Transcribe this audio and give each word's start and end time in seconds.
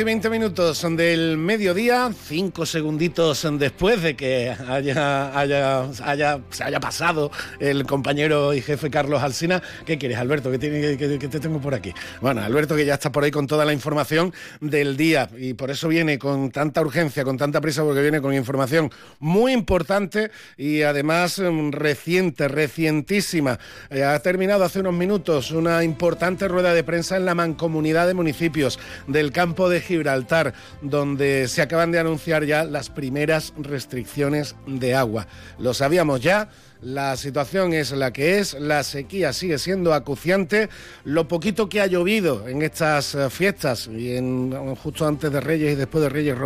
12 0.00 0.02
y 0.02 0.04
20 0.04 0.30
minutos 0.30 0.86
del 0.96 1.36
mediodía, 1.36 2.10
cinco 2.26 2.64
segunditos 2.64 3.46
después 3.58 4.02
de 4.02 4.16
que 4.16 4.48
haya, 4.48 5.38
haya, 5.38 5.84
haya, 6.02 6.40
se 6.48 6.64
haya 6.64 6.80
pasado 6.80 7.30
el 7.58 7.84
compañero 7.84 8.54
y 8.54 8.62
jefe 8.62 8.88
Carlos 8.88 9.22
Alsina. 9.22 9.62
¿Qué 9.84 9.98
quieres, 9.98 10.16
Alberto? 10.16 10.50
¿Qué, 10.50 10.58
tiene, 10.58 10.96
que, 10.96 11.18
te 11.18 11.38
tengo 11.38 11.60
por 11.60 11.74
aquí? 11.74 11.92
Bueno, 12.22 12.40
Alberto 12.40 12.76
que 12.76 12.86
ya 12.86 12.94
está 12.94 13.12
por 13.12 13.24
ahí 13.24 13.30
con 13.30 13.46
toda 13.46 13.66
la 13.66 13.74
información 13.74 14.32
del 14.62 14.96
día 14.96 15.28
y 15.36 15.52
por 15.52 15.70
eso 15.70 15.86
viene 15.86 16.18
con 16.18 16.50
tanta 16.50 16.80
urgencia, 16.80 17.22
con 17.22 17.36
tanta 17.36 17.60
prisa, 17.60 17.82
porque 17.82 18.00
viene 18.00 18.22
con 18.22 18.32
información 18.32 18.90
muy 19.18 19.52
importante 19.52 20.30
y 20.56 20.80
además 20.80 21.38
mm, 21.38 21.72
reciente, 21.72 22.48
recientísima. 22.48 23.58
Eh, 23.90 24.02
ha 24.02 24.18
terminado 24.20 24.64
hace 24.64 24.80
unos 24.80 24.94
minutos 24.94 25.50
una 25.50 25.84
importante 25.84 26.48
rueda 26.48 26.72
de 26.72 26.84
prensa 26.84 27.18
en 27.18 27.26
la 27.26 27.34
mancomunidad 27.34 28.06
de 28.06 28.14
municipios 28.14 28.78
del 29.06 29.30
campo 29.30 29.68
de 29.68 29.89
Gibraltar, 29.90 30.54
donde 30.82 31.48
se 31.48 31.62
acaban 31.62 31.90
de 31.90 31.98
anunciar 31.98 32.44
ya 32.44 32.62
las 32.62 32.90
primeras 32.90 33.52
restricciones 33.58 34.54
de 34.66 34.94
agua. 34.94 35.26
Lo 35.58 35.74
sabíamos 35.74 36.20
ya 36.20 36.48
la 36.82 37.16
situación 37.16 37.74
es 37.74 37.92
la 37.92 38.12
que 38.12 38.38
es, 38.38 38.54
la 38.54 38.82
sequía 38.82 39.32
sigue 39.32 39.58
siendo 39.58 39.92
acuciante. 39.92 40.68
Lo 41.04 41.28
poquito 41.28 41.68
que 41.68 41.80
ha 41.80 41.86
llovido 41.86 42.48
en 42.48 42.62
estas 42.62 43.14
eh, 43.14 43.28
fiestas 43.28 43.88
y 43.88 44.16
en, 44.16 44.74
justo 44.76 45.06
antes 45.06 45.30
de 45.30 45.40
Reyes 45.40 45.72
y 45.72 45.76
después 45.76 46.02
de 46.02 46.08
Reyes 46.08 46.36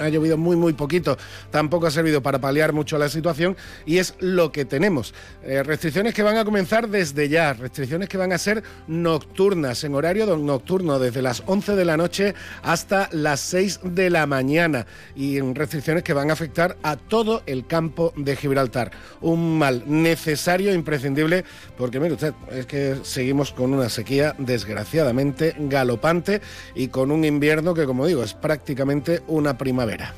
ha 0.00 0.08
llovido 0.08 0.36
muy 0.36 0.56
muy 0.56 0.72
poquito, 0.72 1.18
tampoco 1.50 1.86
ha 1.86 1.90
servido 1.90 2.22
para 2.22 2.40
paliar 2.40 2.72
mucho 2.72 2.96
la 2.96 3.08
situación 3.08 3.56
y 3.84 3.98
es 3.98 4.14
lo 4.18 4.50
que 4.50 4.64
tenemos. 4.64 5.12
Eh, 5.42 5.62
restricciones 5.62 6.14
que 6.14 6.22
van 6.22 6.38
a 6.38 6.44
comenzar 6.44 6.88
desde 6.88 7.28
ya, 7.28 7.52
restricciones 7.52 8.08
que 8.08 8.16
van 8.16 8.32
a 8.32 8.38
ser 8.38 8.62
nocturnas, 8.86 9.84
en 9.84 9.94
horario 9.94 10.36
nocturno, 10.36 10.98
desde 10.98 11.20
las 11.20 11.42
11 11.46 11.76
de 11.76 11.84
la 11.84 11.96
noche 11.96 12.34
hasta 12.62 13.08
las 13.12 13.40
6 13.40 13.80
de 13.84 14.08
la 14.08 14.26
mañana 14.26 14.86
y 15.14 15.40
restricciones 15.40 16.02
que 16.02 16.14
van 16.14 16.30
a 16.30 16.32
afectar 16.32 16.76
a 16.82 16.96
todo 16.96 17.42
el 17.46 17.66
campo 17.66 18.12
de 18.16 18.36
Gibraltar. 18.36 18.90
Un 19.20 19.58
mal 19.58 19.81
necesario 19.86 20.70
e 20.70 20.74
imprescindible, 20.74 21.44
porque 21.76 22.00
mire 22.00 22.14
usted, 22.14 22.34
es 22.50 22.66
que 22.66 22.96
seguimos 23.02 23.52
con 23.52 23.72
una 23.72 23.88
sequía 23.88 24.34
desgraciadamente 24.38 25.54
galopante 25.58 26.40
y 26.74 26.88
con 26.88 27.10
un 27.10 27.24
invierno 27.24 27.74
que, 27.74 27.84
como 27.84 28.06
digo, 28.06 28.22
es 28.22 28.34
prácticamente 28.34 29.22
una 29.26 29.58
primavera. 29.58 30.14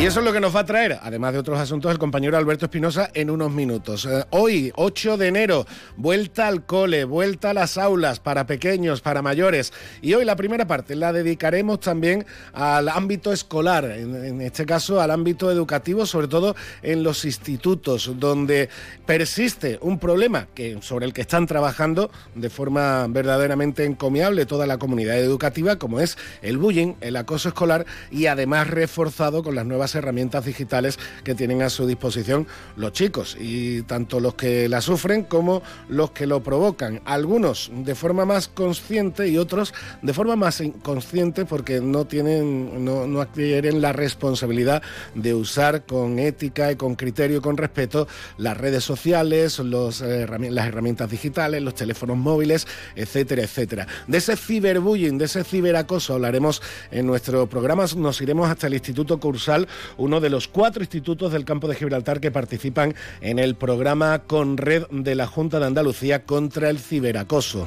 Y 0.00 0.06
eso 0.06 0.20
es 0.20 0.24
lo 0.24 0.32
que 0.32 0.40
nos 0.40 0.56
va 0.56 0.60
a 0.60 0.64
traer, 0.64 0.98
además 1.02 1.34
de 1.34 1.40
otros 1.40 1.58
asuntos, 1.58 1.92
el 1.92 1.98
compañero 1.98 2.38
Alberto 2.38 2.64
Espinosa 2.64 3.10
en 3.12 3.28
unos 3.28 3.52
minutos. 3.52 4.06
Eh, 4.06 4.24
hoy, 4.30 4.72
8 4.76 5.18
de 5.18 5.28
enero, 5.28 5.66
vuelta 5.98 6.48
al 6.48 6.64
cole, 6.64 7.04
vuelta 7.04 7.50
a 7.50 7.52
las 7.54 7.76
aulas 7.76 8.18
para 8.18 8.46
pequeños, 8.46 9.02
para 9.02 9.20
mayores. 9.20 9.74
Y 10.00 10.14
hoy 10.14 10.24
la 10.24 10.36
primera 10.36 10.66
parte 10.66 10.96
la 10.96 11.12
dedicaremos 11.12 11.80
también 11.80 12.24
al 12.54 12.88
ámbito 12.88 13.30
escolar, 13.30 13.84
en, 13.84 14.40
este 14.40 14.64
caso 14.64 15.02
al 15.02 15.10
ámbito 15.10 15.50
educativo, 15.50 16.06
sobre 16.06 16.28
todo 16.28 16.56
en 16.80 17.02
los 17.02 17.26
institutos, 17.26 18.10
donde 18.18 18.70
persiste 19.04 19.78
un 19.82 19.98
problema 19.98 20.48
que, 20.54 20.78
sobre 20.80 21.04
el 21.04 21.12
que 21.12 21.20
están 21.20 21.46
trabajando 21.46 22.10
de 22.34 22.48
forma 22.48 23.06
verdaderamente 23.06 23.84
encomiable 23.84 24.46
toda 24.46 24.66
la 24.66 24.78
comunidad 24.78 25.18
educativa, 25.18 25.76
como 25.76 26.00
es 26.00 26.16
el 26.40 26.56
bullying, 26.56 26.94
el 27.02 27.16
acoso 27.16 27.50
escolar 27.50 27.84
y 28.10 28.28
además 28.28 28.66
reforzado 28.68 29.42
con 29.42 29.54
las 29.54 29.66
nuevas 29.66 29.89
herramientas 29.94 30.44
digitales 30.44 30.98
que 31.24 31.34
tienen 31.34 31.62
a 31.62 31.70
su 31.70 31.86
disposición 31.86 32.46
los 32.76 32.92
chicos, 32.92 33.36
y 33.38 33.82
tanto 33.82 34.20
los 34.20 34.34
que 34.34 34.68
la 34.68 34.80
sufren 34.80 35.24
como 35.24 35.62
los 35.88 36.10
que 36.12 36.26
lo 36.26 36.42
provocan. 36.42 37.00
Algunos 37.04 37.70
de 37.72 37.94
forma 37.94 38.24
más 38.24 38.48
consciente 38.48 39.28
y 39.28 39.38
otros 39.38 39.74
de 40.02 40.12
forma 40.12 40.36
más 40.36 40.60
inconsciente 40.60 41.44
porque 41.44 41.80
no 41.80 42.06
tienen, 42.06 42.84
no, 42.84 43.06
no 43.06 43.20
adquieren 43.20 43.80
la 43.80 43.92
responsabilidad 43.92 44.82
de 45.14 45.34
usar 45.34 45.84
con 45.84 46.18
ética 46.18 46.72
y 46.72 46.76
con 46.76 46.94
criterio 46.94 47.38
y 47.38 47.40
con 47.40 47.56
respeto 47.56 48.08
las 48.38 48.56
redes 48.56 48.84
sociales, 48.84 49.58
los, 49.58 50.00
eh, 50.00 50.26
las 50.50 50.66
herramientas 50.66 51.10
digitales, 51.10 51.62
los 51.62 51.74
teléfonos 51.74 52.16
móviles, 52.16 52.66
etcétera, 52.94 53.42
etcétera. 53.42 53.86
De 54.06 54.18
ese 54.18 54.36
ciberbullying, 54.36 55.18
de 55.18 55.24
ese 55.26 55.44
ciberacoso 55.44 56.14
hablaremos 56.14 56.62
en 56.90 57.06
nuestro 57.06 57.46
programa. 57.48 57.84
Nos 57.96 58.20
iremos 58.20 58.48
hasta 58.48 58.66
el 58.66 58.74
Instituto 58.74 59.18
Cursal 59.18 59.68
uno 59.96 60.20
de 60.20 60.30
los 60.30 60.48
cuatro 60.48 60.82
institutos 60.82 61.32
del 61.32 61.44
campo 61.44 61.68
de 61.68 61.74
Gibraltar 61.74 62.20
que 62.20 62.30
participan 62.30 62.94
en 63.20 63.38
el 63.38 63.54
programa 63.54 64.20
con 64.20 64.56
red 64.56 64.84
de 64.90 65.14
la 65.14 65.26
Junta 65.26 65.58
de 65.60 65.66
Andalucía 65.66 66.24
contra 66.24 66.70
el 66.70 66.78
ciberacoso. 66.78 67.66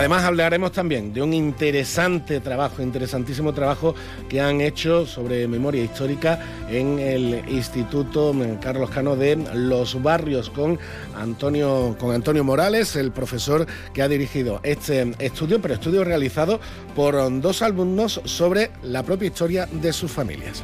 Además 0.00 0.24
hablaremos 0.24 0.72
también 0.72 1.12
de 1.12 1.20
un 1.20 1.34
interesante 1.34 2.40
trabajo, 2.40 2.80
interesantísimo 2.80 3.52
trabajo 3.52 3.94
que 4.30 4.40
han 4.40 4.62
hecho 4.62 5.04
sobre 5.04 5.46
memoria 5.46 5.84
histórica 5.84 6.40
en 6.70 6.98
el 6.98 7.44
Instituto 7.50 8.34
Carlos 8.62 8.88
Cano 8.88 9.14
de 9.14 9.36
Los 9.52 10.02
Barrios 10.02 10.48
con 10.48 10.78
Antonio, 11.14 11.96
con 12.00 12.14
Antonio 12.14 12.42
Morales, 12.42 12.96
el 12.96 13.12
profesor 13.12 13.66
que 13.92 14.00
ha 14.00 14.08
dirigido 14.08 14.60
este 14.62 15.12
estudio, 15.18 15.60
pero 15.60 15.74
estudio 15.74 16.02
realizado 16.02 16.60
por 16.96 17.16
dos 17.42 17.60
alumnos 17.60 18.22
sobre 18.24 18.70
la 18.82 19.02
propia 19.02 19.26
historia 19.26 19.68
de 19.70 19.92
sus 19.92 20.10
familias. 20.10 20.62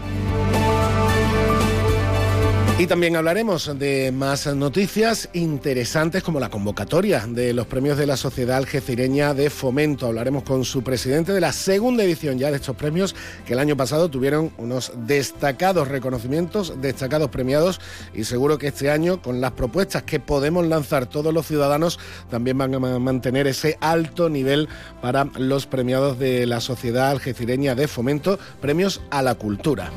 Y 2.78 2.86
también 2.86 3.16
hablaremos 3.16 3.78
de 3.78 4.12
más 4.12 4.46
noticias 4.54 5.30
interesantes 5.32 6.22
como 6.22 6.40
la 6.40 6.50
convocatoria 6.50 7.26
de 7.26 7.54
los 7.54 7.66
premios 7.66 7.96
de 7.96 8.06
la 8.06 8.18
Sociedad 8.18 8.58
Algecireña 8.58 9.32
de 9.32 9.48
Fomento. 9.48 10.04
Hablaremos 10.04 10.42
con 10.42 10.62
su 10.62 10.82
presidente 10.82 11.32
de 11.32 11.40
la 11.40 11.54
segunda 11.54 12.04
edición 12.04 12.38
ya 12.38 12.50
de 12.50 12.56
estos 12.56 12.76
premios 12.76 13.16
que 13.46 13.54
el 13.54 13.60
año 13.60 13.78
pasado 13.78 14.10
tuvieron 14.10 14.52
unos 14.58 14.92
destacados 14.94 15.88
reconocimientos, 15.88 16.74
destacados 16.82 17.30
premiados 17.30 17.80
y 18.12 18.24
seguro 18.24 18.58
que 18.58 18.66
este 18.66 18.90
año 18.90 19.22
con 19.22 19.40
las 19.40 19.52
propuestas 19.52 20.02
que 20.02 20.20
podemos 20.20 20.66
lanzar 20.66 21.06
todos 21.06 21.32
los 21.32 21.46
ciudadanos 21.46 21.98
también 22.28 22.58
van 22.58 22.74
a 22.74 22.98
mantener 22.98 23.46
ese 23.46 23.78
alto 23.80 24.28
nivel 24.28 24.68
para 25.00 25.24
los 25.38 25.66
premiados 25.66 26.18
de 26.18 26.44
la 26.44 26.60
Sociedad 26.60 27.08
Algecireña 27.08 27.74
de 27.74 27.88
Fomento, 27.88 28.38
premios 28.60 29.00
a 29.08 29.22
la 29.22 29.34
cultura. 29.34 29.90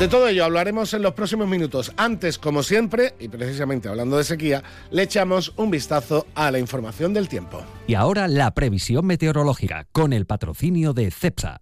De 0.00 0.08
todo 0.08 0.28
ello 0.28 0.46
hablaremos 0.46 0.94
en 0.94 1.02
los 1.02 1.12
próximos 1.12 1.46
minutos. 1.46 1.92
Antes, 1.98 2.38
como 2.38 2.62
siempre, 2.62 3.12
y 3.18 3.28
precisamente 3.28 3.86
hablando 3.86 4.16
de 4.16 4.24
sequía, 4.24 4.62
le 4.90 5.02
echamos 5.02 5.52
un 5.58 5.70
vistazo 5.70 6.26
a 6.34 6.50
la 6.50 6.58
información 6.58 7.12
del 7.12 7.28
tiempo. 7.28 7.62
Y 7.86 7.96
ahora 7.96 8.26
la 8.26 8.54
previsión 8.54 9.04
meteorológica 9.04 9.86
con 9.92 10.14
el 10.14 10.24
patrocinio 10.24 10.94
de 10.94 11.10
CEPSA. 11.10 11.60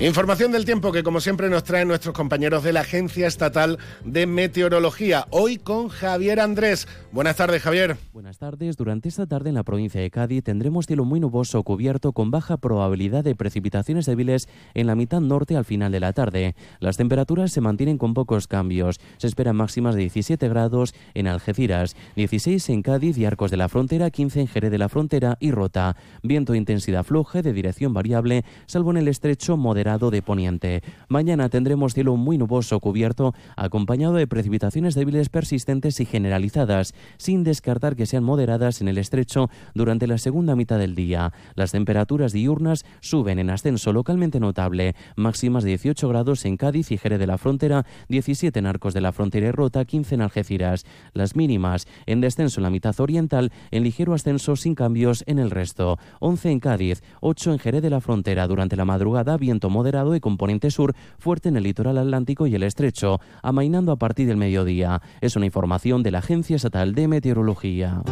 Información 0.00 0.50
del 0.50 0.64
tiempo 0.64 0.92
que 0.92 1.02
como 1.02 1.20
siempre 1.20 1.50
nos 1.50 1.62
traen 1.62 1.86
nuestros 1.86 2.14
compañeros 2.14 2.62
de 2.62 2.72
la 2.72 2.80
Agencia 2.80 3.26
Estatal 3.26 3.78
de 4.02 4.26
Meteorología. 4.26 5.26
Hoy 5.28 5.58
con 5.58 5.90
Javier 5.90 6.40
Andrés. 6.40 6.88
Buenas 7.12 7.34
tardes, 7.34 7.60
Javier. 7.60 7.96
Buenas 8.12 8.38
tardes. 8.38 8.76
Durante 8.76 9.08
esta 9.08 9.26
tarde 9.26 9.48
en 9.48 9.56
la 9.56 9.64
provincia 9.64 10.00
de 10.00 10.12
Cádiz 10.12 10.44
tendremos 10.44 10.86
cielo 10.86 11.04
muy 11.04 11.18
nuboso 11.18 11.60
cubierto 11.64 12.12
con 12.12 12.30
baja 12.30 12.56
probabilidad 12.56 13.24
de 13.24 13.34
precipitaciones 13.34 14.06
débiles 14.06 14.48
en 14.74 14.86
la 14.86 14.94
mitad 14.94 15.20
norte 15.20 15.56
al 15.56 15.64
final 15.64 15.90
de 15.90 15.98
la 15.98 16.12
tarde. 16.12 16.54
Las 16.78 16.98
temperaturas 16.98 17.50
se 17.50 17.60
mantienen 17.60 17.98
con 17.98 18.14
pocos 18.14 18.46
cambios. 18.46 19.00
Se 19.16 19.26
esperan 19.26 19.56
máximas 19.56 19.96
de 19.96 20.02
17 20.02 20.48
grados 20.48 20.94
en 21.14 21.26
Algeciras, 21.26 21.96
16 22.14 22.68
en 22.68 22.82
Cádiz 22.82 23.18
y 23.18 23.24
Arcos 23.24 23.50
de 23.50 23.56
la 23.56 23.68
Frontera, 23.68 24.10
15 24.10 24.42
en 24.42 24.46
Jerez 24.46 24.70
de 24.70 24.78
la 24.78 24.88
Frontera 24.88 25.36
y 25.40 25.50
Rota. 25.50 25.96
Viento 26.22 26.52
de 26.52 26.58
intensidad 26.58 27.02
floja 27.02 27.42
de 27.42 27.52
dirección 27.52 27.92
variable, 27.92 28.44
salvo 28.66 28.92
en 28.92 28.98
el 28.98 29.08
estrecho 29.08 29.56
moderado 29.56 30.12
de 30.12 30.22
poniente. 30.22 30.84
Mañana 31.08 31.48
tendremos 31.48 31.92
cielo 31.92 32.14
muy 32.14 32.38
nuboso 32.38 32.78
cubierto, 32.78 33.34
acompañado 33.56 34.14
de 34.14 34.28
precipitaciones 34.28 34.94
débiles 34.94 35.28
persistentes 35.28 35.98
y 35.98 36.04
generalizadas. 36.04 36.94
Sin 37.16 37.44
descartar 37.44 37.96
que 37.96 38.06
sean 38.06 38.24
moderadas 38.24 38.80
en 38.80 38.88
el 38.88 38.98
estrecho 38.98 39.50
durante 39.74 40.06
la 40.06 40.18
segunda 40.18 40.56
mitad 40.56 40.78
del 40.78 40.94
día. 40.94 41.32
Las 41.54 41.72
temperaturas 41.72 42.32
diurnas 42.32 42.84
suben 43.00 43.38
en 43.38 43.50
ascenso 43.50 43.92
localmente 43.92 44.40
notable, 44.40 44.94
máximas 45.16 45.64
18 45.64 46.08
grados 46.08 46.44
en 46.44 46.56
Cádiz 46.56 46.90
y 46.90 46.98
Jerez 46.98 47.18
de 47.18 47.26
la 47.26 47.38
Frontera, 47.38 47.86
17 48.08 48.58
en 48.58 48.66
Arcos 48.66 48.94
de 48.94 49.00
la 49.00 49.12
Frontera 49.12 49.48
y 49.48 49.50
Rota, 49.50 49.84
15 49.84 50.14
en 50.14 50.22
Algeciras. 50.22 50.84
Las 51.12 51.36
mínimas 51.36 51.86
en 52.06 52.20
descenso 52.20 52.60
en 52.60 52.64
la 52.64 52.70
mitad 52.70 52.98
oriental, 53.00 53.52
en 53.70 53.82
ligero 53.82 54.14
ascenso 54.14 54.56
sin 54.56 54.74
cambios 54.74 55.24
en 55.26 55.38
el 55.38 55.50
resto. 55.50 55.98
11 56.20 56.50
en 56.50 56.60
Cádiz, 56.60 57.02
8 57.20 57.52
en 57.52 57.58
Jerez 57.58 57.82
de 57.82 57.90
la 57.90 58.00
Frontera 58.00 58.46
durante 58.46 58.76
la 58.76 58.84
madrugada, 58.84 59.36
viento 59.36 59.70
moderado 59.70 60.14
y 60.14 60.20
componente 60.20 60.70
sur 60.70 60.94
fuerte 61.18 61.48
en 61.48 61.56
el 61.56 61.64
litoral 61.64 61.98
atlántico 61.98 62.46
y 62.46 62.54
el 62.54 62.62
estrecho, 62.62 63.20
amainando 63.42 63.92
a 63.92 63.96
partir 63.96 64.26
del 64.26 64.36
mediodía. 64.36 65.02
Es 65.20 65.36
una 65.36 65.46
información 65.46 66.02
de 66.02 66.10
la 66.10 66.18
Agencia 66.18 66.56
Estatal 66.56 66.89
de 66.94 67.08
Meteorología. 67.08 68.02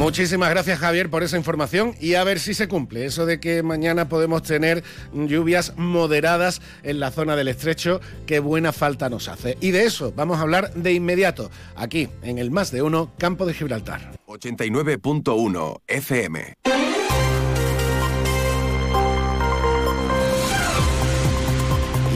Muchísimas 0.00 0.48
gracias 0.48 0.78
Javier 0.78 1.10
por 1.10 1.22
esa 1.22 1.36
información 1.36 1.94
y 2.00 2.14
a 2.14 2.24
ver 2.24 2.40
si 2.40 2.54
se 2.54 2.68
cumple 2.68 3.04
eso 3.04 3.26
de 3.26 3.38
que 3.38 3.62
mañana 3.62 4.08
podemos 4.08 4.42
tener 4.42 4.82
lluvias 5.12 5.74
moderadas 5.76 6.62
en 6.82 7.00
la 7.00 7.10
zona 7.10 7.36
del 7.36 7.48
estrecho, 7.48 8.00
que 8.24 8.40
buena 8.40 8.72
falta 8.72 9.10
nos 9.10 9.28
hace. 9.28 9.58
Y 9.60 9.72
de 9.72 9.84
eso 9.84 10.14
vamos 10.16 10.38
a 10.38 10.40
hablar 10.40 10.72
de 10.72 10.94
inmediato, 10.94 11.50
aquí 11.76 12.08
en 12.22 12.38
el 12.38 12.50
Más 12.50 12.70
de 12.70 12.80
Uno, 12.80 13.12
Campo 13.18 13.44
de 13.44 13.52
Gibraltar. 13.52 14.12
89.1 14.26 15.82
FM. 15.86 16.89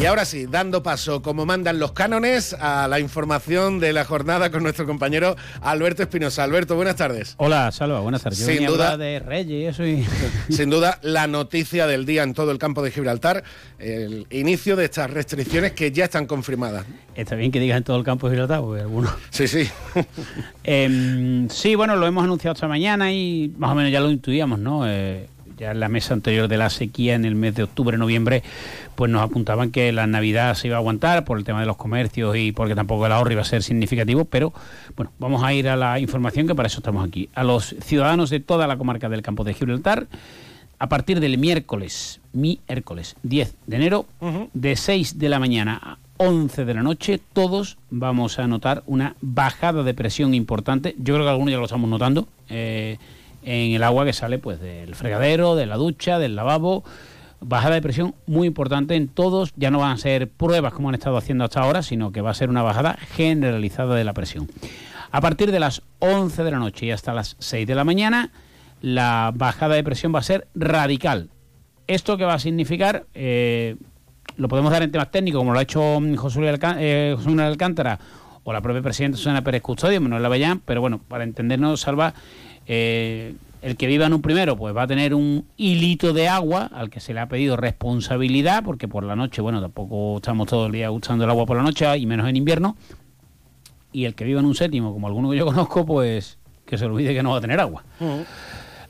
Y 0.04 0.06
ahora 0.06 0.26
sí, 0.26 0.44
dando 0.44 0.82
paso, 0.82 1.22
como 1.22 1.46
mandan 1.46 1.78
los 1.78 1.92
cánones, 1.92 2.52
a 2.60 2.88
la 2.88 3.00
información 3.00 3.80
de 3.80 3.94
la 3.94 4.04
jornada 4.04 4.50
con 4.50 4.62
nuestro 4.62 4.84
compañero 4.84 5.34
Alberto 5.62 6.02
Espinosa. 6.02 6.44
Alberto, 6.44 6.76
buenas 6.76 6.96
tardes. 6.96 7.34
Hola, 7.38 7.72
Salva, 7.72 8.00
buenas 8.00 8.22
tardes. 8.22 8.40
Yo 8.40 8.46
sin 8.48 8.66
duda 8.66 8.98
de 8.98 9.18
Reyes 9.20 9.50
y 9.50 9.64
eso 9.64 9.86
y... 9.86 10.06
Sin 10.54 10.68
duda, 10.68 10.98
la 11.00 11.26
noticia 11.26 11.86
del 11.86 12.04
día 12.04 12.22
en 12.22 12.34
todo 12.34 12.50
el 12.50 12.58
campo 12.58 12.82
de 12.82 12.90
Gibraltar, 12.90 13.44
el 13.78 14.26
inicio 14.28 14.76
de 14.76 14.84
estas 14.84 15.10
restricciones 15.10 15.72
que 15.72 15.90
ya 15.90 16.04
están 16.04 16.26
confirmadas. 16.26 16.84
Está 17.14 17.34
bien 17.34 17.50
que 17.50 17.58
digas 17.58 17.78
en 17.78 17.84
todo 17.84 17.96
el 17.96 18.04
campo 18.04 18.28
de 18.28 18.34
Gibraltar, 18.34 18.60
porque 18.60 18.82
algunos... 18.82 19.10
Sí, 19.30 19.48
sí. 19.48 19.66
eh, 20.64 21.46
sí, 21.48 21.76
bueno, 21.76 21.96
lo 21.96 22.06
hemos 22.06 22.24
anunciado 22.24 22.52
esta 22.52 22.68
mañana 22.68 23.10
y 23.10 23.54
más 23.56 23.70
o 23.70 23.74
menos 23.74 23.90
ya 23.90 24.00
lo 24.00 24.10
intuíamos, 24.10 24.58
¿no? 24.58 24.86
Eh, 24.86 25.30
ya 25.56 25.70
en 25.70 25.80
la 25.80 25.88
mesa 25.88 26.14
anterior 26.14 26.48
de 26.48 26.56
la 26.56 26.70
sequía 26.70 27.14
en 27.14 27.24
el 27.24 27.34
mes 27.34 27.54
de 27.54 27.62
octubre, 27.64 27.96
noviembre, 27.98 28.42
pues 28.94 29.10
nos 29.10 29.22
apuntaban 29.22 29.70
que 29.70 29.92
la 29.92 30.06
Navidad 30.06 30.54
se 30.54 30.68
iba 30.68 30.76
a 30.76 30.80
aguantar 30.80 31.24
por 31.24 31.38
el 31.38 31.44
tema 31.44 31.60
de 31.60 31.66
los 31.66 31.76
comercios 31.76 32.36
y 32.36 32.52
porque 32.52 32.74
tampoco 32.74 33.06
el 33.06 33.12
ahorro 33.12 33.32
iba 33.32 33.42
a 33.42 33.44
ser 33.44 33.62
significativo, 33.62 34.24
pero 34.24 34.52
bueno, 34.96 35.12
vamos 35.18 35.42
a 35.42 35.52
ir 35.52 35.68
a 35.68 35.76
la 35.76 35.98
información 35.98 36.46
que 36.46 36.54
para 36.54 36.66
eso 36.66 36.78
estamos 36.78 37.06
aquí. 37.06 37.28
A 37.34 37.44
los 37.44 37.74
ciudadanos 37.80 38.30
de 38.30 38.40
toda 38.40 38.66
la 38.66 38.76
comarca 38.76 39.08
del 39.08 39.22
campo 39.22 39.44
de 39.44 39.54
Gibraltar, 39.54 40.06
a 40.78 40.88
partir 40.88 41.20
del 41.20 41.38
miércoles, 41.38 42.20
miércoles 42.32 43.16
10 43.22 43.56
de 43.66 43.76
enero, 43.76 44.06
de 44.52 44.76
6 44.76 45.18
de 45.18 45.28
la 45.28 45.38
mañana 45.38 45.80
a 45.82 45.98
11 46.16 46.64
de 46.64 46.74
la 46.74 46.82
noche, 46.82 47.20
todos 47.32 47.76
vamos 47.90 48.38
a 48.38 48.46
notar 48.46 48.82
una 48.86 49.16
bajada 49.20 49.82
de 49.82 49.94
presión 49.94 50.34
importante. 50.34 50.94
Yo 50.98 51.14
creo 51.14 51.26
que 51.26 51.30
algunos 51.30 51.52
ya 51.52 51.58
lo 51.58 51.64
estamos 51.64 51.88
notando. 51.90 52.28
Eh, 52.48 52.98
en 53.44 53.72
el 53.72 53.82
agua 53.82 54.04
que 54.04 54.12
sale 54.12 54.38
pues 54.38 54.60
del 54.60 54.94
fregadero, 54.94 55.54
de 55.54 55.66
la 55.66 55.76
ducha, 55.76 56.18
del 56.18 56.36
lavabo. 56.36 56.84
Bajada 57.40 57.74
de 57.74 57.82
presión 57.82 58.14
muy 58.26 58.46
importante 58.46 58.94
en 58.94 59.08
todos, 59.08 59.52
ya 59.56 59.70
no 59.70 59.80
van 59.80 59.92
a 59.92 59.96
ser 59.98 60.28
pruebas 60.30 60.72
como 60.72 60.88
han 60.88 60.94
estado 60.94 61.18
haciendo 61.18 61.44
hasta 61.44 61.60
ahora, 61.60 61.82
sino 61.82 62.10
que 62.10 62.22
va 62.22 62.30
a 62.30 62.34
ser 62.34 62.48
una 62.48 62.62
bajada 62.62 62.96
generalizada 63.14 63.94
de 63.94 64.04
la 64.04 64.14
presión. 64.14 64.48
A 65.10 65.20
partir 65.20 65.52
de 65.52 65.60
las 65.60 65.82
11 65.98 66.42
de 66.42 66.50
la 66.50 66.58
noche 66.58 66.86
y 66.86 66.90
hasta 66.90 67.12
las 67.12 67.36
6 67.38 67.66
de 67.66 67.74
la 67.74 67.84
mañana, 67.84 68.30
la 68.80 69.30
bajada 69.34 69.74
de 69.74 69.84
presión 69.84 70.14
va 70.14 70.20
a 70.20 70.22
ser 70.22 70.48
radical. 70.54 71.28
¿Esto 71.86 72.16
qué 72.16 72.24
va 72.24 72.34
a 72.34 72.38
significar? 72.38 73.04
Eh, 73.14 73.76
lo 74.36 74.48
podemos 74.48 74.72
dar 74.72 74.82
en 74.82 74.90
temas 74.90 75.10
técnicos, 75.10 75.38
como 75.38 75.52
lo 75.52 75.58
ha 75.58 75.62
hecho 75.62 76.00
José 76.16 76.40
Luis 76.40 76.58
eh, 76.78 77.16
Alcántara 77.38 77.98
o 78.42 78.52
la 78.52 78.60
propia 78.60 78.82
presidenta 78.82 79.16
Susana 79.16 79.42
Pérez 79.42 79.62
Custodio, 79.62 80.00
Manuel 80.00 80.24
Avellán, 80.24 80.60
pero 80.64 80.80
bueno, 80.80 81.00
para 81.08 81.24
entendernos, 81.24 81.80
Salva, 81.80 82.14
eh, 82.66 83.34
el 83.62 83.76
que 83.76 83.86
viva 83.86 84.06
en 84.06 84.12
un 84.12 84.20
primero, 84.20 84.56
pues 84.56 84.76
va 84.76 84.82
a 84.82 84.86
tener 84.86 85.14
un 85.14 85.46
hilito 85.56 86.12
de 86.12 86.28
agua 86.28 86.70
al 86.72 86.90
que 86.90 87.00
se 87.00 87.14
le 87.14 87.20
ha 87.20 87.28
pedido 87.28 87.56
responsabilidad, 87.56 88.62
porque 88.62 88.88
por 88.88 89.04
la 89.04 89.16
noche, 89.16 89.40
bueno, 89.40 89.60
tampoco 89.60 90.16
estamos 90.16 90.48
todo 90.48 90.66
el 90.66 90.72
día 90.72 90.90
usando 90.90 91.24
el 91.24 91.30
agua 91.30 91.46
por 91.46 91.56
la 91.56 91.62
noche, 91.62 91.86
y 91.96 92.04
menos 92.04 92.28
en 92.28 92.36
invierno. 92.36 92.76
Y 93.90 94.04
el 94.04 94.14
que 94.14 94.24
viva 94.24 94.40
en 94.40 94.46
un 94.46 94.54
séptimo, 94.54 94.92
como 94.92 95.06
alguno 95.06 95.30
que 95.30 95.38
yo 95.38 95.46
conozco, 95.46 95.86
pues 95.86 96.38
que 96.66 96.76
se 96.76 96.84
olvide 96.84 97.14
que 97.14 97.22
no 97.22 97.30
va 97.30 97.38
a 97.38 97.40
tener 97.40 97.58
agua. 97.60 97.84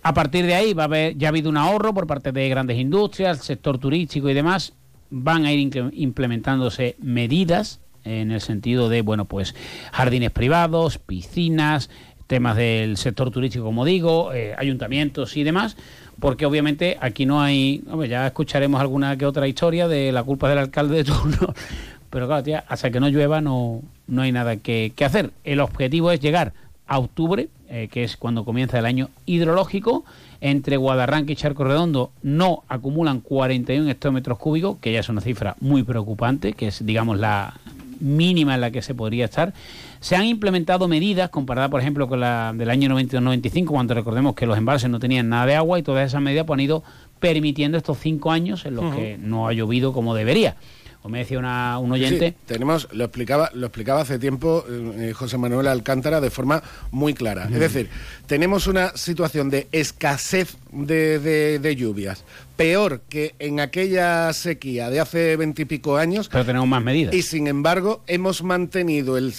A 0.03 0.13
partir 0.13 0.45
de 0.45 0.55
ahí 0.55 0.75
va 0.75 0.83
a 0.83 0.87
haber, 0.87 1.17
ya 1.17 1.29
ha 1.29 1.31
habido 1.31 1.51
un 1.51 1.57
ahorro 1.57 1.95
por 1.95 2.07
parte 2.07 2.33
de 2.33 2.49
grandes 2.49 2.79
industrias, 2.79 3.39
sector 3.39 3.79
turístico 3.79 4.29
y 4.29 4.35
demás. 4.35 4.73
Van 5.11 5.45
a 5.45 5.53
ir 5.53 5.71
implementándose 5.93 6.97
medidas 7.01 7.81
en 8.05 8.31
el 8.33 8.41
sentido 8.41 8.89
de, 8.89 9.03
bueno, 9.03 9.25
pues 9.25 9.55
jardines 9.93 10.31
privados, 10.31 10.99
piscinas, 10.99 11.91
temas 12.27 12.57
del 12.57 12.97
sector 12.97 13.31
turístico, 13.31 13.65
como 13.65 13.85
digo, 13.85 14.33
eh, 14.33 14.55
ayuntamientos 14.57 15.37
y 15.37 15.45
demás, 15.45 15.77
porque 16.21 16.47
obviamente 16.47 16.97
aquí 17.01 17.27
no 17.27 17.43
hay, 17.43 17.83
ya 18.09 18.27
escucharemos 18.27 18.81
alguna 18.81 19.17
que 19.17 19.27
otra 19.27 19.47
historia 19.47 19.89
de 19.89 20.13
la 20.13 20.23
culpa 20.23 20.49
del 20.49 20.59
alcalde 20.59 20.97
de 20.97 21.05
turno, 21.05 21.55
pero 22.11 22.27
claro, 22.27 22.43
tía, 22.43 22.65
hasta 22.69 22.91
que 22.91 23.01
no 23.01 23.09
llueva 23.09 23.41
no, 23.41 23.83
no 24.07 24.23
hay 24.23 24.33
nada 24.33 24.57
que, 24.57 24.93
hacer. 25.05 25.33
El 25.45 25.61
objetivo 25.61 26.11
es 26.11 26.21
llegar 26.21 26.53
a 26.87 26.99
octubre, 26.99 27.49
eh, 27.69 27.89
que 27.91 28.05
es 28.05 28.17
cuando 28.17 28.45
comienza 28.45 28.79
el 28.79 28.87
año 28.87 29.11
hidrológico, 29.27 30.05
entre 30.41 30.77
Guadarranque 30.77 31.33
y 31.33 31.37
Charco 31.37 31.65
Redondo 31.65 32.13
no 32.23 32.65
acumulan 32.69 33.21
41 33.21 33.91
hectómetros 33.91 34.39
cúbicos, 34.39 34.77
que 34.79 34.93
ya 34.93 35.01
es 35.01 35.09
una 35.09 35.23
cifra 35.23 35.57
muy 35.61 35.83
preocupante, 35.83 36.53
que 36.53 36.69
es, 36.69 36.85
digamos, 36.85 37.19
la 37.19 37.55
mínima 38.01 38.55
en 38.55 38.61
la 38.61 38.71
que 38.71 38.83
se 38.83 38.95
podría 38.95 39.25
estar. 39.25 39.55
Se 40.05 40.17
han 40.17 40.27
implementado 40.27 40.87
medidas 40.87 41.31
comparadas, 41.31 41.71
por 41.71 41.81
ejemplo, 41.81 42.07
con 42.07 42.21
la 42.21 42.53
del 42.55 42.69
año 42.69 42.91
92-95, 42.91 43.69
cuando 43.69 43.95
recordemos 43.95 44.35
que 44.35 44.45
los 44.45 44.59
embalses 44.59 44.91
no 44.91 45.01
tenían 45.01 45.31
nada 45.31 45.47
de 45.47 45.55
agua 45.55 45.79
y 45.79 45.83
todas 45.83 46.07
esas 46.07 46.21
medidas 46.21 46.45
pues, 46.45 46.59
han 46.59 46.61
ido 46.61 46.85
permitiendo 47.21 47.79
estos 47.79 47.97
cinco 48.01 48.31
años 48.31 48.67
en 48.67 48.75
los 48.75 48.95
que 48.95 49.17
no 49.17 49.49
ha 49.49 49.55
llovido 49.55 49.95
como 49.95 50.15
debería. 50.15 50.57
O 51.01 51.09
me 51.09 51.21
decía 51.21 51.39
una, 51.39 51.79
un 51.79 51.93
oyente. 51.93 52.35
tenemos, 52.45 52.87
lo 52.93 53.05
explicaba, 53.05 53.51
lo 53.55 53.67
explicaba 53.67 54.03
hace 54.03 54.19
tiempo 54.19 54.67
eh, 54.69 55.15
José 55.15 55.39
Manuel 55.39 55.69
Alcántara 55.69 56.21
de 56.21 56.29
forma 56.29 56.63
muy 56.91 57.15
clara. 57.15 57.45
Es 57.51 57.59
decir, 57.59 57.89
tenemos 58.27 58.67
una 58.67 58.95
situación 58.99 59.49
de 59.49 59.69
escasez 59.73 60.59
de 60.71 61.77
lluvias 61.79 62.25
peor 62.57 63.03
que 63.09 63.35
en 63.39 63.61
aquella 63.61 64.33
sequía 64.33 64.91
de 64.91 65.01
hace 65.01 65.37
veintipico 65.37 65.97
años. 65.97 66.29
Pero 66.31 66.45
tenemos 66.45 66.69
más 66.69 66.83
medidas. 66.83 67.15
Y 67.15 67.23
sin 67.23 67.47
embargo, 67.47 68.03
hemos 68.07 68.43
mantenido 68.43 69.17
el, 69.17 69.33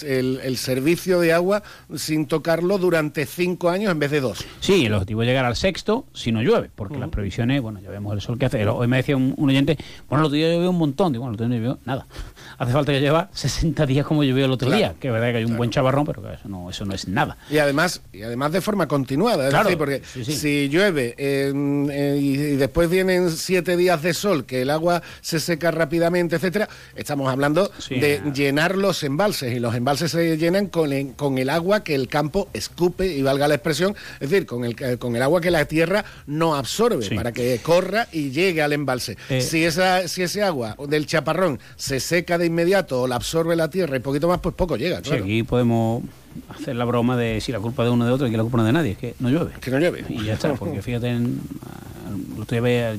servicio 0.56 1.20
de 1.20 1.32
agua 1.32 1.62
sin 1.94 2.26
tocarlo 2.26 2.78
durante 2.78 3.26
cinco 3.26 3.70
años 3.70 3.92
en 3.92 3.98
vez 3.98 4.10
de 4.10 4.20
dos. 4.20 4.44
Sí, 4.60 4.86
el 4.86 4.94
objetivo 4.94 5.22
es 5.22 5.28
llegar 5.28 5.44
al 5.44 5.56
sexto 5.56 6.06
si 6.12 6.32
no 6.32 6.42
llueve, 6.42 6.70
porque 6.74 6.98
las 6.98 7.10
previsiones, 7.10 7.60
bueno, 7.60 7.80
ya 7.80 7.90
vemos 7.90 8.12
el 8.14 8.20
sol 8.20 8.38
que 8.38 8.46
hace. 8.46 8.66
Hoy 8.66 8.88
me 8.88 8.98
decía 8.98 9.16
un, 9.16 9.34
oyente, 9.38 9.76
bueno, 10.08 10.22
el 10.22 10.26
otro 10.26 10.36
día 10.36 10.52
llovió 10.52 10.70
un 10.70 10.78
montón. 10.78 11.12
Digo, 11.12 11.24
bueno, 11.24 11.32
el 11.32 11.36
otro 11.36 11.48
día 11.48 11.58
llovió 11.58 11.78
nada. 11.84 12.06
Hace 12.58 12.72
falta 12.72 12.92
que 12.92 13.00
lleva 13.00 13.28
60 13.32 13.86
días 13.86 14.06
como 14.06 14.24
llovió 14.24 14.46
el 14.46 14.50
otro 14.50 14.70
día, 14.70 14.94
que 14.98 15.08
es 15.08 15.12
verdad 15.12 15.30
que 15.30 15.38
hay 15.38 15.44
un 15.44 15.56
buen 15.56 15.70
chavarrón, 15.70 16.06
pero 16.06 16.22
eso 16.32 16.48
no, 16.48 16.70
eso 16.70 16.84
no 16.84 16.94
es 16.94 17.06
nada. 17.06 17.36
Y 17.50 17.58
además, 17.58 18.00
y 18.12 18.22
además 18.22 18.52
de 18.52 18.60
forma 18.60 18.88
continuada, 18.88 19.48
claro, 19.50 19.76
porque 19.76 20.02
si 20.04 20.68
llueve 20.68 21.14
eh, 21.18 22.18
y 22.18 22.36
después 22.56 22.88
viene 22.88 23.05
en 23.10 23.30
siete 23.30 23.76
días 23.76 24.02
de 24.02 24.14
sol, 24.14 24.44
que 24.46 24.62
el 24.62 24.70
agua 24.70 25.02
se 25.20 25.40
seca 25.40 25.70
rápidamente, 25.70 26.36
etcétera, 26.36 26.68
estamos 26.94 27.28
hablando 27.28 27.70
de 27.90 28.20
llenar 28.34 28.76
los 28.76 29.02
embalses 29.02 29.54
y 29.54 29.60
los 29.60 29.74
embalses 29.74 30.10
se 30.10 30.36
llenan 30.36 30.66
con 30.66 30.92
el, 30.92 31.14
con 31.14 31.38
el 31.38 31.50
agua 31.50 31.84
que 31.84 31.94
el 31.94 32.08
campo 32.08 32.48
escupe 32.52 33.06
y 33.06 33.22
valga 33.22 33.48
la 33.48 33.54
expresión, 33.54 33.94
es 34.20 34.30
decir, 34.30 34.46
con 34.46 34.64
el, 34.64 34.98
con 34.98 35.16
el 35.16 35.22
agua 35.22 35.40
que 35.40 35.50
la 35.50 35.64
tierra 35.66 36.04
no 36.26 36.54
absorbe 36.54 37.08
para 37.14 37.32
que 37.32 37.58
corra 37.62 38.08
y 38.12 38.30
llegue 38.30 38.62
al 38.62 38.72
embalse. 38.72 39.16
Eh. 39.28 39.40
si 39.40 39.64
esa 39.64 40.08
si 40.08 40.22
ese 40.22 40.42
agua 40.42 40.76
del 40.88 41.06
chaparrón 41.06 41.58
se 41.76 42.00
seca 42.00 42.38
de 42.38 42.46
inmediato 42.46 43.02
o 43.02 43.06
la 43.06 43.16
absorbe 43.16 43.56
la 43.56 43.70
tierra 43.70 43.96
y 43.96 44.00
poquito 44.00 44.28
más, 44.28 44.40
pues 44.40 44.54
poco 44.54 44.76
llega. 44.76 45.00
Claro. 45.02 45.24
aquí 45.24 45.42
podemos 45.42 46.02
hacer 46.48 46.76
la 46.76 46.84
broma 46.84 47.16
de 47.16 47.40
si 47.40 47.52
la 47.52 47.60
culpa 47.60 47.84
de 47.84 47.90
uno 47.90 48.04
de 48.04 48.12
otro 48.12 48.26
y 48.26 48.30
que 48.30 48.36
la 48.36 48.42
culpa 48.42 48.58
no 48.58 48.64
de 48.64 48.72
nadie, 48.72 48.92
es 48.92 48.98
que 48.98 49.14
no 49.20 49.28
llueve. 49.30 49.52
Que 49.60 49.70
no 49.70 49.78
llueve. 49.78 50.04
Y 50.08 50.24
ya 50.24 50.34
está, 50.34 50.54
porque 50.54 50.82
fíjate, 50.82 51.08
en, 51.08 51.40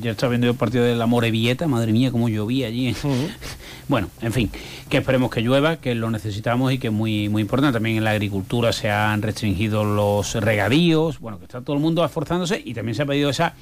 ya 0.00 0.10
estaba 0.10 0.30
viendo 0.30 0.48
el 0.48 0.54
partido 0.54 0.84
de 0.84 0.94
la 0.94 1.06
Morevieta, 1.06 1.66
madre 1.66 1.92
mía, 1.92 2.10
cómo 2.10 2.28
llovía 2.28 2.66
allí. 2.66 2.94
bueno, 3.88 4.08
en 4.20 4.32
fin, 4.32 4.50
que 4.88 4.98
esperemos 4.98 5.30
que 5.30 5.40
llueva, 5.40 5.76
que 5.76 5.94
lo 5.94 6.10
necesitamos 6.10 6.72
y 6.72 6.78
que 6.78 6.88
es 6.88 6.92
muy, 6.92 7.28
muy 7.28 7.42
importante. 7.42 7.74
También 7.74 7.96
en 7.96 8.04
la 8.04 8.10
agricultura 8.10 8.72
se 8.72 8.90
han 8.90 9.22
restringido 9.22 9.84
los 9.84 10.34
regadíos, 10.34 11.18
bueno, 11.18 11.38
que 11.38 11.44
está 11.44 11.60
todo 11.60 11.76
el 11.76 11.82
mundo 11.82 12.04
esforzándose 12.04 12.60
y 12.64 12.74
también 12.74 12.94
se 12.94 13.02
ha 13.02 13.06
pedido 13.06 13.30
esa, 13.30 13.54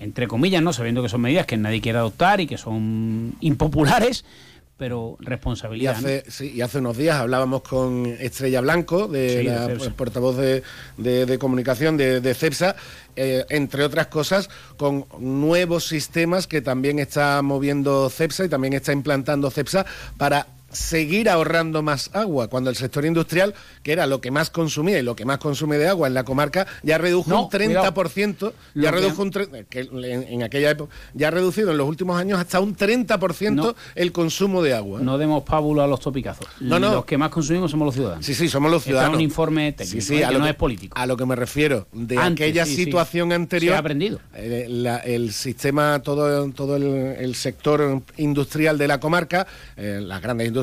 entre 0.00 0.28
comillas, 0.28 0.62
¿no? 0.62 0.72
Sabiendo 0.72 1.02
que 1.02 1.08
son 1.08 1.20
medidas 1.20 1.46
que 1.46 1.56
nadie 1.56 1.80
quiere 1.80 1.98
adoptar 1.98 2.40
y 2.40 2.46
que 2.46 2.58
son 2.58 3.34
impopulares 3.40 4.24
pero 4.82 5.16
Y 5.20 5.24
responsabilidad. 5.26 5.92
¿no? 5.92 5.98
hace, 5.98 6.24
sí, 6.28 6.50
y 6.56 6.60
hace 6.60 6.78
unos 6.78 6.96
días 6.96 7.14
hablábamos 7.20 7.62
con 7.62 8.04
Estrella 8.18 8.60
Blanco, 8.60 9.06
de 9.06 9.28
Sí, 9.28 9.36
de 9.36 9.44
la 9.44 9.90
portavoz 9.96 10.36
de, 10.36 10.64
de- 10.96 11.24
de 11.24 11.38
comunicación 11.38 11.96
de, 11.96 12.20
de 12.20 12.34
CEPSA, 12.34 12.74
eh, 13.14 13.44
entre 13.50 13.84
otras 13.84 14.08
cosas, 14.08 14.50
con 14.76 15.06
nuevos 15.20 15.86
sistemas 15.86 16.48
que 16.48 16.62
también 16.62 16.98
está 16.98 17.42
moviendo 17.42 18.10
CEPSA 18.10 18.46
y 18.46 18.48
también 18.48 18.72
está 18.72 18.92
implantando 18.92 19.52
CEPSA 19.52 19.86
para 20.18 20.48
seguir 20.72 21.28
ahorrando 21.28 21.82
más 21.82 22.10
agua, 22.14 22.48
cuando 22.48 22.70
el 22.70 22.76
sector 22.76 23.04
industrial, 23.04 23.54
que 23.82 23.92
era 23.92 24.06
lo 24.06 24.20
que 24.20 24.30
más 24.30 24.50
consumía 24.50 24.98
y 24.98 25.02
lo 25.02 25.14
que 25.14 25.24
más 25.24 25.38
consume 25.38 25.78
de 25.78 25.88
agua 25.88 26.08
en 26.08 26.14
la 26.14 26.24
comarca, 26.24 26.66
ya 26.82 26.98
redujo 26.98 27.30
No, 27.30 27.44
un 27.44 27.50
30%, 27.50 28.38
ya 28.40 28.52
Lo 28.74 28.82
que- 28.82 28.90
redujo 28.90 29.22
un 29.22 29.30
que 29.30 29.80
en, 29.80 30.22
en 30.28 30.42
aquella 30.42 30.70
época, 30.70 30.94
ya 31.14 31.28
ha 31.28 31.30
reducido 31.30 31.70
en 31.72 31.78
los 31.78 31.86
últimos 31.88 32.18
años 32.18 32.38
hasta 32.40 32.58
un 32.60 32.74
30% 32.76 33.52
No. 33.54 33.74
el 33.94 34.12
consumo 34.12 34.62
de 34.62 34.74
agua. 34.74 35.00
No 35.00 35.18
demos 35.18 35.42
pábulo 35.44 35.82
a 35.82 35.86
los 35.86 36.00
topicazos. 36.00 36.46
No, 36.60 36.78
no. 36.78 36.92
Los 36.92 37.04
que 37.04 37.18
más 37.18 37.30
consumimos 37.30 37.70
somos 37.70 37.86
los 37.86 37.94
ciudadanos. 37.94 38.24
Sí, 38.24 38.34
sí, 38.34 38.48
somos 38.48 38.70
los 38.70 38.80
Está 38.82 38.90
ciudadanos. 38.90 39.16
un 39.16 39.22
informe 39.22 39.72
técnico, 39.72 40.00
Sí, 40.00 40.06
sí, 40.06 40.14
¿eh? 40.20 40.24
a 40.24 40.28
que 40.28 40.32
lo 40.34 40.38
no 40.40 40.44
que- 40.46 40.50
es 40.52 40.56
político. 40.56 40.96
A 40.98 41.06
lo 41.06 41.16
que 41.16 41.26
me 41.26 41.36
refiero, 41.36 41.86
de 41.92 42.16
Antes, 42.18 42.44
aquella 42.46 42.64
sí. 42.66 42.76
situación 42.76 43.32
anterior. 43.32 43.72
Se 43.72 43.76
ha 43.76 43.80
aprendido. 43.80 44.20
eh, 44.34 44.66
la- 44.68 44.98
el 44.98 45.32
sistema, 45.32 46.00
todo, 46.02 46.48
todo 46.52 46.76
el, 46.76 46.84
el 46.84 47.34
sector 47.34 48.02
industrial 48.16 48.78
de 48.78 48.88
la 48.88 48.98
comarca, 49.00 49.46
eh, 49.76 50.00
las 50.02 50.20
grandes 50.22 50.48
industrias 50.48 50.61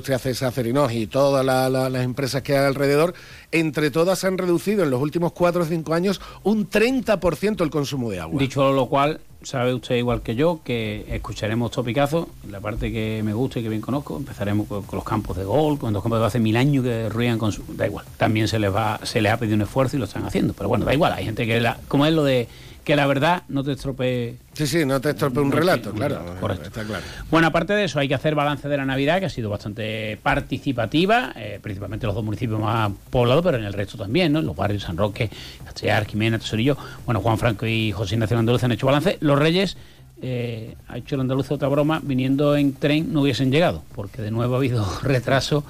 Cerinos 0.52 0.92
y 0.92 1.08
todas 1.08 1.46
la- 1.46 1.70
la- 1.70 1.90
las 1.90 2.04
empresas 2.04 2.42
que 2.42 2.58
hay 2.58 2.66
alrededor, 2.66 3.14
entre 3.52 3.92
todas 3.92 4.24
han 4.24 4.38
reducido 4.38 4.84
en 4.84 4.90
los 4.92 5.02
últimos 5.02 5.32
cuatro 5.34 5.64
o 5.64 5.66
cinco 5.66 5.94
años 5.94 6.22
un 6.44 6.68
30% 6.70 7.64
el 7.64 7.70
consumo 7.70 8.10
de 8.12 8.20
agua. 8.20 8.40
Dicho 8.40 8.72
lo 8.74 8.88
cual, 8.88 9.20
sabe 9.42 9.74
usted 9.74 9.96
igual 9.96 10.22
que 10.22 10.36
yo 10.36 10.60
que 10.64 11.06
escucharemos 11.10 11.72
topicazos, 11.72 12.28
la 12.50 12.60
parte 12.60 12.92
que 12.92 13.22
me 13.24 13.34
gusta 13.34 13.60
y 13.60 13.64
que 13.64 13.70
bien 13.70 13.82
conozco, 13.82 14.18
empezaremos 14.18 14.68
con, 14.68 14.84
los 14.92 15.04
campos 15.04 15.38
de 15.38 15.46
gol, 15.46 15.80
con 15.80 15.94
los 15.94 16.04
campos 16.04 16.20
de 16.20 16.26
hace 16.26 16.40
mil 16.40 16.58
años 16.58 16.84
que 16.84 17.10
ruidan 17.10 17.38
con. 17.40 17.54
Da 17.76 17.88
igual, 17.88 18.06
también 18.18 18.48
se 18.48 18.60
les 18.60 18.74
va 18.74 19.00
se 19.04 19.22
les 19.22 19.32
ha 19.32 19.38
pedido 19.38 19.56
un 19.56 19.62
esfuerzo 19.62 19.96
y 19.96 20.00
lo 20.00 20.06
están 20.06 20.26
haciendo, 20.26 20.54
pero 20.54 20.68
bueno, 20.70 20.86
da 20.86 20.94
igual, 20.94 21.14
hay 21.14 21.26
gente 21.26 21.46
que, 21.48 21.66
como 21.88 22.06
es 22.06 22.14
lo 22.14 22.24
de 22.24 22.48
que 22.90 22.96
la 22.96 23.06
verdad 23.06 23.44
no 23.50 23.64
te 23.64 23.74
estropee 23.74 24.38
Sí, 24.54 24.66
sí, 24.66 24.84
no 24.84 25.00
te 25.00 25.12
estropee 25.12 25.44
un 25.44 25.52
relato, 25.52 25.94
claro. 25.94 26.18
relato, 26.18 26.42
correcto. 26.42 26.68
Está 26.70 26.84
claro. 26.84 27.04
Bueno, 27.30 27.46
aparte 27.46 27.74
de 27.74 27.84
eso, 27.84 28.00
hay 28.00 28.08
que 28.08 28.16
hacer 28.16 28.34
balance 28.34 28.68
de 28.68 28.78
la 28.78 28.84
Navidad, 28.84 29.20
que 29.20 29.28
ha 29.28 29.30
sido 29.30 29.52
bastante 29.52 30.18
participativa, 30.24 31.32
eh, 31.36 31.60
principalmente 31.62 32.08
los 32.08 32.16
dos 32.16 32.24
municipios 32.24 32.60
más 32.60 32.92
poblados, 33.12 33.46
pero 33.46 33.60
en 33.60 33.66
el 33.66 33.74
resto 33.74 33.96
también, 33.96 34.34
¿no? 34.34 34.42
Los 34.42 34.56
barrios 34.56 34.82
San 34.82 34.98
Roque, 34.98 35.30
Castellar, 35.64 36.08
Jimena, 36.08 36.40
Tesorillo. 36.40 36.78
Bueno, 37.06 37.22
Juan 37.22 37.38
Franco 37.38 37.68
y 37.68 37.92
José 37.92 38.16
Ignacio 38.16 38.40
Andaluz 38.40 38.64
han 38.64 38.72
hecho 38.72 38.88
balance. 38.88 39.20
Los 39.22 39.38
Reyes, 39.38 39.78
eh, 40.24 40.74
ha 40.88 40.98
hecho 40.98 41.14
el 41.14 41.22
andaluz 41.22 41.52
otra 41.52 41.68
broma, 41.68 42.02
viniendo 42.04 42.56
en 42.56 42.74
tren 42.74 43.14
no 43.14 43.22
hubiesen 43.22 43.52
llegado, 43.52 43.84
porque 43.94 44.24
de 44.24 44.32
nuevo 44.32 44.56
ha 44.56 44.58
habido 44.58 44.84
retraso 45.04 45.64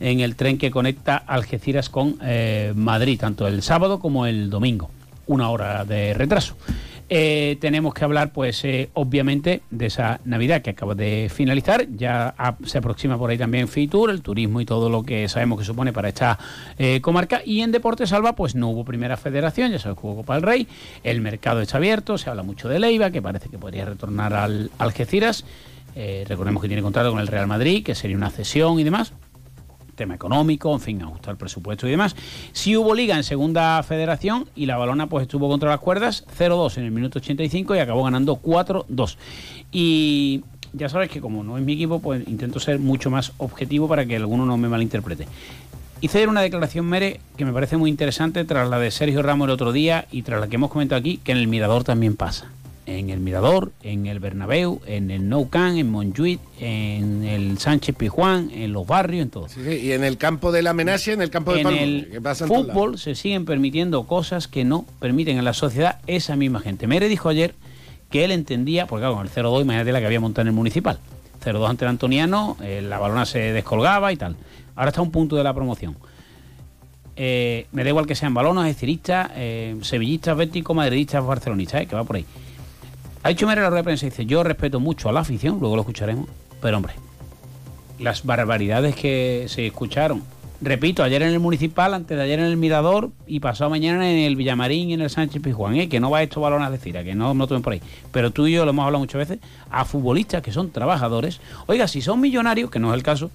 en 0.00 0.20
el 0.20 0.36
tren 0.36 0.56
que 0.56 0.70
conecta 0.70 1.18
Algeciras 1.18 1.90
con 1.90 2.16
eh, 2.22 2.72
Madrid, 2.74 3.20
tanto 3.20 3.46
el 3.46 3.60
sábado 3.60 4.00
como 4.00 4.24
el 4.24 4.48
domingo. 4.48 4.88
Una 5.26 5.50
hora 5.50 5.84
de 5.84 6.14
retraso. 6.14 6.56
Eh, 7.14 7.58
tenemos 7.60 7.92
que 7.92 8.04
hablar, 8.04 8.32
pues, 8.32 8.64
eh, 8.64 8.88
obviamente, 8.94 9.60
de 9.70 9.84
esa 9.84 10.18
Navidad 10.24 10.62
que 10.62 10.70
acaba 10.70 10.94
de 10.94 11.30
finalizar. 11.30 11.86
Ya 11.94 12.34
se 12.64 12.78
aproxima 12.78 13.18
por 13.18 13.28
ahí 13.28 13.36
también 13.36 13.68
Fitur, 13.68 14.08
el 14.08 14.22
turismo 14.22 14.62
y 14.62 14.64
todo 14.64 14.88
lo 14.88 15.02
que 15.02 15.28
sabemos 15.28 15.58
que 15.58 15.64
supone 15.66 15.92
para 15.92 16.08
esta 16.08 16.38
eh, 16.78 17.02
comarca. 17.02 17.42
Y 17.44 17.60
en 17.60 17.70
Deportes 17.70 18.08
Salva, 18.08 18.34
pues 18.34 18.54
no 18.54 18.70
hubo 18.70 18.86
primera 18.86 19.18
federación, 19.18 19.72
ya 19.72 19.78
se 19.78 19.90
jugó 19.90 20.16
Copa 20.16 20.36
del 20.36 20.42
Rey. 20.42 20.66
El 21.04 21.20
mercado 21.20 21.60
está 21.60 21.76
abierto, 21.76 22.16
se 22.16 22.30
habla 22.30 22.44
mucho 22.44 22.70
de 22.70 22.78
Leiva, 22.78 23.10
que 23.10 23.20
parece 23.20 23.50
que 23.50 23.58
podría 23.58 23.84
retornar 23.84 24.32
al 24.32 24.70
Algeciras. 24.78 25.44
Recordemos 25.94 26.62
que 26.62 26.68
tiene 26.68 26.82
contrato 26.82 27.10
con 27.10 27.20
el 27.20 27.26
Real 27.26 27.46
Madrid, 27.46 27.84
que 27.84 27.94
sería 27.94 28.16
una 28.16 28.30
cesión 28.30 28.80
y 28.80 28.84
demás 28.84 29.12
tema 30.02 30.14
económico, 30.16 30.72
en 30.72 30.80
fin, 30.80 31.02
ajustar 31.02 31.36
presupuesto 31.36 31.86
y 31.86 31.92
demás. 31.92 32.16
Si 32.52 32.76
hubo 32.76 32.94
liga 32.94 33.16
en 33.16 33.22
segunda 33.22 33.80
federación 33.84 34.46
y 34.56 34.66
la 34.66 34.76
balona 34.76 35.06
pues 35.06 35.22
estuvo 35.22 35.48
contra 35.48 35.70
las 35.70 35.78
cuerdas, 35.78 36.24
0-2 36.38 36.78
en 36.78 36.84
el 36.84 36.90
minuto 36.90 37.20
85 37.20 37.76
y 37.76 37.78
acabó 37.78 38.02
ganando 38.02 38.36
4-2. 38.36 39.16
Y 39.70 40.42
ya 40.72 40.88
sabes 40.88 41.08
que 41.08 41.20
como 41.20 41.44
no 41.44 41.56
es 41.56 41.64
mi 41.64 41.74
equipo, 41.74 42.00
pues 42.00 42.26
intento 42.26 42.58
ser 42.58 42.80
mucho 42.80 43.10
más 43.10 43.32
objetivo 43.38 43.86
para 43.86 44.04
que 44.04 44.16
alguno 44.16 44.44
no 44.44 44.56
me 44.56 44.68
malinterprete. 44.68 45.28
Hice 46.00 46.26
una 46.26 46.40
declaración, 46.40 46.86
Mere, 46.86 47.20
que 47.36 47.44
me 47.44 47.52
parece 47.52 47.76
muy 47.76 47.88
interesante 47.88 48.44
tras 48.44 48.68
la 48.68 48.80
de 48.80 48.90
Sergio 48.90 49.22
Ramos 49.22 49.46
el 49.46 49.52
otro 49.52 49.70
día 49.70 50.06
y 50.10 50.22
tras 50.22 50.40
la 50.40 50.48
que 50.48 50.56
hemos 50.56 50.70
comentado 50.70 50.98
aquí, 50.98 51.18
que 51.18 51.30
en 51.30 51.38
el 51.38 51.46
Mirador 51.46 51.84
también 51.84 52.16
pasa. 52.16 52.50
En 52.84 53.10
el 53.10 53.20
Mirador, 53.20 53.70
en 53.84 54.06
el 54.06 54.18
Bernabéu, 54.18 54.80
en 54.86 55.12
el 55.12 55.28
Nou 55.28 55.48
Camp, 55.48 55.78
en 55.78 55.88
Montjuic, 55.88 56.40
en 56.58 57.22
el 57.22 57.58
Sánchez 57.58 57.94
Pijuán, 57.94 58.50
en 58.52 58.72
los 58.72 58.86
barrios, 58.86 59.22
en 59.22 59.30
todo. 59.30 59.48
Sí, 59.48 59.60
sí, 59.64 59.76
Y 59.86 59.92
en 59.92 60.02
el 60.02 60.18
campo 60.18 60.50
de 60.50 60.62
la 60.62 60.72
Menaje, 60.72 61.12
en 61.12 61.22
el 61.22 61.30
campo 61.30 61.52
de 61.52 61.60
En 61.60 61.64
Palma. 61.64 61.80
el 61.80 62.08
que 62.10 62.20
pasa 62.20 62.44
en 62.44 62.48
todos 62.50 62.66
lados. 62.66 62.74
fútbol 62.74 62.98
se 62.98 63.14
siguen 63.14 63.44
permitiendo 63.44 64.04
cosas 64.08 64.48
que 64.48 64.64
no 64.64 64.84
permiten 64.98 65.38
en 65.38 65.44
la 65.44 65.52
sociedad 65.54 66.00
esa 66.08 66.34
misma 66.34 66.58
gente. 66.60 66.88
Mere 66.88 67.08
dijo 67.08 67.28
ayer 67.28 67.54
que 68.10 68.24
él 68.24 68.32
entendía, 68.32 68.86
porque 68.88 69.02
claro, 69.02 69.14
con 69.14 69.26
el 69.26 69.32
0-2, 69.32 69.62
imagínate 69.62 69.92
la 69.92 70.00
que 70.00 70.06
había 70.06 70.20
montado 70.20 70.42
en 70.42 70.48
el 70.48 70.54
municipal. 70.54 70.98
0-2 71.44 71.70
ante 71.70 71.84
el 71.84 71.88
Antoniano, 71.90 72.56
eh, 72.62 72.82
la 72.82 72.98
balona 72.98 73.26
se 73.26 73.38
descolgaba 73.52 74.12
y 74.12 74.16
tal. 74.16 74.34
Ahora 74.74 74.88
está 74.88 75.00
a 75.00 75.04
un 75.04 75.12
punto 75.12 75.36
de 75.36 75.44
la 75.44 75.54
promoción. 75.54 75.96
Eh, 77.14 77.66
me 77.72 77.84
da 77.84 77.90
igual 77.90 78.06
que 78.06 78.14
sean 78.14 78.32
balonas, 78.34 78.68
estiristas, 78.68 79.30
eh, 79.36 79.76
sevillistas, 79.82 80.36
béticos, 80.36 80.74
madridistas, 80.74 81.24
barcelonistas, 81.24 81.82
eh, 81.82 81.86
que 81.86 81.94
va 81.94 82.04
por 82.04 82.16
ahí. 82.16 82.24
Ha 83.24 83.28
dicho 83.28 83.46
Mere 83.46 83.60
en 83.60 83.62
la 83.62 83.70
rueda 83.70 83.82
de 83.82 83.84
prensa, 83.84 84.06
dice, 84.06 84.26
yo 84.26 84.42
respeto 84.42 84.80
mucho 84.80 85.08
a 85.08 85.12
la 85.12 85.20
afición, 85.20 85.58
luego 85.60 85.76
lo 85.76 85.82
escucharemos, 85.82 86.28
pero 86.60 86.78
hombre, 86.78 86.94
las 88.00 88.24
barbaridades 88.24 88.96
que 88.96 89.46
se 89.48 89.64
escucharon. 89.64 90.24
Repito, 90.60 91.04
ayer 91.04 91.22
en 91.22 91.28
el 91.28 91.38
Municipal, 91.38 91.94
antes 91.94 92.16
de 92.16 92.22
ayer 92.22 92.40
en 92.40 92.46
el 92.46 92.56
Mirador 92.56 93.10
y 93.28 93.38
pasado 93.38 93.70
mañana 93.70 94.10
en 94.10 94.18
el 94.18 94.34
Villamarín 94.34 94.90
y 94.90 94.94
en 94.94 95.02
el 95.02 95.10
Sánchez 95.10 95.40
Pizjuán, 95.40 95.76
¿eh? 95.76 95.88
que 95.88 96.00
no 96.00 96.10
va 96.10 96.22
estos 96.22 96.42
balones 96.42 96.70
de 96.72 96.78
cira, 96.78 97.04
que 97.04 97.14
no, 97.14 97.32
no 97.32 97.46
tomen 97.46 97.62
por 97.62 97.74
ahí. 97.74 97.82
Pero 98.10 98.32
tú 98.32 98.48
y 98.48 98.52
yo 98.52 98.64
lo 98.64 98.70
hemos 98.70 98.84
hablado 98.84 99.00
muchas 99.00 99.18
veces, 99.20 99.38
a 99.70 99.84
futbolistas 99.84 100.42
que 100.42 100.50
son 100.50 100.70
trabajadores, 100.70 101.40
oiga, 101.66 101.86
si 101.86 102.00
son 102.00 102.20
millonarios, 102.20 102.70
que 102.70 102.80
no 102.80 102.90
es 102.92 102.94
el 102.94 103.04
caso, 103.04 103.30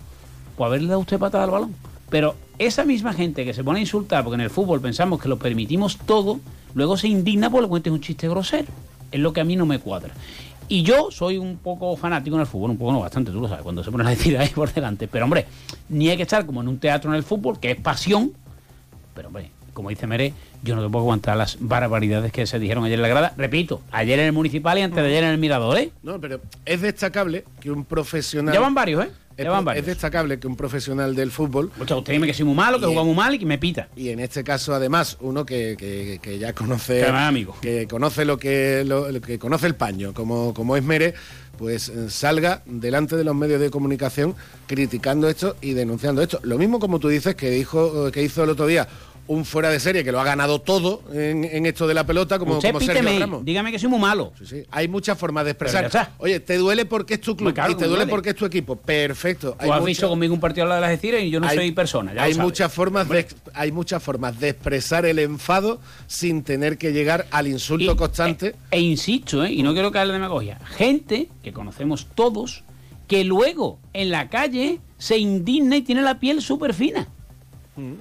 pues 0.57 0.67
haberle 0.67 0.89
dado 0.89 0.99
usted 0.99 1.17
patada 1.17 1.45
al 1.45 1.51
balón. 1.51 1.75
Pero 2.09 2.35
esa 2.59 2.83
misma 2.83 3.13
gente 3.13 3.45
que 3.45 3.53
se 3.53 3.63
pone 3.63 3.79
a 3.79 3.81
insultar, 3.81 4.23
porque 4.25 4.35
en 4.35 4.41
el 4.41 4.49
fútbol 4.49 4.81
pensamos 4.81 5.21
que 5.21 5.29
lo 5.29 5.37
permitimos 5.37 5.97
todo, 5.97 6.41
luego 6.73 6.97
se 6.97 7.07
indigna 7.07 7.49
porque 7.49 7.63
le 7.63 7.69
cuentes 7.69 7.93
un 7.93 8.01
chiste 8.01 8.27
grosero. 8.27 8.67
Es 9.11 9.19
lo 9.19 9.33
que 9.33 9.41
a 9.41 9.43
mí 9.43 9.55
no 9.55 9.65
me 9.65 9.79
cuadra. 9.79 10.13
Y 10.69 10.83
yo 10.83 11.09
soy 11.11 11.37
un 11.37 11.57
poco 11.57 11.95
fanático 11.95 12.35
en 12.35 12.41
el 12.41 12.47
fútbol, 12.47 12.71
un 12.71 12.77
poco 12.77 12.91
no 12.91 12.99
bastante, 12.99 13.31
tú 13.31 13.39
lo 13.39 13.47
sabes, 13.47 13.63
cuando 13.63 13.83
se 13.83 13.91
ponen 13.91 14.07
a 14.07 14.09
decir 14.09 14.37
ahí 14.37 14.49
por 14.49 14.73
delante. 14.73 15.07
Pero 15.07 15.25
hombre, 15.25 15.45
ni 15.89 16.09
hay 16.09 16.17
que 16.17 16.23
estar 16.23 16.45
como 16.45 16.61
en 16.61 16.67
un 16.67 16.77
teatro 16.77 17.09
en 17.09 17.15
el 17.15 17.23
fútbol, 17.23 17.59
que 17.59 17.71
es 17.71 17.79
pasión. 17.79 18.33
Pero 19.13 19.29
hombre, 19.29 19.51
como 19.77 19.89
dice 19.89 20.07
Mere, 20.07 20.33
yo 20.63 20.75
no 20.75 20.81
te 20.83 20.89
puedo 20.89 21.03
aguantar 21.03 21.37
las 21.37 21.57
barbaridades 21.59 22.31
que 22.31 22.47
se 22.47 22.57
dijeron 22.57 22.83
ayer 22.83 22.95
en 22.97 23.03
la 23.03 23.07
grada. 23.09 23.33
Repito, 23.37 23.81
ayer 23.91 24.17
en 24.17 24.25
el 24.25 24.33
Municipal 24.33 24.75
y 24.79 24.81
antes 24.81 25.03
de 25.03 25.07
ayer 25.09 25.23
en 25.23 25.29
el 25.29 25.37
Mirador, 25.37 25.77
¿eh? 25.77 25.91
No, 26.01 26.19
pero 26.19 26.41
es 26.65 26.81
destacable 26.81 27.43
que 27.61 27.69
un 27.69 27.85
profesional. 27.85 28.53
Ya 28.55 28.59
van 28.59 28.73
varios, 28.73 29.05
¿eh? 29.05 29.09
es, 29.37 29.45
es 29.75 29.85
destacable 29.85 30.39
que 30.39 30.47
un 30.47 30.55
profesional 30.55 31.13
del 31.15 31.29
fútbol. 31.29 31.69
O 31.79 31.85
sea, 31.85 31.97
usted 31.97 32.13
dime 32.13 32.25
que 32.25 32.33
soy 32.33 32.45
muy 32.45 32.55
malo, 32.55 32.79
que 32.79 32.87
juega 32.87 33.03
muy 33.03 33.13
mal 33.13 33.35
y 33.35 33.37
que 33.39 33.45
me 33.45 33.59
pita. 33.59 33.87
Y 33.95 34.09
en 34.09 34.19
este 34.19 34.43
caso, 34.43 34.73
además, 34.73 35.15
uno 35.21 35.45
que, 35.45 35.75
que- 35.77 36.17
que 36.23 36.39
ya 36.39 36.53
conoce. 36.53 37.01
Que 37.01 37.05
amigo. 37.05 37.55
Que 37.61 37.87
conoce 37.87 38.25
lo 38.25 38.39
que, 38.39 38.83
lo, 38.83 39.11
lo 39.11 39.21
que 39.21 39.37
conoce 39.37 39.67
el 39.67 39.75
paño, 39.75 40.11
como, 40.15 40.55
como 40.55 40.75
es 40.75 40.81
Mere, 40.83 41.13
pues 41.55 41.89
eh, 41.89 42.09
salga 42.09 42.61
delante 42.65 43.15
de 43.15 43.23
los 43.23 43.35
medios 43.35 43.59
de 43.59 43.69
comunicación 43.71 44.35
criticando 44.67 45.27
esto 45.29 45.55
y 45.61 45.73
denunciando 45.73 46.21
esto. 46.21 46.39
Lo 46.43 46.57
mismo 46.57 46.79
como 46.79 46.99
tú 46.99 47.07
dices 47.07 47.35
que 47.35 47.49
dijo, 47.49 48.11
que 48.11 48.21
hizo 48.23 48.43
el 48.43 48.49
otro 48.51 48.65
día 48.67 48.87
un 49.27 49.45
fuera 49.45 49.69
de 49.69 49.79
serie 49.79 50.03
que 50.03 50.11
lo 50.11 50.19
ha 50.19 50.23
ganado 50.23 50.59
todo 50.61 51.01
en, 51.13 51.43
en 51.43 51.65
esto 51.65 51.85
de 51.87 51.93
la 51.93 52.05
pelota, 52.05 52.39
como, 52.39 52.55
usted 52.55 52.69
como 52.69 52.79
Sergio 52.79 53.01
píteme, 53.03 53.19
Ramos. 53.19 53.43
dígame 53.45 53.71
que 53.71 53.79
soy 53.79 53.89
muy 53.89 53.99
malo. 53.99 54.31
Sí, 54.39 54.45
sí. 54.45 54.63
Hay 54.71 54.87
muchas 54.87 55.17
formas 55.17 55.45
de 55.45 55.51
expresar. 55.51 56.13
Oye, 56.17 56.39
¿te 56.39 56.57
duele 56.57 56.85
porque 56.85 57.15
es 57.15 57.21
tu 57.21 57.35
club? 57.35 57.49
Y 57.49 57.53
te 57.53 57.85
duele 57.85 57.87
duele. 57.87 58.07
porque 58.07 58.29
es 58.29 58.35
tu 58.35 58.45
equipo. 58.45 58.75
Perfecto. 58.75 59.57
Tú 59.61 59.71
has 59.73 59.83
visto 59.83 60.07
conmigo 60.09 60.33
un 60.33 60.39
partido 60.39 60.65
a 60.65 60.69
la 60.69 60.75
de 60.75 60.81
las 60.81 60.89
Algeciras 60.91 61.21
y 61.23 61.29
yo 61.29 61.39
no 61.39 61.47
hay- 61.47 61.57
soy 61.57 61.71
persona. 61.71 62.13
Ya 62.13 62.23
hay 62.23 62.35
muchas 62.35 62.71
formas 62.73 63.07
de 63.09 63.27
hay 63.53 63.71
muchas 63.71 64.01
formas 64.01 64.39
de 64.39 64.49
expresar 64.49 65.05
el 65.05 65.19
enfado 65.19 65.79
sin 66.07 66.43
tener 66.43 66.77
que 66.77 66.93
llegar 66.93 67.25
al 67.31 67.47
insulto 67.47 67.91
Y- 67.91 67.95
constante. 67.95 68.55
E, 68.71 68.77
e 68.77 68.79
insisto, 68.81 69.43
¿eh? 69.43 69.51
y 69.51 69.63
no 69.63 69.73
quiero 69.73 69.91
caer 69.91 70.03
en 70.05 70.07
la 70.09 70.13
demagogia, 70.15 70.59
gente 70.77 71.27
que 71.43 71.51
conocemos 71.53 72.07
todos, 72.15 72.63
que 73.07 73.23
luego 73.23 73.79
en 73.93 74.09
la 74.11 74.29
calle 74.29 74.79
se 74.97 75.17
indigna 75.17 75.77
y 75.77 75.81
tiene 75.81 76.01
la 76.01 76.19
piel 76.19 76.41
súper 76.41 76.73
fina. 76.73 77.07
No, 77.75 77.95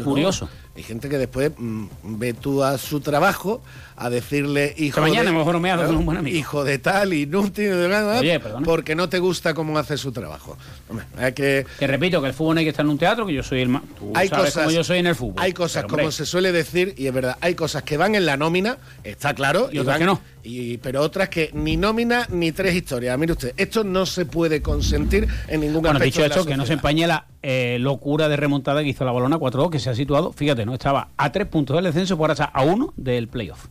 Curioso. 0.00 0.48
Hay 0.74 0.82
gente 0.82 1.08
que 1.10 1.18
después 1.18 1.52
mm, 1.56 1.84
ve 2.02 2.32
tú 2.32 2.62
a 2.64 2.78
su 2.78 3.00
trabajo 3.00 3.60
a 3.94 4.08
decirle 4.08 4.74
hijo 4.78 5.00
mañana 5.02 5.30
de, 5.30 5.44
bromeado 5.44 5.86
con 5.86 5.96
un 5.96 6.06
buen 6.06 6.16
amigo. 6.18 6.34
hijo 6.36 6.64
de 6.64 6.78
tal, 6.78 7.12
inútil, 7.12 7.70
de 7.70 7.88
nada, 7.88 8.18
Oye, 8.20 8.40
porque 8.64 8.94
no 8.94 9.08
te 9.08 9.18
gusta 9.18 9.52
cómo 9.52 9.78
hace 9.78 9.98
su 9.98 10.12
trabajo. 10.12 10.56
Hombre, 10.88 11.04
hay 11.18 11.34
que 11.34 11.66
repito, 11.78 12.20
que 12.22 12.28
el 12.28 12.34
fútbol 12.34 12.54
no 12.54 12.58
hay 12.60 12.64
que 12.64 12.70
estar 12.70 12.84
en 12.86 12.90
un 12.90 12.98
teatro, 12.98 13.26
que 13.26 13.34
yo 13.34 13.42
soy 13.42 13.60
el 13.60 13.68
más. 13.68 13.82
Hay 14.14 14.28
sabes 14.28 14.46
cosas, 14.46 14.64
cómo 14.64 14.70
yo 14.74 14.82
soy 14.82 14.98
en 15.00 15.06
el 15.08 15.14
fútbol. 15.14 15.34
Hay 15.42 15.52
cosas, 15.52 15.84
Pero, 15.84 15.96
como 15.98 16.10
se 16.10 16.24
suele 16.24 16.52
decir, 16.52 16.94
y 16.96 17.06
es 17.06 17.12
verdad, 17.12 17.36
hay 17.42 17.54
cosas 17.54 17.82
que 17.82 17.98
van 17.98 18.14
en 18.14 18.24
la 18.24 18.36
nómina, 18.38 18.78
está 19.04 19.34
claro, 19.34 19.68
Y 19.70 19.78
otras 19.78 19.94
van- 19.94 20.00
que 20.00 20.06
no. 20.06 20.20
y- 20.42 20.78
pero 20.78 21.02
otras 21.02 21.28
que 21.28 21.50
ni 21.52 21.76
nómina 21.76 22.26
ni 22.30 22.50
tres 22.50 22.74
historias. 22.74 23.16
Mire 23.18 23.32
usted, 23.32 23.52
esto 23.58 23.84
no 23.84 24.06
se 24.06 24.24
puede 24.24 24.62
consentir 24.62 25.28
en 25.48 25.60
ningún 25.60 25.82
Bueno, 25.82 25.98
aspecto 25.98 26.04
dicho 26.06 26.22
de 26.22 26.28
la 26.30 26.34
esto, 26.36 26.46
que 26.46 26.56
no 26.56 26.64
se 26.66 26.72
empañe 26.72 27.06
la 27.06 27.26
eh, 27.44 27.76
locura 27.80 28.28
de 28.28 28.36
remontada 28.36 28.82
que 28.82 28.88
hizo 28.90 29.04
la 29.04 29.10
balona 29.12 29.36
4 29.36 29.68
que 29.68 29.80
se 29.80 29.90
ha 29.90 29.94
situado, 29.96 30.32
fíjate, 30.32 30.61
¿no? 30.66 30.74
Estaba 30.74 31.08
a 31.16 31.32
tres 31.32 31.46
puntos 31.48 31.76
del 31.76 31.84
descenso, 31.84 32.16
por 32.16 32.30
ahora 32.30 32.44
está 32.44 32.44
a 32.58 32.62
uno 32.62 32.92
del 32.96 33.28
playoff. 33.28 33.66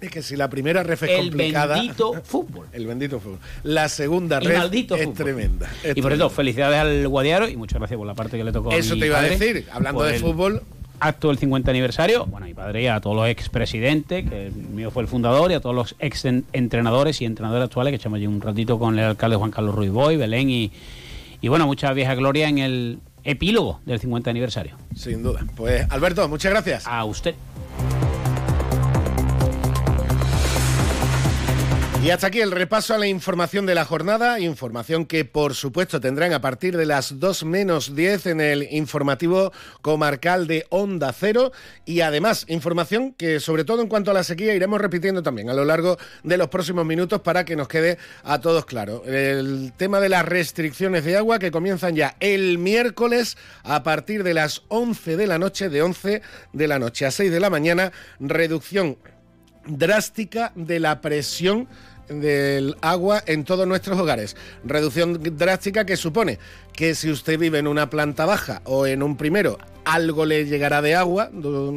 Es 0.00 0.10
que 0.10 0.20
si 0.20 0.34
la 0.34 0.50
primera 0.50 0.82
ref 0.82 1.04
es 1.04 1.10
El 1.10 1.28
complicada. 1.28 1.76
bendito 1.76 2.12
fútbol. 2.24 2.66
El 2.72 2.86
bendito 2.88 3.20
fútbol. 3.20 3.38
La 3.62 3.88
segunda 3.88 4.40
maldito 4.40 4.96
es 4.96 5.04
fútbol. 5.04 5.14
tremenda. 5.16 5.70
es 5.84 5.96
Y 5.96 6.02
por 6.02 6.12
eso, 6.12 6.28
felicidades 6.28 6.78
al 6.80 7.06
Guadiaro 7.06 7.48
y 7.48 7.56
muchas 7.56 7.78
gracias 7.78 7.96
por 7.98 8.06
la 8.06 8.14
parte 8.14 8.36
que 8.36 8.42
le 8.42 8.50
tocó 8.50 8.72
a 8.72 8.76
Eso 8.76 8.94
mi 8.94 9.00
te 9.02 9.06
iba 9.06 9.18
a 9.20 9.22
decir, 9.22 9.66
hablando 9.70 10.02
de 10.02 10.14
el 10.16 10.20
fútbol. 10.20 10.62
Acto 10.98 11.28
del 11.28 11.38
50 11.38 11.68
aniversario, 11.70 12.26
bueno, 12.26 12.46
a 12.46 12.48
mi 12.48 12.54
padre 12.54 12.82
y 12.82 12.86
a 12.86 13.00
todos 13.00 13.16
los 13.16 13.28
expresidentes, 13.28 14.28
que 14.28 14.46
el 14.46 14.52
mío 14.52 14.90
fue 14.92 15.02
el 15.02 15.08
fundador, 15.08 15.50
y 15.50 15.54
a 15.54 15.60
todos 15.60 15.74
los 15.74 15.96
ex 15.98 16.24
entrenadores 16.52 17.20
y 17.20 17.24
entrenadores 17.24 17.64
actuales 17.66 17.90
que 17.90 17.96
echamos 17.96 18.18
allí 18.18 18.28
un 18.28 18.40
ratito 18.40 18.78
con 18.78 18.96
el 18.96 19.04
alcalde 19.04 19.34
Juan 19.36 19.50
Carlos 19.50 19.74
Ruiz 19.74 19.90
Boy, 19.90 20.16
Belén 20.16 20.48
y, 20.48 20.70
y 21.40 21.48
bueno, 21.48 21.66
mucha 21.66 21.92
vieja 21.92 22.14
gloria 22.14 22.48
en 22.48 22.58
el 22.58 22.98
epílogo 23.24 23.80
del 23.84 24.00
50 24.00 24.30
aniversario. 24.30 24.76
Sin 24.94 25.22
duda. 25.22 25.44
Pues 25.56 25.86
Alberto, 25.90 26.28
muchas 26.28 26.52
gracias. 26.52 26.86
A 26.86 27.04
usted. 27.04 27.34
Y 32.02 32.10
hasta 32.10 32.26
aquí 32.26 32.40
el 32.40 32.50
repaso 32.50 32.94
a 32.94 32.98
la 32.98 33.06
información 33.06 33.64
de 33.64 33.76
la 33.76 33.84
jornada, 33.84 34.40
información 34.40 35.06
que 35.06 35.24
por 35.24 35.54
supuesto 35.54 36.00
tendrán 36.00 36.32
a 36.32 36.40
partir 36.40 36.76
de 36.76 36.84
las 36.84 37.20
2 37.20 37.44
menos 37.44 37.94
10 37.94 38.26
en 38.26 38.40
el 38.40 38.66
informativo 38.72 39.52
comarcal 39.82 40.48
de 40.48 40.66
Onda 40.70 41.12
Cero 41.12 41.52
y 41.84 42.00
además 42.00 42.44
información 42.48 43.12
que 43.12 43.38
sobre 43.38 43.62
todo 43.62 43.82
en 43.82 43.88
cuanto 43.88 44.10
a 44.10 44.14
la 44.14 44.24
sequía 44.24 44.52
iremos 44.52 44.80
repitiendo 44.80 45.22
también 45.22 45.48
a 45.48 45.54
lo 45.54 45.64
largo 45.64 45.96
de 46.24 46.36
los 46.38 46.48
próximos 46.48 46.84
minutos 46.84 47.20
para 47.20 47.44
que 47.44 47.54
nos 47.54 47.68
quede 47.68 47.98
a 48.24 48.40
todos 48.40 48.66
claro. 48.66 49.04
El 49.06 49.72
tema 49.76 50.00
de 50.00 50.08
las 50.08 50.24
restricciones 50.24 51.04
de 51.04 51.16
agua 51.16 51.38
que 51.38 51.52
comienzan 51.52 51.94
ya 51.94 52.16
el 52.18 52.58
miércoles 52.58 53.36
a 53.62 53.84
partir 53.84 54.24
de 54.24 54.34
las 54.34 54.62
11 54.66 55.16
de 55.16 55.26
la 55.28 55.38
noche, 55.38 55.68
de 55.68 55.82
11 55.82 56.20
de 56.52 56.66
la 56.66 56.80
noche 56.80 57.06
a 57.06 57.12
6 57.12 57.30
de 57.30 57.38
la 57.38 57.48
mañana, 57.48 57.92
reducción 58.18 58.98
drástica 59.66 60.52
de 60.54 60.80
la 60.80 61.00
presión 61.00 61.68
del 62.08 62.76
agua 62.80 63.22
en 63.26 63.44
todos 63.44 63.66
nuestros 63.66 63.98
hogares. 63.98 64.36
Reducción 64.64 65.20
drástica 65.36 65.84
que 65.84 65.96
supone 65.96 66.38
que 66.72 66.94
si 66.94 67.10
usted 67.10 67.38
vive 67.38 67.58
en 67.58 67.66
una 67.66 67.90
planta 67.90 68.26
baja 68.26 68.62
o 68.64 68.86
en 68.86 69.02
un 69.02 69.16
primero, 69.16 69.58
algo 69.84 70.26
le 70.26 70.46
llegará 70.46 70.82
de 70.82 70.94
agua 70.94 71.30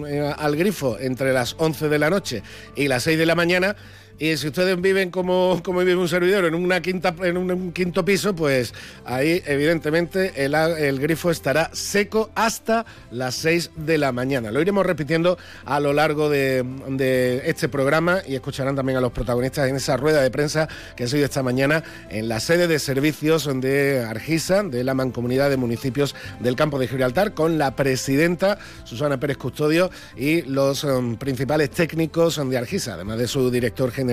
eh, 0.08 0.34
al 0.38 0.55
grifo 0.55 0.98
entre 1.00 1.34
las 1.34 1.55
11 1.58 1.89
de 1.89 2.00
la 2.00 2.10
noche 2.10 2.44
y 2.75 2.88
las 2.88 3.03
6 3.03 3.17
de 3.17 3.25
la 3.25 3.36
mañana. 3.36 3.75
Y 4.17 4.38
si 4.38 4.48
ustedes 4.48 4.79
viven 4.79 5.12
como, 5.12 5.62
como 5.62 5.79
vive 5.79 5.98
un 5.98 6.07
servidor 6.07 6.45
en 6.45 6.55
una 6.55 6.81
quinta 6.81 7.13
en 7.22 7.36
un, 7.36 7.74
quinto 7.74 8.05
piso, 8.05 8.34
pues 8.34 8.74
ahí 9.03 9.43
evidentemente 9.45 10.31
el, 10.45 11.00
grifo 11.00 11.31
estará 11.31 11.69
seco 11.74 12.29
hasta 12.34 12.86
las 13.12 13.36
6 13.36 13.72
de 13.75 13.98
la 13.98 14.13
mañana. 14.13 14.51
Lo 14.51 14.62
iremos 14.62 14.86
repitiendo 14.86 15.38
a 15.65 15.81
lo 15.81 15.91
largo 15.91 16.29
de, 16.29 16.63
de 16.91 17.41
este 17.45 17.67
programa 17.67 18.22
y 18.25 18.36
escucharán 18.36 18.77
también 18.77 18.98
a 18.98 19.01
los 19.01 19.12
protagonistas 19.12 19.67
en 19.67 19.75
esa 19.75 19.98
rueda 19.98 20.22
de 20.22 20.31
prensa 20.31 20.69
que 20.95 21.03
ha 21.03 21.07
sido 21.07 21.25
esta 21.25 21.43
mañana 21.43 21.84
en 22.10 22.29
la 22.29 22.39
sede 22.39 22.69
de 22.69 22.79
servicios 22.79 23.50
de 23.60 24.05
Argisa, 24.07 24.63
de 24.63 24.86
la 24.86 24.93
Mancomunidad 24.93 25.50
de 25.50 25.57
Municipios 25.57 26.15
del 26.39 26.55
Campo 26.55 26.79
de 26.79 26.88
Gibraltar, 26.88 27.34
con 27.34 27.57
la 27.57 27.75
presidenta 27.75 28.60
Susana 28.86 29.19
Pérez 29.19 29.36
Custodio 29.36 29.91
y 30.15 30.43
los 30.43 30.86
em, 30.86 31.17
principales 31.17 31.69
técnicos 31.72 32.39
de 32.50 32.57
Argisa, 32.57 32.93
además 32.93 33.17
de 33.17 33.27
su 33.27 33.51
director 33.51 33.91
general 33.91 34.04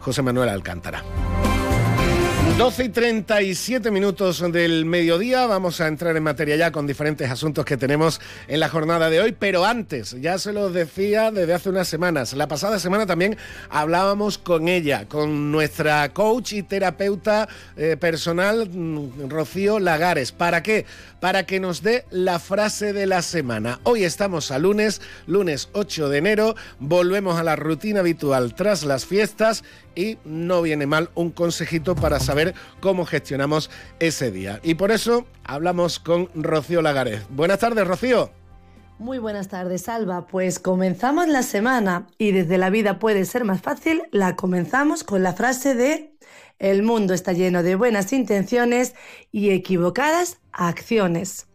José 0.00 0.22
Manuel 0.22 0.48
Alcántara. 0.48 1.02
12 2.58 2.84
y 2.86 2.88
37 2.88 3.92
minutos 3.92 4.40
del 4.50 4.84
mediodía. 4.84 5.46
Vamos 5.46 5.80
a 5.80 5.86
entrar 5.86 6.16
en 6.16 6.24
materia 6.24 6.56
ya 6.56 6.72
con 6.72 6.88
diferentes 6.88 7.30
asuntos 7.30 7.64
que 7.64 7.76
tenemos 7.76 8.20
en 8.48 8.58
la 8.58 8.68
jornada 8.68 9.08
de 9.10 9.20
hoy. 9.20 9.30
Pero 9.30 9.64
antes, 9.64 10.20
ya 10.20 10.38
se 10.38 10.52
los 10.52 10.74
decía 10.74 11.30
desde 11.30 11.54
hace 11.54 11.68
unas 11.68 11.86
semanas. 11.86 12.32
La 12.32 12.48
pasada 12.48 12.80
semana 12.80 13.06
también 13.06 13.36
hablábamos 13.70 14.38
con 14.38 14.66
ella, 14.66 15.06
con 15.06 15.52
nuestra 15.52 16.12
coach 16.12 16.54
y 16.54 16.64
terapeuta 16.64 17.48
eh, 17.76 17.96
personal, 17.96 18.68
mm, 18.68 19.28
Rocío 19.28 19.78
Lagares. 19.78 20.32
¿Para 20.32 20.60
qué? 20.60 20.84
Para 21.20 21.46
que 21.46 21.60
nos 21.60 21.82
dé 21.82 22.06
la 22.10 22.40
frase 22.40 22.92
de 22.92 23.06
la 23.06 23.22
semana. 23.22 23.78
Hoy 23.84 24.02
estamos 24.02 24.50
a 24.50 24.58
lunes, 24.58 25.00
lunes 25.28 25.68
8 25.74 26.08
de 26.08 26.18
enero. 26.18 26.56
Volvemos 26.80 27.38
a 27.38 27.44
la 27.44 27.54
rutina 27.54 28.00
habitual 28.00 28.56
tras 28.56 28.82
las 28.82 29.06
fiestas 29.06 29.62
y 29.98 30.16
no 30.24 30.62
viene 30.62 30.86
mal 30.86 31.10
un 31.16 31.32
consejito 31.32 31.96
para 31.96 32.20
saber 32.20 32.47
cómo 32.80 33.06
gestionamos 33.06 33.70
ese 34.00 34.30
día. 34.30 34.60
Y 34.62 34.74
por 34.74 34.90
eso 34.90 35.26
hablamos 35.44 35.98
con 35.98 36.28
Rocío 36.34 36.82
Lagares. 36.82 37.22
Buenas 37.30 37.58
tardes, 37.58 37.86
Rocío. 37.86 38.30
Muy 38.98 39.18
buenas 39.18 39.48
tardes, 39.48 39.88
Alba. 39.88 40.26
Pues 40.26 40.58
comenzamos 40.58 41.28
la 41.28 41.42
semana 41.42 42.08
y 42.18 42.32
desde 42.32 42.58
la 42.58 42.70
vida 42.70 42.98
puede 42.98 43.24
ser 43.24 43.44
más 43.44 43.62
fácil, 43.62 44.02
la 44.10 44.34
comenzamos 44.34 45.04
con 45.04 45.22
la 45.22 45.34
frase 45.34 45.74
de 45.74 46.18
el 46.58 46.82
mundo 46.82 47.14
está 47.14 47.32
lleno 47.32 47.62
de 47.62 47.76
buenas 47.76 48.12
intenciones 48.12 48.94
y 49.30 49.50
equivocadas 49.50 50.38
acciones. 50.52 51.46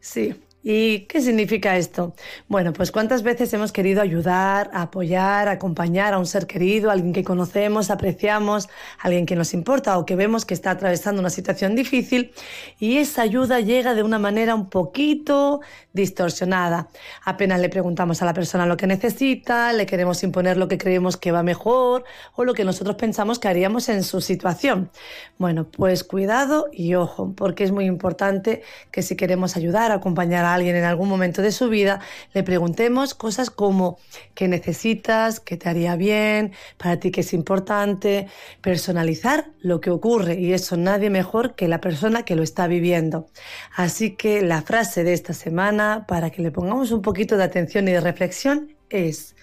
Sí. 0.00 0.40
¿Y 0.64 1.00
qué 1.06 1.20
significa 1.20 1.76
esto? 1.76 2.14
Bueno, 2.46 2.72
pues 2.72 2.92
cuántas 2.92 3.24
veces 3.24 3.52
hemos 3.52 3.72
querido 3.72 4.00
ayudar, 4.00 4.70
apoyar, 4.72 5.48
acompañar 5.48 6.14
a 6.14 6.18
un 6.18 6.26
ser 6.26 6.46
querido, 6.46 6.88
a 6.88 6.92
alguien 6.92 7.12
que 7.12 7.24
conocemos, 7.24 7.90
apreciamos, 7.90 8.68
alguien 9.00 9.26
que 9.26 9.34
nos 9.34 9.54
importa 9.54 9.98
o 9.98 10.06
que 10.06 10.14
vemos 10.14 10.44
que 10.44 10.54
está 10.54 10.70
atravesando 10.70 11.20
una 11.20 11.30
situación 11.30 11.74
difícil 11.74 12.32
y 12.78 12.98
esa 12.98 13.22
ayuda 13.22 13.58
llega 13.58 13.94
de 13.94 14.04
una 14.04 14.20
manera 14.20 14.54
un 14.54 14.70
poquito 14.70 15.62
distorsionada. 15.92 16.88
Apenas 17.24 17.60
le 17.60 17.68
preguntamos 17.68 18.22
a 18.22 18.24
la 18.24 18.32
persona 18.32 18.64
lo 18.64 18.76
que 18.76 18.86
necesita, 18.86 19.72
le 19.72 19.84
queremos 19.84 20.22
imponer 20.22 20.56
lo 20.56 20.68
que 20.68 20.78
creemos 20.78 21.16
que 21.16 21.32
va 21.32 21.42
mejor 21.42 22.04
o 22.36 22.44
lo 22.44 22.54
que 22.54 22.64
nosotros 22.64 22.94
pensamos 22.94 23.40
que 23.40 23.48
haríamos 23.48 23.88
en 23.88 24.04
su 24.04 24.20
situación. 24.20 24.90
Bueno, 25.38 25.66
pues 25.68 26.04
cuidado 26.04 26.68
y 26.72 26.94
ojo, 26.94 27.32
porque 27.36 27.64
es 27.64 27.72
muy 27.72 27.86
importante 27.86 28.62
que 28.92 29.02
si 29.02 29.16
queremos 29.16 29.56
ayudar, 29.56 29.90
acompañar 29.90 30.44
a 30.44 30.51
alguien 30.54 30.76
en 30.76 30.84
algún 30.84 31.08
momento 31.08 31.42
de 31.42 31.52
su 31.52 31.68
vida, 31.68 32.00
le 32.32 32.42
preguntemos 32.42 33.14
cosas 33.14 33.50
como 33.50 33.98
qué 34.34 34.48
necesitas, 34.48 35.40
qué 35.40 35.56
te 35.56 35.68
haría 35.68 35.96
bien, 35.96 36.52
para 36.78 36.98
ti 36.98 37.10
qué 37.10 37.22
es 37.22 37.32
importante, 37.32 38.28
personalizar 38.60 39.50
lo 39.60 39.80
que 39.80 39.90
ocurre 39.90 40.38
y 40.40 40.52
eso 40.52 40.76
nadie 40.76 41.10
mejor 41.10 41.54
que 41.54 41.68
la 41.68 41.80
persona 41.80 42.24
que 42.24 42.36
lo 42.36 42.42
está 42.42 42.66
viviendo. 42.66 43.28
Así 43.74 44.16
que 44.16 44.42
la 44.42 44.62
frase 44.62 45.04
de 45.04 45.12
esta 45.12 45.34
semana, 45.34 46.06
para 46.06 46.30
que 46.30 46.42
le 46.42 46.50
pongamos 46.50 46.90
un 46.92 47.02
poquito 47.02 47.36
de 47.36 47.44
atención 47.44 47.88
y 47.88 47.92
de 47.92 48.00
reflexión, 48.00 48.76
es 48.90 49.34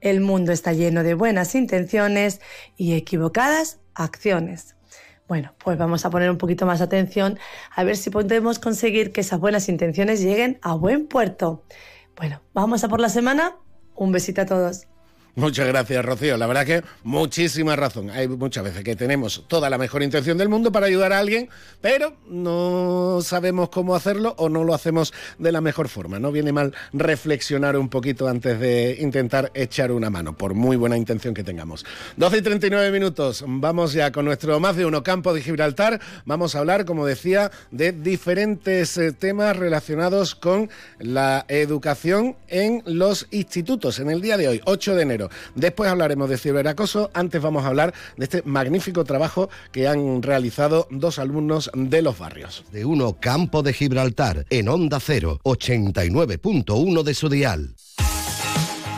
el 0.00 0.20
mundo 0.20 0.52
está 0.52 0.72
lleno 0.72 1.02
de 1.02 1.14
buenas 1.14 1.54
intenciones 1.54 2.40
y 2.76 2.94
equivocadas 2.94 3.80
acciones. 3.94 4.77
Bueno, 5.28 5.54
pues 5.62 5.76
vamos 5.76 6.06
a 6.06 6.10
poner 6.10 6.30
un 6.30 6.38
poquito 6.38 6.64
más 6.64 6.80
atención 6.80 7.38
a 7.76 7.84
ver 7.84 7.96
si 7.96 8.08
podemos 8.08 8.58
conseguir 8.58 9.12
que 9.12 9.20
esas 9.20 9.38
buenas 9.38 9.68
intenciones 9.68 10.22
lleguen 10.22 10.58
a 10.62 10.74
buen 10.74 11.06
puerto. 11.06 11.64
Bueno, 12.16 12.40
vamos 12.54 12.82
a 12.82 12.88
por 12.88 13.00
la 13.00 13.10
semana. 13.10 13.56
Un 13.94 14.10
besito 14.10 14.40
a 14.40 14.46
todos. 14.46 14.88
Muchas 15.34 15.68
gracias, 15.68 16.04
Rocío. 16.04 16.36
La 16.36 16.46
verdad 16.46 16.66
que 16.66 16.82
muchísima 17.04 17.76
razón. 17.76 18.10
Hay 18.10 18.26
muchas 18.26 18.64
veces 18.64 18.82
que 18.82 18.96
tenemos 18.96 19.44
toda 19.46 19.70
la 19.70 19.78
mejor 19.78 20.02
intención 20.02 20.36
del 20.36 20.48
mundo 20.48 20.72
para 20.72 20.86
ayudar 20.86 21.12
a 21.12 21.18
alguien, 21.20 21.48
pero 21.80 22.16
no 22.28 23.20
sabemos 23.22 23.68
cómo 23.68 23.94
hacerlo 23.94 24.34
o 24.38 24.48
no 24.48 24.64
lo 24.64 24.74
hacemos 24.74 25.12
de 25.38 25.52
la 25.52 25.60
mejor 25.60 25.88
forma. 25.88 26.18
No 26.18 26.32
viene 26.32 26.52
mal 26.52 26.74
reflexionar 26.92 27.76
un 27.76 27.88
poquito 27.88 28.26
antes 28.26 28.58
de 28.58 28.96
intentar 29.00 29.52
echar 29.54 29.92
una 29.92 30.10
mano, 30.10 30.36
por 30.36 30.54
muy 30.54 30.76
buena 30.76 30.96
intención 30.96 31.34
que 31.34 31.44
tengamos. 31.44 31.86
12 32.16 32.38
y 32.38 32.42
39 32.42 32.90
minutos. 32.90 33.44
Vamos 33.46 33.92
ya 33.92 34.10
con 34.10 34.24
nuestro 34.24 34.58
más 34.60 34.76
de 34.76 34.86
uno 34.86 35.02
campo 35.02 35.32
de 35.34 35.42
Gibraltar. 35.42 36.00
Vamos 36.24 36.54
a 36.54 36.58
hablar, 36.58 36.84
como 36.84 37.06
decía, 37.06 37.50
de 37.70 37.92
diferentes 37.92 38.96
eh, 38.98 39.12
temas 39.12 39.56
relacionados 39.56 40.34
con 40.34 40.70
la 40.98 41.44
educación 41.48 42.36
en 42.48 42.82
los 42.86 43.26
institutos. 43.30 43.98
En 43.98 44.10
el 44.10 44.20
día 44.20 44.36
de 44.36 44.48
hoy, 44.48 44.60
8 44.64 44.94
de 44.94 45.02
enero. 45.02 45.17
Después 45.54 45.90
hablaremos 45.90 46.28
de 46.28 46.38
ciberacoso, 46.38 47.10
antes 47.14 47.42
vamos 47.42 47.64
a 47.64 47.68
hablar 47.68 47.94
de 48.16 48.24
este 48.24 48.42
magnífico 48.44 49.04
trabajo 49.04 49.50
que 49.72 49.88
han 49.88 50.22
realizado 50.22 50.86
dos 50.90 51.18
alumnos 51.18 51.70
de 51.74 52.02
los 52.02 52.18
barrios. 52.18 52.64
De 52.72 52.84
uno 52.84 53.18
Campo 53.20 53.62
de 53.62 53.72
Gibraltar, 53.72 54.46
en 54.50 54.68
Onda 54.68 55.00
0, 55.00 55.40
89.1 55.44 57.02
de 57.02 57.14
su 57.14 57.28
dial. 57.28 57.74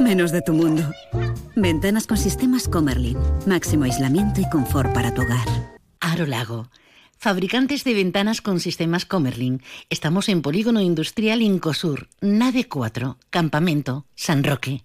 Menos 0.00 0.30
de 0.30 0.42
tu 0.42 0.52
mundo. 0.52 0.82
Ventanas 1.56 2.06
con 2.06 2.16
sistemas 2.16 2.68
Comerlin. 2.68 3.18
Máximo 3.46 3.84
aislamiento 3.84 4.40
y 4.40 4.48
confort 4.48 4.92
para 4.94 5.12
tu 5.12 5.22
hogar. 5.22 5.46
Aro 6.00 6.24
Lago. 6.26 6.70
Fabricantes 7.18 7.82
de 7.82 7.94
ventanas 7.94 8.40
con 8.40 8.60
sistemas 8.60 9.04
Comerlin. 9.04 9.60
Estamos 9.90 10.28
en 10.28 10.40
Polígono 10.40 10.80
Industrial 10.80 11.42
Incosur, 11.42 12.08
nave 12.20 12.68
4, 12.68 13.18
Campamento, 13.30 14.06
San 14.14 14.44
Roque. 14.44 14.84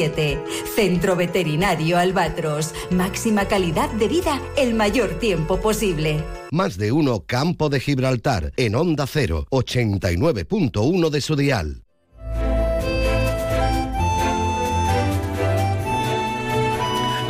Centro 0.75 1.15
Veterinario 1.15 1.97
Albatros. 1.97 2.73
Máxima 2.89 3.45
calidad 3.45 3.89
de 3.91 4.07
vida 4.07 4.41
el 4.57 4.73
mayor 4.73 5.19
tiempo 5.19 5.57
posible. 5.57 6.23
Más 6.51 6.77
de 6.77 6.91
uno 6.91 7.23
Campo 7.25 7.69
de 7.69 7.79
Gibraltar, 7.79 8.51
en 8.57 8.75
Onda 8.75 9.05
0, 9.07 9.47
89.1 9.51 11.09
de 11.09 11.21
su 11.21 11.35
dial. 11.35 11.83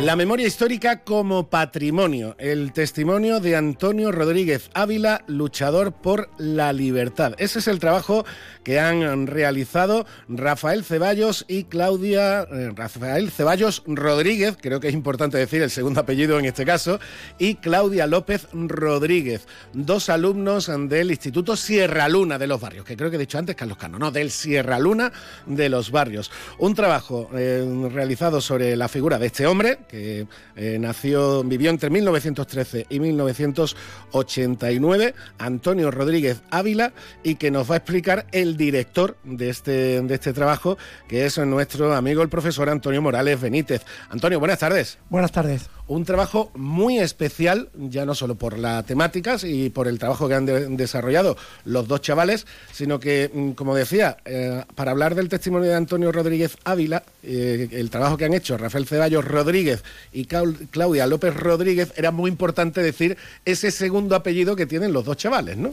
La 0.02 0.16
memoria 0.16 0.48
histórica 0.48 1.04
como 1.04 1.48
patrimonio. 1.48 2.34
El 2.40 2.72
testimonio 2.72 3.38
de 3.38 3.54
Antonio 3.54 4.10
Rodríguez 4.10 4.68
Ávila, 4.74 5.22
luchador 5.28 5.92
por 5.92 6.28
la 6.38 6.72
libertad. 6.72 7.34
Ese 7.38 7.60
es 7.60 7.68
el 7.68 7.78
trabajo 7.78 8.26
que 8.64 8.80
han 8.80 9.28
realizado 9.28 10.04
Rafael 10.28 10.82
Ceballos 10.82 11.44
y 11.46 11.64
Claudia. 11.64 12.42
eh, 12.42 12.72
Rafael 12.74 13.30
Ceballos 13.30 13.84
Rodríguez, 13.86 14.56
creo 14.60 14.80
que 14.80 14.88
es 14.88 14.94
importante 14.94 15.38
decir 15.38 15.62
el 15.62 15.70
segundo 15.70 16.00
apellido 16.00 16.36
en 16.36 16.46
este 16.46 16.64
caso, 16.64 16.98
y 17.38 17.54
Claudia 17.54 18.08
López 18.08 18.48
Rodríguez, 18.52 19.46
dos 19.72 20.08
alumnos 20.08 20.68
del 20.88 21.12
Instituto 21.12 21.54
Sierra 21.54 22.08
Luna 22.08 22.38
de 22.38 22.48
los 22.48 22.60
Barrios, 22.60 22.84
que 22.84 22.96
creo 22.96 23.08
que 23.08 23.16
he 23.16 23.20
dicho 23.20 23.38
antes 23.38 23.54
Carlos 23.54 23.78
Cano, 23.78 24.00
no, 24.00 24.10
del 24.10 24.32
Sierra 24.32 24.80
Luna 24.80 25.12
de 25.46 25.68
los 25.68 25.92
Barrios. 25.92 26.32
Un 26.58 26.74
trabajo 26.74 27.30
eh, 27.34 27.64
realizado 27.92 28.40
sobre 28.40 28.74
la 28.74 28.88
figura 28.88 29.20
de 29.20 29.26
este 29.26 29.46
hombre 29.46 29.78
que 29.92 30.26
eh, 30.56 30.78
nació, 30.80 31.44
vivió 31.44 31.68
entre 31.68 31.90
1913 31.90 32.86
y 32.88 32.98
1989, 32.98 35.14
Antonio 35.38 35.90
Rodríguez 35.90 36.40
Ávila, 36.50 36.94
y 37.22 37.34
que 37.34 37.50
nos 37.50 37.70
va 37.70 37.74
a 37.74 37.76
explicar 37.76 38.24
el 38.32 38.56
director 38.56 39.18
de 39.22 39.50
este, 39.50 40.00
de 40.00 40.14
este 40.14 40.32
trabajo, 40.32 40.78
que 41.08 41.26
es 41.26 41.36
nuestro 41.36 41.94
amigo 41.94 42.22
el 42.22 42.30
profesor 42.30 42.70
Antonio 42.70 43.02
Morales 43.02 43.38
Benítez. 43.38 43.82
Antonio, 44.08 44.40
buenas 44.40 44.60
tardes. 44.60 44.96
Buenas 45.10 45.30
tardes. 45.30 45.68
Un 45.92 46.04
trabajo 46.04 46.50
muy 46.54 46.98
especial, 46.98 47.68
ya 47.76 48.06
no 48.06 48.14
solo 48.14 48.34
por 48.34 48.58
las 48.58 48.84
temáticas 48.86 49.44
y 49.44 49.68
por 49.68 49.88
el 49.88 49.98
trabajo 49.98 50.26
que 50.26 50.34
han 50.34 50.46
de- 50.46 50.68
desarrollado 50.68 51.36
los 51.66 51.86
dos 51.86 52.00
chavales, 52.00 52.46
sino 52.72 52.98
que, 52.98 53.30
mm, 53.32 53.50
como 53.50 53.74
decía, 53.74 54.16
eh, 54.24 54.64
para 54.74 54.92
hablar 54.92 55.14
del 55.14 55.28
testimonio 55.28 55.68
de 55.68 55.76
Antonio 55.76 56.10
Rodríguez 56.10 56.56
Ávila, 56.64 57.02
eh, 57.22 57.68
el 57.72 57.90
trabajo 57.90 58.16
que 58.16 58.24
han 58.24 58.32
hecho 58.34 58.56
Rafael 58.56 58.86
Ceballos 58.86 59.24
Rodríguez 59.24 59.84
y 60.12 60.24
Claudia 60.24 61.06
López 61.06 61.34
Rodríguez, 61.34 61.92
era 61.96 62.10
muy 62.10 62.30
importante 62.30 62.82
decir 62.82 63.16
ese 63.44 63.70
segundo 63.70 64.16
apellido 64.16 64.56
que 64.56 64.66
tienen 64.66 64.92
los 64.92 65.04
dos 65.04 65.16
chavales, 65.18 65.56
¿no? 65.58 65.70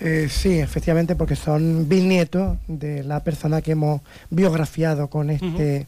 Eh, 0.00 0.28
sí, 0.30 0.58
efectivamente, 0.58 1.14
porque 1.16 1.36
son 1.36 1.88
bisnietos 1.88 2.58
de 2.68 3.04
la 3.04 3.20
persona 3.24 3.62
que 3.62 3.72
hemos 3.72 4.00
biografiado 4.30 5.08
con 5.08 5.30
este 5.30 5.86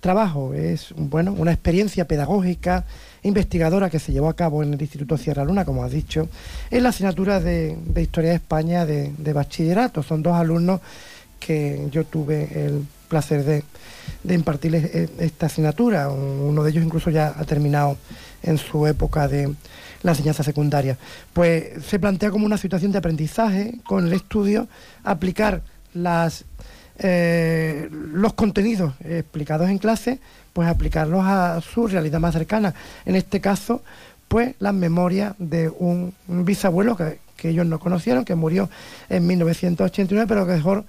trabajo. 0.00 0.54
Es 0.54 0.94
bueno, 0.96 1.32
una 1.32 1.52
experiencia 1.52 2.06
pedagógica, 2.06 2.86
investigadora 3.22 3.90
que 3.90 3.98
se 3.98 4.12
llevó 4.12 4.28
a 4.28 4.36
cabo 4.36 4.62
en 4.62 4.74
el 4.74 4.80
Instituto 4.80 5.16
Sierra 5.16 5.44
Luna, 5.44 5.64
como 5.64 5.84
has 5.84 5.92
dicho, 5.92 6.28
en 6.70 6.82
la 6.82 6.90
asignatura 6.90 7.40
de, 7.40 7.76
de 7.84 8.02
Historia 8.02 8.30
de 8.30 8.36
España 8.36 8.86
de, 8.86 9.32
bachillerato. 9.32 10.02
Son 10.02 10.22
dos 10.22 10.34
alumnos 10.34 10.80
que 11.38 11.88
yo 11.90 12.04
tuve 12.04 12.66
el 12.66 12.86
placer 13.08 13.44
de, 13.44 13.64
de 14.22 14.34
impartirles 14.34 14.94
esta 15.18 15.46
asignatura. 15.46 16.08
Uno 16.10 16.62
de 16.62 16.70
ellos 16.70 16.84
incluso 16.84 17.10
ya 17.10 17.34
ha 17.36 17.44
terminado 17.44 17.96
en 18.42 18.58
su 18.58 18.86
época 18.86 19.28
de 19.28 19.54
la 20.02 20.12
enseñanza 20.12 20.42
secundaria. 20.42 20.96
Pues 21.32 21.84
se 21.84 21.98
plantea 21.98 22.30
como 22.30 22.46
una 22.46 22.58
situación 22.58 22.92
de 22.92 22.98
aprendizaje 22.98 23.78
con 23.84 24.06
el 24.06 24.12
estudio, 24.12 24.68
aplicar 25.04 25.62
las 25.92 26.44
eh, 27.02 27.88
los 27.90 28.34
contenidos 28.34 28.92
explicados 29.04 29.68
en 29.70 29.78
clase, 29.78 30.20
pues 30.52 30.68
aplicarlos 30.68 31.24
a 31.24 31.60
su 31.60 31.86
realidad 31.86 32.20
más 32.20 32.34
cercana. 32.34 32.74
En 33.04 33.16
este 33.16 33.40
caso, 33.40 33.82
pues 34.28 34.54
las 34.58 34.74
memorias 34.74 35.34
de 35.38 35.68
un 35.70 36.14
bisabuelo 36.28 36.96
que, 36.96 37.18
que 37.36 37.48
ellos 37.48 37.66
no 37.66 37.80
conocieron, 37.80 38.24
que 38.24 38.34
murió 38.34 38.68
en 39.08 39.26
1989, 39.26 40.28
pero 40.28 40.46
que 40.46 40.52
dejó 40.52 40.84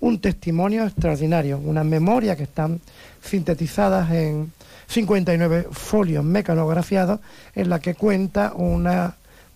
un 0.00 0.20
testimonio 0.20 0.84
extraordinario, 0.84 1.58
unas 1.58 1.84
memorias 1.84 2.36
que 2.36 2.44
están 2.44 2.80
sintetizadas 3.22 4.10
en 4.12 4.52
59 4.86 5.68
folios 5.72 6.24
mecanografiados, 6.24 7.20
en 7.54 7.70
la 7.70 7.80
que 7.80 7.94
cuenta 7.94 8.52
un 8.54 8.86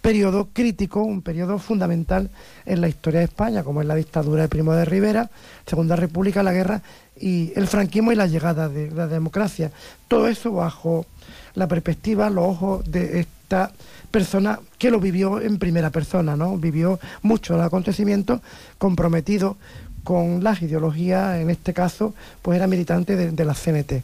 periodo 0.00 0.48
crítico, 0.52 1.02
un 1.02 1.22
periodo 1.22 1.58
fundamental 1.58 2.30
en 2.64 2.80
la 2.80 2.88
historia 2.88 3.20
de 3.20 3.26
España, 3.26 3.62
como 3.62 3.80
es 3.80 3.86
la 3.86 3.94
dictadura 3.94 4.42
de 4.42 4.48
Primo 4.48 4.72
de 4.72 4.84
Rivera, 4.84 5.30
Segunda 5.66 5.96
República, 5.96 6.42
la 6.42 6.52
guerra 6.52 6.82
y 7.18 7.52
el 7.56 7.66
franquismo 7.66 8.12
y 8.12 8.16
la 8.16 8.26
llegada 8.26 8.68
de 8.68 8.90
la 8.90 9.06
democracia. 9.06 9.70
Todo 10.08 10.28
eso 10.28 10.52
bajo 10.52 11.06
la 11.54 11.68
perspectiva, 11.68 12.30
los 12.30 12.46
ojos 12.46 12.90
de 12.90 13.20
esta 13.20 13.72
persona 14.10 14.60
que 14.78 14.90
lo 14.90 15.00
vivió 15.00 15.40
en 15.40 15.58
primera 15.58 15.90
persona, 15.90 16.36
¿no? 16.36 16.56
Vivió 16.56 16.98
mucho 17.22 17.54
el 17.54 17.60
acontecimiento 17.60 18.40
comprometido 18.78 19.56
con 20.04 20.42
las 20.42 20.62
ideologías, 20.62 21.40
en 21.40 21.50
este 21.50 21.72
caso, 21.72 22.14
pues 22.42 22.56
era 22.56 22.66
militante 22.66 23.16
de, 23.16 23.30
de 23.30 23.44
la 23.44 23.54
CNT. 23.54 24.02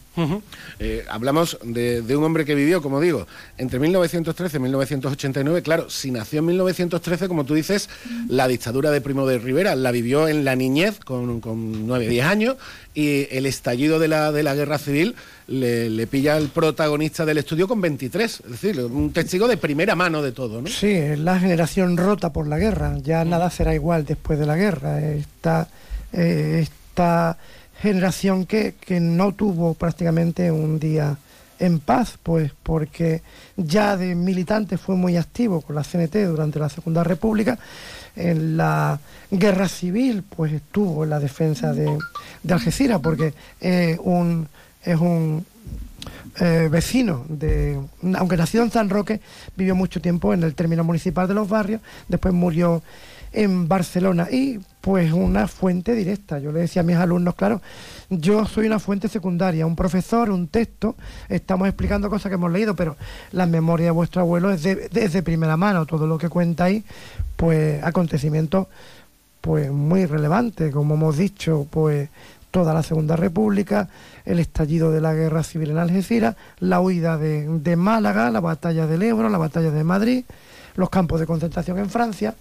Eh, 0.78 1.04
hablamos 1.08 1.58
de, 1.62 2.02
de 2.02 2.16
un 2.16 2.24
hombre 2.24 2.44
que 2.44 2.54
vivió, 2.54 2.82
como 2.82 3.00
digo, 3.00 3.26
entre 3.58 3.78
1913 3.78 4.56
y 4.56 4.60
1989. 4.60 5.62
Claro, 5.62 5.90
si 5.90 6.10
nació 6.10 6.40
en 6.40 6.46
1913, 6.46 7.28
como 7.28 7.44
tú 7.44 7.54
dices, 7.54 7.88
la 8.28 8.48
dictadura 8.48 8.90
de 8.90 9.00
Primo 9.00 9.26
de 9.26 9.38
Rivera 9.38 9.74
la 9.74 9.90
vivió 9.90 10.28
en 10.28 10.44
la 10.44 10.56
niñez, 10.56 10.98
con, 11.00 11.40
con 11.40 11.86
9, 11.86 12.08
10 12.08 12.26
años, 12.26 12.56
y 12.94 13.28
el 13.30 13.46
estallido 13.46 13.98
de 13.98 14.08
la, 14.08 14.32
de 14.32 14.42
la 14.42 14.54
guerra 14.54 14.78
civil 14.78 15.14
le, 15.48 15.90
le 15.90 16.06
pilla 16.06 16.36
al 16.36 16.48
protagonista 16.48 17.24
del 17.24 17.38
estudio 17.38 17.68
con 17.68 17.80
23. 17.80 18.40
Es 18.44 18.50
decir, 18.50 18.80
un 18.80 19.12
testigo 19.12 19.48
de 19.48 19.56
primera 19.56 19.94
mano 19.94 20.22
de 20.22 20.32
todo, 20.32 20.62
¿no? 20.62 20.68
Sí, 20.68 20.90
es 20.90 21.18
la 21.18 21.38
generación 21.38 21.96
rota 21.96 22.32
por 22.32 22.48
la 22.48 22.58
guerra. 22.58 22.96
Ya 23.02 23.24
nada 23.24 23.50
será 23.50 23.74
igual 23.74 24.04
después 24.04 24.38
de 24.38 24.46
la 24.46 24.56
guerra. 24.56 25.00
Esta, 25.00 25.68
eh, 26.12 26.60
esta 26.62 27.38
generación 27.80 28.46
que, 28.46 28.74
que 28.80 29.00
no 29.00 29.32
tuvo 29.32 29.74
prácticamente 29.74 30.50
un 30.50 30.78
día 30.78 31.16
en 31.58 31.80
paz, 31.80 32.18
pues 32.22 32.52
porque 32.62 33.22
ya 33.56 33.96
de 33.96 34.14
militante 34.14 34.76
fue 34.76 34.94
muy 34.96 35.16
activo 35.16 35.60
con 35.60 35.76
la 35.76 35.82
CNT 35.82 36.16
durante 36.26 36.58
la 36.58 36.68
Segunda 36.68 37.02
República. 37.02 37.58
En 38.14 38.56
la 38.56 38.98
guerra 39.30 39.68
civil, 39.68 40.22
pues 40.22 40.52
estuvo 40.52 41.04
en 41.04 41.10
la 41.10 41.20
defensa 41.20 41.72
de, 41.72 41.98
de 42.42 42.54
Algeciras, 42.54 43.00
porque 43.00 43.34
eh, 43.60 43.98
un, 44.02 44.48
es 44.82 44.98
un 44.98 45.44
eh, 46.40 46.68
vecino 46.70 47.24
de, 47.28 47.78
aunque 48.16 48.36
nacido 48.36 48.64
en 48.64 48.70
San 48.70 48.90
Roque, 48.90 49.20
vivió 49.56 49.74
mucho 49.74 50.00
tiempo 50.00 50.32
en 50.34 50.42
el 50.42 50.54
término 50.54 50.84
municipal 50.84 51.28
de 51.28 51.34
los 51.34 51.48
barrios, 51.48 51.80
después 52.08 52.32
murió 52.34 52.82
en 53.32 53.68
Barcelona 53.68 54.28
y 54.30 54.60
pues 54.80 55.12
una 55.12 55.48
fuente 55.48 55.94
directa. 55.94 56.38
Yo 56.38 56.52
le 56.52 56.60
decía 56.60 56.82
a 56.82 56.84
mis 56.84 56.96
alumnos, 56.96 57.34
claro, 57.34 57.60
yo 58.08 58.46
soy 58.46 58.66
una 58.66 58.78
fuente 58.78 59.08
secundaria, 59.08 59.66
un 59.66 59.74
profesor, 59.74 60.30
un 60.30 60.48
texto, 60.48 60.94
estamos 61.28 61.66
explicando 61.66 62.08
cosas 62.08 62.30
que 62.30 62.34
hemos 62.34 62.52
leído, 62.52 62.76
pero 62.76 62.96
la 63.32 63.46
memoria 63.46 63.86
de 63.86 63.90
vuestro 63.90 64.20
abuelo 64.20 64.52
es 64.52 64.62
de, 64.62 65.22
primera 65.24 65.56
mano, 65.56 65.86
todo 65.86 66.06
lo 66.06 66.18
que 66.18 66.28
cuenta 66.28 66.64
ahí, 66.64 66.84
pues 67.36 67.82
acontecimientos 67.82 68.68
pues 69.40 69.70
muy 69.70 70.06
relevantes, 70.06 70.72
como 70.72 70.94
hemos 70.94 71.16
dicho, 71.16 71.66
pues 71.68 72.08
toda 72.50 72.72
la 72.72 72.82
Segunda 72.82 73.16
República, 73.16 73.88
el 74.24 74.38
estallido 74.38 74.92
de 74.92 75.00
la 75.00 75.14
Guerra 75.14 75.42
Civil 75.42 75.70
en 75.70 75.78
Algeciras, 75.78 76.36
la 76.60 76.80
huida 76.80 77.18
de, 77.18 77.46
de 77.48 77.76
Málaga, 77.76 78.30
la 78.30 78.40
batalla 78.40 78.86
del 78.86 79.02
Ebro, 79.02 79.28
la 79.28 79.38
batalla 79.38 79.70
de 79.70 79.84
Madrid, 79.84 80.24
los 80.76 80.90
campos 80.90 81.20
de 81.20 81.26
concentración 81.26 81.78
en 81.78 81.90
Francia 81.90 82.34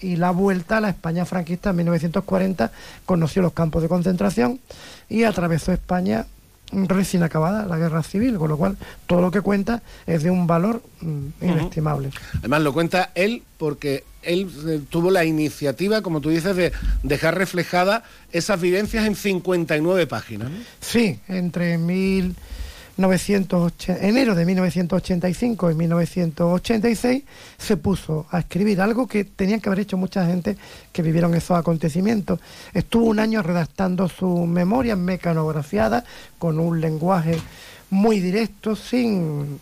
y 0.00 0.16
la 0.16 0.30
vuelta 0.30 0.78
a 0.78 0.80
la 0.80 0.90
España 0.90 1.24
franquista 1.24 1.70
en 1.70 1.76
1940 1.76 2.70
conoció 3.04 3.42
los 3.42 3.52
campos 3.52 3.82
de 3.82 3.88
concentración 3.88 4.60
y 5.08 5.24
atravesó 5.24 5.72
España 5.72 6.26
recién 6.72 7.22
acabada 7.22 7.64
la 7.64 7.78
guerra 7.78 8.02
civil, 8.02 8.36
con 8.36 8.50
lo 8.50 8.58
cual 8.58 8.76
todo 9.06 9.20
lo 9.20 9.30
que 9.30 9.40
cuenta 9.40 9.82
es 10.06 10.22
de 10.22 10.30
un 10.30 10.46
valor 10.46 10.82
mm, 11.00 11.26
inestimable. 11.40 12.10
Además 12.38 12.62
lo 12.62 12.72
cuenta 12.72 13.10
él 13.14 13.42
porque 13.56 14.04
él 14.22 14.50
eh, 14.66 14.80
tuvo 14.90 15.10
la 15.10 15.24
iniciativa, 15.24 16.02
como 16.02 16.20
tú 16.20 16.28
dices, 16.28 16.54
de 16.56 16.72
dejar 17.02 17.36
reflejada 17.36 18.04
esas 18.32 18.60
vivencias 18.60 19.06
en 19.06 19.14
59 19.14 20.06
páginas. 20.06 20.50
¿no? 20.50 20.56
Sí, 20.80 21.18
entre 21.28 21.78
mil 21.78 22.36
980, 22.98 24.06
enero 24.06 24.34
de 24.34 24.44
1985 24.44 25.70
y 25.70 25.74
1986 25.74 27.22
se 27.56 27.76
puso 27.76 28.26
a 28.30 28.40
escribir 28.40 28.80
algo 28.80 29.06
que 29.06 29.24
tenían 29.24 29.60
que 29.60 29.68
haber 29.68 29.80
hecho 29.80 29.96
mucha 29.96 30.26
gente 30.26 30.56
que 30.92 31.02
vivieron 31.02 31.34
esos 31.34 31.56
acontecimientos. 31.56 32.40
Estuvo 32.74 33.06
un 33.06 33.20
año 33.20 33.42
redactando 33.42 34.08
sus 34.08 34.46
memorias 34.48 34.98
mecanografiadas 34.98 36.04
con 36.38 36.58
un 36.58 36.80
lenguaje 36.80 37.38
muy 37.90 38.18
directo, 38.18 38.74
sin 38.74 39.60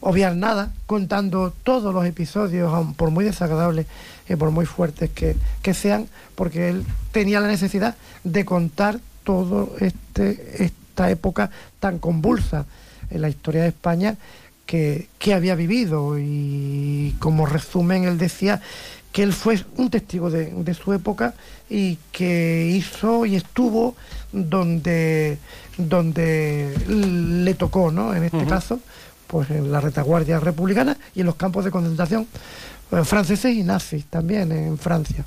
obviar 0.00 0.34
nada, 0.34 0.72
contando 0.86 1.52
todos 1.62 1.92
los 1.92 2.06
episodios, 2.06 2.72
por 2.96 3.10
muy 3.10 3.24
desagradables 3.24 3.86
y 4.28 4.36
por 4.36 4.50
muy 4.50 4.64
fuertes 4.64 5.10
que, 5.10 5.36
que 5.60 5.74
sean, 5.74 6.08
porque 6.34 6.70
él 6.70 6.86
tenía 7.12 7.40
la 7.40 7.48
necesidad 7.48 7.96
de 8.24 8.44
contar 8.46 9.00
todo 9.24 9.76
este, 9.78 10.72
esta 10.98 11.10
época 11.10 11.50
tan 11.78 12.00
convulsa 12.00 12.66
en 13.10 13.22
la 13.22 13.28
historia 13.28 13.62
de 13.62 13.68
España 13.68 14.16
que, 14.66 15.06
había 15.32 15.54
vivido 15.54 16.18
y 16.18 17.14
como 17.20 17.46
resumen 17.46 18.04
él 18.04 18.18
decía 18.18 18.60
que 19.12 19.22
él 19.22 19.32
fue 19.32 19.64
un 19.76 19.90
testigo 19.90 20.28
de, 20.30 20.74
su 20.74 20.92
época 20.92 21.34
y 21.70 21.98
que 22.10 22.72
hizo 22.74 23.26
y 23.26 23.36
estuvo 23.36 23.94
donde, 24.32 25.38
donde 25.76 26.74
le 26.88 27.54
tocó, 27.54 27.92
¿no? 27.92 28.14
En 28.14 28.24
este 28.24 28.44
caso, 28.46 28.80
pues 29.26 29.50
en 29.50 29.70
la 29.70 29.80
retaguardia 29.80 30.40
republicana 30.40 30.96
y 31.14 31.20
en 31.20 31.26
los 31.26 31.36
campos 31.36 31.64
de 31.64 31.70
concentración 31.70 32.26
eh, 32.90 33.04
franceses 33.04 33.54
y 33.54 33.62
nazis 33.62 34.04
también 34.06 34.50
en 34.50 34.76
Francia. 34.78 35.24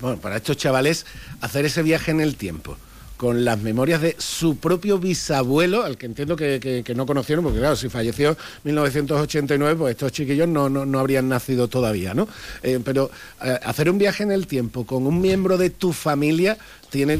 Bueno, 0.00 0.18
para 0.18 0.36
estos 0.36 0.56
chavales 0.56 1.06
hacer 1.40 1.64
ese 1.64 1.82
viaje 1.82 2.10
en 2.10 2.20
el 2.20 2.36
tiempo 2.36 2.76
con 3.16 3.44
las 3.44 3.60
memorias 3.60 4.00
de 4.00 4.16
su 4.18 4.56
propio 4.56 4.98
bisabuelo, 4.98 5.84
al 5.84 5.96
que 5.96 6.06
entiendo 6.06 6.36
que, 6.36 6.92
no 6.94 7.06
conocieron, 7.06 7.44
porque 7.44 7.60
claro, 7.60 7.76
si 7.76 7.88
falleció 7.88 8.30
en 8.30 8.36
1989, 8.64 9.76
pues 9.78 9.92
estos 9.92 10.12
chiquillos 10.12 10.48
no, 10.48 10.68
no, 10.68 10.98
habrían 10.98 11.28
nacido 11.28 11.68
todavía, 11.68 12.14
¿no? 12.14 12.28
Eh, 12.62 12.80
pero 12.84 13.10
eh, 13.44 13.58
hacer 13.64 13.90
un 13.90 13.98
viaje 13.98 14.22
en 14.22 14.32
el 14.32 14.46
tiempo 14.46 14.84
con 14.84 15.06
un 15.06 15.20
miembro 15.20 15.58
de 15.58 15.70
tu 15.70 15.92
familia 15.92 16.58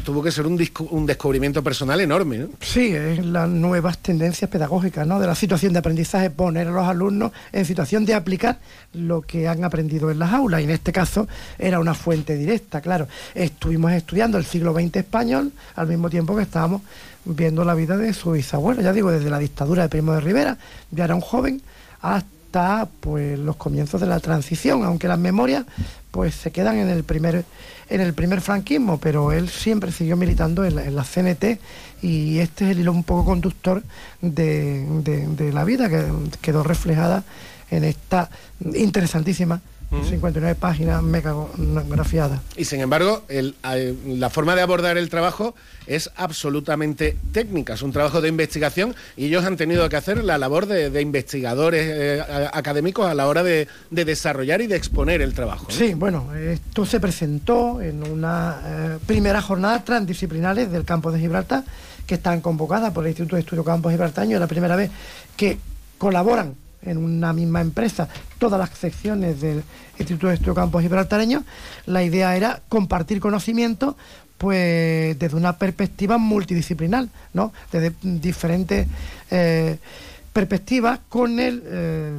tuvo 0.05 0.23
que 0.23 0.31
ser 0.31 0.47
un, 0.47 0.57
descubrimiento 1.07 1.63
personal 1.63 2.01
enorme. 2.01 2.39
¿no? 2.39 2.49
Sí, 2.61 2.95
es 2.95 3.25
las 3.25 3.49
nuevas 3.49 3.99
tendencias 3.99 4.49
pedagógicas, 4.49 5.07
¿no? 5.07 5.19
De 5.19 5.27
la 5.27 5.35
situación 5.35 5.73
de 5.73 5.81
aprendizaje, 5.81 6.31
poner 6.31 6.69
a 6.69 6.71
los 6.71 6.87
alumnos 6.87 7.33
en 7.53 7.65
situación 7.65 8.05
de 8.05 8.15
aplicar 8.15 8.61
lo 8.93 9.23
que 9.23 9.49
han 9.49 9.65
aprendido 9.65 10.11
en 10.11 10.21
las 10.21 10.33
aulas. 10.33 10.61
Y 10.61 10.65
en 10.65 10.71
este 10.71 10.93
caso 10.93 11.27
era 11.59 11.81
una 11.81 11.95
fuente 11.95 12.37
directa, 12.37 12.81
claro. 12.81 13.09
Estuvimos 13.35 13.93
estudiando 13.93 14.39
el 14.39 14.45
siglo 14.45 14.73
XX 14.73 14.97
español 14.97 15.53
al 15.75 15.89
mismo 15.89 16.09
tiempo 16.09 16.37
que 16.37 16.43
estábamos 16.43 16.83
viendo 17.25 17.65
la 17.65 17.75
vida 17.75 17.97
de 17.97 18.13
su 18.13 18.33
bisabuelo, 18.33 18.81
ya 18.83 18.93
digo, 18.93 19.11
desde 19.11 19.31
la 19.31 19.39
dictadura 19.39 19.83
de 19.83 19.89
Primo 19.89 20.13
de 20.13 20.21
Rivera, 20.21 20.59
ya 20.91 21.05
era 21.05 21.15
un 21.15 21.21
joven, 21.21 21.63
hasta 22.01 22.87
pues 23.01 23.39
los 23.39 23.57
comienzos 23.57 24.01
de 24.01 24.07
la 24.07 24.21
transición, 24.21 24.85
aunque 24.85 25.09
las 25.09 25.19
memorias 25.19 25.65
pues 26.11 26.35
se 26.37 26.53
quedan 26.53 26.77
en 26.77 26.89
el 26.89 27.03
primer 27.03 27.45
en 27.89 28.01
el 28.01 28.15
primer 28.15 28.41
franquismo, 28.41 28.99
pero 28.99 29.33
él 29.33 29.49
siempre 29.49 29.93
siguió 29.93 30.17
militando 30.17 30.65
en 30.65 30.95
la, 30.95 31.05
CNT 31.05 31.59
y 32.03 32.39
este 32.39 32.65
es 32.65 32.71
el 32.73 32.81
hilo 32.81 32.93
un 32.93 33.05
poco 33.05 33.25
conductor 33.25 33.83
de, 34.21 35.51
la 35.53 35.65
vida 35.65 35.89
que 35.89 36.05
quedó 36.41 36.63
reflejada 36.63 37.25
en 37.71 37.85
esta 37.85 38.31
interesantísima 38.75 39.61
59 40.03 40.55
páginas 40.55 41.03
megagrafiadas. 41.03 42.41
Y 42.57 42.65
sin 42.65 42.81
embargo, 42.81 43.25
la 44.07 44.31
forma 44.31 44.55
de 44.55 44.63
abordar 44.63 44.99
el 44.99 45.09
trabajo 45.09 45.55
es 45.87 46.11
absolutamente 46.17 47.17
técnica, 47.33 47.75
es 47.75 47.83
un 47.83 47.93
trabajo 47.93 48.21
de 48.21 48.29
investigación 48.29 48.95
y 49.17 49.27
ellos 49.27 49.45
han 49.45 49.57
tenido 49.57 49.89
que 49.89 49.97
hacer 49.97 50.25
la 50.25 50.39
labor 50.39 50.67
de, 50.67 51.01
investigadores 51.01 51.87
eh, 51.87 52.51
académicos 52.53 53.07
a 53.07 53.15
la 53.15 53.27
hora 53.27 53.43
de, 53.43 53.69
desarrollar 53.91 54.61
y 54.61 54.67
de 54.67 54.77
exponer 54.77 55.21
el 55.23 55.35
trabajo. 55.35 55.67
Sí, 55.71 55.95
bueno, 55.95 56.35
esto 56.35 56.87
se 56.87 57.01
presentó 57.01 57.81
en 57.81 58.03
una 58.03 58.61
eh, 58.65 58.99
primera 59.07 59.43
jornada 59.43 59.85
transdisciplinares 59.85 60.71
del 60.71 60.85
campo 60.85 61.13
de 61.13 61.21
Gibraltar 61.21 61.65
que 62.07 62.15
están 62.15 62.41
convocadas 62.41 62.93
por 62.93 63.05
el 63.05 63.11
Instituto 63.11 63.37
de 63.37 63.41
Estudio 63.41 63.65
Campo 63.65 63.91
Gibraltaño, 63.91 64.39
la 64.39 64.47
primera 64.47 64.77
vez 64.77 64.91
que 65.37 65.59
colaboran 65.99 66.55
en 66.85 66.99
una 66.99 67.33
misma 67.33 67.61
empresa 67.61 68.09
todas 68.39 68.59
las 68.59 68.71
secciones 68.71 69.41
del 69.41 69.63
Instituto 69.99 70.29
de 70.29 70.35
Estudio 70.35 70.55
Campos 70.55 70.83
Gibraltareños, 70.83 71.45
la 71.87 72.03
idea 72.03 72.37
era 72.37 72.61
compartir 72.69 73.21
conocimiento 73.21 73.97
pues 74.39 75.19
desde 75.19 75.37
una 75.37 75.57
perspectiva 75.57 76.19
multidisciplinar, 76.19 77.07
¿no? 77.33 77.53
Desde 77.71 77.93
diferentes 78.03 78.87
eh, 79.31 79.79
perspectivas 80.35 80.99
con 81.09 81.39
el 81.39 81.63
eh, 81.65 82.13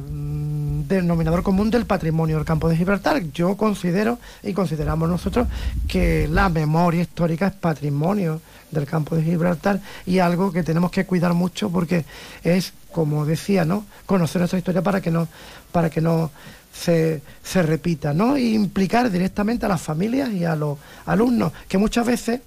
denominador 0.88 1.42
común 1.42 1.70
del 1.70 1.84
patrimonio 1.84 2.36
del 2.36 2.46
campo 2.46 2.68
de 2.68 2.76
Gibraltar. 2.76 3.22
Yo 3.32 3.56
considero 3.58 4.18
y 4.42 4.54
consideramos 4.54 5.08
nosotros 5.08 5.46
que 5.86 6.26
la 6.26 6.48
memoria 6.48 7.02
histórica 7.02 7.48
es 7.48 7.52
patrimonio 7.52 8.40
del 8.70 8.86
campo 8.86 9.16
de 9.16 9.22
Gibraltar 9.22 9.80
y 10.06 10.18
algo 10.18 10.50
que 10.50 10.62
tenemos 10.62 10.90
que 10.90 11.04
cuidar 11.04 11.34
mucho 11.34 11.68
porque 11.70 12.06
es 12.42 12.72
como 12.96 13.26
decía, 13.26 13.66
¿no? 13.66 13.84
Conocer 14.06 14.40
nuestra 14.40 14.58
historia 14.58 14.80
para 14.80 15.02
que 15.02 15.10
no, 15.10 15.28
para 15.70 15.90
que 15.90 16.00
no 16.00 16.30
se, 16.72 17.20
repita, 17.52 18.14
¿no? 18.14 18.36
E 18.36 18.40
implicar 18.40 19.10
directamente 19.10 19.66
a 19.66 19.68
las 19.68 19.82
familias 19.82 20.32
y 20.32 20.46
a 20.46 20.56
los 20.56 20.78
alumnos, 21.04 21.52
que 21.68 21.76
muchas 21.76 22.06
veces 22.06 22.40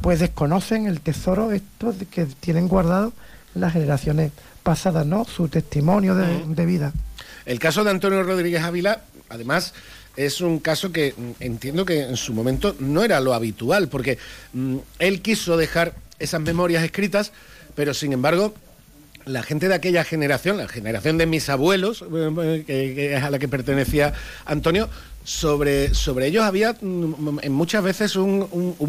pues 0.00 0.20
desconocen 0.20 0.86
el 0.86 1.00
tesoro 1.00 1.50
esto 1.50 1.92
que 2.08 2.26
tienen 2.38 2.68
guardado 2.68 3.14
las 3.56 3.72
generaciones 3.72 4.30
pasadas, 4.62 5.04
¿no? 5.04 5.24
Su 5.24 5.48
testimonio 5.48 6.14
de, 6.14 6.44
de 6.46 6.66
vida. 6.66 6.92
El 7.44 7.58
caso 7.58 7.82
de 7.82 7.90
Antonio 7.90 8.22
Rodríguez 8.22 8.62
Ávila, 8.62 9.02
además, 9.28 9.74
es 10.14 10.40
un 10.40 10.60
caso 10.60 10.92
que 10.92 11.14
mm, 11.16 11.42
entiendo 11.42 11.84
que 11.84 12.02
en 12.02 12.16
su 12.16 12.32
momento 12.32 12.76
no 12.78 13.02
era 13.02 13.18
lo 13.18 13.34
habitual, 13.34 13.88
porque 13.88 14.18
mm, 14.52 14.76
él 15.00 15.20
quiso 15.20 15.56
dejar 15.56 15.94
esas 16.20 16.40
memorias 16.42 16.84
escritas, 16.84 17.32
pero 17.74 17.92
sin 17.92 18.12
embargo 18.12 18.54
la 19.26 19.42
gente 19.42 19.68
de 19.68 19.74
aquella 19.74 20.04
generación, 20.04 20.56
la 20.56 20.68
generación 20.68 21.18
de 21.18 21.26
mis 21.26 21.48
abuelos, 21.48 22.04
eh, 22.12 23.14
es 23.16 23.22
a 23.22 23.30
la 23.30 23.38
que 23.38 23.48
pertenecía 23.48 24.14
Antonio, 24.44 24.88
sobre, 25.26 25.92
sobre 25.92 26.28
ellos 26.28 26.44
había 26.44 26.76
mm, 26.80 27.50
muchas 27.50 27.82
veces 27.82 28.14
un, 28.14 28.46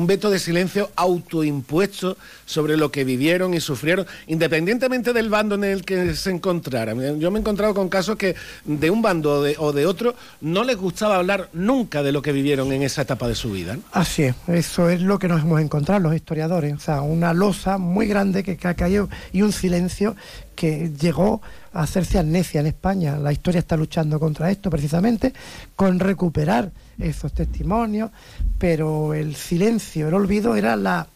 veto 0.08 0.30
de 0.30 0.38
silencio 0.38 0.92
autoimpuesto 0.96 2.16
sobre 2.46 2.78
lo 2.78 2.92
que 2.92 3.04
vivieron 3.04 3.56
y 3.56 3.60
sufrieron, 3.60 4.06
independientemente 4.28 5.14
del 5.14 5.30
bando 5.30 5.56
en 5.56 5.64
el 5.64 5.84
que 5.84 6.14
se 6.14 6.30
encontraran. 6.30 7.20
Yo 7.20 7.32
me 7.32 7.40
he 7.40 7.42
encontrado 7.42 7.74
con 7.74 7.90
casos 7.90 8.18
que 8.18 8.36
de 8.66 8.92
un 8.92 9.02
bando 9.02 9.44
o 9.58 9.74
de, 9.74 9.86
otro 9.88 10.14
no 10.40 10.64
les 10.64 10.78
gustaba 10.78 11.16
hablar 11.16 11.50
nunca 11.54 12.04
de 12.04 12.12
lo 12.12 12.22
que 12.22 12.32
vivieron 12.32 12.72
en 12.72 12.84
esa 12.84 13.02
etapa 13.02 13.28
de 13.28 13.34
su 13.34 13.52
vida. 13.52 13.80
Así 13.92 14.24
es, 14.24 14.36
eso 14.48 14.90
es 14.90 15.02
lo 15.02 15.18
que 15.18 15.28
nos 15.28 15.42
hemos 15.42 15.60
encontrado 15.60 16.00
los 16.00 16.16
historiadores, 16.16 16.76
o 16.76 16.80
sea, 16.80 17.02
una 17.02 17.34
losa 17.34 17.80
muy 17.80 18.06
grande 18.06 18.44
que 18.44 18.68
ha 18.68 18.76
caído 18.76 19.10
y 19.34 19.42
un 19.42 19.52
silencio 19.52 20.16
que 20.58 20.92
llegó 21.00 21.42
a 21.72 21.84
hacerse 21.84 22.20
amnesia 22.20 22.60
en 22.60 22.68
España. 22.68 23.18
La 23.18 23.32
historia 23.32 23.60
está 23.60 23.78
luchando 23.78 24.20
contra 24.20 24.52
esto 24.52 24.70
precisamente, 24.70 25.32
con 25.76 26.00
recuperar 26.00 26.72
esos 27.00 27.32
testimonios, 27.32 28.12
pero 28.58 29.14
el 29.14 29.36
silencio, 29.36 30.10
el 30.10 30.16
olvido 30.16 30.58
era 30.58 30.76
la, 30.76 31.08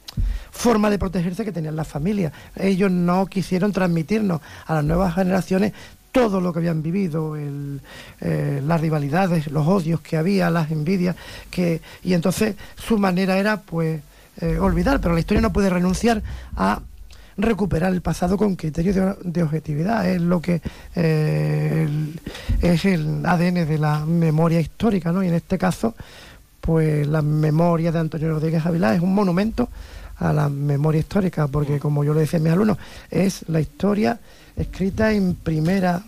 forma 0.51 0.89
de 0.89 0.99
protegerse 0.99 1.45
que 1.45 1.51
tenían 1.51 1.75
las 1.75 1.87
familias. 1.87 2.33
Ellos 2.55 2.91
no 2.91 3.25
quisieron 3.25 3.71
transmitirnos 3.71 4.41
a 4.67 4.75
las 4.75 4.83
nuevas 4.83 5.15
generaciones 5.15 5.73
todo 6.11 6.41
lo 6.41 6.51
que 6.51 6.59
habían 6.59 6.83
vivido, 6.83 7.37
eh, 7.37 8.61
las 8.65 8.81
rivalidades, 8.81 9.49
los 9.49 9.65
odios 9.65 10.01
que 10.01 10.17
había, 10.17 10.49
las 10.49 10.69
envidias, 10.69 11.15
que, 11.49 11.81
y 12.03 12.13
entonces 12.13 12.55
su 12.75 12.97
manera 12.97 13.37
era 13.37 13.61
pues 13.61 14.01
eh, 14.41 14.57
olvidar, 14.59 14.99
pero 14.99 15.13
la 15.13 15.21
historia 15.21 15.41
no 15.41 15.53
puede 15.53 15.69
renunciar 15.69 16.21
a 16.57 16.81
recuperar 17.41 17.93
el 17.93 18.01
pasado 18.01 18.37
con 18.37 18.55
criterios 18.55 19.17
de, 19.23 19.43
objetividad. 19.43 20.07
Es 20.09 20.21
lo 20.21 20.41
que 20.41 20.61
eh, 20.95 21.87
es 22.61 22.85
el 22.85 23.25
ADN 23.25 23.67
de 23.67 23.77
la 23.77 24.05
memoria 24.05 24.59
histórica, 24.59 25.11
¿no? 25.11 25.23
Y 25.23 25.27
en 25.27 25.35
este 25.35 25.57
caso, 25.57 25.95
pues 26.59 27.07
la 27.07 27.21
memoria 27.21 27.91
de 27.91 27.99
Antonio 27.99 28.29
Rodríguez 28.29 28.65
Avilá 28.65 28.93
es 28.95 29.01
un 29.01 29.13
monumento 29.13 29.69
a 30.17 30.31
la 30.31 30.49
memoria 30.49 30.99
histórica, 30.99 31.47
porque 31.47 31.79
como 31.79 32.03
yo 32.03 32.13
le 32.13 32.21
decía 32.21 32.39
a 32.39 32.43
mis 32.43 32.51
alumnos, 32.51 32.77
es 33.09 33.43
la 33.49 33.59
historia 33.59 34.19
escrita 34.55 35.11
en 35.13 35.35
primera 35.35 36.03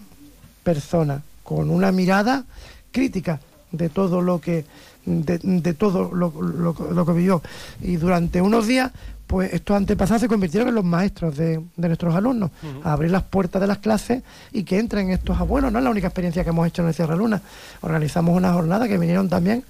persona, 0.64 1.24
con 1.44 1.70
una 1.70 1.92
mirada 1.92 2.46
crítica 2.92 3.40
de 3.72 3.90
todo 3.90 4.22
lo 4.22 4.40
que 4.40 4.66
de, 5.06 5.74
todo 5.74 6.14
lo, 6.14 6.32
lo, 6.32 7.06
que 7.06 7.12
vivió. 7.12 7.42
Y 7.82 7.98
durante 7.98 8.42
unos 8.42 8.68
días 8.68 8.92
pues 9.34 9.52
estos 9.52 9.76
antepasados 9.76 10.22
se 10.22 10.28
convirtieron 10.28 10.70
en 10.70 10.76
los 10.76 10.84
maestros 10.86 11.36
de, 11.36 11.60
nuestros 11.76 12.14
alumnos, 12.14 12.52
a 12.84 12.94
abrir 12.94 13.10
las 13.10 13.24
puertas 13.24 13.60
de 13.60 13.66
las 13.66 13.80
clases 13.80 14.22
y 14.52 14.62
que 14.64 14.78
entren 14.78 15.10
estos 15.10 15.40
abuelos. 15.40 15.72
No 15.72 15.80
es 15.80 15.84
la 15.84 15.90
única 15.90 16.06
experiencia 16.06 16.44
que 16.44 16.52
hemos 16.52 16.68
hecho 16.68 16.84
en 16.84 16.90
el 16.90 16.94
Sierra 16.94 17.16
Luna. 17.16 17.42
Organizamos 17.82 18.38
una 18.38 18.54
jornada 18.54 18.88
que 18.88 18.96
vinieron 18.96 19.28
también 19.30 19.64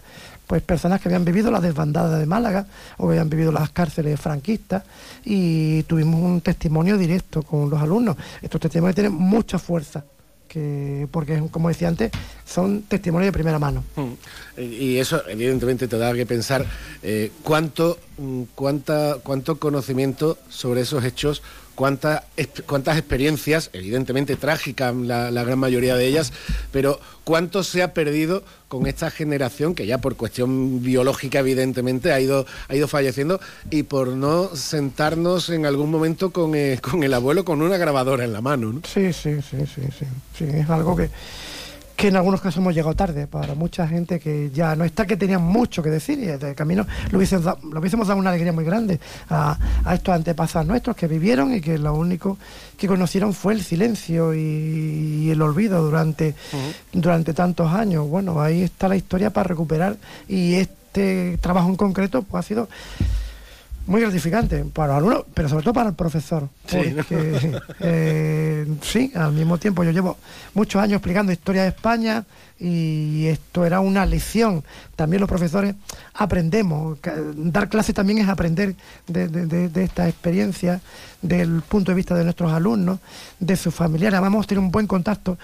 pues 0.47 0.61
personas 0.63 0.99
que 0.99 1.07
habían 1.07 1.23
vivido 1.23 1.49
la 1.49 1.61
desbandada 1.61 2.19
de 2.19 2.25
Málaga 2.25 2.65
o 2.97 3.05
que 3.05 3.11
habían 3.11 3.29
vivido 3.29 3.53
las 3.53 3.69
cárceles 3.69 4.19
franquistas 4.19 4.83
y 5.23 5.83
tuvimos 5.83 6.21
un 6.21 6.41
testimonio 6.41 6.97
directo 6.97 7.41
con 7.43 7.69
los 7.69 7.81
alumnos. 7.81 8.17
Estos 8.41 8.59
testimonios 8.59 8.95
tienen 8.95 9.13
mucha 9.13 9.59
fuerza 9.59 10.03
porque 11.11 11.41
como 11.51 11.69
decía 11.69 11.87
antes, 11.87 12.11
son 12.45 12.83
testimonios 12.83 13.27
de 13.27 13.33
primera 13.33 13.59
mano. 13.59 13.83
Mm. 13.95 14.61
Y 14.61 14.97
eso 14.97 15.21
evidentemente 15.27 15.87
te 15.87 15.97
da 15.97 16.13
que 16.13 16.25
pensar 16.25 16.65
eh, 17.01 17.31
cuánto, 17.43 17.97
mm, 18.17 18.43
cuánta, 18.55 19.17
cuánto 19.23 19.59
conocimiento 19.59 20.37
sobre 20.49 20.81
esos 20.81 21.03
hechos 21.03 21.41
cuántas 21.75 22.23
cuántas 22.65 22.97
experiencias, 22.97 23.69
evidentemente 23.73 24.35
trágicas 24.35 24.95
la, 24.95 25.31
gran 25.43 25.59
mayoría 25.59 25.95
de 25.95 26.07
ellas, 26.07 26.33
pero 26.71 26.99
cuánto 27.23 27.63
se 27.63 27.83
ha 27.83 27.93
perdido 27.93 28.43
con 28.67 28.87
esta 28.87 29.11
generación 29.11 29.75
que 29.75 29.85
ya 29.85 29.99
por 29.99 30.15
cuestión 30.15 30.81
biológica 30.81 31.39
evidentemente 31.39 32.11
ha 32.11 32.19
ido, 32.19 32.45
ha 32.67 32.75
ido 32.75 32.87
falleciendo 32.87 33.39
y 33.69 33.83
por 33.83 34.09
no 34.09 34.55
sentarnos 34.55 35.49
en 35.49 35.65
algún 35.65 35.91
momento 35.91 36.31
con, 36.31 36.55
eh, 36.55 36.79
con 36.81 37.03
el 37.03 37.13
abuelo 37.13 37.45
con 37.45 37.61
una 37.61 37.77
grabadora 37.77 38.23
en 38.23 38.33
la 38.33 38.41
mano. 38.41 38.73
¿no? 38.73 38.81
Sí, 38.85 39.13
sí, 39.13 39.41
sí, 39.41 39.57
sí, 39.67 39.81
sí, 39.97 40.05
sí, 40.37 40.45
es 40.45 40.69
algo 40.69 40.95
que 40.95 41.09
que 41.95 42.07
en 42.07 42.15
algunos 42.15 42.41
casos 42.41 42.57
hemos 42.57 42.73
llegado 42.73 42.95
tarde 42.95 43.27
para 43.27 43.55
mucha 43.55 43.87
gente 43.87 44.19
que 44.19 44.49
ya 44.51 44.75
no 44.75 44.83
está, 44.83 45.05
que 45.05 45.17
tenía 45.17 45.39
mucho 45.39 45.83
que 45.83 45.89
decir 45.89 46.19
y 46.19 46.25
de 46.25 46.55
camino 46.55 46.85
lo 47.11 47.17
hubiésemos, 47.17 47.45
dado, 47.45 47.59
lo 47.71 47.79
hubiésemos 47.79 48.07
dado 48.07 48.19
una 48.19 48.31
alegría 48.31 48.51
muy 48.51 48.65
grande 48.65 48.99
a, 49.29 49.57
estos 49.93 50.15
antepasados 50.15 50.67
nuestros 50.67 50.95
que 50.95 51.07
vivieron 51.07 51.53
y 51.53 51.61
que 51.61 51.77
lo 51.77 51.93
único 51.93 52.37
que 52.77 52.87
conocieron 52.87 53.33
fue 53.33 53.53
el 53.53 53.63
silencio 53.63 54.33
y, 54.33 55.29
el 55.29 55.41
olvido 55.41 55.81
durante, 55.81 56.35
durante 56.91 57.33
tantos 57.33 57.71
años. 57.71 58.07
Bueno, 58.07 58.41
ahí 58.41 58.61
está 58.61 58.87
la 58.87 58.95
historia 58.95 59.31
para 59.31 59.47
recuperar 59.47 59.97
y 60.27 60.55
este 60.55 61.37
trabajo 61.41 61.69
en 61.69 61.75
concreto 61.75 62.21
pues, 62.21 62.45
ha 62.45 62.47
sido 62.47 62.69
muy 63.85 64.01
gratificante 64.01 64.63
para 64.65 64.93
el 64.93 64.99
alumno, 64.99 65.25
pero 65.33 65.49
sobre 65.49 65.63
todo 65.63 65.73
para 65.73 65.89
el 65.89 65.95
profesor. 65.95 66.47
Porque, 66.69 67.59
eh, 67.79 68.67
sí, 68.81 69.11
al 69.15 69.33
mismo 69.33 69.57
tiempo 69.57 69.83
yo 69.83 69.91
llevo 69.91 70.17
muchos 70.53 70.81
años 70.81 70.97
explicando 70.97 71.31
historia 71.31 71.63
de 71.63 71.69
España 71.69 72.23
y 72.59 73.25
esto 73.27 73.65
era 73.65 73.81
una 73.81 74.05
lección. 74.05 74.63
También 74.95 75.19
los 75.19 75.29
profesores 75.29 75.75
aprendemos. 76.13 76.97
Dar 77.35 77.67
clases 77.67 77.93
también 77.93 78.19
es 78.19 78.29
aprender 78.29 78.75
de, 79.07 79.27
de, 79.27 79.83
esta 79.83 80.07
experiencia, 80.07 80.79
del 81.21 81.61
punto 81.61 81.91
de 81.91 81.95
vista 81.95 82.15
de 82.15 82.23
nuestros 82.23 82.51
alumnos, 82.53 82.99
de 83.39 83.57
sus 83.57 83.73
familiares. 83.73 84.21
Vamos 84.21 84.45
a 84.45 84.47
tener 84.47 84.63
un 84.63 84.71
buen 84.71 84.87
contacto 84.87 85.37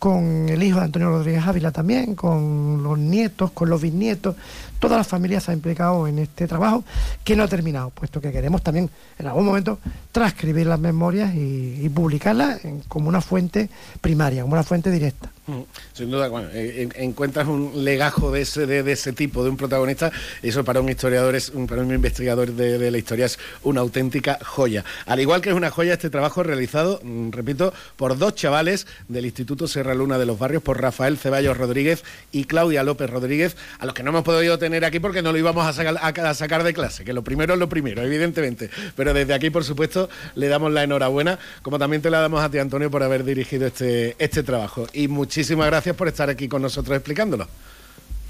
con 0.00 0.48
el 0.48 0.62
hijo 0.62 0.78
de 0.78 0.86
Antonio 0.86 1.10
Rodríguez 1.10 1.46
Ávila 1.46 1.72
también, 1.72 2.14
con 2.14 2.82
los 2.82 2.98
nietos, 2.98 3.50
con 3.50 3.68
los 3.68 3.82
bisnietos, 3.82 4.34
toda 4.80 4.96
la 4.96 5.04
familia 5.04 5.40
se 5.40 5.52
ha 5.52 5.54
implicado 5.54 6.08
en 6.08 6.18
este 6.18 6.48
trabajo 6.48 6.82
que 7.22 7.36
no 7.36 7.44
ha 7.44 7.48
terminado, 7.48 7.90
puesto 7.90 8.20
que 8.20 8.32
queremos 8.32 8.62
también 8.62 8.90
en 9.18 9.26
algún 9.26 9.44
momento 9.44 9.78
transcribir 10.10 10.66
las 10.66 10.80
memorias 10.80 11.32
y, 11.34 11.88
publicarlas 11.90 12.60
como 12.88 13.08
una 13.08 13.20
fuente 13.20 13.68
primaria, 14.00 14.42
como 14.42 14.54
una 14.54 14.62
fuente 14.62 14.90
directa. 14.90 15.28
Mm, 15.46 15.62
sin 15.92 16.10
duda, 16.10 16.28
bueno, 16.28 16.48
eh, 16.52 16.88
encuentras 16.96 17.48
un 17.48 17.84
legajo 17.84 18.30
de 18.30 18.42
ese, 18.42 18.66
de, 18.66 18.92
ese 18.92 19.12
tipo, 19.12 19.42
de 19.42 19.50
un 19.50 19.56
protagonista, 19.56 20.12
eso 20.42 20.64
para 20.64 20.80
un 20.80 20.88
historiador, 20.88 21.34
es, 21.34 21.50
para 21.68 21.82
un 21.82 21.92
investigador 21.92 22.52
de, 22.52 22.90
la 22.90 22.98
historia 22.98 23.26
es 23.26 23.38
una 23.64 23.80
auténtica 23.80 24.38
joya. 24.44 24.84
Al 25.06 25.20
igual 25.20 25.40
que 25.40 25.50
es 25.50 25.54
una 25.54 25.70
joya 25.70 25.94
este 25.94 26.08
trabajo 26.08 26.42
realizado, 26.42 27.00
mm, 27.02 27.30
repito, 27.32 27.74
por 27.96 28.16
dos 28.16 28.34
chavales 28.34 28.86
del 29.08 29.26
Instituto 29.26 29.66
Serra 29.66 29.94
Luna 29.94 30.18
de 30.18 30.26
los 30.26 30.38
Barrios, 30.38 30.62
por 30.62 30.80
Rafael 30.80 31.18
Ceballos 31.18 31.56
Rodríguez 31.56 32.04
y 32.32 32.44
Claudia 32.44 32.84
López 32.84 33.10
Rodríguez, 33.10 33.56
a 33.78 33.86
los 33.86 33.94
que 33.94 34.02
no 34.02 34.10
hemos 34.10 34.22
podido 34.22 34.58
tener 34.58 34.69
aquí 34.84 35.00
porque 35.00 35.22
no 35.22 35.32
lo 35.32 35.38
íbamos 35.38 35.66
a 35.66 35.72
sacar, 35.72 35.96
a, 36.00 36.34
sacar 36.34 36.62
de 36.62 36.72
clase, 36.72 37.04
que 37.04 37.12
lo 37.12 37.22
primero 37.22 37.54
es 37.54 37.60
lo 37.60 37.68
primero, 37.68 38.02
evidentemente. 38.02 38.70
Pero 38.96 39.12
desde 39.12 39.34
aquí, 39.34 39.50
por 39.50 39.64
supuesto, 39.64 40.08
le 40.34 40.48
damos 40.48 40.72
la 40.72 40.84
enhorabuena, 40.84 41.38
como 41.62 41.78
también 41.78 42.02
te 42.02 42.10
la 42.10 42.20
damos 42.20 42.42
a 42.42 42.50
ti, 42.50 42.58
Antonio, 42.58 42.90
por 42.90 43.02
haber 43.02 43.24
dirigido 43.24 43.66
este, 43.66 44.16
este 44.18 44.42
trabajo. 44.42 44.86
Y 44.92 45.08
muchísimas 45.08 45.66
gracias 45.66 45.96
por 45.96 46.08
estar 46.08 46.30
aquí 46.30 46.48
con 46.48 46.62
nosotros 46.62 46.96
explicándolo. 46.96 47.48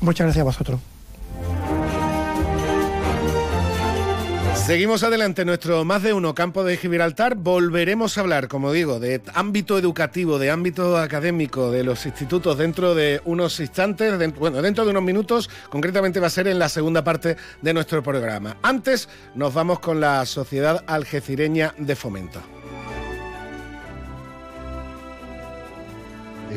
Muchas 0.01 0.27
gracias 0.27 0.43
a 0.43 0.45
vosotros. 0.45 0.81
Seguimos 4.55 5.03
adelante 5.03 5.45
nuestro 5.45 5.85
más 5.85 6.03
de 6.03 6.13
uno 6.13 6.35
campo 6.35 6.63
de 6.63 6.77
Gibraltar. 6.77 7.35
Volveremos 7.35 8.17
a 8.17 8.21
hablar, 8.21 8.47
como 8.47 8.73
digo, 8.73 9.01
de 9.01 9.21
ámbito 9.35 9.79
educativo, 9.79 10.39
de 10.39 10.51
ámbito 10.51 10.97
académico, 10.97 11.71
de 11.71 11.83
los 11.83 12.07
institutos 12.07 12.57
dentro 12.57 12.95
de 12.95 13.21
unos 13.25 13.59
instantes, 13.59 14.15
bueno, 14.39 14.63
dentro 14.63 14.85
de 14.85 14.91
unos 14.91 15.03
minutos, 15.03 15.51
concretamente 15.71 16.21
va 16.21 16.29
a 16.29 16.31
ser 16.31 16.47
en 16.47 16.59
la 16.59 16.69
segunda 16.69 17.03
parte 17.03 17.37
de 17.63 17.75
nuestro 17.75 18.03
programa. 18.03 18.59
Antes 18.63 19.09
nos 19.35 19.53
vamos 19.55 19.81
con 19.81 20.01
la 20.01 20.25
Sociedad 20.27 20.85
Algecireña 20.87 21.75
de 21.77 21.97
Fomento. 21.97 22.41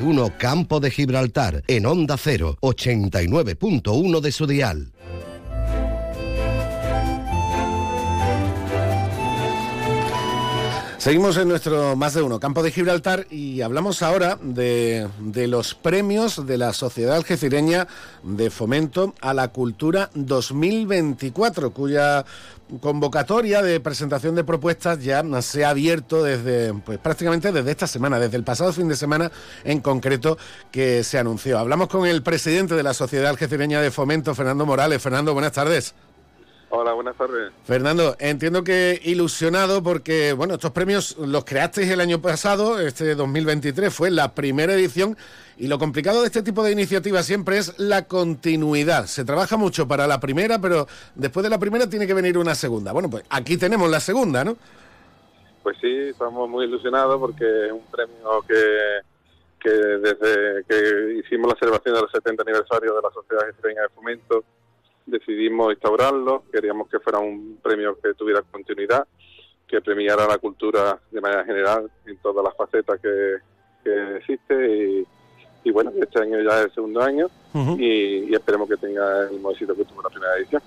Uno 0.02 0.34
Campo 0.38 0.80
de 0.80 0.92
Gibraltar, 0.92 1.64
en 1.68 1.86
Onda 1.86 2.18
0, 2.18 2.58
89.1 2.62 4.20
de 4.22 4.32
su 4.32 4.48
dial. 4.48 4.93
Seguimos 11.04 11.36
en 11.36 11.50
nuestro 11.50 11.98
más 11.98 12.14
de 12.14 12.22
uno, 12.22 12.40
Campo 12.40 12.64
de 12.64 12.72
Gibraltar, 12.72 13.28
y 13.30 13.60
hablamos 13.60 14.02
ahora 14.02 14.40
de, 14.42 15.10
los 15.50 15.76
premios 15.76 16.48
de 16.48 16.58
la 16.58 16.72
Sociedad 16.72 17.18
Algecireña 17.18 17.90
de 18.24 18.50
Fomento 18.50 19.14
a 19.20 19.34
la 19.34 19.50
Cultura 19.50 20.12
2024, 20.16 21.74
cuya 21.74 22.24
convocatoria 22.80 23.62
de 23.62 23.82
presentación 23.82 24.36
de 24.36 24.46
propuestas 24.46 25.04
ya 25.04 25.26
se 25.42 25.66
ha 25.66 25.72
abierto 25.72 26.24
desde 26.24 26.74
pues, 26.74 27.00
prácticamente 27.00 27.52
desde 27.52 27.72
esta 27.72 27.88
semana, 27.88 28.18
desde 28.18 28.38
el 28.38 28.46
pasado 28.46 28.72
fin 28.72 28.88
de 28.88 28.96
semana 28.96 29.30
en 29.66 29.82
concreto 29.82 30.38
que 30.72 31.04
se 31.04 31.20
anunció. 31.20 31.60
Hablamos 31.60 31.90
con 31.90 32.08
el 32.08 32.24
presidente 32.24 32.76
de 32.76 32.84
la 32.84 32.94
Sociedad 32.94 33.30
Algecireña 33.30 33.82
de 33.82 33.92
Fomento, 33.92 34.34
Fernando 34.34 34.66
Morales. 34.66 35.02
Fernando, 35.02 35.34
buenas 35.34 35.52
tardes. 35.52 35.94
Hola, 36.76 36.94
buenas 36.94 37.16
tardes. 37.16 37.54
Fernando, 37.66 38.16
entiendo 38.18 38.64
que 38.64 39.00
ilusionado 39.04 39.84
porque, 39.84 40.34
bueno, 40.34 40.56
estos 40.56 40.72
premios 40.72 41.16
los 41.20 41.46
creasteis 41.46 41.88
el 41.92 42.02
año 42.02 42.20
pasado, 42.20 42.80
este 42.80 43.14
2023 43.14 43.94
fue 43.94 44.10
la 44.10 44.34
primera 44.34 44.74
edición 44.74 45.16
y 45.56 45.68
lo 45.68 45.78
complicado 45.78 46.22
de 46.22 46.26
este 46.26 46.42
tipo 46.42 46.64
de 46.64 46.72
iniciativas 46.72 47.28
siempre 47.28 47.60
es 47.60 47.78
la 47.78 48.08
continuidad. 48.08 49.06
Se 49.06 49.24
trabaja 49.24 49.56
mucho 49.56 49.88
para 49.88 50.08
la 50.08 50.20
primera, 50.20 50.58
pero 50.58 50.88
después 51.14 51.44
de 51.44 51.52
la 51.52 51.60
primera 51.60 51.88
tiene 51.88 52.08
que 52.08 52.16
venir 52.16 52.40
una 52.40 52.56
segunda. 52.56 52.92
Bueno, 52.92 53.08
pues 53.08 53.24
aquí 53.30 53.56
tenemos 53.56 53.88
la 53.88 54.00
segunda, 54.00 54.44
¿no? 54.44 54.58
Pues 55.62 55.78
sí, 55.80 55.96
estamos 56.10 56.50
muy 56.50 56.66
ilusionados 56.66 57.20
porque 57.20 57.68
es 57.68 57.72
un 57.72 57.86
premio 57.86 58.44
que, 58.48 59.02
que 59.60 59.70
desde 59.70 60.64
que 60.68 61.20
hicimos 61.24 61.54
la 61.54 61.60
celebración 61.60 61.94
del 61.94 62.10
70 62.12 62.42
aniversario 62.42 62.96
de 62.96 63.02
la 63.04 63.12
Sociedad 63.12 63.48
Extremeña 63.48 63.84
de 63.84 63.90
Fomento, 63.90 64.44
decidimos 65.06 65.74
instaurarlo, 65.74 66.44
queríamos 66.52 66.90
que 66.90 67.00
fuera 67.00 67.20
un 67.20 67.60
premio 67.62 67.98
que 68.02 68.14
tuviera 68.14 68.42
continuidad, 68.42 69.06
que 69.68 69.82
premiara 69.82 70.28
la 70.28 70.38
cultura 70.38 71.00
de 71.12 71.22
manera 71.22 71.44
general 71.46 71.90
en 72.06 72.18
todas 72.18 72.44
las 72.44 72.56
facetas 72.56 73.00
que, 73.02 73.38
existe 74.18 75.06
y 75.66 75.72
bueno, 75.72 75.92
este 76.00 76.22
año 76.22 76.42
ya 76.42 76.60
es 76.60 76.66
el 76.66 76.74
segundo 76.74 77.02
año 77.02 77.28
y, 77.78 78.30
y 78.30 78.34
esperemos 78.34 78.68
que 78.68 78.78
tenga 78.78 79.24
el 79.24 79.32
mismo 79.32 79.52
éxito 79.52 79.76
que 79.76 79.86
tuvo 79.86 80.02
la 80.02 80.10
primera 80.10 80.38
edición. 80.38 80.62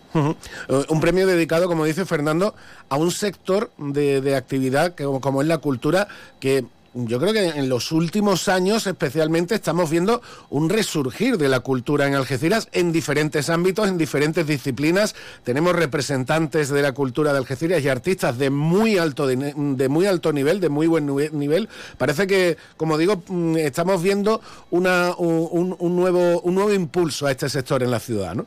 Eh, 0.68 0.84
Un 0.88 1.00
premio 1.00 1.26
dedicado, 1.26 1.66
como 1.66 1.84
dice 1.84 2.06
Fernando, 2.06 2.54
a 2.88 2.96
un 2.96 3.10
sector 3.10 3.70
de, 3.76 4.20
de 4.20 4.36
actividad 4.36 4.94
que, 4.94 5.04
como 5.04 5.42
es 5.42 5.48
la 5.48 5.58
cultura, 5.58 6.08
que 6.40 6.64
yo 7.04 7.20
creo 7.20 7.32
que 7.34 7.46
en 7.48 7.68
los 7.68 7.92
últimos 7.92 8.48
años 8.48 8.86
especialmente 8.86 9.54
estamos 9.54 9.90
viendo 9.90 10.22
un 10.48 10.70
resurgir 10.70 11.36
de 11.36 11.48
la 11.48 11.60
cultura 11.60 12.06
en 12.06 12.14
Algeciras 12.14 12.68
en 12.72 12.90
diferentes 12.90 13.50
ámbitos, 13.50 13.88
en 13.88 13.98
diferentes 13.98 14.46
disciplinas. 14.46 15.14
Tenemos 15.44 15.76
representantes 15.76 16.70
de 16.70 16.80
la 16.80 16.92
cultura 16.92 17.32
de 17.32 17.38
Algeciras 17.38 17.82
y 17.84 17.88
artistas 17.88 18.38
de 18.38 18.48
muy 18.50 18.96
alto 18.96 19.26
de, 19.26 19.36
de 19.54 19.88
muy 19.88 20.06
alto 20.06 20.32
nivel, 20.32 20.58
de 20.60 20.70
muy 20.70 20.86
buen 20.86 21.06
nivel. 21.06 21.68
Parece 21.98 22.26
que, 22.26 22.56
como 22.78 22.96
digo, 22.96 23.22
mm, 23.28 23.56
estamos 23.58 24.02
viendo 24.02 24.40
una, 24.70 25.14
un, 25.16 25.76
nuevo 25.96 26.40
un 26.40 26.54
nuevo 26.54 26.72
impulso 26.72 27.26
a 27.26 27.30
este 27.30 27.48
sector 27.48 27.82
en 27.82 27.90
la 27.90 28.00
ciudad, 28.00 28.34
¿no? 28.34 28.46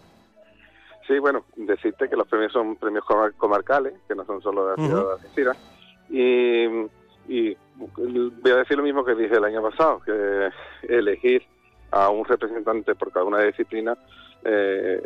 Sí, 1.07 1.17
bueno, 1.19 1.45
decirte 1.55 2.07
que 2.09 2.15
los 2.15 2.27
premios 2.27 2.51
son 2.53 2.75
premios 2.75 3.03
comar- 3.03 3.33
comarcales, 3.37 3.93
que 4.07 4.15
no 4.15 4.25
son 4.25 4.41
solo 4.41 4.67
de 4.67 4.77
la 4.77 4.87
ciudad 4.87 5.05
de 5.05 5.11
Algeciras. 5.13 5.57
Y, 6.11 6.65
y 7.27 7.57
voy 7.79 8.51
a 8.51 8.57
decir 8.57 8.77
lo 8.77 8.83
mismo 8.83 9.03
que 9.05 9.15
dije 9.15 9.35
el 9.35 9.43
año 9.43 9.61
pasado, 9.61 10.01
que 10.05 10.49
elegir 10.87 11.43
a 11.91 12.09
un 12.09 12.25
representante 12.25 12.93
por 12.95 13.11
cada 13.11 13.25
una 13.25 13.41
disciplina 13.41 13.97
eh, 14.45 15.01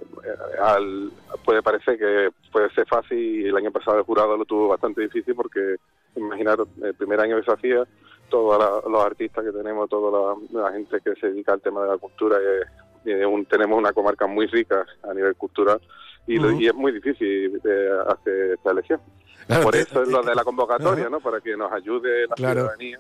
al- 0.62 1.12
puede 1.46 1.62
parecer 1.64 1.98
que 1.98 2.30
puede 2.52 2.70
ser 2.72 2.86
fácil 2.88 3.18
y 3.18 3.48
el 3.48 3.56
año 3.58 3.72
pasado 3.72 3.98
el 3.98 4.04
jurado 4.04 4.38
lo 4.38 4.46
tuvo 4.46 4.68
bastante 4.68 5.02
difícil 5.02 5.34
porque 5.34 5.78
imaginaros 6.16 6.68
el 6.84 6.94
primer 6.94 7.20
año 7.20 7.38
que 7.38 7.44
se 7.46 7.52
hacía 7.52 7.88
todos 8.30 8.84
los 8.90 9.04
artistas 9.04 9.44
que 9.44 9.52
tenemos 9.52 9.90
toda 9.90 10.36
la, 10.54 10.62
la 10.62 10.72
gente 10.72 10.98
que 11.04 11.16
se 11.16 11.28
dedica 11.32 11.54
al 11.54 11.62
tema 11.62 11.82
de 11.84 11.90
la 11.90 11.98
cultura 11.98 12.38
y, 13.06 13.10
y 13.12 13.14
un- 13.24 13.46
tenemos 13.46 13.78
una 13.80 13.94
comarca 13.94 14.28
muy 14.28 14.46
rica 14.48 14.86
a 15.04 15.14
nivel 15.14 15.36
cultural 15.36 15.80
y, 16.28 16.38
lo- 16.38 16.50
Ujú. 16.50 16.62
y 16.62 16.68
es 16.68 16.76
muy 16.76 16.92
difícil 16.92 17.60
eh, 17.64 17.90
hacer 18.08 18.52
esta 18.54 18.72
elección 18.72 19.00
Claro, 19.48 19.64
por 19.64 19.76
eso 19.76 20.04
es 20.04 20.10
lo 20.10 20.22
de 20.24 20.36
la 20.36 20.44
convocatoria 20.44 21.10
no 21.10 21.20
para 21.20 21.40
que 21.42 21.56
nos 21.58 21.72
ayude 21.72 22.28
la 22.28 22.36
Claro. 22.36 22.62
ciudadanía 22.62 23.00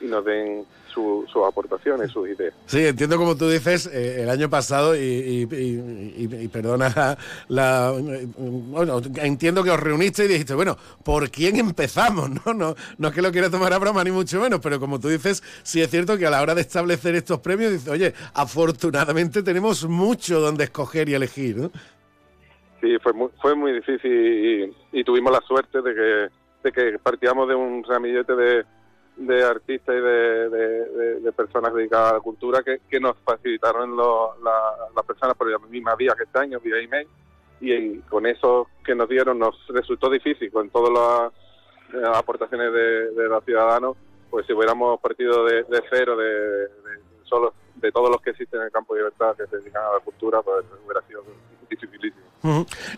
y 0.00 0.06
nos 0.06 0.24
den 0.24 0.64
su- 0.92 1.24
sus 1.32 1.44
aportaciones 1.46 2.10
sus 2.10 2.28
ideas 2.28 2.54
Sí, 2.66 2.84
entiendo 2.86 3.16
como 3.18 3.36
tú 3.36 3.48
dices, 3.48 3.86
eh, 3.92 4.22
el 4.22 4.30
año 4.30 4.48
pasado, 4.48 4.96
y, 4.96 5.00
y- 5.00 5.42
y- 5.54 6.24
y- 6.24 6.44
y 6.44 6.48
perdona 6.48 6.88
la, 6.94 7.18
la- 7.48 7.92
Bueno, 8.38 9.00
entiendo 9.16 9.62
que 9.64 9.70
os 9.70 9.78
reuniste 9.80 10.24
y 10.24 10.28
dijiste, 10.28 10.54
bueno, 10.54 10.76
¿por 11.04 11.30
quién 11.30 11.56
empezamos? 11.56 12.30
No, 12.46 12.54
no, 12.54 12.74
no 12.96 13.08
es 13.08 13.14
que 13.14 13.22
lo 13.22 13.30
quiera 13.32 13.50
tomar 13.50 13.72
a 13.72 13.78
broma, 13.78 14.02
ni 14.04 14.10
mucho 14.10 14.40
menos, 14.40 14.60
pero 14.62 14.78
como 14.80 14.98
tú 15.00 15.08
dices, 15.08 15.42
sí 15.62 15.80
es 15.82 15.90
cierto 15.90 16.16
que 16.16 16.26
a 16.26 16.30
la 16.30 16.42
hora 16.42 16.54
de 16.54 16.60
establecer 16.62 17.14
estos 17.14 17.40
premios, 17.40 17.72
dices, 17.72 17.88
oye, 17.88 18.14
afortunadamente 18.34 19.42
tenemos 19.42 19.84
mucho 19.86 20.40
donde 20.40 20.64
escoger 20.64 21.08
y 21.08 21.14
elegir, 21.14 21.56
¿no? 21.56 21.70
Sí, 22.80 22.96
fue 23.02 23.12
muy, 23.12 23.28
fue 23.40 23.54
muy 23.54 23.72
difícil 23.72 24.72
y, 24.92 25.00
y 25.00 25.04
tuvimos 25.04 25.32
la 25.32 25.40
suerte 25.40 25.82
de 25.82 25.94
que, 25.94 26.28
de 26.62 26.72
que 26.72 26.98
partíamos 27.00 27.48
de 27.48 27.54
un 27.54 27.82
ramillete 27.82 28.34
de, 28.36 28.64
de 29.16 29.42
artistas 29.44 29.96
y 29.96 30.00
de, 30.00 30.48
de- 30.48 31.32
personas 31.32 31.72
dedicadas 31.74 32.10
a 32.12 32.14
la 32.14 32.20
cultura 32.20 32.62
que, 32.62 32.80
que 32.88 32.98
nos 32.98 33.16
facilitaron 33.18 33.96
las 33.96 35.04
personas 35.06 35.36
por 35.36 35.48
la 35.50 35.58
misma 35.58 35.94
vía 35.94 36.14
que 36.16 36.24
este 36.24 36.38
año, 36.38 36.58
vía 36.60 36.78
email, 36.80 37.06
y, 37.60 37.98
con 38.00 38.26
eso 38.26 38.68
que 38.84 38.94
nos 38.94 39.08
dieron 39.08 39.38
nos 39.38 39.54
resultó 39.68 40.08
difícil, 40.10 40.50
con 40.50 40.68
todas 40.70 41.32
las, 41.92 42.00
las 42.02 42.16
aportaciones 42.16 42.72
de, 42.72 43.10
de 43.10 43.28
los 43.28 43.44
ciudadanos, 43.44 43.96
pues 44.30 44.46
si 44.46 44.52
hubiéramos 44.52 45.00
partido 45.00 45.44
de, 45.44 45.64
cero, 45.90 46.16
de 46.16 46.68
solo 47.24 47.54
de 47.76 47.92
todos 47.92 48.10
los 48.10 48.20
que 48.20 48.30
existen 48.30 48.60
en 48.60 48.66
el 48.66 48.72
campo 48.72 48.94
de 48.94 49.00
libertad 49.00 49.36
que 49.36 49.46
se 49.46 49.58
dedican 49.58 49.82
a 49.84 49.94
la 49.94 50.00
cultura, 50.00 50.42
pues 50.42 50.64
hubiera 50.84 51.02
sido 51.06 51.22
dificilísimo. 51.70 52.27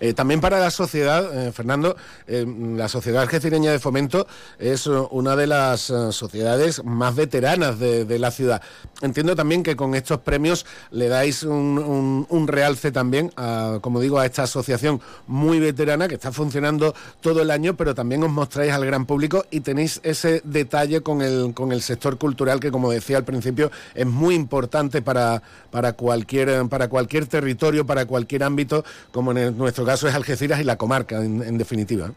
Eh, 0.01 0.12
también 0.14 0.40
para 0.40 0.59
la 0.59 0.70
sociedad, 0.70 1.48
eh, 1.48 1.53
Fernando, 1.53 1.96
eh, 2.26 2.46
la 2.76 2.88
Sociedad 2.88 3.22
Algecireña 3.22 3.70
de 3.72 3.78
Fomento 3.78 4.26
es 4.59 4.86
una 4.86 5.36
de 5.36 5.46
las 5.46 5.80
sociedades 6.11 6.84
más 6.84 7.14
veteranas 7.14 7.78
de, 7.78 8.18
la 8.18 8.30
ciudad. 8.30 8.61
Entiendo 9.01 9.34
también 9.34 9.62
que 9.62 9.76
con 9.76 9.94
estos 9.94 10.18
premios 10.20 10.66
le 10.90 11.09
dais 11.09 11.42
un, 11.42 12.26
realce 12.46 12.92
también, 12.92 13.32
a, 13.36 13.78
como 13.80 14.01
digo, 14.01 14.18
a 14.18 14.26
esta 14.26 14.42
asociación 14.42 15.01
muy 15.26 15.59
veterana 15.59 16.09
que 16.09 16.14
está 16.14 16.32
funcionando 16.32 16.94
todo 17.20 17.40
el 17.40 17.51
año, 17.51 17.76
pero 17.76 17.94
también 17.94 18.22
os 18.24 18.30
mostráis 18.30 18.72
al 18.72 18.84
gran 18.84 19.07
público 19.07 19.46
y 19.51 19.61
tenéis 19.61 20.01
ese 20.03 20.42
detalle 20.44 21.01
con 21.01 21.22
el, 21.22 21.55
con 21.55 21.72
el 21.72 21.82
sector 21.82 22.18
cultural 22.18 22.61
que, 22.61 22.70
como 22.70 22.90
decía 22.90 23.16
al 23.16 23.24
principio, 23.24 23.70
es 23.94 24.07
muy 24.07 24.34
importante 24.34 25.03
para, 25.03 25.42
para, 25.70 25.94
cualquier, 25.94 26.68
para 26.68 26.88
cualquier 26.88 27.26
territorio, 27.26 27.86
para 27.86 28.07
cualquier 28.07 28.42
ámbito, 28.42 28.84
como 29.12 29.32
en 29.32 29.38
nuestro 29.51 29.84
caso 29.84 30.07
es 30.09 30.14
Algeciras 30.14 30.61
y 30.61 30.64
la 30.64 30.76
comarca, 30.76 31.16
en, 31.16 31.43
en 31.43 31.57
definitiva. 31.59 32.09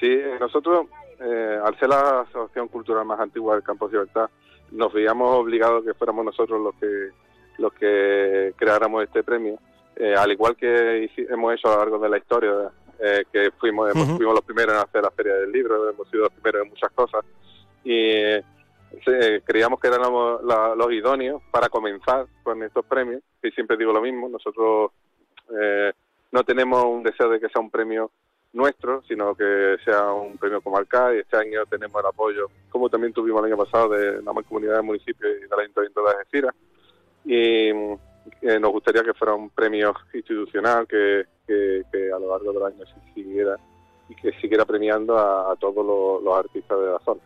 Sí, 0.00 0.06
eh, 0.10 0.36
nosotros, 0.40 0.86
eh, 1.20 1.58
al 1.64 1.78
ser 1.78 1.88
la 1.88 2.20
asociación 2.20 2.68
cultural 2.68 3.04
más 3.06 3.18
antigua 3.20 3.54
del 3.54 3.62
Campo 3.62 3.86
de 3.88 3.92
Libertad, 3.94 4.28
nos 4.72 4.92
veíamos 4.92 5.28
obligados 5.38 5.84
que 5.84 5.94
fuéramos 5.94 6.24
nosotros 6.24 6.60
los 6.60 6.74
que 6.76 7.10
los 7.58 7.72
que 7.72 8.52
creáramos 8.56 9.04
este 9.04 9.22
premio, 9.22 9.58
Eh, 9.98 10.14
al 10.14 10.30
igual 10.30 10.54
que 10.56 11.08
hemos 11.30 11.54
hecho 11.54 11.68
a 11.68 11.72
lo 11.72 11.78
largo 11.78 11.98
de 11.98 12.08
la 12.10 12.18
historia, 12.18 12.52
eh, 13.00 13.24
que 13.32 13.50
fuimos, 13.58 13.90
hemos- 13.90 14.08
fuimos 14.18 14.34
los 14.34 14.44
primeros 14.44 14.74
en 14.74 14.80
hacer 14.82 15.02
la 15.02 15.10
Feria 15.10 15.32
del 15.36 15.50
Libro, 15.50 15.88
hemos 15.88 16.06
sido 16.10 16.24
los 16.24 16.32
primeros 16.34 16.64
en 16.64 16.68
muchas 16.68 16.90
cosas, 16.92 17.24
y 17.82 18.02
creíamos 19.44 19.80
que 19.80 19.88
éramos 19.88 20.42
la- 20.44 20.74
los 20.74 20.92
idóneos 20.92 21.40
para 21.50 21.70
comenzar 21.70 22.26
con 22.42 22.62
estos 22.62 22.84
premios, 22.84 23.22
y 23.42 23.50
siempre 23.52 23.78
digo 23.78 23.90
lo 23.92 24.02
mismo, 24.02 24.28
nosotros 24.28 24.90
eh, 25.58 25.92
no 26.36 26.44
tenemos 26.44 26.84
un 26.84 27.02
deseo 27.02 27.30
de 27.30 27.40
que 27.40 27.48
sea 27.48 27.62
un 27.62 27.70
premio 27.70 28.10
nuestro, 28.52 29.02
sino 29.08 29.34
que 29.34 29.78
sea 29.82 30.12
un 30.12 30.36
premio 30.36 30.60
comarcal 30.60 31.16
y 31.16 31.20
este 31.20 31.34
año 31.38 31.64
tenemos 31.64 31.98
el 31.98 32.06
apoyo, 32.06 32.50
como 32.68 32.90
también 32.90 33.14
tuvimos 33.14 33.40
el 33.40 33.52
año 33.52 33.64
pasado, 33.64 33.88
de 33.88 34.20
la 34.22 34.34
Mancomunidad 34.34 34.76
de 34.76 34.82
Municipios 34.82 35.32
y 35.38 35.48
del 35.48 35.60
Ayuntamiento 35.60 36.02
de 36.02 36.10
Algeciras. 36.10 36.54
Y 37.24 37.68
eh, 38.42 38.60
nos 38.60 38.70
gustaría 38.70 39.02
que 39.02 39.14
fuera 39.14 39.32
un 39.32 39.48
premio 39.48 39.94
institucional 40.12 40.86
que, 40.86 41.24
que, 41.46 41.84
que 41.90 42.12
a 42.12 42.18
lo 42.18 42.30
largo 42.30 42.52
del 42.52 42.64
año 42.64 42.84
siguiera 43.14 43.56
y 44.10 44.14
que 44.14 44.32
siguiera 44.32 44.66
premiando 44.66 45.16
a, 45.18 45.56
todos 45.56 46.22
los 46.22 46.36
artistas 46.36 46.78
de 46.78 46.86
la 46.86 46.98
zona. 46.98 47.20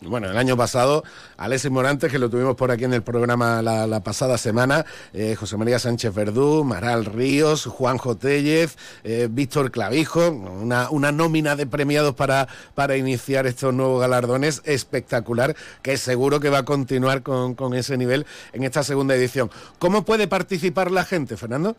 Bueno, 0.00 0.30
el 0.30 0.38
año 0.38 0.56
pasado, 0.56 1.04
Alexis 1.36 1.70
Morantes, 1.70 2.10
que 2.10 2.18
lo 2.18 2.30
tuvimos 2.30 2.56
por 2.56 2.70
aquí 2.70 2.84
en 2.84 2.94
el 2.94 3.02
programa 3.02 3.60
la, 3.60 4.00
pasada 4.00 4.38
semana, 4.38 4.86
eh, 5.12 5.34
José 5.34 5.58
María 5.58 5.78
Sánchez 5.78 6.14
Verdú, 6.14 6.64
Maral 6.64 7.04
Ríos, 7.04 7.66
Juanjo 7.66 8.16
Tellez, 8.16 8.78
eh, 9.04 9.28
Víctor 9.30 9.70
Clavijo, 9.70 10.30
una, 10.30 10.88
una 10.88 11.12
nómina 11.12 11.56
de 11.56 11.66
premiados 11.66 12.14
para, 12.14 12.48
para 12.74 12.96
iniciar 12.96 13.46
estos 13.46 13.74
nuevos 13.74 14.00
galardones 14.00 14.62
espectacular, 14.64 15.54
que 15.82 15.98
seguro 15.98 16.40
que 16.40 16.48
va 16.48 16.58
a 16.58 16.64
continuar 16.64 17.22
con, 17.22 17.54
con 17.54 17.74
ese 17.74 17.98
nivel 17.98 18.24
en 18.54 18.64
esta 18.64 18.82
segunda 18.82 19.14
edición. 19.14 19.50
¿Cómo 19.78 20.06
puede 20.06 20.26
participar 20.26 20.90
la 20.90 21.04
gente, 21.04 21.36
Fernando? 21.36 21.76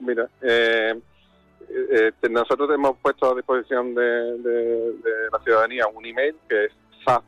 Mira, 0.00 0.26
eh, 0.40 0.94
eh, 1.68 2.12
eh, 2.22 2.28
nosotros 2.30 2.70
hemos 2.74 2.96
puesto 2.98 3.30
a 3.30 3.34
disposición 3.34 3.94
de 3.94 4.94
la 5.30 5.38
ciudadanía 5.44 5.86
un 5.86 6.06
email 6.06 6.34
que 6.48 6.64
es 6.64 6.72
saf, 7.04 7.24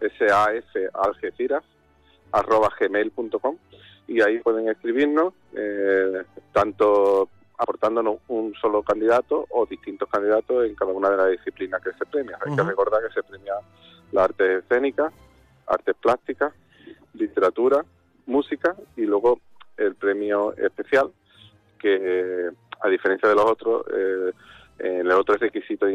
S-A-F, 0.00 0.88
algeciras, 0.94 1.62
arroba 2.32 2.70
gmail.com 2.78 3.56
y 4.08 4.20
ahí 4.22 4.38
pueden 4.38 4.68
escribirnos, 4.68 5.34
eh, 5.54 6.24
tanto 6.52 7.28
aportándonos 7.58 8.16
un 8.28 8.54
solo 8.54 8.82
candidato 8.82 9.46
o 9.50 9.66
distintos 9.66 10.08
candidatos 10.08 10.64
en 10.64 10.74
cada 10.74 10.92
una 10.92 11.10
de 11.10 11.16
las 11.16 11.30
disciplinas 11.30 11.82
que 11.82 11.92
se 11.92 12.06
premia. 12.06 12.38
Hay 12.44 12.56
que 12.56 12.62
recordar 12.62 13.02
que 13.06 13.12
se 13.12 13.22
premia 13.22 13.54
la 14.12 14.24
arte 14.24 14.58
escénica, 14.58 15.12
artes 15.66 15.94
plásticas, 16.00 16.52
literatura, 17.14 17.84
música 18.26 18.74
y 18.96 19.02
luego 19.02 19.40
el 19.76 19.94
premio 19.94 20.54
especial 20.54 21.10
que 21.78 22.50
a 22.80 22.88
diferencia 22.88 23.28
de 23.28 23.34
los 23.34 23.44
otros, 23.44 23.84
eh, 23.92 24.32
eh, 24.78 25.02
los 25.04 25.20
otros 25.20 25.38
requisitos 25.40 25.90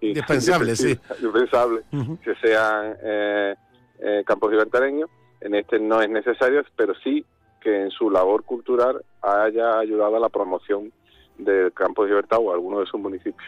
Indispensable, 0.00 0.76
sí. 0.76 0.98
indispensable, 1.20 1.82
que 2.22 2.34
sean 2.36 2.96
eh, 3.02 3.54
eh, 4.00 4.22
campos 4.26 4.50
libertareños. 4.50 5.10
En 5.40 5.54
este 5.54 5.78
no 5.78 6.00
es 6.00 6.08
necesario, 6.08 6.62
pero 6.76 6.94
sí 7.02 7.24
que 7.60 7.82
en 7.82 7.90
su 7.90 8.10
labor 8.10 8.44
cultural 8.44 9.02
haya 9.22 9.78
ayudado 9.78 10.16
a 10.16 10.20
la 10.20 10.28
promoción 10.28 10.92
del 11.38 11.72
campo 11.72 12.04
de 12.04 12.10
libertad 12.10 12.38
o 12.40 12.52
alguno 12.52 12.80
de 12.80 12.86
sus 12.86 13.00
municipios. 13.00 13.46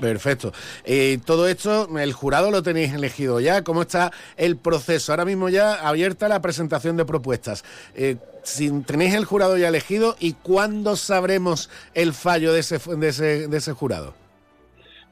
Perfecto. 0.00 0.52
Eh, 0.84 1.18
todo 1.24 1.46
esto, 1.48 1.88
el 1.98 2.12
jurado 2.12 2.50
lo 2.50 2.62
tenéis 2.62 2.92
elegido 2.92 3.40
ya. 3.40 3.62
¿Cómo 3.62 3.82
está 3.82 4.10
el 4.36 4.56
proceso? 4.56 5.12
Ahora 5.12 5.24
mismo 5.24 5.48
ya 5.48 5.74
abierta 5.74 6.28
la 6.28 6.40
presentación 6.40 6.96
de 6.96 7.04
propuestas. 7.04 7.64
Eh, 7.94 8.16
si 8.42 8.70
tenéis 8.82 9.14
el 9.14 9.24
jurado 9.24 9.56
ya 9.56 9.68
elegido, 9.68 10.16
¿y 10.18 10.32
cuándo 10.32 10.96
sabremos 10.96 11.70
el 11.94 12.14
fallo 12.14 12.52
de 12.52 12.60
ese, 12.60 12.78
de 12.96 13.08
ese, 13.08 13.48
de 13.48 13.56
ese 13.56 13.72
jurado? 13.72 14.14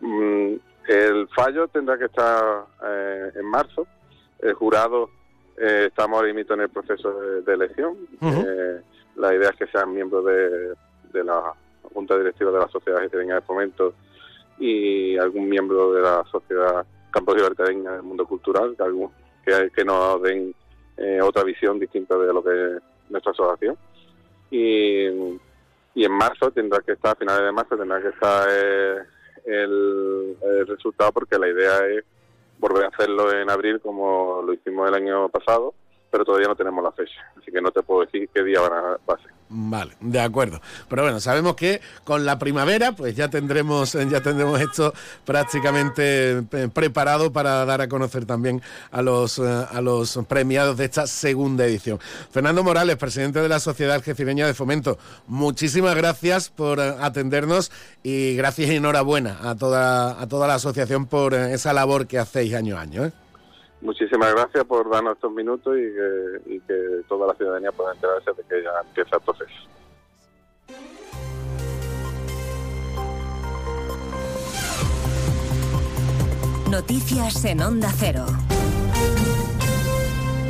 Mm, 0.00 0.54
el 0.88 1.28
fallo 1.28 1.68
tendrá 1.68 1.98
que 1.98 2.06
estar 2.06 2.64
eh, 2.84 3.32
en 3.36 3.46
marzo. 3.46 3.86
El 4.40 4.54
jurado 4.54 5.10
eh, 5.56 5.86
estamos 5.88 6.18
ahora 6.18 6.32
mismo 6.32 6.54
en 6.54 6.60
el 6.62 6.68
proceso 6.70 7.12
de, 7.42 7.52
elección. 7.52 7.96
Eh, 8.22 8.80
la 9.16 9.34
idea 9.34 9.50
es 9.50 9.56
que 9.56 9.66
sean 9.66 9.94
miembros 9.94 10.24
de, 10.24 10.74
de 11.12 11.24
la 11.24 11.52
Junta 11.92 12.16
Directiva 12.16 12.50
de 12.50 12.58
la 12.58 12.68
Sociedad 12.68 13.00
Gestireña 13.00 13.36
de 13.36 13.40
Fomento 13.42 13.94
y 14.58 15.16
algún 15.18 15.48
miembro 15.48 15.92
de 15.92 16.02
la 16.02 16.24
Sociedad 16.30 16.84
Campos 17.10 17.36
Libertadeña 17.36 17.92
del 17.92 18.02
Mundo 18.02 18.26
Cultural, 18.26 18.74
que, 18.76 18.82
algún, 18.82 19.10
que, 19.44 19.70
que 19.74 19.84
nos 19.84 20.22
den 20.22 20.54
eh, 20.96 21.20
otra 21.22 21.42
visión 21.42 21.78
distinta 21.78 22.16
de 22.16 22.32
lo 22.32 22.42
que 22.42 22.76
es 22.76 22.82
nuestra 23.08 23.32
asociación. 23.32 23.76
Y, 24.50 25.06
y 25.94 26.04
en 26.04 26.12
marzo 26.12 26.50
tendrá 26.50 26.80
que 26.80 26.92
estar, 26.92 27.12
a 27.12 27.16
finales 27.16 27.42
de 27.42 27.52
marzo 27.52 27.76
tendrá 27.76 28.00
que 28.00 28.08
estar 28.08 28.48
eh, 28.50 28.98
el, 29.44 30.36
resultado 30.66 31.12
porque 31.12 31.38
la 31.38 31.48
idea 31.48 31.86
es 31.86 32.04
volver 32.58 32.84
a 32.84 32.88
hacerlo 32.88 33.32
en 33.32 33.50
abril 33.50 33.80
como 33.80 34.42
lo 34.42 34.52
hicimos 34.52 34.88
el 34.88 34.94
año 34.94 35.28
pasado, 35.28 35.74
pero 36.10 36.24
todavía 36.24 36.48
no 36.48 36.56
tenemos 36.56 36.82
la 36.82 36.92
fecha, 36.92 37.20
así 37.40 37.50
que 37.52 37.60
no 37.60 37.70
te 37.70 37.82
puedo 37.82 38.04
decir 38.04 38.28
qué 38.34 38.42
día 38.42 38.60
van 38.60 38.72
a, 38.72 39.16
ser. 39.16 39.30
Vale, 39.48 39.96
de 40.00 40.20
acuerdo. 40.20 40.60
Pero 40.88 41.02
bueno, 41.02 41.20
sabemos 41.20 41.56
que 41.56 41.80
con 42.04 42.24
la 42.24 42.38
primavera 42.38 42.92
pues 42.92 43.14
ya 43.14 43.28
tendremos 43.28 43.92
ya 44.10 44.20
tendremos 44.20 44.60
esto 44.60 44.92
prácticamente 45.24 46.38
eh, 46.38 46.68
preparado 46.72 47.32
para 47.32 47.64
dar 47.64 47.80
a 47.80 47.88
conocer 47.88 48.26
también 48.26 48.62
a 48.90 49.02
los 49.02 49.38
eh, 49.38 49.42
a 49.42 49.80
los 49.80 50.18
premiados 50.28 50.76
de 50.76 50.84
esta 50.84 51.06
segunda 51.06 51.64
edición. 51.64 51.98
Fernando 52.30 52.62
Morales, 52.62 52.96
presidente 52.96 53.40
de 53.40 53.48
la 53.48 53.60
Sociedad 53.60 53.94
Algecireña 53.94 54.46
de 54.46 54.54
Fomento, 54.54 54.98
muchísimas 55.26 55.94
gracias 55.96 56.48
por 56.48 56.78
eh, 56.78 56.94
atendernos 57.00 57.70
y 58.02 58.36
gracias 58.36 58.70
y 58.70 58.76
enhorabuena 58.76 59.38
a 59.42 59.54
toda 59.54 60.20
a 60.20 60.28
toda 60.28 60.48
la 60.48 60.54
asociación 60.54 61.06
por 61.06 61.34
esa 61.34 61.72
labor 61.72 62.06
que 62.06 62.18
hacéis 62.18 62.54
año 62.54 62.76
a 62.76 62.80
año. 62.80 63.12
Muchísimas 63.80 64.34
gracias 64.34 64.64
por 64.64 64.90
darnos 64.90 65.14
estos 65.14 65.32
minutos 65.32 65.76
y 66.46 66.60
que, 66.60 67.02
toda 67.08 67.28
la 67.28 67.34
ciudadanía 67.34 67.72
pueda 67.72 67.92
enterarse 67.92 68.30
de 68.32 68.42
que 68.42 68.62
ya 68.62 68.70
empieza 68.86 69.16
el 69.16 69.22
proceso. 69.22 69.70
Noticias 76.70 77.44
en 77.46 77.62
Onda 77.62 77.90
Cero. 77.96 78.26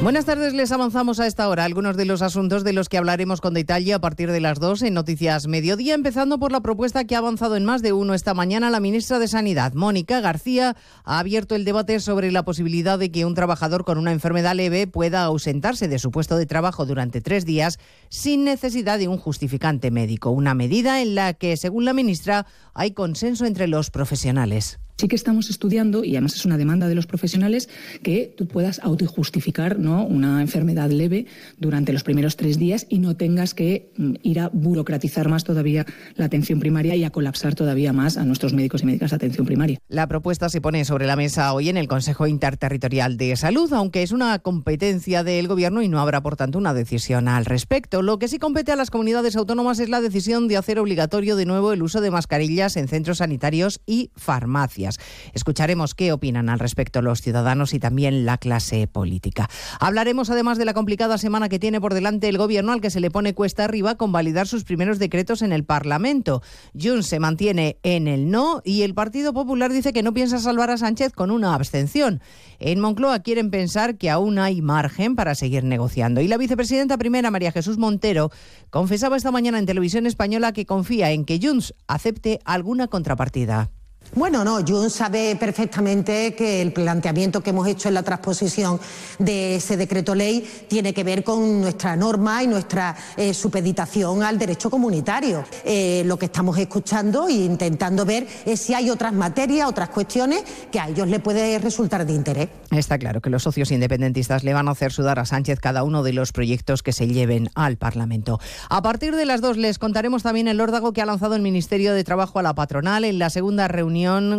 Buenas 0.03 0.25
tardes, 0.25 0.55
les 0.55 0.73
avanzamos 0.73 1.21
a 1.21 1.27
esta 1.27 1.47
hora 1.47 1.67
algunos 1.67 1.95
de 1.95 2.07
los 2.07 2.23
asuntos 2.23 2.65
de 2.65 2.73
los 2.73 2.89
que 2.89 2.97
hablaremos 2.97 3.43
con 3.43 3.53
detalle 3.53 3.93
a 3.93 4.01
partir 4.01 4.31
de 4.33 4.41
las 4.41 4.59
dos 4.59 4.81
en 4.81 4.95
Noticias 4.95 5.47
Mediodía, 5.47 5.93
empezando 5.93 6.39
por 6.39 6.53
la 6.53 6.63
propuesta 6.63 7.05
que 7.05 7.15
ha 7.15 7.19
avanzado 7.19 7.55
en 7.55 7.67
más 7.67 7.83
de 7.83 7.93
uno 7.93 8.15
esta 8.15 8.33
mañana 8.33 8.71
la 8.71 8.81
ministra 8.81 9.19
de 9.19 9.29
Sanidad, 9.29 9.75
Mónica 9.75 10.23
García, 10.23 10.75
ha 11.05 11.19
abierto 11.19 11.55
el 11.55 11.67
debate 11.67 12.01
sobre 12.01 12.33
la 12.33 12.47
posibilidad 12.47 12.99
de 12.99 13.11
que 13.11 13.27
un 13.27 13.35
trabajador 13.35 13.85
con 13.85 13.99
una 13.99 14.13
enfermedad 14.13 14.55
leve 14.55 14.87
pueda 14.87 15.23
ausentarse 15.23 15.87
de 15.87 15.99
su 15.99 16.11
puesto 16.11 16.39
de 16.39 16.47
trabajo 16.47 16.87
durante 16.87 17.21
tres 17.21 17.45
días 17.45 17.79
sin 18.09 18.43
necesidad 18.45 18.99
de 18.99 19.09
un 19.09 19.19
justificante 19.19 19.91
médico, 19.91 20.31
una 20.31 20.55
medida 20.55 21.03
en 21.03 21.15
la 21.15 21.35
que, 21.35 21.59
según 21.59 21.85
la 21.85 21.93
ministra, 21.93 22.47
hay 22.73 22.93
consenso 22.93 23.45
entre 23.45 23.69
los 23.69 23.91
profesionales. 23.91 24.81
Sí 25.01 25.09
que 25.09 25.17
estamos 25.17 25.49
estudiando, 25.49 26.05
y 26.05 26.11
además 26.11 26.35
es 26.35 26.45
una 26.45 26.59
demanda 26.59 26.87
de 26.87 26.95
los 26.95 27.07
profesionales, 27.07 27.71
que 28.03 28.35
tú 28.37 28.47
puedas 28.47 28.81
autojustificar 28.81 29.79
¿no? 29.79 30.05
una 30.05 30.43
enfermedad 30.43 30.91
leve 30.91 31.25
durante 31.57 31.95
los 31.95 32.03
primeros 32.03 32.37
tres 32.37 32.59
días 32.59 32.85
y 32.91 32.99
no 32.99 33.17
tengas 33.17 33.55
que 33.55 33.93
mm, 33.97 34.17
ir 34.23 34.41
a 34.41 34.51
burocratizar 34.53 35.31
más 35.31 35.43
todavía 35.45 35.87
la 36.17 36.27
atención 36.27 36.61
primaria 36.61 36.97
y 36.97 37.05
a 37.05 37.09
colapsar 37.09 37.55
todavía 37.55 37.95
más 37.95 38.19
a 38.19 38.27
nuestros 38.27 38.53
médicos 38.53 38.83
y 38.83 38.87
médicas 38.87 39.09
de 39.09 39.17
atención 39.17 39.47
primaria. 39.47 39.79
La 39.89 40.07
propuesta 40.07 40.51
se 40.51 40.61
pone 40.61 40.85
sobre 40.85 41.07
la 41.07 41.17
mesa 41.17 41.51
hoy 41.55 41.71
en 41.71 41.79
el 41.79 41.89
Consejo 41.89 42.27
Interterritorial 42.27 43.17
de 43.17 43.37
Salud, 43.37 43.73
aunque 43.73 44.03
es 44.03 44.13
una 44.13 44.39
competencia 44.41 45.25
del 45.25 45.49
Gobierno 45.49 45.81
y 45.81 45.89
no 45.89 45.99
habrá, 45.99 46.23
por 46.23 46.37
tanto, 46.37 46.59
una 46.59 46.75
decisión 46.75 47.27
al 47.27 47.47
respecto. 47.47 48.03
Lo 48.03 48.19
que 48.19 48.29
sí 48.29 48.39
compete 48.39 48.71
a 48.73 48.77
las 48.77 48.91
comunidades 48.91 49.35
autónomas 49.35 49.79
es 49.79 49.89
la 49.89 50.03
decisión 50.03 50.47
de 50.47 50.59
hacer 50.59 50.79
obligatorio 50.79 51.37
de 51.37 51.47
nuevo 51.47 51.73
el 51.73 51.83
uso 51.83 52.03
de 52.03 52.11
mascarillas 52.11 52.77
en 52.77 52.87
centros 52.87 53.17
sanitarios 53.17 53.81
y 53.87 54.11
farmacias. 54.15 54.90
Escucharemos 55.33 55.95
qué 55.95 56.13
opinan 56.13 56.49
al 56.49 56.59
respecto 56.59 57.03
los 57.03 57.21
ciudadanos 57.21 57.75
y 57.75 57.79
también 57.79 58.25
la 58.25 58.39
clase 58.39 58.87
política. 58.87 59.49
Hablaremos 59.79 60.31
además 60.31 60.59
de 60.59 60.65
la 60.65 60.75
complicada 60.75 61.19
semana 61.19 61.49
que 61.49 61.59
tiene 61.59 61.81
por 61.81 61.95
delante 61.95 62.29
el 62.29 62.39
Gobierno 62.39 62.73
al 62.73 62.81
que 62.81 62.91
se 62.91 63.01
le 63.01 63.11
pone 63.11 63.35
cuesta 63.35 63.65
arriba 63.65 63.97
con 63.97 64.13
validar 64.13 64.47
sus 64.47 64.65
primeros 64.65 64.99
decretos 64.99 65.43
en 65.43 65.53
el 65.53 65.65
Parlamento. 65.65 66.43
Junts 66.81 67.07
se 67.07 67.21
mantiene 67.21 67.79
en 67.83 68.09
el 68.09 68.31
no 68.31 68.63
y 68.65 68.83
el 68.83 68.95
Partido 68.95 69.33
Popular 69.33 69.73
dice 69.73 69.93
que 69.93 70.03
no 70.03 70.13
piensa 70.13 70.39
salvar 70.39 70.71
a 70.71 70.79
Sánchez 70.79 71.13
con 71.13 71.31
una 71.31 71.55
abstención. 71.55 72.21
En 72.59 72.81
Moncloa 72.81 73.21
quieren 73.21 73.51
pensar 73.51 73.97
que 73.97 74.11
aún 74.11 74.39
hay 74.39 74.61
margen 74.63 75.17
para 75.17 75.35
seguir 75.35 75.65
negociando. 75.65 76.21
Y 76.21 76.29
la 76.29 76.37
vicepresidenta 76.37 76.99
primera, 76.99 77.31
María 77.31 77.53
Jesús 77.53 77.79
Montero, 77.79 78.31
confesaba 78.71 79.17
esta 79.17 79.31
mañana 79.31 79.59
en 79.59 79.67
televisión 79.67 80.07
española 80.07 80.53
que 80.53 80.67
confía 80.67 81.11
en 81.11 81.25
que 81.25 81.41
Junts 81.43 81.75
acepte 81.87 82.41
alguna 82.45 82.89
contrapartida. 82.89 83.71
Bueno, 84.13 84.45
no, 84.45 84.59
Jun 84.67 84.91
sabe 84.91 85.37
perfectamente 85.37 86.35
que 86.35 86.61
el 86.61 86.73
planteamiento 86.73 87.43
que 87.43 87.51
hemos 87.51 87.69
hecho 87.69 87.87
en 87.87 87.95
la 87.95 88.03
transposición 88.03 88.81
de 89.21 89.55
ese 89.55 89.77
decreto 89.77 90.17
ley 90.17 90.65
tiene 90.67 90.93
que 90.93 91.05
ver 91.05 91.23
con 91.23 91.61
nuestra 91.61 91.95
norma 91.95 92.43
y 92.43 92.49
nuestra 92.49 92.97
eh, 93.17 93.33
supeditación 93.33 94.25
al 94.25 94.37
derecho 94.37 94.69
comunitario. 94.69 95.45
Eh, 95.65 96.03
lo 96.07 96.19
que 96.19 96.27
estamos 96.27 96.59
escuchando 96.59 97.29
e 97.29 97.35
intentando 97.35 98.05
ver 98.05 98.27
es 98.45 98.59
si 98.59 98.75
hay 98.75 98.91
otras 98.91 99.13
materias, 99.13 99.69
otras 99.69 99.91
cuestiones 99.91 100.43
que 100.73 100.81
a 100.81 100.89
ellos 100.89 101.07
les 101.07 101.21
puede 101.21 101.61
resultar 101.61 102.05
de 102.05 102.13
interés. 102.13 102.49
Está 102.73 102.99
claro 102.99 103.21
que 103.21 103.31
los 103.31 103.45
socios 103.45 103.71
independentistas 103.71 104.43
le 104.43 104.55
van 104.55 104.67
a 104.67 104.73
hacer 104.73 104.91
sudar 104.91 105.21
a 105.21 105.25
Sánchez 105.25 105.61
cada 105.61 105.85
uno 105.85 106.03
de 106.03 106.13
los 106.13 106.33
proyectos 106.33 106.83
que 106.83 106.93
se 106.93 107.07
lleven 107.07 107.49
al 107.55 107.77
Parlamento. 107.77 108.41
A 108.71 108.83
partir 108.83 109.15
de 109.15 109.25
las 109.25 109.41
dos 109.41 109.57
les 109.57 109.79
contaremos 109.79 110.25
también 110.25 110.49
el 110.49 110.61
órdago 110.61 110.93
que 110.93 111.01
ha 111.01 111.07
lanzado 111.07 111.37
el 111.37 111.43
Ministerio 111.43 111.95
de 111.95 112.03
Trabajo 112.03 112.41
a 112.41 112.43
la 112.43 112.55
patronal 112.55 113.05
en 113.05 113.21
la 113.21 113.31
segunda 113.31 113.69
reunión 113.69 113.90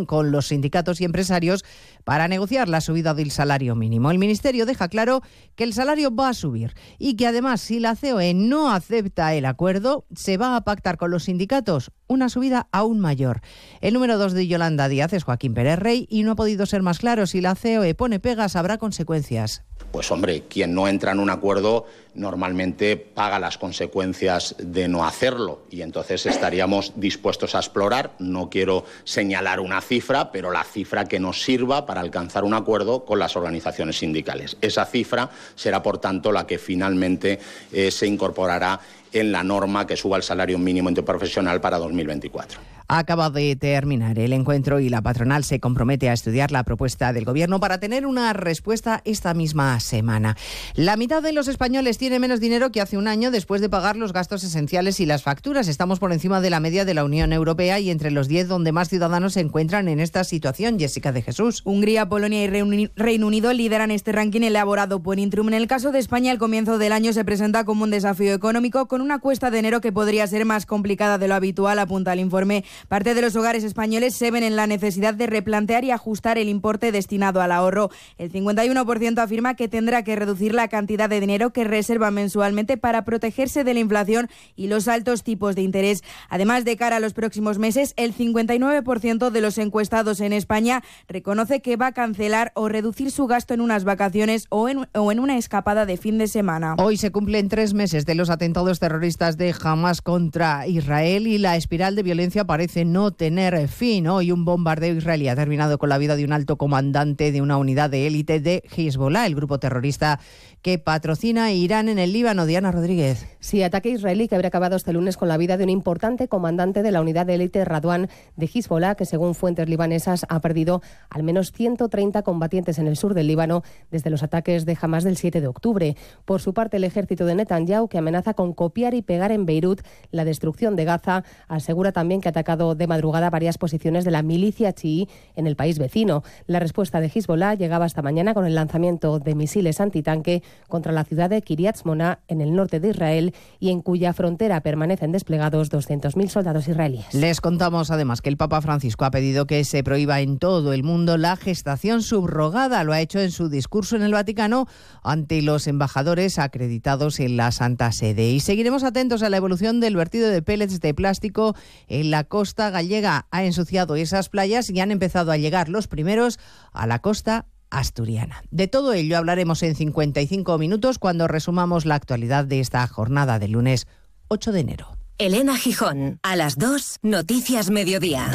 con 0.06 0.32
los 0.32 0.48
sindicatos 0.48 1.02
y 1.02 1.06
empresarios 1.06 1.64
para 2.04 2.28
negociar 2.28 2.70
la 2.70 2.82
subida 2.82 3.14
del 3.14 3.32
salario 3.32 3.76
mínimo. 3.76 4.12
El 4.12 4.18
Ministerio 4.18 4.66
deja 4.66 4.88
claro 4.88 5.22
que 5.56 5.64
el 5.64 5.74
salario 5.74 6.16
va 6.16 6.30
a 6.30 6.34
subir 6.34 6.74
y 6.98 7.16
que 7.16 7.28
además 7.28 7.62
si 7.62 7.80
la 7.80 7.96
COE 7.96 8.34
no 8.34 8.72
acepta 8.72 9.34
el 9.34 9.46
acuerdo, 9.46 10.06
se 10.16 10.38
va 10.38 10.56
a 10.56 10.64
pactar 10.64 10.98
con 10.98 11.12
los 11.12 11.26
sindicatos 11.26 11.92
una 12.12 12.30
subida 12.30 12.68
aún 12.72 13.00
mayor. 13.00 13.42
El 13.80 13.94
número 13.94 14.18
dos 14.18 14.34
de 14.34 14.48
Yolanda 14.48 14.90
Díaz 14.90 15.14
es 15.14 15.24
Joaquín 15.24 15.54
Pérez 15.54 15.80
Rey 15.80 16.08
y 16.10 16.24
no 16.24 16.32
ha 16.32 16.36
podido 16.36 16.66
ser 16.66 16.82
más 16.82 17.00
claro. 17.00 17.26
Si 17.26 17.42
la 17.42 17.56
COE 17.56 17.96
pone 17.96 18.20
pegas, 18.20 18.56
habrá 18.56 18.78
consecuencias. 18.78 19.64
Pues 19.92 20.12
hombre, 20.12 20.44
quien 20.48 20.74
no 20.74 20.88
entra 20.88 21.12
en 21.12 21.20
un 21.20 21.30
acuerdo 21.30 21.86
normalmente 22.14 22.98
paga 22.98 23.40
las 23.40 23.58
consecuencias 23.58 24.56
de 24.58 24.88
no 24.88 25.06
hacerlo 25.06 25.64
y 25.70 25.82
entonces 25.82 26.26
estaríamos 26.26 26.94
dispuestos 26.96 27.56
a 27.56 27.60
explorar, 27.60 28.12
no 28.20 28.50
quiero 28.50 28.86
señalar 29.04 29.60
una 29.60 29.82
cifra, 29.82 30.32
pero 30.32 30.52
la 30.52 30.64
cifra 30.64 31.06
que 31.06 31.20
nos 31.20 31.42
sirva 31.42 31.86
para 31.86 32.02
alcanzar 32.02 32.44
un 32.44 32.54
acuerdo 32.54 33.06
con 33.06 33.20
las 33.20 33.36
organizaciones 33.36 33.98
sindicales. 33.98 34.58
Esa 34.62 34.86
cifra 34.86 35.30
será, 35.56 35.82
por 35.82 36.00
tanto, 36.00 36.32
la 36.32 36.48
que 36.48 36.58
finalmente 36.58 37.40
eh, 37.72 37.92
se 37.92 38.08
incorporará 38.08 38.80
en 39.12 39.32
la 39.32 39.44
norma 39.44 39.86
que 39.86 39.98
suba 39.98 40.18
el 40.18 40.24
salario 40.24 40.58
mínimo 40.58 40.90
interprofesional 40.90 41.62
para 41.62 41.78
2024. 41.78 42.60
Acaba 42.94 43.30
de 43.30 43.56
terminar 43.56 44.20
el 44.20 44.34
encuentro 44.34 44.82
y 44.82 44.90
la 44.90 45.02
patronal 45.02 45.46
se 45.46 45.62
compromete 45.62 46.10
a 46.10 46.14
estudiar 46.14 46.52
la 46.52 46.66
propuesta 46.66 47.14
del 47.14 47.24
Gobierno 47.24 47.62
para 47.62 47.80
tener 47.80 48.06
una 48.06 48.34
respuesta 48.34 49.02
esta 49.06 49.34
misma 49.34 49.80
semana. 49.80 50.36
La 50.76 50.98
mitad 50.98 51.24
de 51.24 51.32
los 51.32 51.48
españoles 51.48 51.98
tiene 51.98 52.20
menos 52.20 52.42
dinero 52.42 52.74
que 52.74 52.82
hace 52.82 52.98
un 52.98 53.08
año 53.08 53.32
después 53.32 53.62
de 53.62 53.70
pagar 53.70 53.96
los 53.96 54.12
gastos 54.12 54.44
esenciales 54.44 55.00
y 55.00 55.06
las 55.06 55.24
facturas. 55.24 55.70
Estamos 55.70 56.00
por 56.00 56.12
encima 56.12 56.42
de 56.42 56.50
la 56.50 56.60
media 56.60 56.84
de 56.84 56.94
la 56.94 57.06
Unión 57.06 57.32
Europea 57.32 57.80
y 57.80 57.92
entre 57.92 58.12
los 58.12 58.28
10 58.28 58.50
donde 58.50 58.74
más 58.74 58.90
ciudadanos 58.90 59.36
se 59.36 59.40
encuentran 59.40 59.88
en 59.88 60.02
esta 60.02 60.26
situación. 60.26 60.78
Jessica 60.78 61.14
de 61.14 61.22
Jesús. 61.22 61.62
Hungría, 61.64 62.10
Polonia 62.10 62.44
y 62.44 62.90
Reino 62.98 63.28
Unido 63.28 63.54
lideran 63.54 63.92
este 63.92 64.12
ranking 64.12 64.42
elaborado 64.42 65.02
por 65.02 65.18
Intrum. 65.18 65.48
En 65.48 65.54
el 65.54 65.68
caso 65.68 65.94
de 65.94 66.00
España, 66.00 66.34
el 66.34 66.40
comienzo 66.40 66.78
del 66.78 66.92
año 66.92 67.14
se 67.14 67.24
presenta 67.24 67.64
como 67.64 67.86
un 67.86 67.90
desafío 67.90 68.34
económico 68.34 68.90
con 68.90 69.00
una 69.00 69.20
cuesta 69.20 69.50
de 69.50 69.60
enero 69.60 69.80
que 69.80 69.94
podría 69.94 70.28
ser 70.28 70.44
más 70.44 70.66
complicada 70.66 71.18
de 71.18 71.30
lo 71.30 71.36
habitual, 71.36 71.80
apunta 71.80 72.12
el 72.12 72.20
informe 72.20 72.66
Parte 72.88 73.14
de 73.14 73.22
los 73.22 73.36
hogares 73.36 73.64
españoles 73.64 74.16
se 74.16 74.32
ven 74.32 74.44
en 74.44 74.56
la 74.56 74.68
necesidad 74.68 75.14
de 75.14 75.28
replantear 75.28 75.84
y 75.84 75.92
ajustar 75.92 76.38
el 76.38 76.50
importe 76.50 76.92
destinado 76.92 77.42
al 77.42 77.52
ahorro. 77.52 77.90
El 78.18 78.32
51% 78.32 79.18
afirma 79.20 79.56
que 79.56 79.68
tendrá 79.68 80.04
que 80.04 80.16
reducir 80.16 80.54
la 80.54 80.68
cantidad 80.68 81.10
de 81.10 81.20
dinero 81.20 81.52
que 81.52 81.64
reserva 81.64 82.12
mensualmente 82.12 82.78
para 82.78 83.04
protegerse 83.04 83.64
de 83.64 83.74
la 83.74 83.80
inflación 83.80 84.30
y 84.56 84.68
los 84.68 84.88
altos 84.88 85.24
tipos 85.24 85.56
de 85.56 85.62
interés. 85.62 86.04
Además, 86.30 86.66
de 86.66 86.78
cara 86.78 86.98
a 86.98 87.00
los 87.00 87.14
próximos 87.14 87.60
meses, 87.60 87.94
el 87.98 88.16
59% 88.16 89.30
de 89.30 89.42
los 89.42 89.58
encuestados 89.58 90.20
en 90.22 90.34
España 90.34 90.84
reconoce 91.08 91.62
que 91.62 91.76
va 91.76 91.88
a 91.88 91.92
cancelar 91.92 92.52
o 92.56 92.70
reducir 92.70 93.12
su 93.12 93.28
gasto 93.28 93.54
en 93.54 93.62
unas 93.62 93.84
vacaciones 93.84 94.46
o 94.50 94.70
en, 94.70 94.88
o 94.94 95.12
en 95.12 95.20
una 95.20 95.38
escapada 95.38 95.86
de 95.86 95.98
fin 95.98 96.18
de 96.18 96.28
semana. 96.28 96.76
Hoy 96.78 96.98
se 96.98 97.12
cumplen 97.12 97.50
tres 97.50 97.74
meses 97.74 98.06
de 98.06 98.16
los 98.16 98.30
atentados 98.30 98.80
terroristas 98.80 99.38
de 99.38 99.54
Hamas 99.62 100.02
contra 100.02 100.68
Israel 100.68 101.28
y 101.28 101.38
la 101.38 101.56
espiral 101.56 101.96
de 101.96 102.04
violencia 102.04 102.46
parece 102.46 102.71
parece 102.72 102.86
no 102.86 103.12
tener 103.12 103.68
fin. 103.68 104.08
Hoy 104.08 104.32
un 104.32 104.46
bombardeo 104.46 104.96
israelí 104.96 105.28
ha 105.28 105.36
terminado 105.36 105.78
con 105.78 105.90
la 105.90 105.98
vida 105.98 106.16
de 106.16 106.24
un 106.24 106.32
alto 106.32 106.56
comandante 106.56 107.34
de 107.34 107.42
una 107.42 107.58
unidad 107.58 107.90
de 107.90 108.08
élite 108.08 108.40
de 108.40 108.64
Hezbollah, 108.74 109.26
el 109.26 109.36
grupo 109.36 109.60
terrorista 109.60 110.22
que 110.62 110.78
patrocina 110.78 111.52
Irán 111.52 111.90
en 111.90 111.98
el 111.98 112.14
Líbano. 112.14 112.46
Diana 112.46 112.72
Rodríguez. 112.72 113.28
Sí, 113.40 113.64
ataque 113.64 113.90
israelí 113.90 114.28
que 114.28 114.36
habría 114.36 114.50
acabado 114.50 114.76
este 114.76 114.94
lunes 114.94 115.18
con 115.18 115.28
la 115.28 115.38
vida 115.38 115.58
de 115.58 115.64
un 115.64 115.72
importante 115.72 116.28
comandante 116.28 116.84
de 116.84 116.92
la 116.92 117.02
unidad 117.02 117.26
de 117.26 117.36
élite 117.36 117.66
Radwan 117.66 118.10
de 118.36 118.46
Hezbollah, 118.46 118.94
que 118.96 119.06
según 119.06 119.34
fuentes 119.34 119.68
libanesas 119.68 120.26
ha 120.30 120.40
perdido 120.40 120.82
al 121.10 121.24
menos 121.24 121.52
130 121.52 122.22
combatientes 122.22 122.78
en 122.78 122.88
el 122.88 122.96
sur 122.96 123.16
del 123.16 123.28
Líbano 123.28 123.64
desde 123.90 124.12
los 124.12 124.22
ataques 124.22 124.66
de 124.66 124.78
Hamas 124.80 125.04
del 125.04 125.18
7 125.18 125.42
de 125.42 125.48
octubre. 125.48 125.98
Por 126.26 126.42
su 126.42 126.54
parte, 126.54 126.78
el 126.78 126.84
ejército 126.84 127.26
de 127.26 127.34
Netanyahu, 127.34 127.88
que 127.88 127.98
amenaza 127.98 128.36
con 128.36 128.54
copiar 128.54 128.94
y 128.94 129.02
pegar 129.02 129.32
en 129.32 129.48
Beirut 129.48 129.82
la 130.12 130.26
destrucción 130.26 130.76
de 130.76 130.86
Gaza, 130.86 131.24
asegura 131.48 131.92
también 131.92 132.22
que 132.22 132.28
ha 132.28 132.32
atacado 132.32 132.76
de 132.76 132.86
madrugada 132.86 133.32
varias 133.32 133.58
posiciones 133.58 134.06
de 134.06 134.12
la 134.12 134.22
milicia 134.22 134.74
chií 134.74 135.10
en 135.36 135.48
el 135.48 135.56
país 135.56 135.80
vecino. 135.80 136.24
La 136.46 136.60
respuesta 136.60 137.00
de 137.00 137.12
Hezbollah 137.14 137.56
llegaba 137.56 137.88
esta 137.88 138.04
mañana 138.04 138.36
con 138.36 138.46
el 138.46 138.54
lanzamiento 138.54 139.18
de 139.18 139.34
misiles 139.34 139.82
antitanque 139.82 140.44
contra 140.68 140.92
la 140.92 141.04
ciudad 141.04 141.30
de 141.30 141.42
Kiryat 141.42 141.84
Mona 141.86 142.20
en 142.28 142.42
el 142.42 142.56
norte 142.56 142.80
de 142.80 142.90
Israel 142.90 143.36
y 143.60 143.70
en 143.70 143.82
cuya 143.82 144.14
frontera 144.14 144.62
permanecen 144.62 145.12
desplegados 145.12 145.72
200.000 145.72 146.30
soldados 146.30 146.68
israelíes. 146.68 147.14
Les 147.14 147.42
contamos 147.42 147.92
además 147.92 148.22
que 148.22 148.30
el 148.30 148.38
Papa 148.38 148.62
Francisco 148.62 149.06
ha 149.06 149.12
pedido 149.12 149.46
que 149.46 149.64
se 149.64 149.84
prohíba 149.84 150.22
en 150.22 150.40
todo 150.40 150.74
el 150.74 150.84
mundo 150.84 151.18
la 151.18 151.36
gestación 151.36 152.02
subrogada. 152.02 152.84
Lo 152.84 152.94
ha 152.94 153.02
hecho 153.02 153.20
en 153.20 153.32
su 153.32 153.50
discurso 153.50 153.96
en 153.96 154.02
el 154.02 154.14
Vaticano 154.14 154.68
ante 155.04 155.42
los 155.42 155.68
embajadores 155.68 156.40
acreditados 156.40 157.20
en 157.20 157.38
la 157.38 157.52
Santa 157.52 157.92
Sede. 157.92 158.32
Y 158.32 158.40
seguiremos 158.40 158.84
atentos 158.84 159.24
a 159.24 159.30
la 159.30 159.38
evolución 159.38 159.80
del 159.80 159.96
vertido 159.96 160.30
de 160.30 160.42
pellets 160.42 160.80
de 160.80 160.94
plástico 160.94 161.56
en 161.88 162.12
la 162.12 162.24
costa 162.24 162.70
gallega. 162.70 163.28
Ha 163.32 163.44
ensuciado 163.44 163.96
esas 163.96 164.30
playas 164.30 164.70
y 164.70 164.80
han 164.80 164.92
empezado 164.92 165.32
a 165.32 165.38
llegar 165.38 165.70
los 165.70 165.88
primeros 165.88 166.40
a 166.72 166.88
la 166.88 167.00
costa 167.00 167.46
asturiana. 167.72 168.44
De 168.52 168.68
todo 168.68 168.94
ello 168.94 169.18
hablaremos 169.18 169.64
en 169.64 169.76
55 169.76 170.58
minutos 170.58 171.00
cuando 171.00 171.28
resumamos 171.28 171.86
la 171.86 171.96
actualidad 171.96 172.46
de 172.46 172.60
esta 172.60 172.86
jornada 172.88 173.40
del 173.40 173.54
lunes 173.54 173.88
8 174.28 174.52
de 174.52 174.60
enero. 174.60 174.98
Elena 175.18 175.58
Gijón, 175.58 176.20
a 176.24 176.36
las 176.36 176.58
2, 176.58 177.00
Noticias 177.02 177.70
Mediodía. 177.70 178.32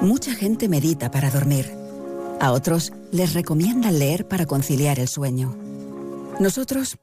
Mucha 0.00 0.34
gente 0.34 0.68
medita 0.68 1.10
para 1.10 1.30
dormir. 1.30 1.70
A 2.40 2.52
otros 2.52 2.92
les 3.10 3.32
recomiendan 3.32 3.98
leer 3.98 4.28
para 4.28 4.44
conciliar 4.46 4.98
el 4.98 5.08
sueño. 5.08 5.56
Nosotros 6.40 6.98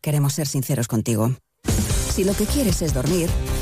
queremos 0.00 0.34
ser 0.34 0.46
sinceros 0.46 0.86
contigo. 0.86 1.34
Si 2.10 2.24
lo 2.24 2.34
que 2.34 2.44
quieres 2.44 2.82
es 2.82 2.94
dormir, 2.94 3.28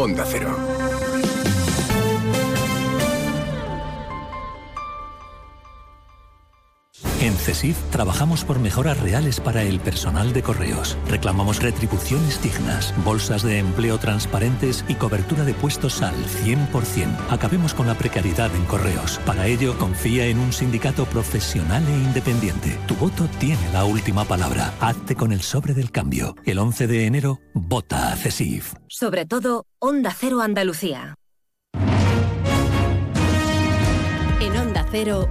Onda 0.00 0.24
Cero. 0.24 0.79
Trabajamos 7.90 8.44
por 8.44 8.58
mejoras 8.58 8.98
reales 9.00 9.38
para 9.38 9.62
el 9.62 9.80
personal 9.80 10.32
de 10.32 10.42
correos. 10.42 10.96
Reclamamos 11.06 11.62
retribuciones 11.62 12.42
dignas, 12.42 12.94
bolsas 13.04 13.42
de 13.42 13.58
empleo 13.58 13.98
transparentes 13.98 14.84
y 14.88 14.94
cobertura 14.94 15.44
de 15.44 15.52
puestos 15.52 16.00
al 16.00 16.14
100%. 16.14 17.08
Acabemos 17.28 17.74
con 17.74 17.86
la 17.86 17.94
precariedad 17.94 18.54
en 18.54 18.64
correos. 18.64 19.20
Para 19.26 19.46
ello, 19.46 19.76
confía 19.78 20.26
en 20.26 20.38
un 20.38 20.52
sindicato 20.52 21.04
profesional 21.04 21.86
e 21.86 21.92
independiente. 21.92 22.78
Tu 22.86 22.94
voto 22.94 23.28
tiene 23.38 23.70
la 23.72 23.84
última 23.84 24.24
palabra. 24.24 24.72
Hazte 24.80 25.14
con 25.14 25.32
el 25.32 25.42
sobre 25.42 25.74
del 25.74 25.90
cambio. 25.90 26.36
El 26.46 26.58
11 26.58 26.86
de 26.86 27.06
enero, 27.06 27.40
vota 27.52 28.12
a 28.12 28.16
CESIF. 28.16 28.72
Sobre 28.88 29.26
todo, 29.26 29.66
Onda 29.78 30.14
Cero 30.18 30.40
Andalucía. 30.40 31.19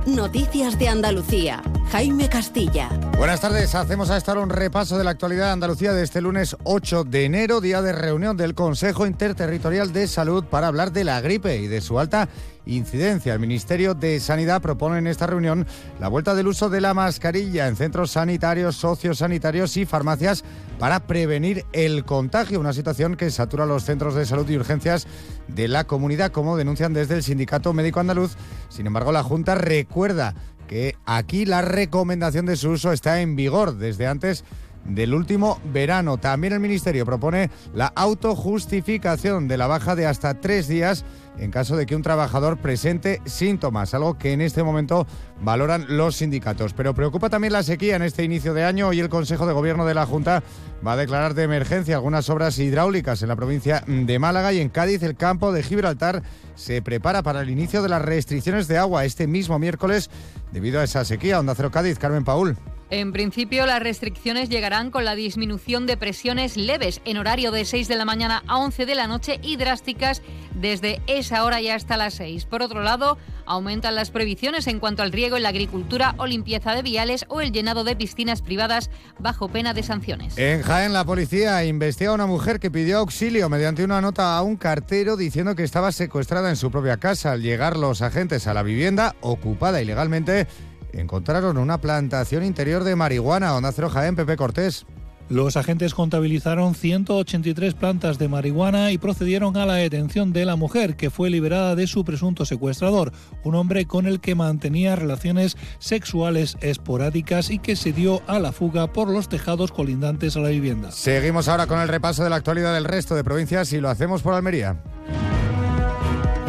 Noticias 0.06 0.80
de 0.80 0.88
Andalucía. 0.88 1.62
Jaime 1.92 2.30
Castilla. 2.30 2.88
Buenas 3.18 3.42
tardes, 3.42 3.76
hacemos 3.76 4.10
a 4.10 4.16
esta 4.16 4.32
hora 4.32 4.40
un 4.40 4.50
repaso 4.50 4.98
de 4.98 5.04
la 5.04 5.10
actualidad 5.10 5.48
de 5.48 5.52
Andalucía 5.52 5.92
de 5.92 6.02
este 6.02 6.22
lunes 6.22 6.56
8 6.64 7.04
de 7.04 7.26
enero, 7.26 7.60
día 7.60 7.82
de 7.82 7.92
reunión 7.92 8.38
del 8.38 8.56
Consejo 8.56 9.06
Interterritorial 9.06 9.92
de 9.92 10.08
Salud 10.08 10.46
para 10.46 10.68
hablar 10.68 10.94
de 10.94 11.04
la 11.04 11.20
gripe 11.20 11.58
y 11.58 11.68
de 11.68 11.82
su 11.82 12.00
alta 12.00 12.30
incidencia. 12.76 13.34
El 13.34 13.40
Ministerio 13.40 13.94
de 13.94 14.20
Sanidad 14.20 14.62
propone 14.62 14.98
en 15.00 15.08
esta 15.08 15.28
reunión 15.28 15.66
la 16.00 16.08
vuelta 16.08 16.36
del 16.36 16.48
uso 16.48 16.70
de 16.70 16.82
la 16.82 16.94
mascarilla 16.94 17.68
en 17.68 17.76
centros 17.76 18.12
sanitarios, 18.12 18.76
sociosanitarios 18.76 19.78
y 19.78 19.86
farmacias 19.86 20.44
para 20.78 21.02
prevenir 21.08 21.66
el 21.74 22.06
contagio, 22.06 22.60
una 22.60 22.74
situación 22.74 23.16
que 23.16 23.32
satura 23.32 23.66
los 23.66 23.84
centros 23.84 24.16
de 24.16 24.26
salud 24.26 24.50
y 24.50 24.58
urgencias 24.58 25.08
de 25.48 25.68
la 25.68 25.86
comunidad, 25.86 26.32
como 26.32 26.58
denuncian 26.58 26.94
desde 26.94 27.16
el 27.16 27.24
Sindicato 27.24 27.74
Médico 27.74 28.00
Andaluz. 28.00 28.36
Sin 28.70 28.88
embargo, 28.88 29.12
la 29.12 29.24
Junta 29.24 29.56
recuerda 29.56 30.36
que 30.68 30.96
aquí 31.06 31.46
la 31.46 31.64
recomendación 31.64 32.46
de 32.46 32.56
su 32.56 32.70
uso 32.70 32.92
está 32.92 33.22
en 33.22 33.36
vigor 33.36 33.76
desde 33.78 34.06
antes 34.06 34.44
del 34.86 35.14
último 35.14 35.60
verano. 35.72 36.18
También 36.18 36.54
el 36.54 36.60
Ministerio 36.60 37.06
propone 37.06 37.50
la 37.74 37.88
autojustificación 37.88 39.48
de 39.48 39.58
la 39.58 39.68
baja 39.68 39.96
de 39.96 40.06
hasta 40.06 40.36
tres 40.36 40.68
días 40.68 41.06
en 41.40 41.52
caso 41.52 41.78
de 41.78 41.86
que 41.86 41.96
un 41.96 42.02
trabajador 42.02 42.58
presente 42.58 43.22
síntomas, 43.26 43.94
algo 43.94 44.18
que 44.18 44.34
en 44.34 44.42
este 44.42 44.64
momento 44.64 45.08
valoran 45.42 45.86
los 45.98 46.18
sindicatos. 46.18 46.74
Pero 46.74 46.94
preocupa 46.94 47.30
también 47.30 47.54
la 47.54 47.64
sequía 47.64 47.96
en 47.96 48.02
este 48.02 48.24
inicio 48.24 48.54
de 48.54 48.66
año 48.66 48.94
y 48.94 49.00
el 49.00 49.10
Consejo 49.10 49.46
de 49.46 49.54
Gobierno 49.54 49.86
de 49.86 49.94
la 49.94 50.06
Junta 50.06 50.44
va 50.86 50.94
a 50.94 50.98
declarar 50.98 51.34
de 51.34 51.44
emergencia 51.44 51.96
algunas 51.96 52.30
obras 52.30 52.60
hidráulicas 52.60 53.22
en 53.22 53.30
la 53.30 53.36
provincia 53.36 53.84
de 53.88 54.20
Málaga 54.20 54.54
y 54.54 54.60
en 54.60 54.70
Cádiz 54.70 55.02
el 55.04 55.16
campo 55.16 55.52
de 55.52 55.64
Gibraltar 55.64 56.24
se 56.56 56.82
prepara 56.82 57.24
para 57.24 57.42
el 57.42 57.50
inicio 57.50 57.82
de 57.82 57.90
las 57.90 58.02
restricciones 58.02 58.68
de 58.68 58.78
agua 58.78 59.06
este 59.06 59.28
mismo 59.28 59.60
miércoles 59.60 60.10
debido 60.52 60.80
a 60.80 60.84
esa 60.84 61.06
sequía. 61.06 61.40
Onda 61.40 61.56
Cero 61.56 61.72
Cádiz, 61.72 61.98
Carmen 61.98 62.24
Paul. 62.24 62.58
En 62.92 63.12
principio, 63.12 63.68
las 63.68 63.84
restricciones 63.84 64.50
llegarán 64.50 64.90
con 64.90 65.06
la 65.06 65.14
disminución 65.14 65.86
de 65.86 65.96
presiones 65.96 66.58
leves 66.58 67.02
en 67.06 67.18
horario 67.18 67.52
de 67.52 67.64
6 67.64 67.88
de 67.88 67.96
la 67.96 68.04
mañana 68.04 68.44
a 68.48 68.58
11 68.58 68.88
de 68.88 68.96
la 68.96 69.06
noche 69.06 69.40
y 69.44 69.58
drásticas 69.58 70.24
desde 70.56 71.00
esa 71.06 71.44
hora 71.44 71.62
ya 71.62 71.76
hasta 71.76 71.98
las 71.98 72.16
6. 72.16 72.46
Por 72.46 72.64
otro 72.64 72.82
lado, 72.82 73.20
aumentan 73.46 73.94
las 73.94 74.10
previsiones 74.10 74.66
en 74.66 74.80
cuanto 74.80 75.04
al 75.04 75.12
riego 75.12 75.38
en 75.38 75.44
la 75.44 75.50
agricultura 75.50 76.16
o 76.18 76.26
limpieza 76.26 76.74
de 76.74 76.82
viales 76.82 77.26
o 77.30 77.42
el 77.42 77.52
llenado 77.52 77.84
de 77.84 77.96
piscinas 77.96 78.42
privadas 78.42 78.90
bajo 79.20 79.50
pena 79.50 79.76
de 79.76 79.84
sanciones. 79.84 80.36
En 80.38 80.64
Jaén, 80.64 80.92
la 80.92 81.06
policía 81.06 81.64
investiga 81.66 82.10
a 82.10 82.16
una 82.16 82.26
mujer 82.26 82.60
que 82.60 82.72
pidió 82.72 82.98
auxilio 82.98 83.50
mediante 83.50 83.84
una 83.84 84.02
nota 84.02 84.36
a 84.36 84.42
un 84.42 84.58
cartero 84.58 85.16
diciendo 85.16 85.56
que 85.56 85.64
estaba 85.64 85.92
secuestrada 85.92 86.50
en 86.50 86.56
su 86.56 86.72
propia 86.72 86.98
casa. 86.98 87.34
Al 87.34 87.44
llegar 87.44 87.78
los 87.78 88.02
agentes 88.02 88.48
a 88.48 88.56
la 88.56 88.64
vivienda, 88.64 89.16
ocupada 89.22 89.80
ilegalmente, 89.80 90.48
encontraron 90.94 91.58
una 91.58 91.80
plantación 91.80 92.44
interior 92.44 92.84
de 92.84 92.96
marihuana. 92.96 93.56
Onda 93.56 93.72
Cero 93.72 93.90
Jaén, 93.90 94.16
Pepe 94.16 94.38
Cortés. 94.38 94.86
Los 95.30 95.58
agentes 95.58 95.94
contabilizaron 95.94 96.74
183 96.74 97.76
plantas 97.76 98.18
de 98.18 98.28
marihuana 98.28 98.92
y 98.92 98.98
procedieron 98.98 99.58
a 99.58 99.68
la 99.68 99.76
detención 99.76 100.34
de 100.34 100.44
la 100.44 100.56
mujer, 100.56 100.96
que 100.96 101.12
fue 101.12 101.30
liberada 101.30 101.76
de 101.76 101.86
su 101.86 102.04
presunto 102.04 102.46
secuestrador, 102.46 103.14
un 103.44 103.54
hombre 103.54 103.86
con 103.86 104.08
el 104.08 104.22
que 104.22 104.34
mantenía 104.34 104.96
relaciones 104.96 105.56
sexuales 105.78 106.58
esporádicas 106.62 107.52
y 107.52 107.60
que 107.60 107.76
se 107.76 107.94
dio 107.94 108.24
a 108.26 108.40
la 108.40 108.52
fuga 108.52 108.92
por 108.92 109.08
los 109.08 109.30
tejados 109.30 109.72
colindantes 109.72 110.36
a 110.36 110.40
la 110.40 110.50
vivienda. 110.50 110.92
Seguimos 110.92 111.48
ahora 111.48 111.68
con 111.68 111.80
el 111.80 111.90
repaso 111.90 112.24
de 112.24 112.32
la 112.32 112.38
actualidad 112.38 112.74
del 112.74 112.86
resto 112.86 113.14
de 113.14 113.24
provincias 113.24 113.72
y 113.72 113.80
lo 113.80 113.90
hacemos 113.90 114.24
por 114.24 114.34
Almería. 114.34 114.82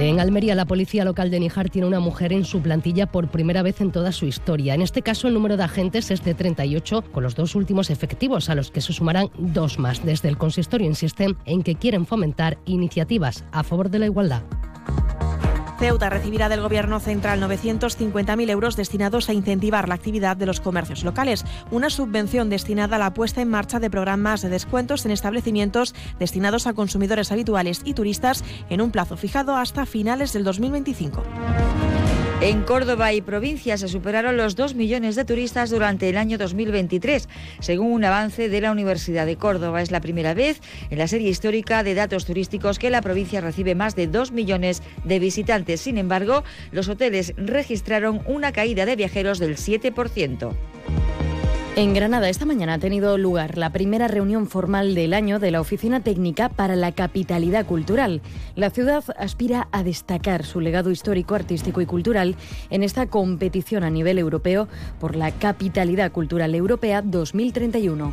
En 0.01 0.19
Almería, 0.19 0.55
la 0.55 0.65
policía 0.65 1.05
local 1.05 1.31
de 1.31 1.39
Níjar 1.39 1.69
tiene 1.69 1.87
una 1.87 2.01
mujer 2.01 2.33
en 2.33 2.47
su 2.47 2.63
plantilla 2.63 3.05
por 3.05 3.29
primera 3.29 3.61
vez 3.61 3.83
en 3.83 3.93
toda 3.93 4.13
su 4.13 4.25
historia. 4.25 4.75
En 4.75 4.81
este 4.81 5.03
caso, 5.03 5.29
el 5.29 5.35
número 5.35 5.59
de 5.59 5.65
agentes 5.65 6.11
es 6.11 6.25
de 6.25 6.33
38, 6.33 7.05
con 7.13 7.23
los 7.23 7.35
dos 7.35 7.55
últimos 7.55 7.91
efectivos, 7.91 8.49
a 8.49 8.55
los 8.55 8.71
que 8.71 8.81
se 8.81 8.95
sumarán 8.95 9.29
dos 9.37 9.79
más. 9.79 10.03
Desde 10.03 10.31
el 10.31 10.39
consistorio 10.39 10.87
insisten 10.87 11.37
en 11.45 11.63
que 11.63 11.75
quieren 11.75 12.07
fomentar 12.07 12.57
iniciativas 12.65 13.45
a 13.53 13.63
favor 13.63 13.91
de 13.91 13.99
la 13.99 14.07
igualdad. 14.07 14.43
Ceuta 15.81 16.11
recibirá 16.11 16.51
del 16.51 16.61
Gobierno 16.61 17.01
central 17.01 17.41
950.000 17.41 18.51
euros 18.51 18.77
destinados 18.77 19.31
a 19.31 19.33
incentivar 19.33 19.89
la 19.89 19.95
actividad 19.95 20.37
de 20.37 20.45
los 20.45 20.61
comercios 20.61 21.05
locales. 21.05 21.47
Una 21.71 21.89
subvención 21.89 22.51
destinada 22.51 22.97
a 22.97 22.99
la 22.99 23.15
puesta 23.15 23.41
en 23.41 23.49
marcha 23.49 23.81
de 23.81 23.89
programas 23.89 24.43
de 24.43 24.51
descuentos 24.51 25.07
en 25.07 25.11
establecimientos 25.11 25.95
destinados 26.19 26.67
a 26.67 26.75
consumidores 26.75 27.33
habituales 27.33 27.81
y 27.87 27.95
turistas 27.95 28.45
en 28.69 28.83
un 28.83 28.91
plazo 28.91 29.17
fijado 29.17 29.57
hasta 29.57 29.87
finales 29.87 30.35
del 30.35 30.45
2025. 30.45 31.23
En 32.43 32.63
Córdoba 32.63 33.13
y 33.13 33.21
provincia 33.21 33.77
se 33.77 33.87
superaron 33.87 34.39
los 34.39 34.57
2 34.57 34.75
millones 34.75 35.15
de 35.15 35.27
turistas 35.27 35.69
durante 35.69 36.09
el 36.09 36.17
año 36.17 36.39
2023, 36.39 37.29
según 37.61 37.93
un 37.93 38.03
avance 38.03 38.49
de 38.49 38.63
la 38.63 38.73
Universidad 38.73 39.27
de 39.27 39.37
Córdoba. 39.37 39.83
Es 39.83 39.91
la 39.91 40.01
primera 40.01 40.33
vez 40.33 40.59
en 40.89 40.97
la 40.97 41.07
serie 41.07 41.29
histórica 41.29 41.83
de 41.83 41.93
datos 41.93 42.25
turísticos 42.25 42.79
que 42.79 42.89
la 42.89 43.03
provincia 43.03 43.43
recibe 43.43 43.75
más 43.75 43.95
de 43.95 44.07
2 44.07 44.33
millones 44.33 44.83
de 45.05 45.19
visitantes. 45.19 45.83
Sin 45.83 45.99
embargo, 45.99 46.43
los 46.73 46.89
hoteles 46.89 47.35
registraron 47.37 48.23
una 48.25 48.53
caída 48.53 48.87
de 48.87 48.97
viajeros 48.97 49.39
del 49.39 49.57
7%. 49.59 50.55
En 51.77 51.95
Granada 51.95 52.29
esta 52.29 52.47
mañana 52.47 52.75
ha 52.75 52.79
tenido 52.79 53.17
lugar 53.17 53.57
la 53.57 53.71
primera 53.71 54.09
reunión 54.09 54.49
formal 54.49 54.95
del 54.95 55.15
año 55.15 55.39
de 55.39 55.53
la 55.53 55.61
Oficina 55.61 56.01
Técnica 56.01 56.49
para 56.49 56.75
la 56.75 56.93
Capitalidad 56.93 57.65
Cultural. 57.65 58.23
La 58.57 58.71
ciudad 58.71 59.05
aspira 59.17 59.69
a 59.71 59.85
destacar 59.85 60.45
su 60.45 60.61
legado 60.61 60.91
histórico, 60.91 61.37
artístico 61.37 61.81
y 61.81 61.87
cultural 61.87 62.35
en 62.71 62.83
esta 62.83 63.07
competición 63.07 63.85
a 63.85 63.91
nivel 63.91 64.19
europeo 64.19 64.67
por 64.99 65.15
la 65.15 65.31
Capitalidad 65.31 66.11
Cultural 66.11 66.55
Europea 66.57 67.03
2031. 67.03 68.13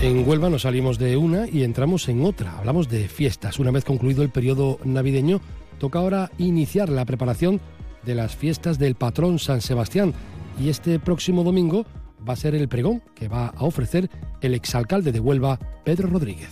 En 0.00 0.26
Huelva 0.26 0.48
nos 0.48 0.62
salimos 0.62 0.98
de 0.98 1.16
una 1.16 1.48
y 1.48 1.64
entramos 1.64 2.08
en 2.08 2.24
otra. 2.24 2.56
Hablamos 2.56 2.88
de 2.88 3.08
fiestas. 3.08 3.58
Una 3.58 3.72
vez 3.72 3.84
concluido 3.84 4.22
el 4.22 4.30
periodo 4.30 4.78
navideño, 4.84 5.40
toca 5.78 5.98
ahora 5.98 6.30
iniciar 6.38 6.88
la 6.88 7.04
preparación 7.04 7.60
de 8.04 8.14
las 8.14 8.36
fiestas 8.36 8.78
del 8.78 8.94
patrón 8.94 9.40
San 9.40 9.60
Sebastián. 9.60 10.14
Y 10.60 10.68
este 10.68 10.98
próximo 10.98 11.44
domingo 11.44 11.84
va 12.28 12.34
a 12.34 12.36
ser 12.36 12.54
el 12.54 12.68
pregón 12.68 13.02
que 13.14 13.28
va 13.28 13.48
a 13.48 13.64
ofrecer 13.64 14.10
el 14.40 14.54
exalcalde 14.54 15.12
de 15.12 15.20
Huelva, 15.20 15.58
Pedro 15.84 16.08
Rodríguez. 16.08 16.50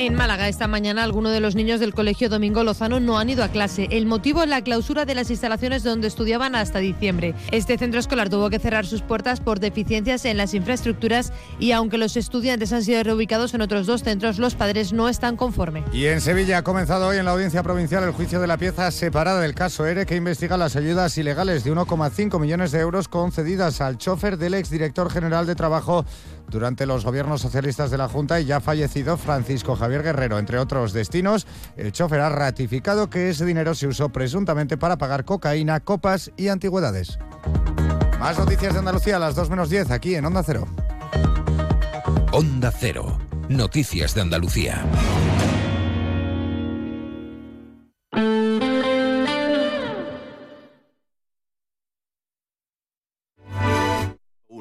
En 0.00 0.14
Málaga 0.14 0.46
esta 0.46 0.68
mañana 0.68 1.02
algunos 1.02 1.32
de 1.32 1.40
los 1.40 1.56
niños 1.56 1.80
del 1.80 1.92
Colegio 1.92 2.28
Domingo 2.28 2.62
Lozano 2.62 3.00
no 3.00 3.18
han 3.18 3.30
ido 3.30 3.42
a 3.42 3.48
clase. 3.48 3.88
El 3.90 4.06
motivo 4.06 4.44
es 4.44 4.48
la 4.48 4.62
clausura 4.62 5.04
de 5.04 5.16
las 5.16 5.28
instalaciones 5.28 5.82
donde 5.82 6.06
estudiaban 6.06 6.54
hasta 6.54 6.78
diciembre. 6.78 7.34
Este 7.50 7.76
centro 7.76 7.98
escolar 7.98 8.28
tuvo 8.28 8.48
que 8.48 8.60
cerrar 8.60 8.86
sus 8.86 9.02
puertas 9.02 9.40
por 9.40 9.58
deficiencias 9.58 10.24
en 10.24 10.36
las 10.36 10.54
infraestructuras 10.54 11.32
y 11.58 11.72
aunque 11.72 11.98
los 11.98 12.16
estudiantes 12.16 12.72
han 12.72 12.84
sido 12.84 13.02
reubicados 13.02 13.54
en 13.54 13.60
otros 13.60 13.88
dos 13.88 14.04
centros, 14.04 14.38
los 14.38 14.54
padres 14.54 14.92
no 14.92 15.08
están 15.08 15.36
conformes. 15.36 15.82
Y 15.92 16.06
en 16.06 16.20
Sevilla 16.20 16.58
ha 16.58 16.62
comenzado 16.62 17.08
hoy 17.08 17.16
en 17.16 17.24
la 17.24 17.32
audiencia 17.32 17.64
provincial 17.64 18.04
el 18.04 18.12
juicio 18.12 18.40
de 18.40 18.46
la 18.46 18.56
pieza 18.56 18.92
separada 18.92 19.40
del 19.40 19.56
caso 19.56 19.84
ERE 19.84 20.06
que 20.06 20.14
investiga 20.14 20.56
las 20.56 20.76
ayudas 20.76 21.18
ilegales 21.18 21.64
de 21.64 21.72
1,5 21.72 22.38
millones 22.38 22.70
de 22.70 22.78
euros 22.78 23.08
concedidas 23.08 23.80
al 23.80 23.98
chofer 23.98 24.38
del 24.38 24.54
exdirector 24.54 25.10
general 25.10 25.44
de 25.44 25.56
Trabajo 25.56 26.04
durante 26.48 26.86
los 26.86 27.04
gobiernos 27.04 27.40
socialistas 27.40 27.90
de 27.90 27.98
la 27.98 28.08
Junta 28.08 28.40
y 28.40 28.46
ya 28.46 28.60
fallecido 28.60 29.16
Francisco 29.16 29.76
Javier 29.76 30.02
Guerrero. 30.02 30.38
Entre 30.38 30.58
otros 30.58 30.92
destinos, 30.92 31.46
el 31.76 31.92
chofer 31.92 32.20
ha 32.20 32.28
ratificado 32.28 33.10
que 33.10 33.30
ese 33.30 33.44
dinero 33.44 33.74
se 33.74 33.86
usó 33.86 34.08
presuntamente 34.08 34.76
para 34.76 34.98
pagar 34.98 35.24
cocaína, 35.24 35.80
copas 35.80 36.30
y 36.36 36.48
antigüedades. 36.48 37.18
Más 38.18 38.38
noticias 38.38 38.72
de 38.72 38.80
Andalucía 38.80 39.16
a 39.16 39.20
las 39.20 39.34
2 39.34 39.50
menos 39.50 39.70
10 39.70 39.90
aquí 39.90 40.14
en 40.14 40.24
Onda 40.24 40.42
Cero. 40.42 40.66
Onda 42.32 42.72
Cero. 42.76 43.18
Noticias 43.48 44.14
de 44.14 44.20
Andalucía. 44.20 44.84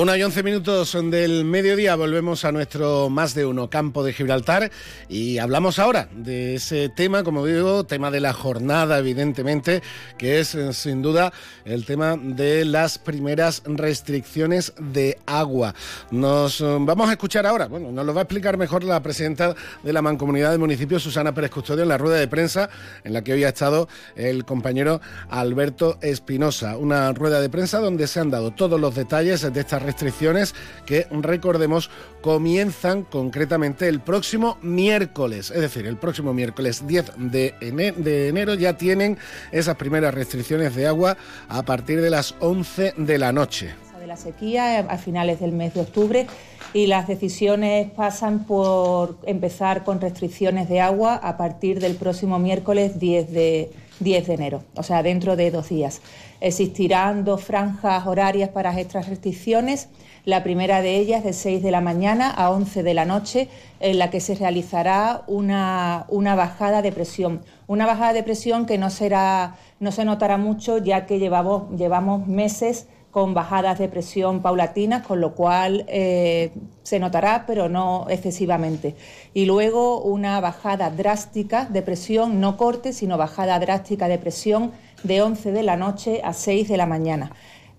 Una 0.00 0.16
y 0.16 0.22
once 0.22 0.42
minutos 0.42 0.96
del 1.10 1.44
mediodía 1.44 1.94
volvemos 1.94 2.46
a 2.46 2.52
nuestro 2.52 3.10
más 3.10 3.34
de 3.34 3.44
uno 3.44 3.68
campo 3.68 4.02
de 4.02 4.14
Gibraltar 4.14 4.70
y 5.10 5.36
hablamos 5.36 5.78
ahora 5.78 6.08
de 6.10 6.54
ese 6.54 6.88
tema, 6.88 7.22
como 7.22 7.44
digo, 7.44 7.84
tema 7.84 8.10
de 8.10 8.20
la 8.20 8.32
jornada, 8.32 8.98
evidentemente, 8.98 9.82
que 10.16 10.40
es 10.40 10.54
eh, 10.54 10.72
sin 10.72 11.02
duda 11.02 11.34
el 11.66 11.84
tema 11.84 12.16
de 12.16 12.64
las 12.64 12.96
primeras 12.96 13.62
restricciones 13.66 14.72
de 14.78 15.18
agua. 15.26 15.74
Nos 16.10 16.62
eh, 16.62 16.78
vamos 16.80 17.10
a 17.10 17.12
escuchar 17.12 17.46
ahora, 17.46 17.66
bueno, 17.66 17.92
nos 17.92 18.06
lo 18.06 18.14
va 18.14 18.22
a 18.22 18.24
explicar 18.24 18.56
mejor 18.56 18.82
la 18.84 19.02
presidenta 19.02 19.54
de 19.82 19.92
la 19.92 20.00
Mancomunidad 20.00 20.52
del 20.52 20.60
Municipio, 20.60 20.98
Susana 20.98 21.34
Pérez 21.34 21.50
Custodio, 21.50 21.82
en 21.82 21.90
la 21.90 21.98
rueda 21.98 22.16
de 22.16 22.26
prensa 22.26 22.70
en 23.04 23.12
la 23.12 23.22
que 23.22 23.34
hoy 23.34 23.44
ha 23.44 23.50
estado 23.50 23.86
el 24.16 24.46
compañero 24.46 25.02
Alberto 25.28 25.98
Espinosa. 26.00 26.78
Una 26.78 27.12
rueda 27.12 27.38
de 27.38 27.50
prensa 27.50 27.80
donde 27.80 28.06
se 28.06 28.18
han 28.18 28.30
dado 28.30 28.52
todos 28.52 28.80
los 28.80 28.94
detalles 28.94 29.42
de 29.52 29.60
esta 29.60 29.78
restricciones 29.90 30.54
que, 30.86 31.06
recordemos, 31.10 31.90
comienzan 32.22 33.02
concretamente 33.02 33.88
el 33.88 34.00
próximo 34.00 34.56
miércoles, 34.62 35.50
es 35.50 35.60
decir, 35.60 35.86
el 35.86 35.96
próximo 35.96 36.32
miércoles 36.32 36.86
10 36.86 37.12
de 37.16 37.54
enero, 37.60 38.54
ya 38.54 38.76
tienen 38.76 39.18
esas 39.50 39.76
primeras 39.76 40.14
restricciones 40.14 40.76
de 40.76 40.86
agua 40.86 41.16
a 41.48 41.62
partir 41.62 42.00
de 42.00 42.10
las 42.10 42.36
11 42.38 42.94
de 42.96 43.18
la 43.18 43.32
noche. 43.32 43.74
La 44.06 44.16
sequía 44.16 44.80
a 44.80 44.98
finales 44.98 45.38
del 45.38 45.52
mes 45.52 45.74
de 45.74 45.82
octubre 45.82 46.26
y 46.74 46.88
las 46.88 47.06
decisiones 47.06 47.92
pasan 47.92 48.44
por 48.44 49.18
empezar 49.24 49.84
con 49.84 50.00
restricciones 50.00 50.68
de 50.68 50.80
agua 50.80 51.14
a 51.14 51.36
partir 51.36 51.78
del 51.78 51.94
próximo 51.94 52.40
miércoles 52.40 52.98
10 52.98 53.30
de, 53.30 53.70
10 54.00 54.26
de 54.26 54.34
enero, 54.34 54.62
o 54.74 54.82
sea, 54.82 55.02
dentro 55.02 55.36
de 55.36 55.50
dos 55.50 55.68
días. 55.68 56.00
Existirán 56.40 57.24
dos 57.24 57.44
franjas 57.44 58.06
horarias 58.06 58.48
para 58.48 58.78
estas 58.78 59.08
restricciones. 59.08 59.88
La 60.24 60.42
primera 60.42 60.82
de 60.82 60.96
ellas 60.96 61.22
de 61.24 61.32
6 61.32 61.62
de 61.62 61.70
la 61.70 61.80
mañana 61.80 62.30
a 62.30 62.50
11 62.50 62.82
de 62.82 62.94
la 62.94 63.04
noche, 63.04 63.48
en 63.78 63.98
la 63.98 64.10
que 64.10 64.20
se 64.20 64.34
realizará 64.34 65.22
una, 65.26 66.06
una 66.08 66.34
bajada 66.34 66.82
de 66.82 66.92
presión. 66.92 67.42
Una 67.66 67.86
bajada 67.86 68.12
de 68.12 68.22
presión 68.22 68.66
que 68.66 68.78
no, 68.78 68.90
será, 68.90 69.56
no 69.78 69.92
se 69.92 70.04
notará 70.04 70.36
mucho 70.36 70.78
ya 70.78 71.06
que 71.06 71.18
llevamos, 71.18 71.70
llevamos 71.78 72.26
meses 72.26 72.86
con 73.10 73.34
bajadas 73.34 73.78
de 73.78 73.88
presión 73.88 74.40
paulatinas, 74.40 75.04
con 75.06 75.20
lo 75.20 75.34
cual 75.34 75.84
eh, 75.88 76.52
se 76.82 76.98
notará, 76.98 77.44
pero 77.46 77.68
no 77.68 78.06
excesivamente. 78.08 78.94
Y 79.34 79.46
luego 79.46 80.00
una 80.02 80.40
bajada 80.40 80.90
drástica 80.90 81.64
de 81.64 81.82
presión, 81.82 82.40
no 82.40 82.56
corte, 82.56 82.92
sino 82.92 83.18
bajada 83.18 83.58
drástica 83.58 84.08
de 84.08 84.18
presión 84.18 84.72
de 85.02 85.22
11 85.22 85.52
de 85.52 85.62
la 85.62 85.76
noche 85.76 86.20
a 86.22 86.32
6 86.32 86.68
de 86.68 86.76
la 86.76 86.86
mañana. 86.86 87.32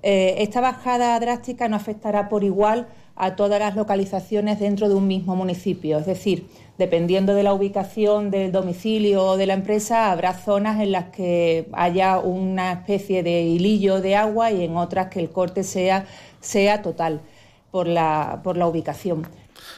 Eh, 0.04 0.36
esta 0.40 0.62
bajada 0.62 1.20
drástica 1.20 1.70
no 1.70 1.76
afectará 1.76 2.28
por 2.28 2.44
igual 2.44 2.88
a 3.16 3.36
todas 3.36 3.60
las 3.60 3.76
localizaciones 3.76 4.60
dentro 4.60 4.90
de 4.90 4.96
un 4.96 5.08
mismo 5.08 5.36
municipio, 5.36 6.00
es 6.00 6.08
decir, 6.08 6.48
dependiendo 6.82 7.36
de 7.36 7.44
la 7.44 7.54
ubicación 7.54 8.32
del 8.32 8.52
domicilio 8.52 9.24
o 9.24 9.38
de 9.38 9.46
la 9.46 9.54
empresa, 9.54 10.12
habrá 10.12 10.34
zonas 10.34 10.82
en 10.82 10.92
las 10.92 11.12
que 11.12 11.68
haya 11.74 12.18
una 12.18 12.72
especie 12.72 13.22
de 13.22 13.44
hilillo 13.44 14.02
de 14.02 14.16
agua 14.16 14.50
y 14.50 14.64
en 14.64 14.76
otras 14.76 15.10
que 15.10 15.20
el 15.20 15.30
corte 15.30 15.64
sea, 15.64 16.08
sea 16.40 16.82
total 16.82 17.22
por 17.70 17.88
la, 17.88 18.42
por 18.44 18.58
la 18.58 18.66
ubicación. 18.66 19.28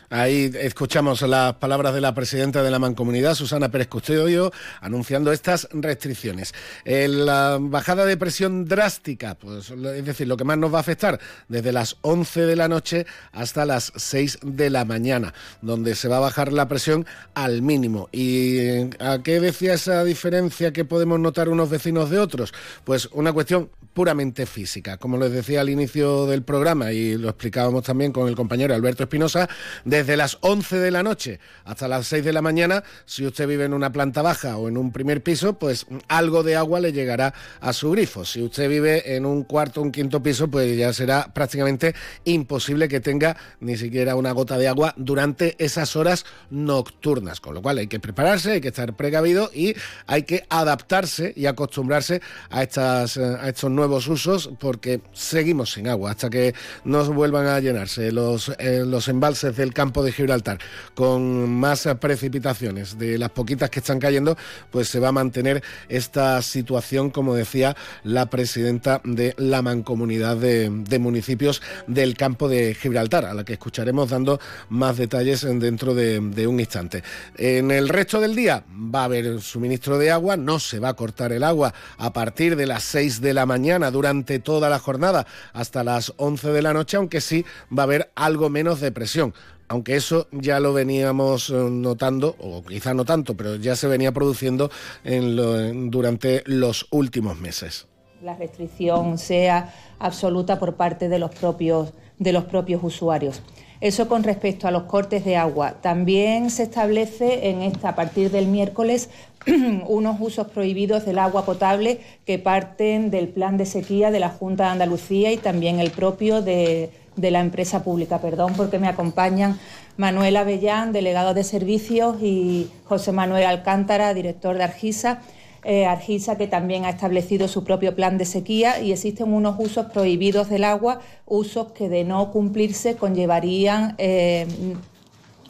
Ahí 0.10 0.52
escuchamos 0.60 1.22
las 1.24 1.54
palabras 1.56 1.94
de 1.94 2.02
la 2.02 2.14
presidenta 2.14 2.62
de 2.62 2.70
la 2.70 2.80
Mancomunidad, 2.80 3.36
Susana 3.36 3.70
Pérez 3.70 3.88
Custodio, 3.88 4.52
anunciando 4.82 5.32
estas 5.32 5.68
restricciones. 5.72 6.54
La 6.86 7.58
bajada 7.60 8.06
de 8.06 8.18
presión 8.18 8.66
drástica, 8.66 9.36
pues, 9.36 9.70
es 9.72 10.06
decir, 10.06 10.28
lo 10.28 10.38
que 10.38 10.44
más 10.44 10.58
nos 10.58 10.74
va 10.74 10.78
a 10.78 10.82
afectar 10.82 11.20
desde 11.48 11.72
las 11.72 11.98
11 12.02 12.42
de 12.42 12.56
la 12.56 12.68
noche 12.68 13.06
hasta 13.32 13.66
las 13.66 13.92
6 13.96 14.40
de 14.44 14.70
la 14.70 14.86
mañana, 14.86 15.34
donde 15.62 15.96
se 15.96 16.08
va 16.08 16.18
a 16.18 16.22
bajar 16.22 16.54
la 16.54 16.68
presión 16.68 17.06
al 17.34 17.62
mínimo. 17.62 18.10
¿Y 18.12 18.82
a 19.00 19.22
qué 19.24 19.40
decía 19.40 19.74
esa 19.74 20.04
diferencia 20.04 20.74
que 20.74 20.86
podemos 20.86 21.20
notar 21.20 21.50
unos 21.50 21.70
vecinos 21.70 22.10
de 22.10 22.20
otros? 22.20 22.54
Pues 22.84 23.08
una 23.12 23.34
cuestión 23.34 23.70
puramente 23.94 24.46
física. 24.46 24.98
Como 24.98 25.18
les 25.18 25.32
decía 25.32 25.62
al 25.62 25.70
inicio 25.70 26.26
del 26.26 26.42
programa 26.42 26.92
y 26.92 27.16
lo 27.16 27.30
explicábamos 27.30 27.84
también 27.84 28.12
con 28.12 28.28
el 28.28 28.36
compañero 28.36 28.74
Alberto 28.74 29.04
Espinosa, 29.04 29.48
desde 29.94 30.18
las 30.18 30.40
11 30.42 30.80
de 30.80 30.90
la 30.90 31.04
noche 31.04 31.40
hasta 31.66 31.88
las 31.88 32.08
6 32.08 32.26
de 32.26 32.34
la 32.34 32.42
mañana, 32.42 32.84
si 33.06 33.28
usted 33.28 33.48
vive 33.48 33.66
en 33.66 33.76
una 33.76 33.92
planta 33.92 34.24
baja 34.24 34.58
o 34.58 34.68
en 34.68 34.76
un 34.76 34.92
primer 34.92 35.22
piso, 35.22 35.60
pues 35.60 35.86
algo 36.08 36.42
de 36.42 36.56
agua 36.56 36.80
le 36.80 36.94
llegará 36.94 37.36
a 37.62 37.74
su 37.74 37.92
grifo. 37.92 38.26
Si 38.26 38.42
usted 38.42 38.68
vive 38.68 39.16
en 39.16 39.24
un 39.24 39.44
cuarto 39.44 39.82
o 39.82 39.84
un 39.84 39.92
quinto 39.92 40.24
piso, 40.24 40.48
pues 40.48 40.76
ya 40.76 40.92
será 40.94 41.32
prácticamente 41.32 41.94
imposible 42.26 42.88
que 42.88 43.02
tenga 43.02 43.38
ni 43.60 43.78
siquiera 43.78 44.16
una 44.16 44.32
gota 44.32 44.58
de 44.58 44.68
agua 44.68 44.96
durante 44.98 45.56
esas 45.64 45.96
horas 45.96 46.26
nocturnas. 46.50 47.40
Con 47.40 47.54
lo 47.54 47.62
cual 47.62 47.78
hay 47.78 47.88
que 47.88 48.00
prepararse, 48.00 48.54
hay 48.54 48.62
que 48.62 48.70
estar 48.70 48.96
precavido 48.96 49.52
y 49.54 49.76
hay 50.08 50.24
que 50.24 50.44
adaptarse 50.50 51.34
y 51.36 51.46
acostumbrarse 51.46 52.20
a, 52.50 52.64
estas, 52.64 53.18
a 53.18 53.48
estos 53.48 53.70
nuevos 53.70 54.08
usos 54.08 54.50
porque 54.60 55.02
seguimos 55.12 55.74
sin 55.74 55.88
agua 55.88 56.10
hasta 56.10 56.32
que 56.32 56.56
nos 56.84 57.10
vuelvan 57.10 57.46
a 57.46 57.60
llenarse 57.60 58.12
los, 58.12 58.50
eh, 58.58 58.84
los 58.88 59.08
embalses 59.08 59.56
del 59.56 59.72
campo 59.72 59.83
de 59.84 60.12
Gibraltar 60.12 60.60
con 60.96 61.52
más 61.52 61.88
precipitaciones 62.00 62.98
de 62.98 63.18
las 63.18 63.32
poquitas 63.32 63.70
que 63.70 63.80
están 63.80 64.00
cayendo, 64.00 64.38
pues 64.72 64.88
se 64.88 65.00
va 65.00 65.10
a 65.10 65.12
mantener 65.12 65.62
esta 65.90 66.42
situación, 66.42 67.10
como 67.10 67.36
decía 67.36 67.76
la 68.04 68.28
presidenta 68.28 69.02
de 69.04 69.34
la 69.38 69.62
mancomunidad 69.62 70.38
de, 70.38 71.00
municipios 71.00 71.62
del 71.88 72.16
campo 72.16 72.48
de 72.48 72.76
Gibraltar, 72.76 73.26
a 73.26 73.34
la 73.34 73.44
que 73.44 73.54
escucharemos 73.54 74.10
dando 74.10 74.40
más 74.70 74.98
detalles 74.98 75.42
dentro 75.42 75.94
de, 75.94 76.22
de 76.22 76.48
un 76.48 76.60
instante. 76.60 77.04
En 77.36 77.72
el 77.72 77.90
resto 77.90 78.22
del 78.22 78.36
día 78.36 78.64
va 78.74 79.02
a 79.02 79.06
haber 79.06 79.42
suministro 79.42 79.98
de 79.98 80.12
agua, 80.12 80.38
no 80.38 80.60
se 80.60 80.80
va 80.80 80.90
a 80.90 80.94
cortar 80.94 81.34
el 81.34 81.44
agua 81.44 81.74
a 81.98 82.14
partir 82.14 82.56
de 82.56 82.68
las 82.68 82.84
6 82.84 83.20
de 83.20 83.34
la 83.34 83.46
mañana 83.46 83.92
durante 83.92 84.40
toda 84.40 84.70
la 84.70 84.80
jornada 84.80 85.28
hasta 85.52 85.84
las 85.84 86.14
11 86.18 86.50
de 86.52 86.62
la 86.62 86.74
noche, 86.74 86.96
aunque 86.96 87.20
sí 87.20 87.44
va 87.76 87.84
a 87.84 87.86
haber 87.86 88.12
algo 88.16 88.50
menos 88.50 88.80
de 88.80 88.92
presión 88.92 89.34
aunque 89.68 89.96
eso 89.96 90.28
ya 90.32 90.60
lo 90.60 90.74
veníamos 90.74 91.50
eh, 91.50 91.54
notando, 91.54 92.36
o 92.40 92.64
quizá 92.64 92.94
no 92.94 93.06
tanto, 93.06 93.36
pero 93.36 93.56
ya 93.56 93.76
se 93.76 93.88
venía 93.88 94.12
produciendo 94.12 94.70
durante 95.04 96.44
los 96.46 96.88
últimos 96.92 97.40
meses. 97.40 97.88
La 98.22 98.36
restricción 98.36 99.18
sea 99.18 99.74
absoluta 100.00 100.60
por 100.60 100.76
parte 100.76 101.10
de 101.10 101.20
los 101.20 101.32
propios, 101.32 101.94
de 102.20 102.32
los 102.32 102.46
propios 102.46 102.82
usuarios. 102.84 103.42
Eso 103.82 104.08
con 104.08 104.24
respecto 104.24 104.66
a 104.66 104.72
los 104.72 104.84
cortes 104.84 105.26
de 105.26 105.36
agua. 105.36 105.82
También 105.82 106.50
se 106.50 106.64
establece 106.64 107.50
en 107.50 107.62
esta, 107.62 107.90
a 107.90 107.96
partir 107.96 108.32
del 108.32 108.48
miércoles 108.48 109.10
unos 109.88 110.16
usos 110.22 110.48
prohibidos 110.48 111.06
del 111.06 111.20
agua 111.20 111.44
potable 111.44 112.00
que 112.26 112.40
parten 112.40 113.12
del 113.12 113.28
plan 113.28 113.58
de 113.58 113.66
sequía 113.66 114.10
de 114.10 114.22
la 114.22 114.30
Junta 114.30 114.64
de 114.66 114.70
Andalucía 114.70 115.34
y 115.34 115.38
también 115.38 115.82
el 115.82 115.92
propio 115.92 116.42
de, 116.42 116.92
la 117.18 117.40
empresa 117.40 117.84
pública. 117.84 118.20
Perdón 118.20 118.54
porque 118.56 118.80
me 118.80 118.88
acompañan 118.88 119.60
Manuel 119.98 120.38
Avellán, 120.38 120.92
delegado 120.92 121.34
de 121.34 121.44
servicios, 121.44 122.22
y 122.22 122.70
José 122.86 123.12
Manuel 123.12 123.46
Alcántara, 123.46 124.14
director 124.14 124.58
de 124.58 124.64
Argisa. 124.64 125.22
Eh, 125.66 125.86
Argisa, 125.86 126.38
que 126.38 126.48
también 126.48 126.84
ha 126.84 126.90
establecido 126.90 127.48
su 127.48 127.64
propio 127.64 127.96
plan 127.96 128.18
de 128.18 128.26
sequía 128.26 128.82
y 128.82 128.92
existen 128.92 129.32
unos 129.32 129.56
usos 129.60 129.86
prohibidos 129.86 130.50
del 130.50 130.66
agua, 130.66 131.00
usos 131.26 131.72
que 131.72 131.88
de 131.88 132.04
no 132.04 132.32
cumplirse 132.32 132.98
conllevarían 132.98 133.96
eh, 133.98 134.46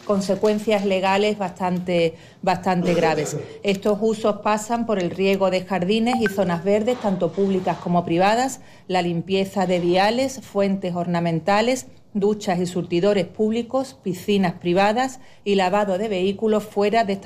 consecuencias 0.06 0.86
legales 0.86 1.38
bastante, 1.38 2.16
bastante 2.42 2.94
graves. 2.94 3.38
Estos 3.64 3.98
usos 4.02 4.38
pasan 4.38 4.86
por 4.86 5.00
el 5.00 5.10
riego 5.10 5.50
de 5.50 5.64
jardines 5.64 6.16
y 6.22 6.28
zonas 6.28 6.64
verdes, 6.64 7.00
tanto 7.00 7.32
públicas 7.32 7.78
como 7.78 8.06
privadas, 8.06 8.62
la 8.88 9.02
limpieza 9.02 9.66
de 9.66 9.80
viales, 9.80 10.42
fuentes 10.42 10.96
ornamentales, 10.96 11.88
duchas 12.14 12.60
y 12.60 12.66
surtidores 12.66 13.26
públicos, 13.26 13.98
piscinas 14.04 14.54
privadas 14.54 15.20
y 15.44 15.56
lavado 15.56 15.98
de 15.98 16.08
vehículos 16.08 16.64
fuera 16.64 17.04
de 17.04 17.20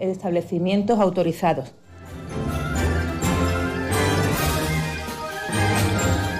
establecimientos 0.00 0.98
autorizados. 0.98 1.74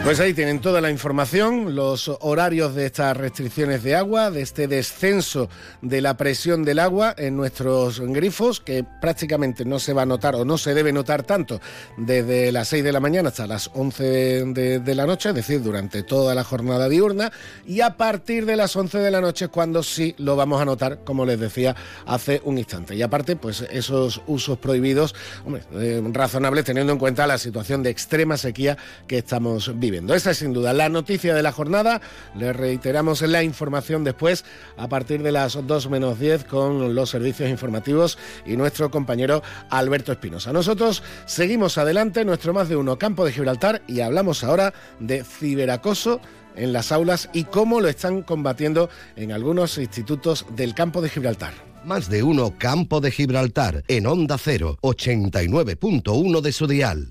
Pues 0.03 0.18
ahí 0.18 0.32
tienen 0.32 0.61
toda 0.61 0.80
la 0.80 0.90
información, 0.90 1.76
los 1.76 2.11
horarios 2.20 2.74
de 2.74 2.86
estas 2.86 3.14
restricciones 3.16 3.82
de 3.82 3.94
agua, 3.94 4.30
de 4.30 4.40
este 4.40 4.66
descenso 4.66 5.51
de 5.82 6.01
la 6.01 6.16
presión 6.16 6.64
del 6.64 6.78
agua 6.78 7.14
en 7.16 7.36
nuestros 7.36 8.01
grifos, 8.01 8.61
que 8.61 8.82
prácticamente 9.01 9.66
no 9.66 9.78
se 9.78 9.92
va 9.92 10.03
a 10.03 10.07
notar 10.07 10.36
o 10.36 10.44
no 10.44 10.57
se 10.57 10.72
debe 10.72 10.90
notar 10.92 11.22
tanto 11.22 11.61
desde 11.98 12.51
las 12.51 12.68
6 12.68 12.82
de 12.82 12.92
la 12.92 12.98
mañana 12.98 13.28
hasta 13.28 13.46
las 13.46 13.70
11 13.74 14.44
de, 14.46 14.94
la 14.94 15.07
noche, 15.07 15.28
es 15.28 15.34
decir, 15.34 15.62
durante 15.62 16.03
toda 16.03 16.34
la 16.34 16.44
jornada 16.44 16.88
diurna, 16.88 17.30
y 17.66 17.82
a 17.82 17.98
partir 17.98 18.46
de 18.46 18.57
las 18.57 18.74
11 18.74 18.98
de 18.98 19.11
la 19.11 19.20
noche 19.20 19.44
es 19.44 19.51
cuando 19.51 19.82
sí 19.82 20.14
lo 20.16 20.34
vamos 20.34 20.62
a 20.62 20.64
notar, 20.64 21.05
como 21.05 21.26
les 21.26 21.38
decía 21.38 21.76
hace 22.07 22.40
un 22.44 22.57
instante. 22.57 22.96
Y 22.96 23.03
aparte, 23.03 23.36
pues 23.36 23.66
esos 23.70 24.22
usos 24.26 24.59
prohibidos, 24.59 25.14
hombre, 25.44 25.62
eh, 25.74 26.03
razonables 26.11 26.64
teniendo 26.64 26.92
en 26.92 26.98
cuenta 26.98 27.26
la 27.26 27.38
situación 27.38 27.82
de 27.82 27.90
extrema 27.90 28.38
sequía 28.38 28.78
que 29.07 29.18
estamos 29.18 29.70
viviendo. 29.78 29.89
Esa 29.91 30.30
es 30.30 30.38
sin 30.38 30.53
duda 30.53 30.72
la 30.72 30.88
noticia 30.88 31.34
de 31.34 31.43
la 31.43 31.53
jornada. 31.53 32.01
Le 32.36 32.53
reiteramos 32.53 33.22
la 33.22 33.43
información 33.43 34.05
después 34.05 34.45
a 34.76 34.88
partir 34.88 35.22
de 35.22 35.32
las 35.32 35.59
2 35.66 35.91
menos 35.91 36.18
10 36.18 36.45
con 36.45 36.95
los 36.95 37.11
servicios 37.11 37.51
informativos 37.51 38.16
y 38.47 38.57
nuestro 38.57 38.91
compañero 38.91 39.43
Alberto 39.68 40.12
Espinosa. 40.12 40.53
Nosotros 40.53 41.03
seguimos 41.26 41.76
adelante, 41.76 42.24
nuestro 42.24 42.55
más 42.55 42.68
de 42.68 42.76
uno 42.76 42.99
campo 42.99 43.24
de 43.24 43.32
Gibraltar 43.32 43.82
y 43.88 44.01
hablamos 44.01 44.45
ahora 44.45 44.72
de 45.01 45.24
ciberacoso 45.24 46.20
en 46.57 46.72
las 46.72 46.93
aulas 46.93 47.28
y 47.32 47.45
cómo 47.45 47.80
lo 47.80 47.88
están 47.88 48.22
combatiendo 48.22 48.91
en 49.16 49.32
algunos 49.32 49.78
institutos 49.78 50.47
del 50.55 50.74
campo 50.74 51.01
de 51.03 51.09
Gibraltar. 51.09 51.55
Más 51.84 52.11
de 52.11 52.22
uno 52.22 52.55
Campo 52.59 53.01
de 53.01 53.11
Gibraltar 53.11 53.82
en 53.88 54.07
Onda 54.07 54.36
0, 54.38 54.78
89.1 54.82 56.41
de 56.43 56.53
su 56.53 56.66
dial. 56.66 57.11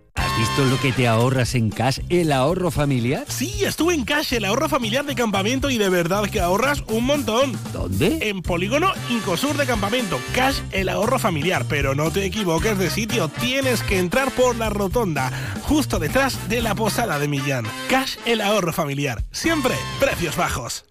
¿Has 0.15 0.37
visto 0.37 0.65
lo 0.65 0.79
que 0.79 0.91
te 0.91 1.07
ahorras 1.07 1.55
en 1.55 1.69
Cash, 1.69 1.99
el 2.09 2.31
ahorro 2.31 2.69
familiar? 2.71 3.25
Sí, 3.27 3.63
estuve 3.63 3.93
en 3.93 4.03
Cash, 4.03 4.33
el 4.33 4.45
ahorro 4.45 4.69
familiar 4.69 5.05
de 5.05 5.15
campamento 5.15 5.69
y 5.69 5.77
de 5.77 5.89
verdad 5.89 6.29
que 6.29 6.39
ahorras 6.39 6.83
un 6.87 7.05
montón. 7.05 7.57
¿Dónde? 7.73 8.29
En 8.29 8.41
Polígono 8.41 8.91
Incosur 9.09 9.57
de 9.57 9.65
Campamento. 9.65 10.19
Cash, 10.33 10.59
el 10.71 10.89
ahorro 10.89 11.19
familiar. 11.19 11.65
Pero 11.69 11.95
no 11.95 12.11
te 12.11 12.25
equivoques 12.25 12.77
de 12.77 12.89
sitio, 12.89 13.29
tienes 13.29 13.83
que 13.83 13.99
entrar 13.99 14.31
por 14.31 14.55
la 14.55 14.69
rotonda, 14.69 15.31
justo 15.63 15.99
detrás 15.99 16.49
de 16.49 16.61
la 16.61 16.75
posada 16.75 17.17
de 17.19 17.27
Millán. 17.27 17.65
Cash, 17.89 18.17
el 18.25 18.41
ahorro 18.41 18.73
familiar. 18.73 19.23
Siempre 19.31 19.75
precios 19.99 20.35
bajos. 20.35 20.85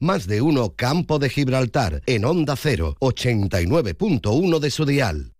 Más 0.00 0.26
de 0.28 0.40
uno 0.40 0.74
Campo 0.76 1.18
de 1.18 1.28
Gibraltar 1.28 2.02
en 2.06 2.24
Onda 2.24 2.54
0, 2.56 2.96
89.1 3.00 4.58
de 4.60 4.70
su 4.70 4.84
dial. 4.84 5.32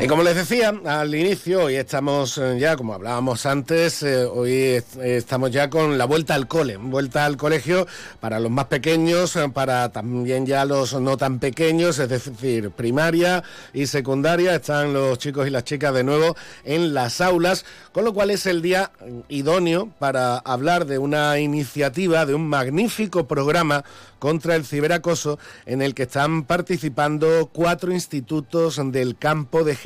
Y 0.00 0.08
como 0.08 0.24
les 0.24 0.34
decía 0.34 0.74
al 0.84 1.14
inicio, 1.14 1.64
hoy 1.64 1.76
estamos 1.76 2.36
eh, 2.36 2.58
ya, 2.58 2.76
como 2.76 2.94
hablábamos 2.94 3.46
antes, 3.46 4.02
eh, 4.02 4.24
hoy 4.24 4.82
estamos 5.00 5.52
ya 5.52 5.70
con 5.70 5.96
la 5.96 6.04
vuelta 6.04 6.34
al 6.34 6.48
cole, 6.48 6.76
vuelta 6.76 7.24
al 7.24 7.36
colegio 7.36 7.86
para 8.18 8.40
los 8.40 8.50
más 8.50 8.66
pequeños, 8.66 9.36
eh, 9.36 9.48
para 9.54 9.90
también 9.90 10.46
ya 10.46 10.64
los 10.64 11.00
no 11.00 11.16
tan 11.16 11.38
pequeños, 11.38 12.00
es 12.00 12.08
decir, 12.08 12.70
primaria 12.70 13.44
y 13.72 13.86
secundaria, 13.86 14.56
están 14.56 14.92
los 14.92 15.16
chicos 15.18 15.46
y 15.46 15.50
las 15.50 15.62
chicas 15.64 15.94
de 15.94 16.02
nuevo 16.02 16.36
en 16.64 16.92
las 16.92 17.20
aulas, 17.20 17.64
con 17.92 18.04
lo 18.04 18.12
cual 18.12 18.30
es 18.30 18.46
el 18.46 18.62
día 18.62 18.90
idóneo 19.28 19.90
para 20.00 20.38
hablar 20.38 20.86
de 20.86 20.98
una 20.98 21.38
iniciativa, 21.38 22.26
de 22.26 22.34
un 22.34 22.48
magnífico 22.48 23.28
programa 23.28 23.84
contra 24.24 24.56
el 24.56 24.64
ciberacoso 24.64 25.38
en 25.66 25.82
el 25.82 25.94
que 25.94 26.04
están 26.04 26.44
participando 26.44 27.50
cuatro 27.52 27.92
institutos 27.92 28.80
del 28.82 29.18
campo 29.18 29.64
de 29.64 29.76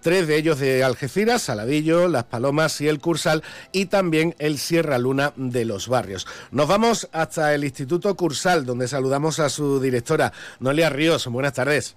Tres 0.00 0.26
de 0.26 0.36
ellos 0.36 0.58
de 0.58 0.84
Algeciras, 0.84 1.42
Saladillo, 1.42 2.08
Las 2.08 2.24
Palomas 2.24 2.80
y 2.80 2.88
el 2.88 3.00
Cursal 3.00 3.42
y 3.72 3.86
también 3.86 4.34
el 4.38 4.58
Sierra 4.58 4.98
Luna 4.98 5.32
de 5.36 5.64
los 5.64 5.88
Barrios. 5.88 6.26
Nos 6.50 6.68
vamos 6.68 7.08
hasta 7.12 7.54
el 7.54 7.64
Instituto 7.64 8.14
Cursal 8.16 8.64
donde 8.64 8.88
saludamos 8.88 9.38
a 9.40 9.48
su 9.48 9.80
directora, 9.80 10.32
Noelia 10.60 10.90
Ríos. 10.90 11.26
Buenas 11.26 11.54
tardes. 11.54 11.96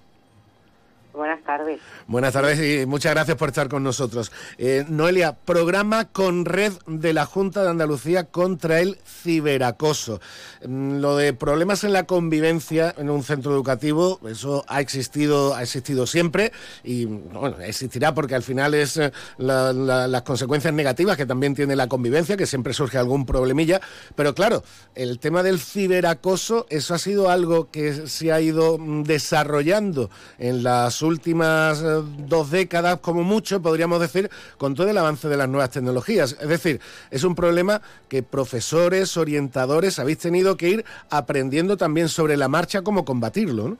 Buenas 1.18 1.42
tardes. 1.42 1.80
Buenas 2.06 2.32
tardes 2.32 2.60
y 2.60 2.86
muchas 2.86 3.12
gracias 3.12 3.36
por 3.36 3.48
estar 3.48 3.68
con 3.68 3.82
nosotros. 3.82 4.30
Eh, 4.56 4.84
Noelia, 4.88 5.32
programa 5.32 6.04
con 6.04 6.44
red 6.44 6.72
de 6.86 7.12
la 7.12 7.26
Junta 7.26 7.64
de 7.64 7.70
Andalucía 7.70 8.26
contra 8.30 8.78
el 8.78 8.98
ciberacoso. 9.04 10.20
Mm, 10.64 10.98
lo 11.00 11.16
de 11.16 11.32
problemas 11.32 11.82
en 11.82 11.92
la 11.92 12.04
convivencia 12.04 12.94
en 12.96 13.10
un 13.10 13.24
centro 13.24 13.50
educativo, 13.50 14.20
eso 14.28 14.64
ha 14.68 14.80
existido, 14.80 15.56
ha 15.56 15.64
existido 15.64 16.06
siempre 16.06 16.52
y 16.84 17.06
bueno, 17.06 17.58
existirá 17.62 18.14
porque 18.14 18.36
al 18.36 18.44
final 18.44 18.74
es 18.74 18.96
eh, 18.96 19.10
las 19.38 20.22
consecuencias 20.22 20.72
negativas 20.72 21.16
que 21.16 21.26
también 21.26 21.56
tiene 21.56 21.74
la 21.74 21.88
convivencia, 21.88 22.36
que 22.36 22.46
siempre 22.46 22.72
surge 22.74 22.96
algún 22.96 23.26
problemilla. 23.26 23.80
Pero 24.14 24.36
claro, 24.36 24.62
el 24.94 25.18
tema 25.18 25.42
del 25.42 25.58
ciberacoso, 25.58 26.66
eso 26.70 26.94
ha 26.94 26.98
sido 26.98 27.28
algo 27.28 27.72
que 27.72 28.06
se 28.06 28.30
ha 28.30 28.40
ido 28.40 28.78
mm, 28.78 29.02
desarrollando 29.02 30.10
en 30.38 30.62
las 30.62 31.02
últimas 31.08 31.82
eh, 31.82 32.02
dos 32.28 32.50
décadas, 32.50 32.98
como 33.00 33.24
mucho, 33.24 33.60
podríamos 33.60 34.00
decir, 34.00 34.30
con 34.58 34.74
todo 34.74 34.88
el 34.88 34.98
avance 34.98 35.28
de 35.28 35.36
las 35.36 35.48
nuevas 35.48 35.70
tecnologías. 35.70 36.38
Es 36.40 36.48
decir, 36.48 36.80
es 37.10 37.24
un 37.24 37.34
problema 37.34 37.80
que 38.08 38.22
profesores, 38.22 39.16
orientadores, 39.16 39.98
habéis 39.98 40.18
tenido 40.18 40.56
que 40.56 40.68
ir 40.68 40.84
aprendiendo 41.10 41.76
también 41.76 42.08
sobre 42.08 42.36
la 42.36 42.48
marcha 42.48 42.82
cómo 42.82 43.04
combatirlo. 43.04 43.76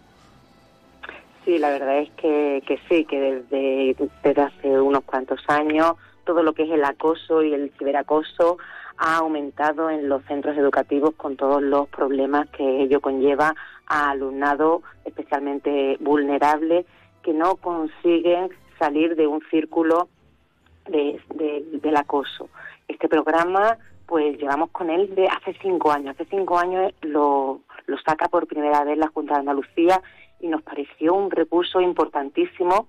Sí, 1.45 1.59
la 1.59 1.71
verdad 1.71 2.01
es 2.01 2.11
que, 2.17 2.63
que 2.67 2.79
sí, 2.89 3.05
que 3.05 3.19
desde, 3.21 3.97
desde 4.23 4.43
hace 4.43 4.81
unos 4.81 5.05
cuantos 5.05 5.41
años 5.49 5.95
todo 6.25 6.43
lo 6.43 6.53
que 6.53 6.65
es 6.65 6.71
el 6.71 6.85
acoso 6.85 7.43
y 7.43 7.55
el 7.55 7.73
ciberacoso 7.79 8.59
ha 8.99 9.17
aumentado 9.17 9.89
en 9.89 10.11
los 10.11 10.23
centros 10.25 10.59
educativos 10.59 11.15
con 11.15 11.37
todos 11.37 11.63
los 11.63 11.89
problemas 11.89 12.49
que 12.51 12.83
ello 12.83 13.01
conlleva 13.01 13.55
a 13.87 14.11
alumnado 14.11 14.83
especialmente 15.07 15.97
vulnerable 16.01 16.85
que 17.29 17.35
no 17.35 17.57
consiguen 17.57 18.49
salir 18.79 19.15
de 19.15 19.27
un 19.27 19.43
círculo 19.51 20.09
de, 20.89 21.21
del 21.83 21.97
acoso. 21.97 22.49
Este 22.89 23.07
programa, 23.07 23.77
pues 24.07 24.39
llevamos 24.39 24.71
con 24.71 24.89
él 24.89 25.15
de 25.15 25.27
hace 25.27 25.55
cinco 25.61 25.93
años. 25.93 26.15
Hace 26.15 26.25
cinco 26.31 26.59
años 26.59 26.91
lo, 27.03 27.61
lo 27.85 27.99
saca 27.99 28.29
por 28.29 28.47
primera 28.47 28.83
vez 28.85 28.97
la 28.97 29.09
Junta 29.09 29.35
de 29.35 29.41
Andalucía 29.41 30.01
y 30.41 30.49
nos 30.49 30.63
pareció 30.63 31.13
un 31.13 31.31
recurso 31.31 31.83
importantísimo 31.83 32.89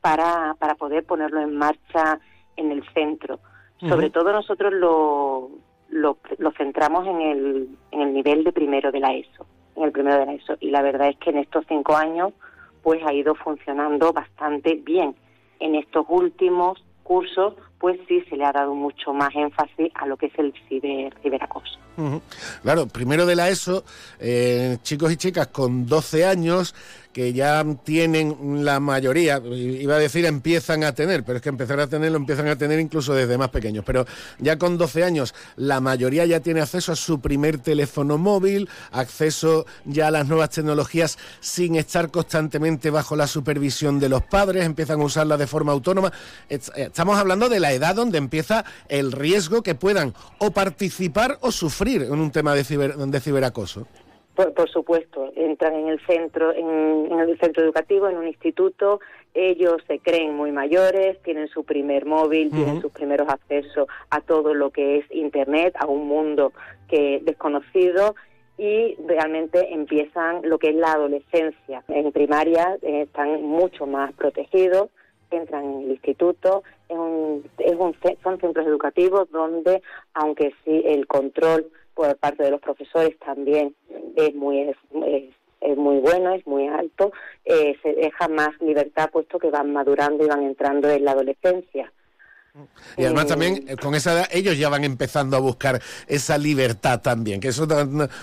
para, 0.00 0.54
para 0.60 0.76
poder 0.76 1.04
ponerlo 1.04 1.40
en 1.40 1.56
marcha 1.56 2.20
en 2.56 2.70
el 2.70 2.84
centro. 2.94 3.40
Sobre 3.80 4.10
todo 4.10 4.30
nosotros 4.30 4.72
lo, 4.72 5.50
lo, 5.88 6.18
lo, 6.38 6.52
centramos 6.52 7.08
en 7.08 7.20
el, 7.22 7.68
en 7.90 8.02
el 8.02 8.14
nivel 8.14 8.44
de 8.44 8.52
primero 8.52 8.92
de 8.92 9.00
la 9.00 9.14
ESO, 9.14 9.46
en 9.74 9.82
el 9.82 9.90
primero 9.90 10.16
de 10.20 10.26
la 10.26 10.34
ESO. 10.34 10.56
Y 10.60 10.70
la 10.70 10.80
verdad 10.80 11.08
es 11.08 11.16
que 11.16 11.30
en 11.30 11.38
estos 11.38 11.64
cinco 11.66 11.96
años 11.96 12.34
pues 12.82 13.02
ha 13.04 13.12
ido 13.12 13.34
funcionando 13.34 14.12
bastante 14.12 14.74
bien. 14.74 15.14
En 15.58 15.74
estos 15.74 16.06
últimos 16.08 16.82
cursos, 17.02 17.54
pues 17.80 17.98
sí 18.06 18.22
se 18.28 18.36
le 18.36 18.44
ha 18.44 18.52
dado 18.52 18.74
mucho 18.74 19.12
más 19.14 19.34
énfasis 19.34 19.90
a 19.94 20.06
lo 20.06 20.16
que 20.16 20.26
es 20.26 20.38
el 20.38 20.52
ciber, 20.68 21.12
ciberacoso. 21.22 21.80
Claro, 22.62 22.86
primero 22.86 23.26
de 23.26 23.36
la 23.36 23.48
ESO, 23.50 23.84
eh, 24.18 24.78
chicos 24.82 25.12
y 25.12 25.16
chicas 25.16 25.48
con 25.48 25.86
12 25.86 26.24
años 26.24 26.74
que 27.12 27.32
ya 27.32 27.64
tienen 27.82 28.64
la 28.64 28.78
mayoría, 28.78 29.42
iba 29.44 29.96
a 29.96 29.98
decir 29.98 30.24
empiezan 30.26 30.84
a 30.84 30.94
tener, 30.94 31.24
pero 31.24 31.36
es 31.36 31.42
que 31.42 31.48
empezar 31.48 31.80
a 31.80 31.88
tener 31.88 32.12
lo 32.12 32.18
empiezan 32.18 32.46
a 32.46 32.56
tener 32.56 32.78
incluso 32.78 33.14
desde 33.14 33.36
más 33.36 33.48
pequeños, 33.48 33.84
pero 33.84 34.06
ya 34.38 34.58
con 34.58 34.78
12 34.78 35.02
años 35.02 35.34
la 35.56 35.80
mayoría 35.80 36.24
ya 36.24 36.38
tiene 36.38 36.60
acceso 36.60 36.92
a 36.92 36.96
su 36.96 37.20
primer 37.20 37.58
teléfono 37.58 38.16
móvil, 38.16 38.68
acceso 38.92 39.66
ya 39.84 40.06
a 40.06 40.10
las 40.12 40.28
nuevas 40.28 40.50
tecnologías 40.50 41.18
sin 41.40 41.74
estar 41.74 42.10
constantemente 42.12 42.90
bajo 42.90 43.16
la 43.16 43.26
supervisión 43.26 43.98
de 43.98 44.08
los 44.08 44.22
padres, 44.22 44.64
empiezan 44.64 45.00
a 45.00 45.04
usarla 45.04 45.36
de 45.36 45.48
forma 45.48 45.72
autónoma. 45.72 46.12
Eh, 46.48 46.60
estamos 46.76 47.18
hablando 47.18 47.48
de 47.48 47.58
la 47.58 47.69
edad 47.72 47.94
donde 47.94 48.18
empieza 48.18 48.64
el 48.88 49.12
riesgo 49.12 49.62
que 49.62 49.74
puedan 49.74 50.14
o 50.38 50.50
participar 50.50 51.38
o 51.40 51.50
sufrir 51.50 52.02
en 52.02 52.18
un 52.18 52.30
tema 52.30 52.54
de, 52.54 52.64
ciber, 52.64 52.94
de 52.96 53.20
ciberacoso. 53.20 53.86
Por, 54.34 54.70
supuesto, 54.70 55.30
entran 55.36 55.74
en 55.74 55.88
el 55.88 56.00
centro, 56.06 56.54
en, 56.54 57.12
el 57.12 57.38
centro 57.38 57.62
educativo, 57.62 58.08
en 58.08 58.16
un 58.16 58.26
instituto, 58.26 59.00
ellos 59.34 59.82
se 59.86 59.98
creen 59.98 60.34
muy 60.34 60.50
mayores, 60.50 61.20
tienen 61.22 61.48
su 61.48 61.64
primer 61.64 62.06
móvil, 62.06 62.50
tienen 62.50 62.80
sus 62.80 62.90
primeros 62.90 63.28
accesos 63.28 63.86
a 64.08 64.22
todo 64.22 64.54
lo 64.54 64.70
que 64.70 64.98
es 64.98 65.04
Internet, 65.10 65.74
a 65.78 65.86
un 65.86 66.08
mundo 66.08 66.52
que 66.88 67.20
desconocido 67.22 68.14
y 68.56 68.94
realmente 69.06 69.74
empiezan 69.74 70.40
lo 70.44 70.58
que 70.58 70.70
es 70.70 70.76
la 70.76 70.92
adolescencia. 70.92 71.82
En 71.88 72.10
primaria 72.12 72.76
eh, 72.82 73.02
están 73.02 73.42
mucho 73.42 73.86
más 73.86 74.12
protegidos, 74.14 74.88
entran 75.30 75.64
en 75.64 75.80
el 75.82 75.90
instituto, 75.92 76.62
es 76.90 76.96
un, 76.96 77.48
es 77.58 77.76
un, 77.76 77.94
son 78.22 78.40
centros 78.40 78.66
educativos 78.66 79.30
donde, 79.30 79.82
aunque 80.14 80.52
sí 80.64 80.82
el 80.84 81.06
control 81.06 81.70
por 81.94 82.16
parte 82.16 82.42
de 82.42 82.50
los 82.50 82.60
profesores 82.60 83.18
también 83.18 83.74
es 84.16 84.34
muy 84.34 84.60
es, 84.60 84.76
es, 85.60 85.76
muy 85.76 85.98
bueno, 85.98 86.34
es 86.34 86.46
muy 86.46 86.66
alto, 86.66 87.12
eh, 87.44 87.76
se 87.82 87.92
deja 87.94 88.28
más 88.28 88.50
libertad 88.60 89.10
puesto 89.10 89.38
que 89.38 89.50
van 89.50 89.72
madurando 89.72 90.24
y 90.24 90.28
van 90.28 90.42
entrando 90.42 90.88
en 90.88 91.04
la 91.04 91.12
adolescencia. 91.12 91.92
Y 92.96 93.04
además 93.04 93.26
también 93.26 93.64
eh, 93.68 93.76
con 93.76 93.94
esa 93.94 94.12
edad 94.12 94.28
ellos 94.32 94.58
ya 94.58 94.68
van 94.68 94.82
empezando 94.84 95.36
a 95.36 95.40
buscar 95.40 95.80
esa 96.08 96.36
libertad 96.36 97.00
también, 97.00 97.40
que 97.40 97.48
eso 97.48 97.66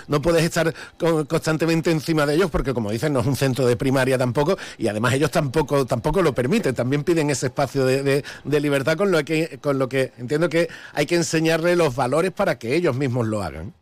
no, 0.06 0.22
puedes 0.22 0.44
estar 0.44 0.74
constantemente 0.98 1.90
encima 1.90 2.26
de 2.26 2.34
ellos 2.34 2.50
porque 2.50 2.74
como 2.74 2.90
dicen 2.90 3.12
no 3.12 3.20
es 3.20 3.26
un 3.26 3.36
centro 3.36 3.66
de 3.66 3.76
primaria 3.76 4.18
tampoco 4.18 4.56
y 4.76 4.88
además 4.88 5.14
ellos 5.14 5.30
tampoco 5.30 5.86
tampoco 5.86 6.20
lo 6.22 6.34
permiten, 6.34 6.74
también 6.74 7.04
piden 7.04 7.30
ese 7.30 7.46
espacio 7.46 7.86
de, 7.86 8.22
libertad 8.44 8.96
con 8.96 9.10
lo 9.10 9.24
que 9.24 9.58
con 9.62 9.78
lo 9.78 9.88
que 9.88 10.12
entiendo 10.18 10.48
que 10.48 10.68
hay 10.92 11.06
que 11.06 11.14
enseñarle 11.14 11.76
los 11.76 11.94
valores 11.96 12.32
para 12.32 12.58
que 12.58 12.74
ellos 12.74 12.96
mismos 12.96 13.26
lo 13.26 13.42
hagan. 13.42 13.72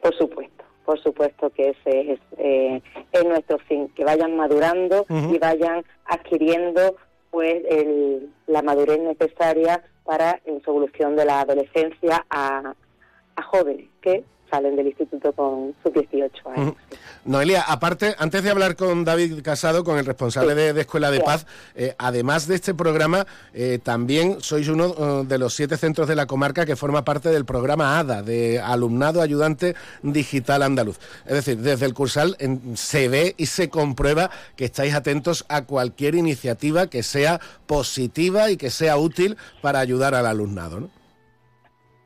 Por 0.00 0.16
supuesto, 0.16 0.64
por 0.84 1.02
supuesto 1.02 1.50
que 1.50 1.70
ese 1.70 2.12
es, 2.12 2.20
eh, 2.38 2.82
nuestro 3.26 3.58
fin, 3.58 3.88
que 3.96 4.04
vayan 4.04 4.36
madurando 4.36 5.06
y 5.08 5.38
vayan 5.38 5.84
adquiriendo 6.06 6.96
pues 7.34 7.64
la 8.46 8.62
madurez 8.62 9.00
necesaria 9.00 9.82
para 10.04 10.40
en 10.44 10.62
su 10.62 10.70
evolución 10.70 11.16
de 11.16 11.24
la 11.24 11.40
adolescencia 11.40 12.24
a, 12.30 12.74
a 13.34 13.42
jóvenes 13.42 13.88
que 14.00 14.22
salen 14.50 14.76
del 14.76 14.88
instituto 14.88 15.32
con 15.32 15.74
sus 15.82 15.92
18 15.92 16.50
años. 16.50 16.74
Noelia, 17.24 17.62
aparte, 17.62 18.14
antes 18.18 18.42
de 18.42 18.50
hablar 18.50 18.76
con 18.76 19.04
David 19.04 19.40
Casado, 19.42 19.84
con 19.84 19.98
el 19.98 20.04
responsable 20.04 20.54
de, 20.54 20.80
Escuela 20.80 21.10
de 21.10 21.20
Paz, 21.20 21.46
eh, 21.74 21.94
además 21.98 22.46
de 22.46 22.54
este 22.56 22.74
programa, 22.74 23.26
eh, 23.52 23.78
también 23.82 24.40
sois 24.40 24.68
uno 24.68 24.94
eh, 24.96 25.24
de 25.26 25.38
los 25.38 25.54
siete 25.54 25.76
centros 25.76 26.06
de 26.06 26.16
la 26.16 26.26
comarca 26.26 26.66
que 26.66 26.76
forma 26.76 27.04
parte 27.04 27.30
del 27.30 27.44
programa 27.44 27.98
ADA, 27.98 28.22
de 28.22 28.60
Alumnado 28.60 29.22
Ayudante 29.22 29.74
Digital 30.02 30.62
Andaluz. 30.62 30.98
Es 31.24 31.32
decir, 31.32 31.58
desde 31.58 31.86
el 31.86 31.94
Cursal 31.94 32.36
se 32.74 33.08
ve 33.08 33.34
y 33.38 33.46
se 33.46 33.70
comprueba 33.70 34.30
que 34.56 34.66
estáis 34.66 34.94
atentos 34.94 35.44
a 35.48 35.62
cualquier 35.62 36.14
iniciativa 36.14 36.88
que 36.88 37.02
sea 37.02 37.40
positiva 37.66 38.50
y 38.50 38.56
que 38.56 38.70
sea 38.70 38.98
útil 38.98 39.36
para 39.62 39.80
ayudar 39.80 40.14
al 40.14 40.26
alumnado, 40.26 40.80
¿no? 40.80 41.03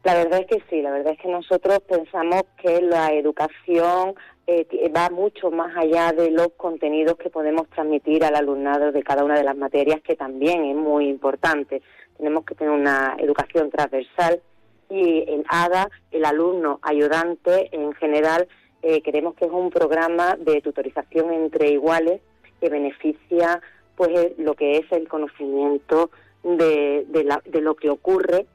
La 0.09 0.15
verdad 0.15 0.41
es 0.41 0.47
que 0.47 0.63
sí, 0.71 0.81
la 0.81 0.91
verdad 0.91 1.13
es 1.13 1.19
que 1.19 1.29
nosotros 1.29 1.81
pensamos 1.81 2.41
que 2.63 2.81
la 2.81 3.13
educación 3.13 4.15
eh, 4.47 4.91
va 4.97 5.11
mucho 5.11 5.51
más 5.51 5.77
allá 5.77 6.13
de 6.13 6.31
los 6.31 6.49
contenidos 6.57 7.19
que 7.19 7.29
podemos 7.29 7.69
transmitir 7.69 8.25
al 8.25 8.35
alumnado 8.35 8.91
de 8.91 9.03
cada 9.03 9.23
una 9.23 9.37
de 9.37 9.45
las 9.45 9.55
materias, 9.55 10.01
que 10.01 10.17
también 10.17 10.65
es 10.65 10.77
muy 10.77 11.11
importante. 11.11 11.83
Tenemos 12.17 12.47
que 12.47 12.55
tener 12.55 12.73
una 12.73 13.17
educación 13.19 13.69
transversal 13.69 14.41
y 14.89 15.31
en 15.31 15.45
ADA, 15.47 15.91
el 16.11 16.25
alumno 16.25 16.79
ayudante 16.81 17.69
en 17.73 17.93
general, 17.93 18.49
eh, 18.81 19.03
creemos 19.03 19.35
que 19.35 19.45
es 19.45 19.53
un 19.53 19.69
programa 19.69 20.37
de 20.37 20.63
tutorización 20.63 21.35
entre 21.35 21.69
iguales 21.69 22.23
que 22.63 22.71
beneficia 22.71 23.61
pues 23.95 24.33
lo 24.39 24.55
que 24.55 24.79
es 24.79 24.91
el 24.91 25.07
conocimiento 25.07 26.11
de, 26.45 27.05
de 27.45 27.61
lo 27.61 27.75
que 27.75 27.91
ocurre 27.91 28.47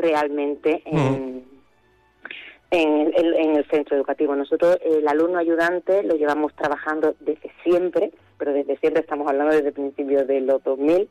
realmente 0.00 0.82
en, 0.86 1.44
en, 2.70 3.56
el, 3.56 3.64
centro 3.70 3.96
educativo. 3.96 4.34
Nosotros, 4.34 4.78
el 4.84 5.06
alumno 5.06 5.38
ayudante, 5.38 6.02
lo 6.02 6.14
llevamos 6.14 6.54
trabajando 6.54 7.14
desde 7.20 7.50
siempre, 7.62 8.12
pero 8.38 8.52
desde 8.52 8.76
siempre 8.78 9.02
estamos 9.02 9.28
hablando 9.28 9.54
desde 9.54 9.72
principios 9.72 10.26
de 10.26 10.40
los 10.40 10.62
2000, 10.64 11.08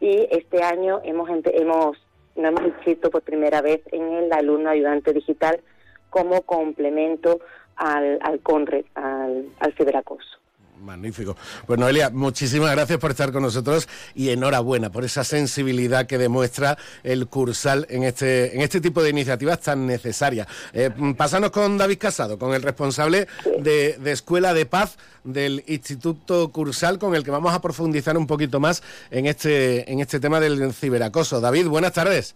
y 0.00 0.28
este 0.30 0.62
año 0.62 1.00
hemos, 1.04 1.28
hemos 1.28 1.98
nos 2.36 2.48
hemos 2.48 2.62
inscrito 2.62 3.10
por 3.10 3.22
primera 3.22 3.60
vez 3.60 3.82
en 3.92 4.02
el 4.12 4.32
alumno 4.32 4.70
ayudante 4.70 5.12
digital 5.12 5.60
como 6.08 6.42
complemento 6.42 7.40
al, 7.76 8.18
al 8.22 8.40
CONRED, 8.40 8.84
al, 8.94 9.46
al 9.58 9.74
ciberacoso. 9.74 10.39
Magnífico. 10.80 11.36
Pues 11.66 11.78
Noelia, 11.78 12.10
muchísimas 12.10 12.72
gracias 12.72 12.98
por 12.98 13.10
estar 13.10 13.32
con 13.32 13.42
nosotros 13.42 13.88
y 14.14 14.30
enhorabuena 14.30 14.90
por 14.90 15.04
esa 15.04 15.24
sensibilidad 15.24 16.06
que 16.06 16.18
demuestra 16.18 16.78
el 17.02 17.26
Cursal 17.26 17.86
en 17.90 18.04
este, 18.04 18.54
en 18.54 18.62
este 18.62 18.80
tipo 18.80 19.02
de 19.02 19.10
iniciativas 19.10 19.60
tan 19.60 19.86
necesarias. 19.86 20.46
Eh, 20.72 20.90
pasamos 21.16 21.50
con 21.50 21.78
David 21.78 21.98
Casado, 21.98 22.38
con 22.38 22.54
el 22.54 22.62
responsable 22.62 23.28
de, 23.58 23.98
de 23.98 24.12
Escuela 24.12 24.54
de 24.54 24.66
Paz 24.66 24.96
del 25.24 25.64
Instituto 25.66 26.50
Cursal, 26.50 26.98
con 26.98 27.14
el 27.14 27.24
que 27.24 27.30
vamos 27.30 27.54
a 27.54 27.60
profundizar 27.60 28.16
un 28.16 28.26
poquito 28.26 28.60
más 28.60 28.82
en 29.10 29.26
este, 29.26 29.90
en 29.90 30.00
este 30.00 30.20
tema 30.20 30.40
del 30.40 30.72
ciberacoso. 30.72 31.40
David, 31.40 31.66
buenas 31.66 31.92
tardes. 31.92 32.34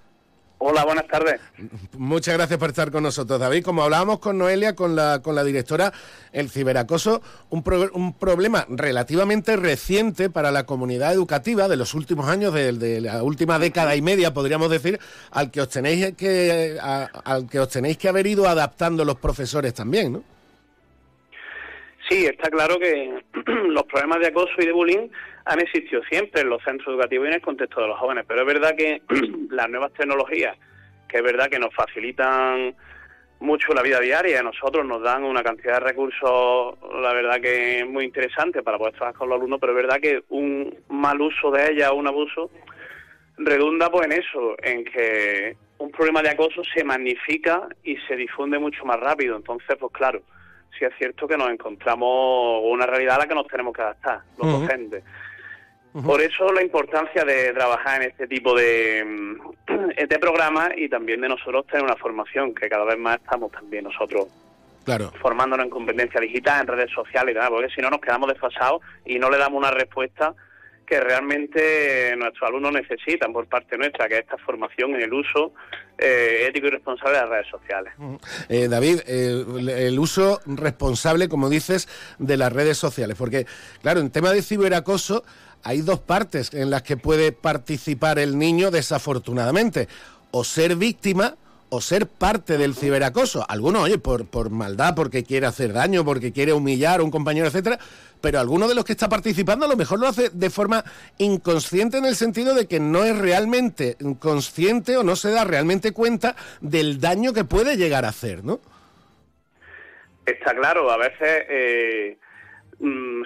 Hola, 0.66 0.82
buenas 0.86 1.06
tardes. 1.08 1.42
Muchas 1.98 2.38
gracias 2.38 2.58
por 2.58 2.70
estar 2.70 2.90
con 2.90 3.02
nosotros, 3.02 3.38
David. 3.38 3.62
Como 3.62 3.82
hablábamos 3.82 4.18
con 4.18 4.38
Noelia, 4.38 4.74
con 4.74 4.96
la, 4.96 5.20
con 5.20 5.34
la 5.34 5.44
directora, 5.44 5.92
el 6.32 6.48
ciberacoso, 6.48 7.20
un, 7.50 7.62
un 7.92 8.18
problema 8.18 8.64
relativamente 8.70 9.56
reciente 9.56 10.30
para 10.30 10.50
la 10.50 10.64
comunidad 10.64 11.12
educativa 11.12 11.68
de 11.68 11.76
los 11.76 11.92
últimos 11.92 12.30
años, 12.30 12.54
de, 12.54 13.02
la 13.02 13.22
última 13.22 13.58
década 13.58 13.94
y 13.94 14.00
media, 14.00 14.32
podríamos 14.32 14.70
decir, 14.70 14.98
al 15.32 15.50
que 15.50 15.60
os 15.60 15.68
tenéis 15.68 16.14
que, 16.16 16.78
al 16.80 17.46
que 17.46 17.60
os 17.60 17.68
tenéis 17.68 17.98
que 17.98 18.08
haber 18.08 18.26
ido 18.26 18.48
adaptando 18.48 19.04
los 19.04 19.16
profesores 19.16 19.74
también, 19.74 20.14
¿no? 20.14 20.24
Sí, 22.08 22.24
está 22.24 22.48
claro 22.48 22.78
que 22.78 23.22
los 23.68 23.82
problemas 23.82 24.18
de 24.20 24.28
acoso 24.28 24.54
y 24.60 24.64
de 24.64 24.72
bullying 24.72 25.08
han 25.44 25.60
existido 25.60 26.02
siempre 26.04 26.42
en 26.42 26.48
los 26.48 26.62
centros 26.62 26.88
educativos 26.88 27.26
y 27.26 27.28
en 27.28 27.34
el 27.34 27.42
contexto 27.42 27.80
de 27.80 27.88
los 27.88 27.98
jóvenes, 27.98 28.24
pero 28.26 28.40
es 28.40 28.46
verdad 28.46 28.74
que 28.76 29.02
las 29.50 29.68
nuevas 29.68 29.92
tecnologías, 29.92 30.56
que 31.08 31.18
es 31.18 31.22
verdad 31.22 31.48
que 31.48 31.58
nos 31.58 31.74
facilitan 31.74 32.74
mucho 33.40 33.74
la 33.74 33.82
vida 33.82 34.00
diaria, 34.00 34.40
a 34.40 34.42
nosotros 34.42 34.86
nos 34.86 35.02
dan 35.02 35.22
una 35.24 35.42
cantidad 35.42 35.74
de 35.74 35.80
recursos, 35.80 36.78
la 37.00 37.12
verdad 37.12 37.40
que 37.40 37.80
es 37.80 37.86
muy 37.86 38.04
interesante 38.04 38.62
para 38.62 38.78
poder 38.78 38.94
trabajar 38.94 39.18
con 39.18 39.28
los 39.28 39.36
alumnos, 39.36 39.60
pero 39.60 39.72
es 39.72 39.76
verdad 39.76 40.00
que 40.00 40.22
un 40.30 40.74
mal 40.88 41.20
uso 41.20 41.50
de 41.50 41.72
ella 41.72 41.92
un 41.92 42.06
abuso 42.06 42.50
redunda 43.36 43.90
pues 43.90 44.06
en 44.06 44.12
eso, 44.12 44.56
en 44.62 44.84
que 44.84 45.56
un 45.78 45.90
problema 45.90 46.22
de 46.22 46.30
acoso 46.30 46.62
se 46.74 46.84
magnifica 46.84 47.68
y 47.82 47.96
se 48.08 48.16
difunde 48.16 48.58
mucho 48.58 48.84
más 48.84 48.98
rápido. 48.98 49.36
Entonces, 49.36 49.76
pues 49.78 49.92
claro, 49.92 50.22
sí 50.78 50.84
es 50.84 50.92
cierto 50.96 51.26
que 51.26 51.36
nos 51.36 51.50
encontramos 51.50 52.62
una 52.64 52.86
realidad 52.86 53.16
a 53.16 53.18
la 53.20 53.26
que 53.26 53.34
nos 53.34 53.46
tenemos 53.46 53.74
que 53.74 53.82
adaptar, 53.82 54.20
los 54.38 54.60
docentes. 54.60 55.02
Por 56.02 56.20
eso 56.20 56.52
la 56.52 56.60
importancia 56.60 57.24
de 57.24 57.52
trabajar 57.52 58.02
en 58.02 58.10
este 58.10 58.26
tipo 58.26 58.52
de, 58.54 59.04
mm, 59.04 60.06
de 60.08 60.18
programas 60.18 60.70
y 60.76 60.88
también 60.88 61.20
de 61.20 61.28
nosotros 61.28 61.66
tener 61.68 61.84
una 61.84 61.96
formación, 61.96 62.52
que 62.52 62.68
cada 62.68 62.84
vez 62.84 62.98
más 62.98 63.20
estamos 63.20 63.52
también 63.52 63.84
nosotros 63.84 64.26
claro. 64.84 65.12
formándonos 65.20 65.64
en 65.64 65.70
competencia 65.70 66.20
digital, 66.20 66.62
en 66.62 66.66
redes 66.66 66.90
sociales 66.90 67.30
y 67.30 67.34
demás, 67.34 67.50
porque 67.50 67.72
si 67.72 67.80
no 67.80 67.90
nos 67.90 68.00
quedamos 68.00 68.28
desfasados 68.28 68.82
y 69.04 69.20
no 69.20 69.30
le 69.30 69.38
damos 69.38 69.58
una 69.58 69.70
respuesta 69.70 70.34
que 70.84 71.00
realmente 71.00 72.14
nuestros 72.16 72.48
alumnos 72.48 72.72
necesitan 72.72 73.32
por 73.32 73.46
parte 73.46 73.78
nuestra, 73.78 74.08
que 74.08 74.16
es 74.16 74.20
esta 74.20 74.36
formación 74.38 74.94
en 74.94 75.02
el 75.02 75.12
uso 75.14 75.52
eh, 75.96 76.46
ético 76.48 76.66
y 76.66 76.70
responsable 76.70 77.16
de 77.16 77.20
las 77.22 77.30
redes 77.30 77.46
sociales. 77.48 77.94
Eh, 78.48 78.68
David, 78.68 79.00
eh, 79.06 79.86
el 79.86 79.98
uso 79.98 80.40
responsable, 80.44 81.28
como 81.28 81.48
dices, 81.48 81.88
de 82.18 82.36
las 82.36 82.52
redes 82.52 82.76
sociales, 82.76 83.16
porque, 83.18 83.46
claro, 83.80 84.00
en 84.00 84.10
tema 84.10 84.32
de 84.32 84.42
ciberacoso 84.42 85.24
hay 85.64 85.80
dos 85.80 85.98
partes 85.98 86.52
en 86.54 86.70
las 86.70 86.82
que 86.82 86.96
puede 86.96 87.32
participar 87.32 88.18
el 88.18 88.38
niño 88.38 88.70
desafortunadamente, 88.70 89.88
o 90.30 90.44
ser 90.44 90.76
víctima 90.76 91.36
o 91.70 91.80
ser 91.80 92.06
parte 92.06 92.56
del 92.56 92.76
ciberacoso. 92.76 93.44
Algunos, 93.48 93.82
oye, 93.82 93.98
por, 93.98 94.26
por 94.26 94.50
maldad, 94.50 94.94
porque 94.94 95.24
quiere 95.24 95.46
hacer 95.46 95.72
daño, 95.72 96.04
porque 96.04 96.32
quiere 96.32 96.52
humillar 96.52 97.00
a 97.00 97.02
un 97.02 97.10
compañero, 97.10 97.48
etcétera, 97.48 97.80
pero 98.20 98.38
alguno 98.38 98.68
de 98.68 98.74
los 98.74 98.84
que 98.84 98.92
está 98.92 99.08
participando 99.08 99.66
a 99.66 99.68
lo 99.68 99.76
mejor 99.76 99.98
lo 99.98 100.06
hace 100.06 100.30
de 100.30 100.50
forma 100.50 100.84
inconsciente 101.18 101.98
en 101.98 102.04
el 102.04 102.14
sentido 102.14 102.54
de 102.54 102.66
que 102.66 102.78
no 102.78 103.04
es 103.04 103.18
realmente 103.18 103.96
consciente 104.20 104.96
o 104.96 105.02
no 105.02 105.16
se 105.16 105.30
da 105.30 105.44
realmente 105.44 105.92
cuenta 105.92 106.36
del 106.60 107.00
daño 107.00 107.32
que 107.32 107.44
puede 107.44 107.76
llegar 107.76 108.04
a 108.04 108.08
hacer, 108.08 108.44
¿no? 108.44 108.60
Está 110.24 110.54
claro, 110.54 110.90
a 110.90 110.96
veces 110.96 111.44
eh, 111.50 112.18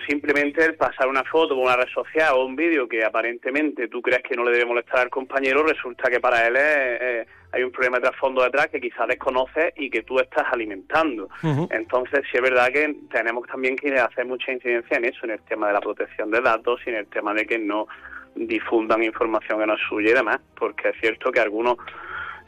simplemente 0.07 0.65
el 0.65 0.75
pasar 0.77 1.09
una 1.09 1.25
foto 1.25 1.55
por 1.55 1.65
una 1.65 1.77
red 1.77 1.89
social 1.93 2.35
o 2.35 2.45
un 2.45 2.57
vídeo 2.57 2.89
que 2.89 3.05
aparentemente 3.05 3.89
tú 3.89 4.01
crees 4.01 4.23
que 4.23 4.37
no 4.37 4.45
le 4.45 4.53
debe 4.53 4.67
molestar 4.67 5.01
al 5.01 5.11
compañero, 5.11 5.63
resulta 5.63 6.11
que 6.11 6.21
para 6.21 6.47
él 6.47 7.27
hay 7.53 7.63
un 7.63 7.73
problema 7.73 7.99
de 7.99 8.05
trasfondo 8.09 8.43
detrás 8.43 8.69
que 8.69 8.81
quizás 8.81 9.09
desconoce 9.09 9.73
y 9.77 9.91
que 9.91 10.03
tú 10.03 10.19
estás 10.19 10.45
alimentando. 10.53 11.29
Entonces, 11.71 12.21
sí 12.31 12.37
es 12.37 12.43
verdad 12.43 12.69
que 12.73 12.95
tenemos 13.11 13.47
también 13.47 13.77
que 13.77 13.95
hacer 13.95 14.27
mucha 14.27 14.53
incidencia 14.53 14.97
en 14.97 15.07
eso, 15.07 15.21
en 15.25 15.31
el 15.31 15.41
tema 15.41 15.69
de 15.69 15.73
la 15.75 15.81
protección 15.81 16.31
de 16.31 16.41
datos 16.41 16.81
y 16.87 16.91
en 16.91 16.97
el 16.97 17.07
tema 17.07 17.35
de 17.35 17.47
que 17.47 17.59
no 17.59 17.87
difundan 18.35 19.03
información 19.03 19.59
que 19.59 19.67
no 19.67 19.75
es 19.75 19.81
suya 19.89 20.11
y 20.11 20.15
demás, 20.15 20.39
porque 20.57 20.91
es 20.91 21.01
cierto 21.01 21.33
que 21.33 21.41
algunos 21.41 21.77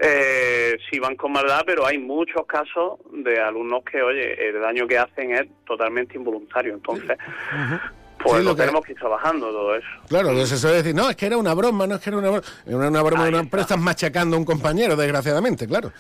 eh, 0.03 0.78
sí 0.88 0.98
van 0.98 1.14
con 1.16 1.32
maldad, 1.32 1.62
pero 1.66 1.86
hay 1.86 1.98
muchos 1.98 2.46
casos 2.46 2.98
de 3.12 3.38
alumnos 3.38 3.84
que, 3.84 4.01
oye, 4.01 4.48
el 4.48 4.61
daño 4.61 4.86
que 4.86 4.98
hacen 4.98 5.34
es 5.34 5.46
totalmente 5.66 6.16
involuntario. 6.16 6.74
Entonces, 6.74 7.18
pues 8.22 8.42
lo, 8.42 8.57
tenemos 8.57 8.84
que 8.84 8.92
ir 8.92 8.98
trabajando 8.98 9.51
todo 9.51 9.76
eso. 9.76 9.88
Claro, 10.09 10.30
eso 10.30 10.57
se 10.57 10.68
decir, 10.68 10.94
no, 10.94 11.11
es 11.11 11.16
que 11.16 11.26
era 11.26 11.36
una 11.36 11.53
broma, 11.53 11.86
no 11.86 11.96
es 11.96 12.01
que 12.01 12.11
era 12.11 12.18
una 12.18 12.30
broma, 12.30 12.46
era 12.66 12.76
una 12.76 13.03
broma, 13.03 13.44
pero 13.51 13.62
estás 13.62 13.78
machacando 13.78 14.36
a 14.36 14.38
un 14.38 14.44
compañero, 14.44 14.96
desgraciadamente, 14.96 15.66
claro. 15.66 15.92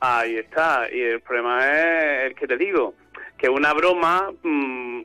Ahí 0.00 0.36
está, 0.36 0.88
y 0.92 1.00
el 1.00 1.20
problema 1.20 1.64
es 1.64 2.30
el 2.30 2.34
que 2.34 2.46
te 2.46 2.56
digo, 2.56 2.94
que 3.36 3.48
una 3.48 3.72
broma, 3.72 4.32
mm, 4.42 5.00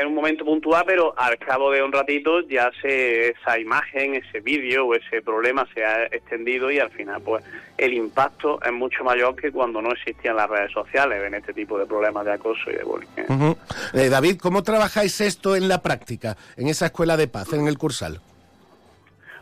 en 0.00 0.06
un 0.06 0.14
momento 0.14 0.44
puntual, 0.44 0.84
pero 0.86 1.14
al 1.16 1.38
cabo 1.38 1.70
de 1.70 1.82
un 1.82 1.92
ratito 1.92 2.40
ya 2.40 2.70
se, 2.80 3.30
esa 3.30 3.58
imagen, 3.58 4.14
ese 4.14 4.40
vídeo 4.40 4.86
o 4.86 4.94
ese 4.94 5.22
problema 5.22 5.66
se 5.74 5.84
ha 5.84 6.04
extendido 6.06 6.70
y 6.70 6.78
al 6.78 6.90
final 6.90 7.20
pues 7.22 7.44
el 7.76 7.92
impacto 7.94 8.60
es 8.62 8.72
mucho 8.72 9.04
mayor 9.04 9.36
que 9.36 9.52
cuando 9.52 9.82
no 9.82 9.92
existían 9.92 10.36
las 10.36 10.48
redes 10.48 10.72
sociales 10.72 11.22
en 11.24 11.34
este 11.34 11.52
tipo 11.52 11.78
de 11.78 11.86
problemas 11.86 12.24
de 12.24 12.32
acoso 12.32 12.70
y 12.70 12.74
de 12.74 12.84
bullying. 12.84 13.08
¿eh? 13.16 13.54
Eh, 13.94 14.08
David, 14.08 14.38
¿cómo 14.40 14.62
trabajáis 14.62 15.20
esto 15.20 15.54
en 15.56 15.68
la 15.68 15.82
práctica, 15.82 16.36
en 16.56 16.68
esa 16.68 16.86
escuela 16.86 17.16
de 17.16 17.28
paz, 17.28 17.52
en 17.52 17.66
el 17.66 17.78
Cursal? 17.78 18.20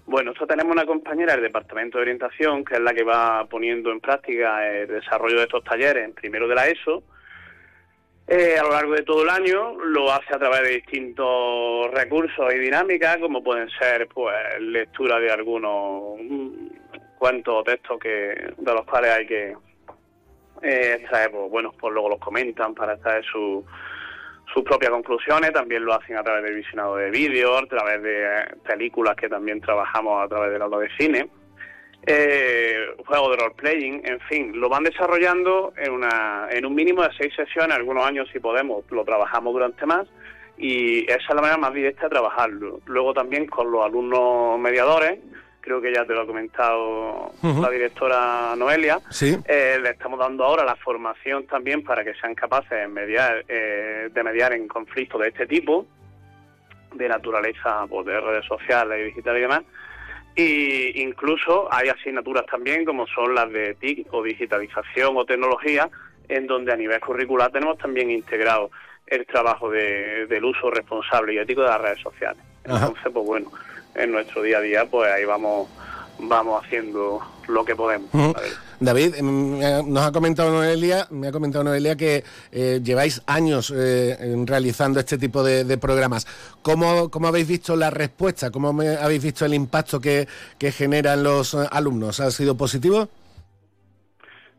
Bueno, 0.07 0.31
nosotros 0.31 0.51
tenemos 0.51 0.73
una 0.73 0.87
compañera 0.87 1.33
del 1.33 1.43
Departamento 1.43 1.99
de 1.99 2.03
Orientación 2.03 2.65
que 2.65 2.75
es 2.75 2.81
la 2.81 2.95
que 2.95 3.03
va 3.03 3.45
poniendo 3.47 3.91
en 3.91 4.01
práctica 4.01 4.67
el 4.69 4.87
desarrollo 4.87 5.39
de 5.39 5.45
estos 5.45 5.65
talleres 5.65 6.11
primero 6.15 6.47
de 6.47 6.55
la 6.55 6.69
ESO, 6.69 7.03
eh, 8.29 8.57
a 8.59 8.63
lo 8.65 8.71
largo 8.71 8.93
de 8.95 9.03
todo 9.03 9.23
el 9.23 9.31
año 9.31 9.77
lo 9.85 10.11
hace 10.13 10.35
a 10.35 10.39
través 10.39 10.63
de 10.63 10.75
distintos 10.77 11.91
recursos 11.93 12.53
y 12.53 12.59
dinámicas, 12.59 13.19
como 13.19 13.43
pueden 13.43 13.69
ser 13.79 14.09
pues 14.09 14.35
lectura 14.61 15.21
de 15.21 15.31
algunos 15.31 16.19
mm, 16.21 16.67
cuentos 17.19 17.55
o 17.55 17.63
textos 17.63 17.99
que 18.01 18.53
de 18.57 18.75
los 18.75 18.85
cuales 18.85 19.13
hay 19.13 19.27
que 19.27 19.57
eh, 20.63 20.97
extraer, 20.99 21.31
pues, 21.31 21.51
bueno, 21.51 21.73
pues 21.79 21.93
luego 21.93 22.09
los 22.09 22.19
comentan 22.19 22.75
para 22.75 22.95
extraer 22.95 23.25
sus 23.25 23.65
propias 24.65 24.91
conclusiones, 24.91 25.53
también 25.53 25.85
lo 25.85 25.95
hacen 25.95 26.17
a 26.17 26.25
través 26.25 26.43
del 26.45 26.57
visionado 26.57 26.97
de 26.97 27.11
vídeos, 27.11 27.63
a 27.63 27.67
través 27.67 28.03
de 28.03 28.27
películas 28.67 29.15
que 29.15 29.29
también 29.29 29.61
trabajamos 29.61 30.25
a 30.25 30.29
través 30.29 30.51
del 30.51 30.63
aula 30.63 30.79
de 30.79 30.89
cine 30.99 31.29
eh, 32.07 32.95
juego 33.05 33.31
de 33.31 33.37
role-playing, 33.37 34.03
en 34.05 34.21
fin, 34.21 34.61
lo 34.61 34.69
van 34.69 34.85
desarrollando 34.85 35.73
en, 35.77 35.93
una, 35.93 36.49
en 36.51 36.65
un 36.65 36.75
mínimo 36.75 37.03
de 37.03 37.11
seis 37.19 37.35
sesiones, 37.35 37.77
algunos 37.77 38.05
años 38.05 38.29
si 38.33 38.39
podemos, 38.39 38.85
lo 38.91 39.05
trabajamos 39.05 39.53
durante 39.53 39.85
más 39.87 40.07
y 40.57 41.05
esa 41.05 41.17
es 41.17 41.35
la 41.35 41.41
manera 41.41 41.57
más 41.59 41.75
directa 41.75 42.05
de 42.05 42.11
trabajarlo. 42.11 42.81
Luego 42.87 43.13
también 43.13 43.47
con 43.47 43.71
los 43.71 43.85
alumnos 43.85 44.59
mediadores, 44.59 45.19
creo 45.61 45.81
que 45.81 45.93
ya 45.93 46.05
te 46.05 46.15
lo 46.15 46.23
ha 46.23 46.27
comentado 46.27 47.33
la 47.43 47.71
directora 47.71 48.55
Noelia, 48.57 49.01
eh, 49.21 49.79
le 49.83 49.91
estamos 49.91 50.19
dando 50.21 50.45
ahora 50.45 50.65
la 50.65 50.77
formación 50.77 51.45
también 51.47 51.83
para 51.83 52.05
que 52.05 52.15
sean 52.15 52.37
capaces 52.37 52.71
de 52.71 52.87
mediar, 52.87 53.45
eh, 53.49 54.09
de 54.13 54.23
mediar 54.23 54.53
en 54.53 54.69
conflictos 54.69 55.21
de 55.21 55.29
este 55.29 55.47
tipo, 55.47 55.87
de 56.95 57.09
naturaleza 57.09 57.85
pues, 57.89 58.07
de 58.07 58.21
redes 58.21 58.47
sociales 58.47 59.01
y 59.01 59.05
digitales 59.07 59.41
y 59.41 59.43
demás, 59.43 59.63
y 60.37 61.03
incluso 61.03 61.73
hay 61.73 61.89
asignaturas 61.89 62.45
también 62.47 62.85
como 62.85 63.07
son 63.07 63.35
las 63.35 63.51
de 63.51 63.75
TIC 63.75 64.13
o 64.13 64.23
digitalización 64.23 65.17
o 65.17 65.25
tecnología, 65.25 65.89
en 66.29 66.47
donde 66.47 66.73
a 66.73 66.77
nivel 66.77 67.01
curricular 67.01 67.51
tenemos 67.51 67.79
también 67.79 68.11
integrado 68.11 68.71
el 69.07 69.25
trabajo 69.27 69.71
de, 69.71 70.27
del 70.27 70.45
uso 70.45 70.71
responsable 70.71 71.35
y 71.35 71.39
ético 71.39 71.63
de 71.63 71.69
las 71.69 71.81
redes 71.81 72.01
sociales. 72.01 72.43
Entonces, 72.65 73.11
pues 73.13 73.25
bueno, 73.25 73.51
en 73.95 74.13
nuestro 74.13 74.43
día 74.43 74.59
a 74.59 74.61
día, 74.61 74.85
pues 74.85 75.11
ahí 75.11 75.25
vamos 75.25 75.69
vamos 76.19 76.65
haciendo 76.65 77.21
lo 77.49 77.65
que 77.65 77.77
podemos. 77.77 78.11
David, 78.81 79.15
em, 79.17 79.59
nos 79.93 80.05
ha 80.05 80.13
comentado 80.13 80.51
Noelia, 80.51 81.07
me 81.11 81.29
ha 81.29 81.33
comentado 81.33 81.65
Noelia 81.65 81.97
que 81.97 82.23
eh, 82.53 82.81
lleváis 82.83 83.23
años 83.27 83.73
eh, 83.75 84.17
realizando 84.45 85.01
este 85.01 85.17
tipo 85.19 85.43
de, 85.43 85.79
programas. 85.79 86.27
¿Cómo, 86.63 87.11
¿Cómo, 87.11 87.29
habéis 87.29 87.49
visto 87.49 87.77
la 87.77 87.91
respuesta? 87.91 88.51
¿Cómo 88.51 88.69
habéis 88.81 89.23
visto 89.23 89.45
el 89.45 89.55
impacto 89.55 90.01
que, 90.01 90.27
que 90.59 90.73
generan 90.73 91.23
los 91.23 91.55
eh, 91.55 91.67
alumnos? 91.71 92.21
¿Ha 92.21 92.31
sido 92.31 92.57
positivo? 92.57 93.09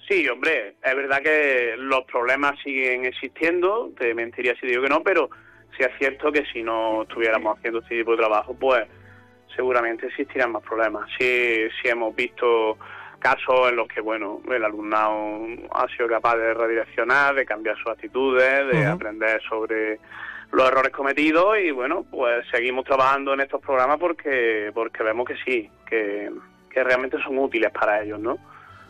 Sí, 0.08 0.28
hombre, 0.30 0.76
es 0.82 0.96
verdad 0.96 1.22
que 1.22 1.76
los 1.78 2.06
problemas 2.06 2.56
siguen 2.64 3.06
existiendo, 3.06 3.92
te 4.00 4.14
mentiría 4.14 4.56
si 4.60 4.68
digo 4.68 4.84
que 4.84 4.90
no, 4.90 5.04
pero 5.04 5.30
sí 5.78 5.84
es 5.84 5.92
cierto 6.00 6.32
que 6.32 6.46
si 6.54 6.64
no 6.64 7.04
estuviéramos 7.04 7.58
haciendo 7.58 7.80
este 7.80 7.98
tipo 7.98 8.12
de 8.12 8.18
trabajo, 8.18 8.56
pues 8.58 8.88
seguramente 9.56 10.08
existirían 10.08 10.54
más 10.54 10.64
problemas. 10.64 11.10
Sí, 11.20 11.68
sí 11.82 11.90
hemos 11.90 12.16
visto 12.16 12.78
casos 13.20 13.70
en 13.70 13.76
los 13.76 13.88
que, 13.88 14.02
bueno, 14.02 14.42
el 14.50 14.64
alumnado 14.64 15.48
ha 15.72 15.88
sido 15.90 16.08
capaz 16.08 16.38
de 16.38 16.54
redireccionar, 16.54 17.36
de 17.36 17.46
cambiar 17.46 17.78
sus 17.78 17.88
actitudes, 17.88 18.68
de 18.72 18.86
aprender 18.86 19.42
sobre 19.48 20.00
los 20.52 20.68
errores 20.68 20.92
cometidos 20.92 21.58
y, 21.60 21.72
bueno, 21.72 22.06
pues 22.10 22.46
seguimos 22.52 22.86
trabajando 22.86 23.34
en 23.34 23.42
estos 23.42 23.62
programas 23.62 23.98
porque 24.00 24.72
porque 24.74 25.04
vemos 25.04 25.28
que 25.28 25.36
sí, 25.46 25.70
que, 25.86 26.32
que 26.70 26.84
realmente 26.84 27.22
son 27.22 27.38
útiles 27.38 27.72
para 27.72 28.02
ellos, 28.02 28.20
¿no? 28.20 28.38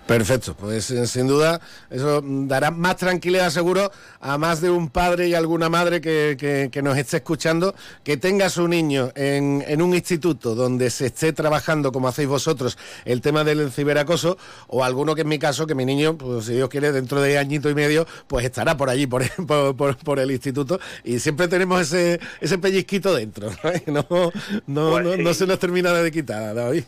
Perfecto, 0.08 0.56
pues 0.58 0.90
eh, 0.90 1.06
sin 1.06 1.28
duda 1.28 1.60
eso 1.90 2.22
dará 2.24 2.72
más 2.72 2.96
tranquilidad 2.96 3.50
seguro 3.50 3.92
a 4.22 4.38
más 4.38 4.62
de 4.62 4.70
un 4.70 4.90
padre 4.90 5.28
y 5.28 5.34
alguna 5.34 5.70
madre 5.70 6.00
que, 6.00 6.38
que, 6.72 6.82
nos 6.82 6.98
esté 6.98 7.18
escuchando, 7.18 7.76
que 8.06 8.16
tenga 8.16 8.46
a 8.46 8.50
su 8.50 8.70
niño 8.70 9.12
en, 9.16 9.64
en, 9.68 9.82
un 9.82 9.94
instituto 9.94 10.56
donde 10.56 10.90
se 10.92 11.08
esté 11.08 11.34
trabajando, 11.34 11.92
como 11.92 12.08
hacéis 12.08 12.30
vosotros, 12.30 12.78
el 13.04 13.22
tema 13.22 13.44
del 13.44 13.70
ciberacoso, 13.70 14.38
o 14.68 14.86
alguno 14.86 15.14
que 15.14 15.22
en 15.22 15.28
mi 15.28 15.40
caso, 15.40 15.68
que 15.68 15.76
mi 15.76 15.86
niño, 15.86 16.18
pues 16.18 16.46
si 16.46 16.54
Dios 16.54 16.70
quiere, 16.70 16.94
dentro 16.94 17.20
de 17.22 17.38
añito 17.38 17.70
y 17.70 17.76
medio, 17.76 18.08
pues 18.28 18.46
estará 18.46 18.78
por 18.78 18.90
allí, 18.90 19.08
por, 19.08 19.24
por, 19.76 19.98
por, 19.98 20.20
el 20.20 20.32
instituto, 20.32 20.80
y 21.04 21.20
siempre 21.20 21.50
tenemos 21.50 21.82
ese, 21.82 22.20
ese 22.40 22.58
pellizquito 22.58 23.14
dentro, 23.14 23.50
¿no? 23.88 24.08
No, 24.68 24.92
pues 24.92 25.20
no, 25.20 25.34
se 25.34 25.48
nos 25.48 25.60
termina 25.60 25.94
de 25.94 26.12
quitar, 26.12 26.54
David. 26.54 26.84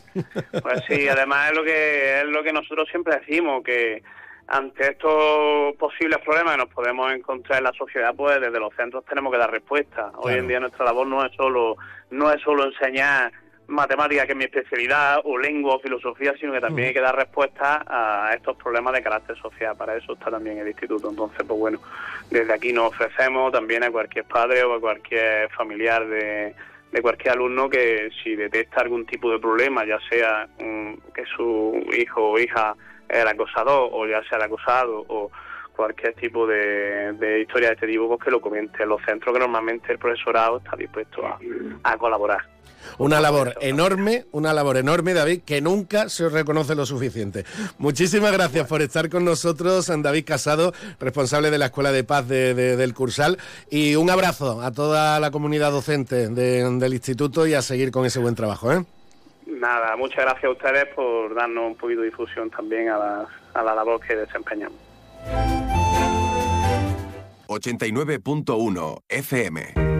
Pues 0.50 0.82
sí, 0.88 1.08
además 1.08 1.50
es 1.50 1.56
lo 1.56 1.64
que, 1.64 2.20
es 2.20 2.26
lo 2.26 2.42
que 2.42 2.52
nosotros 2.52 2.88
siempre 2.90 3.09
decimos 3.10 3.62
que 3.64 4.02
ante 4.48 4.90
estos 4.90 5.76
posibles 5.76 6.18
problemas 6.18 6.56
que 6.56 6.64
nos 6.64 6.74
podemos 6.74 7.12
encontrar 7.12 7.58
en 7.58 7.64
la 7.64 7.72
sociedad, 7.72 8.14
pues 8.16 8.40
desde 8.40 8.58
los 8.58 8.74
centros 8.74 9.04
tenemos 9.04 9.32
que 9.32 9.38
dar 9.38 9.50
respuesta. 9.50 10.10
Hoy 10.16 10.34
en 10.34 10.48
día 10.48 10.58
nuestra 10.58 10.84
labor 10.84 11.06
no 11.06 11.24
es 11.24 11.32
solo 11.34 11.76
no 12.10 12.32
es 12.32 12.42
solo 12.42 12.64
enseñar 12.64 13.32
matemática, 13.70 14.26
que 14.26 14.32
es 14.32 14.38
mi 14.38 14.44
especialidad, 14.44 15.20
o 15.24 15.38
lengua 15.38 15.76
o 15.76 15.80
filosofía, 15.80 16.34
sino 16.38 16.52
que 16.52 16.60
también 16.60 16.88
hay 16.88 16.94
que 16.94 17.00
dar 17.00 17.14
respuesta 17.14 17.84
a 17.86 18.34
estos 18.34 18.56
problemas 18.56 18.92
de 18.92 19.02
carácter 19.02 19.36
social. 19.36 19.76
Para 19.76 19.96
eso 19.96 20.12
está 20.14 20.30
también 20.30 20.58
el 20.58 20.66
instituto. 20.66 21.08
Entonces, 21.08 21.44
pues 21.46 21.58
bueno, 21.58 21.80
desde 22.30 22.52
aquí 22.52 22.72
nos 22.72 22.88
ofrecemos 22.88 23.52
también 23.52 23.84
a 23.84 23.90
cualquier 23.90 24.24
padre 24.24 24.64
o 24.64 24.74
a 24.74 24.80
cualquier 24.80 25.48
familiar 25.50 26.06
de, 26.06 26.54
de 26.90 27.02
cualquier 27.02 27.34
alumno 27.34 27.70
que 27.70 28.10
si 28.22 28.34
detecta 28.34 28.80
algún 28.80 29.06
tipo 29.06 29.30
de 29.30 29.38
problema, 29.38 29.84
ya 29.84 29.98
sea 30.10 30.48
mm, 30.58 31.12
que 31.14 31.24
su 31.36 31.80
hijo 31.96 32.30
o 32.30 32.38
hija 32.38 32.74
el 33.10 33.28
acosador 33.28 33.90
o 33.92 34.06
ya 34.06 34.22
sea 34.28 34.38
el 34.38 34.44
acosado 34.44 35.04
o 35.08 35.30
cualquier 35.80 36.12
tipo 36.14 36.46
de, 36.46 37.14
de 37.14 37.40
historia 37.40 37.68
de 37.68 37.74
este 37.74 37.86
tipo, 37.86 38.06
pues 38.06 38.20
que 38.22 38.30
lo 38.30 38.40
comente 38.40 38.82
en 38.82 38.90
los 38.90 39.00
centros 39.02 39.32
que 39.32 39.40
normalmente 39.40 39.90
el 39.90 39.98
profesorado 39.98 40.58
está 40.58 40.76
dispuesto 40.76 41.22
a, 41.82 41.96
colaborar. 41.96 42.42
Una 42.98 43.18
labor 43.18 43.54
enorme, 43.62 44.26
una 44.32 44.52
labor 44.52 44.76
enorme, 44.76 45.14
David, 45.14 45.40
que 45.46 45.62
nunca 45.62 46.10
se 46.10 46.28
reconoce 46.28 46.74
lo 46.74 46.84
suficiente. 46.84 47.46
Muchísimas 47.78 48.32
gracias 48.32 48.66
por 48.66 48.82
estar 48.82 49.08
con 49.08 49.24
nosotros, 49.24 49.90
David 50.02 50.24
Casado, 50.26 50.74
responsable 50.98 51.50
de 51.50 51.56
la 51.56 51.66
Escuela 51.66 51.92
de 51.92 52.04
Paz 52.04 52.28
del 52.28 52.92
Cursal, 52.92 53.38
y 53.70 53.96
un 53.96 54.10
abrazo 54.10 54.60
a 54.60 54.72
toda 54.72 55.18
la 55.18 55.30
comunidad 55.30 55.72
docente 55.72 56.28
del 56.28 56.92
instituto 56.92 57.46
y 57.46 57.54
a 57.54 57.62
seguir 57.62 57.90
con 57.90 58.04
ese 58.04 58.18
buen 58.18 58.34
trabajo. 58.34 58.70
¿eh? 58.70 58.84
Nada, 59.60 59.94
muchas 59.94 60.24
gracias 60.24 60.44
a 60.44 60.50
ustedes 60.50 60.86
por 60.94 61.34
darnos 61.34 61.66
un 61.66 61.76
poquito 61.76 62.00
de 62.00 62.06
difusión 62.06 62.48
también 62.48 62.88
a 62.88 62.96
la, 62.96 63.26
a 63.52 63.62
la 63.62 63.74
labor 63.74 64.00
que 64.00 64.16
desempeñamos. 64.16 64.78
89.1 67.46 69.02
FM 69.08 69.99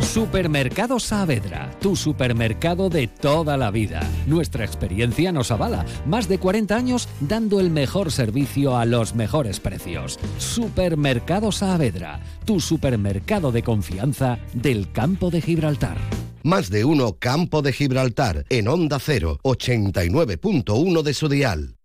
Supermercado 0.00 0.98
Saavedra, 0.98 1.70
tu 1.80 1.94
supermercado 1.94 2.88
de 2.88 3.06
toda 3.06 3.56
la 3.56 3.70
vida. 3.70 4.00
Nuestra 4.26 4.64
experiencia 4.64 5.30
nos 5.30 5.50
avala. 5.50 5.84
Más 6.06 6.28
de 6.28 6.38
40 6.38 6.74
años 6.74 7.08
dando 7.20 7.60
el 7.60 7.70
mejor 7.70 8.10
servicio 8.10 8.76
a 8.76 8.86
los 8.86 9.14
mejores 9.14 9.60
precios. 9.60 10.18
Supermercado 10.38 11.52
Saavedra, 11.52 12.20
tu 12.44 12.60
supermercado 12.60 13.52
de 13.52 13.62
confianza 13.62 14.38
del 14.52 14.90
campo 14.90 15.30
de 15.30 15.42
Gibraltar. 15.42 15.98
Más 16.42 16.70
de 16.70 16.84
uno 16.84 17.16
Campo 17.18 17.60
de 17.62 17.72
Gibraltar 17.72 18.46
en 18.48 18.68
Onda 18.68 18.98
0, 18.98 19.40
89.1 19.42 21.02
de 21.02 21.14
su 21.14 21.28
dial. 21.28 21.79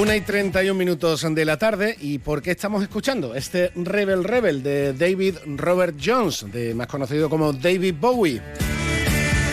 Una 0.00 0.16
y 0.16 0.22
31 0.22 0.74
minutos 0.74 1.26
de 1.34 1.44
la 1.44 1.58
tarde. 1.58 1.96
¿Y 2.00 2.18
por 2.18 2.40
qué 2.40 2.52
estamos 2.52 2.82
escuchando 2.82 3.34
este 3.34 3.72
Rebel 3.74 4.24
Rebel 4.24 4.62
de 4.62 4.94
David 4.94 5.36
Robert 5.56 5.96
Jones, 6.02 6.46
más 6.74 6.86
conocido 6.86 7.28
como 7.28 7.52
David 7.52 7.94
Bowie? 8.00 8.40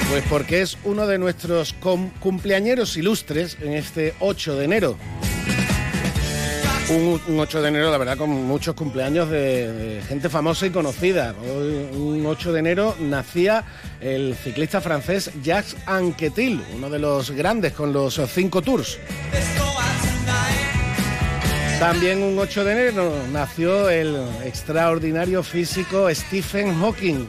Pues 0.10 0.24
porque 0.30 0.62
es 0.62 0.78
uno 0.86 1.06
de 1.08 1.18
nuestros 1.18 1.76
cumpleañeros 2.20 2.96
ilustres 2.96 3.58
en 3.62 3.74
este 3.74 4.14
8 4.20 4.56
de 4.56 4.66
enero. 4.66 4.98
Un, 6.90 7.40
8 7.40 7.62
de 7.62 7.68
enero, 7.68 7.92
la 7.92 7.98
verdad, 8.00 8.18
con 8.18 8.32
muchos 8.32 8.74
cumpleaños 8.74 9.30
de, 9.30 10.02
gente 10.08 10.30
famosa 10.30 10.66
y 10.66 10.72
conocida. 10.72 11.36
Un 11.94 12.26
8 12.26 12.54
de 12.54 12.60
enero 12.60 12.96
nacía 13.00 13.64
el 14.02 14.36
ciclista 14.36 14.82
francés 14.82 15.30
Jacques 15.44 15.76
Anquetil, 15.86 16.64
uno 16.76 16.90
de 16.90 16.98
los 16.98 17.30
grandes 17.32 17.74
con 17.74 17.94
los 17.94 18.20
cinco 18.34 18.62
tours. 18.64 18.98
También 21.80 22.22
un 22.22 22.38
8 22.38 22.66
de 22.66 22.72
enero 22.74 23.14
nació 23.32 23.90
el 23.90 24.14
extraordinario 24.44 25.42
físico 25.44 26.14
Stephen 26.14 26.78
Hawking. 26.78 27.26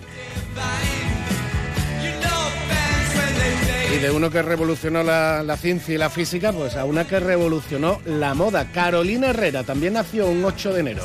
Y 3.94 3.98
de 3.98 4.10
uno 4.10 4.28
que 4.28 4.42
revolucionó 4.42 5.04
la, 5.04 5.56
ciencia 5.56 5.94
y 5.94 5.98
la 5.98 6.10
física, 6.10 6.52
pues 6.52 6.74
a 6.74 6.84
una 6.84 7.06
que 7.06 7.20
revolucionó 7.20 8.00
la 8.04 8.34
moda. 8.34 8.72
Carolina 8.72 9.28
Herrera 9.28 9.62
también 9.62 9.92
nació 9.92 10.26
un 10.26 10.44
8 10.44 10.72
de 10.72 10.80
enero. 10.80 11.04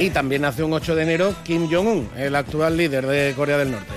Y 0.00 0.10
también 0.10 0.42
nació 0.42 0.66
un 0.66 0.72
8 0.72 0.96
de 0.96 1.02
enero 1.04 1.34
Kim 1.44 1.70
Jong-un, 1.70 2.10
el 2.16 2.34
actual 2.34 2.76
líder 2.76 3.06
de 3.06 3.34
Corea 3.36 3.58
del 3.58 3.70
Norte. 3.70 3.94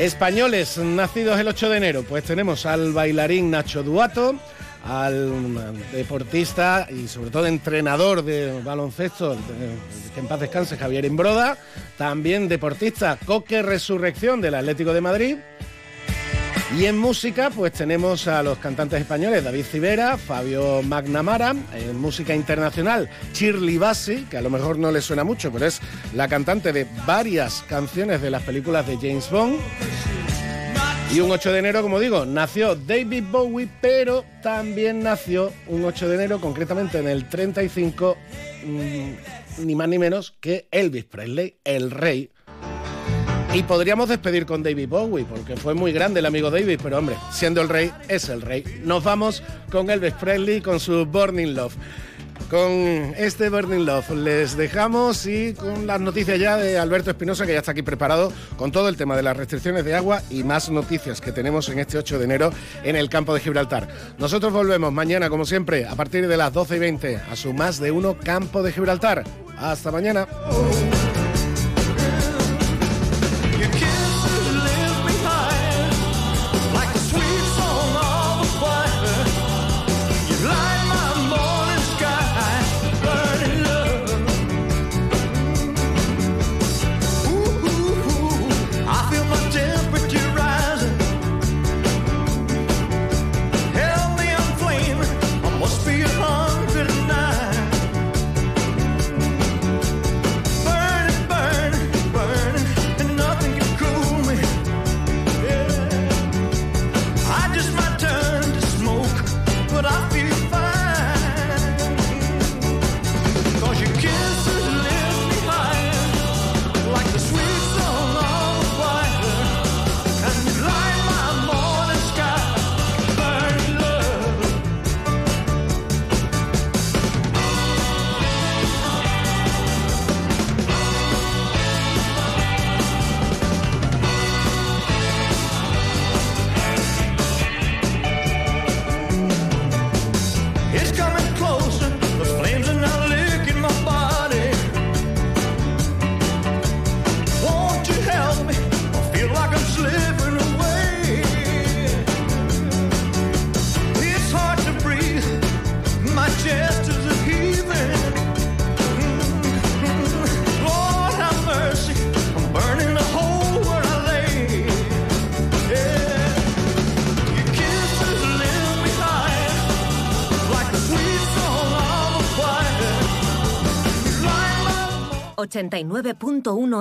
Españoles 0.00 0.78
nacidos 0.78 1.38
el 1.38 1.48
8 1.48 1.68
de 1.68 1.76
enero, 1.76 2.04
pues 2.08 2.24
tenemos 2.24 2.64
al 2.64 2.94
bailarín 2.94 3.50
Nacho 3.50 3.82
Duato, 3.82 4.34
al 4.82 5.74
deportista 5.92 6.88
y 6.88 7.06
sobre 7.06 7.28
todo 7.28 7.46
entrenador 7.46 8.24
de 8.24 8.62
baloncesto, 8.62 9.36
que 10.14 10.20
en 10.20 10.26
paz 10.26 10.40
descanse, 10.40 10.78
Javier 10.78 11.04
Imbroda, 11.04 11.58
también 11.98 12.48
deportista 12.48 13.18
Coque 13.26 13.60
Resurrección 13.60 14.40
del 14.40 14.54
Atlético 14.54 14.94
de 14.94 15.02
Madrid, 15.02 15.36
y 16.76 16.86
en 16.86 16.96
música, 16.96 17.50
pues 17.50 17.72
tenemos 17.72 18.28
a 18.28 18.42
los 18.42 18.58
cantantes 18.58 19.00
españoles 19.00 19.42
David 19.42 19.64
Civera, 19.64 20.16
Fabio 20.16 20.82
Magnamara, 20.82 21.54
en 21.74 21.98
música 21.98 22.34
internacional 22.34 23.10
Shirley 23.32 23.76
Bassey, 23.76 24.24
que 24.24 24.36
a 24.36 24.42
lo 24.42 24.50
mejor 24.50 24.78
no 24.78 24.92
le 24.92 25.00
suena 25.02 25.24
mucho, 25.24 25.50
pero 25.50 25.66
es 25.66 25.80
la 26.14 26.28
cantante 26.28 26.72
de 26.72 26.86
varias 27.06 27.64
canciones 27.68 28.22
de 28.22 28.30
las 28.30 28.42
películas 28.42 28.86
de 28.86 28.96
James 28.96 29.28
Bond. 29.30 29.58
Y 31.12 31.18
un 31.18 31.30
8 31.32 31.52
de 31.52 31.58
enero, 31.58 31.82
como 31.82 31.98
digo, 31.98 32.24
nació 32.24 32.76
David 32.76 33.24
Bowie, 33.32 33.68
pero 33.80 34.24
también 34.40 35.02
nació 35.02 35.52
un 35.66 35.84
8 35.84 36.08
de 36.08 36.14
enero, 36.14 36.40
concretamente 36.40 36.98
en 36.98 37.08
el 37.08 37.28
35, 37.28 38.16
mm, 38.64 39.66
ni 39.66 39.74
más 39.74 39.88
ni 39.88 39.98
menos 39.98 40.34
que 40.40 40.68
Elvis 40.70 41.04
Presley, 41.04 41.56
el 41.64 41.90
rey 41.90 42.30
y 43.52 43.64
podríamos 43.64 44.08
despedir 44.08 44.46
con 44.46 44.62
David 44.62 44.88
Bowie, 44.88 45.24
porque 45.24 45.56
fue 45.56 45.74
muy 45.74 45.92
grande 45.92 46.20
el 46.20 46.26
amigo 46.26 46.50
David, 46.50 46.78
pero 46.82 46.98
hombre, 46.98 47.16
siendo 47.32 47.60
el 47.60 47.68
rey, 47.68 47.90
es 48.08 48.28
el 48.28 48.42
rey. 48.42 48.64
Nos 48.84 49.02
vamos 49.02 49.42
con 49.72 49.90
Elvis 49.90 50.14
Presley 50.14 50.60
con 50.60 50.78
su 50.78 51.04
Burning 51.04 51.54
Love. 51.54 51.74
Con 52.48 52.70
este 53.16 53.48
Burning 53.48 53.84
Love 53.84 54.10
les 54.10 54.56
dejamos 54.56 55.26
y 55.26 55.54
con 55.54 55.86
las 55.86 56.00
noticias 56.00 56.38
ya 56.38 56.56
de 56.56 56.78
Alberto 56.78 57.10
Espinosa, 57.10 57.44
que 57.44 57.52
ya 57.52 57.58
está 57.58 57.72
aquí 57.72 57.82
preparado 57.82 58.32
con 58.56 58.70
todo 58.70 58.88
el 58.88 58.96
tema 58.96 59.16
de 59.16 59.22
las 59.22 59.36
restricciones 59.36 59.84
de 59.84 59.96
agua 59.96 60.22
y 60.30 60.44
más 60.44 60.70
noticias 60.70 61.20
que 61.20 61.32
tenemos 61.32 61.68
en 61.68 61.80
este 61.80 61.98
8 61.98 62.18
de 62.18 62.24
enero 62.24 62.52
en 62.84 62.94
el 62.94 63.08
campo 63.08 63.34
de 63.34 63.40
Gibraltar. 63.40 63.88
Nosotros 64.18 64.52
volvemos 64.52 64.92
mañana, 64.92 65.28
como 65.28 65.44
siempre, 65.44 65.86
a 65.86 65.96
partir 65.96 66.28
de 66.28 66.36
las 66.36 66.52
12 66.52 66.76
y 66.76 66.78
20 66.78 67.16
a 67.16 67.36
su 67.36 67.52
más 67.52 67.80
de 67.80 67.90
uno 67.90 68.16
campo 68.16 68.62
de 68.62 68.72
Gibraltar. 68.72 69.24
Hasta 69.56 69.90
mañana. 69.90 70.26
kiss 73.72 74.39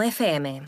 FM. 0.02 0.64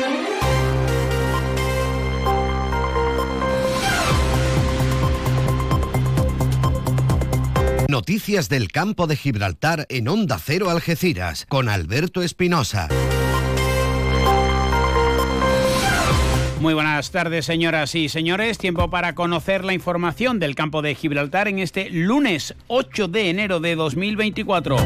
Noticias 7.90 8.48
del 8.49 8.72
campo 8.72 9.06
de 9.06 9.18
Gibraltar 9.18 9.86
en 9.90 10.07
Onda 10.07 10.40
Cero 10.40 10.69
Algeciras 10.69 11.45
con 11.48 11.69
Alberto 11.69 12.22
Espinosa. 12.22 12.88
Muy 16.61 16.73
buenas 16.73 17.11
tardes, 17.11 17.45
señoras 17.45 17.95
y 17.95 18.07
señores. 18.07 18.57
Tiempo 18.57 18.90
para 18.90 19.14
conocer 19.14 19.65
la 19.65 19.73
información 19.73 20.40
del 20.40 20.56
campo 20.56 20.82
de 20.82 20.95
Gibraltar 20.95 21.48
en 21.48 21.60
este 21.60 21.90
lunes 21.90 22.56
8 22.68 23.07
de 23.07 23.30
enero 23.30 23.60
de 23.60 23.76
2024. 23.76 24.78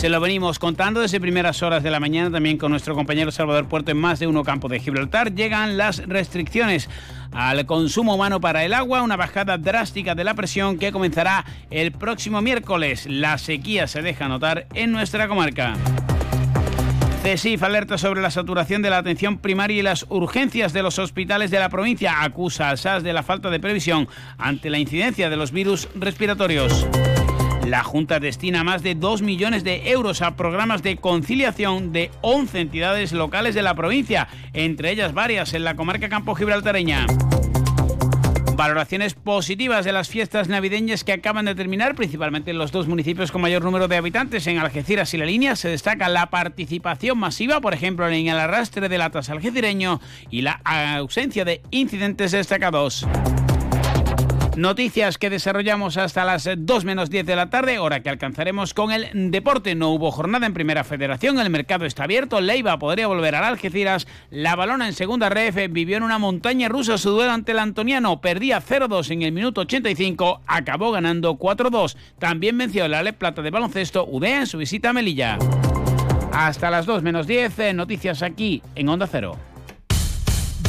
Se 0.00 0.08
lo 0.08 0.18
venimos 0.18 0.58
contando 0.58 1.00
desde 1.00 1.20
primeras 1.20 1.62
horas 1.62 1.82
de 1.82 1.90
la 1.90 2.00
mañana 2.00 2.30
también 2.30 2.56
con 2.56 2.70
nuestro 2.70 2.94
compañero 2.94 3.30
Salvador 3.30 3.68
Puerto 3.68 3.90
en 3.90 3.98
más 3.98 4.18
de 4.18 4.26
uno 4.26 4.44
campo 4.44 4.66
de 4.66 4.80
Gibraltar. 4.80 5.34
Llegan 5.34 5.76
las 5.76 5.98
restricciones 6.08 6.88
al 7.32 7.66
consumo 7.66 8.14
humano 8.14 8.40
para 8.40 8.64
el 8.64 8.72
agua, 8.72 9.02
una 9.02 9.18
bajada 9.18 9.58
drástica 9.58 10.14
de 10.14 10.24
la 10.24 10.32
presión 10.32 10.78
que 10.78 10.90
comenzará 10.90 11.44
el 11.68 11.92
próximo 11.92 12.40
miércoles. 12.40 13.04
La 13.10 13.36
sequía 13.36 13.86
se 13.88 14.00
deja 14.00 14.26
notar 14.26 14.66
en 14.72 14.90
nuestra 14.90 15.28
comarca. 15.28 15.74
CESIF 17.22 17.62
alerta 17.62 17.98
sobre 17.98 18.22
la 18.22 18.30
saturación 18.30 18.80
de 18.80 18.88
la 18.88 18.96
atención 18.96 19.36
primaria 19.36 19.80
y 19.80 19.82
las 19.82 20.06
urgencias 20.08 20.72
de 20.72 20.82
los 20.82 20.98
hospitales 20.98 21.50
de 21.50 21.58
la 21.58 21.68
provincia. 21.68 22.22
Acusa 22.22 22.70
al 22.70 22.78
SAS 22.78 23.02
de 23.02 23.12
la 23.12 23.22
falta 23.22 23.50
de 23.50 23.60
previsión 23.60 24.08
ante 24.38 24.70
la 24.70 24.78
incidencia 24.78 25.28
de 25.28 25.36
los 25.36 25.52
virus 25.52 25.88
respiratorios. 25.94 26.86
La 27.66 27.84
Junta 27.84 28.20
destina 28.20 28.64
más 28.64 28.82
de 28.82 28.94
2 28.94 29.22
millones 29.22 29.64
de 29.64 29.90
euros 29.90 30.22
a 30.22 30.36
programas 30.36 30.82
de 30.82 30.96
conciliación 30.96 31.92
de 31.92 32.10
11 32.22 32.60
entidades 32.60 33.12
locales 33.12 33.54
de 33.54 33.62
la 33.62 33.74
provincia, 33.74 34.28
entre 34.52 34.90
ellas 34.90 35.14
varias 35.14 35.54
en 35.54 35.64
la 35.64 35.76
comarca 35.76 36.08
Campo 36.08 36.34
Gibraltareña. 36.34 37.06
Valoraciones 38.56 39.14
positivas 39.14 39.84
de 39.84 39.92
las 39.92 40.08
fiestas 40.08 40.48
navideñas 40.48 41.02
que 41.04 41.12
acaban 41.12 41.46
de 41.46 41.54
terminar, 41.54 41.94
principalmente 41.94 42.50
en 42.50 42.58
los 42.58 42.72
dos 42.72 42.88
municipios 42.88 43.32
con 43.32 43.40
mayor 43.40 43.64
número 43.64 43.88
de 43.88 43.96
habitantes, 43.96 44.46
en 44.46 44.58
Algeciras 44.58 45.14
y 45.14 45.18
La 45.18 45.24
Línea, 45.24 45.56
se 45.56 45.68
destaca 45.68 46.08
la 46.08 46.28
participación 46.28 47.18
masiva, 47.18 47.60
por 47.60 47.72
ejemplo, 47.72 48.06
en 48.08 48.26
el 48.26 48.38
arrastre 48.38 48.88
de 48.88 48.98
latas 48.98 49.30
algecireño 49.30 50.00
y 50.30 50.42
la 50.42 50.60
ausencia 50.64 51.44
de 51.44 51.62
incidentes 51.70 52.32
destacados. 52.32 53.06
Noticias 54.56 55.16
que 55.16 55.30
desarrollamos 55.30 55.96
hasta 55.96 56.24
las 56.24 56.48
2 56.56 56.84
menos 56.84 57.08
10 57.08 57.24
de 57.24 57.36
la 57.36 57.50
tarde, 57.50 57.78
hora 57.78 58.00
que 58.00 58.10
alcanzaremos 58.10 58.74
con 58.74 58.90
el 58.90 59.30
deporte. 59.30 59.76
No 59.76 59.90
hubo 59.90 60.10
jornada 60.10 60.46
en 60.46 60.54
Primera 60.54 60.82
Federación, 60.82 61.38
el 61.38 61.50
mercado 61.50 61.86
está 61.86 62.04
abierto, 62.04 62.40
Leiva 62.40 62.78
podría 62.78 63.06
volver 63.06 63.36
al 63.36 63.44
Algeciras, 63.44 64.08
la 64.30 64.56
balona 64.56 64.88
en 64.88 64.92
segunda 64.92 65.28
ref 65.28 65.56
vivió 65.70 65.96
en 65.96 66.02
una 66.02 66.18
montaña 66.18 66.68
rusa 66.68 66.98
su 66.98 67.10
duelo 67.10 67.32
ante 67.32 67.52
el 67.52 67.60
Antoniano, 67.60 68.20
perdía 68.20 68.60
0-2 68.60 69.12
en 69.12 69.22
el 69.22 69.32
minuto 69.32 69.60
85, 69.62 70.40
acabó 70.46 70.90
ganando 70.90 71.38
4-2. 71.38 71.96
También 72.18 72.58
venció 72.58 72.84
el 72.84 72.94
Ale 72.94 73.12
Plata 73.12 73.42
de 73.42 73.50
baloncesto 73.50 74.04
Udea 74.04 74.40
en 74.40 74.46
su 74.46 74.58
visita 74.58 74.90
a 74.90 74.92
Melilla. 74.92 75.38
Hasta 76.32 76.70
las 76.70 76.86
2 76.86 77.02
menos 77.02 77.26
10, 77.26 77.58
eh, 77.60 77.72
noticias 77.72 78.22
aquí 78.22 78.62
en 78.74 78.88
Onda 78.88 79.06
Cero. 79.06 79.49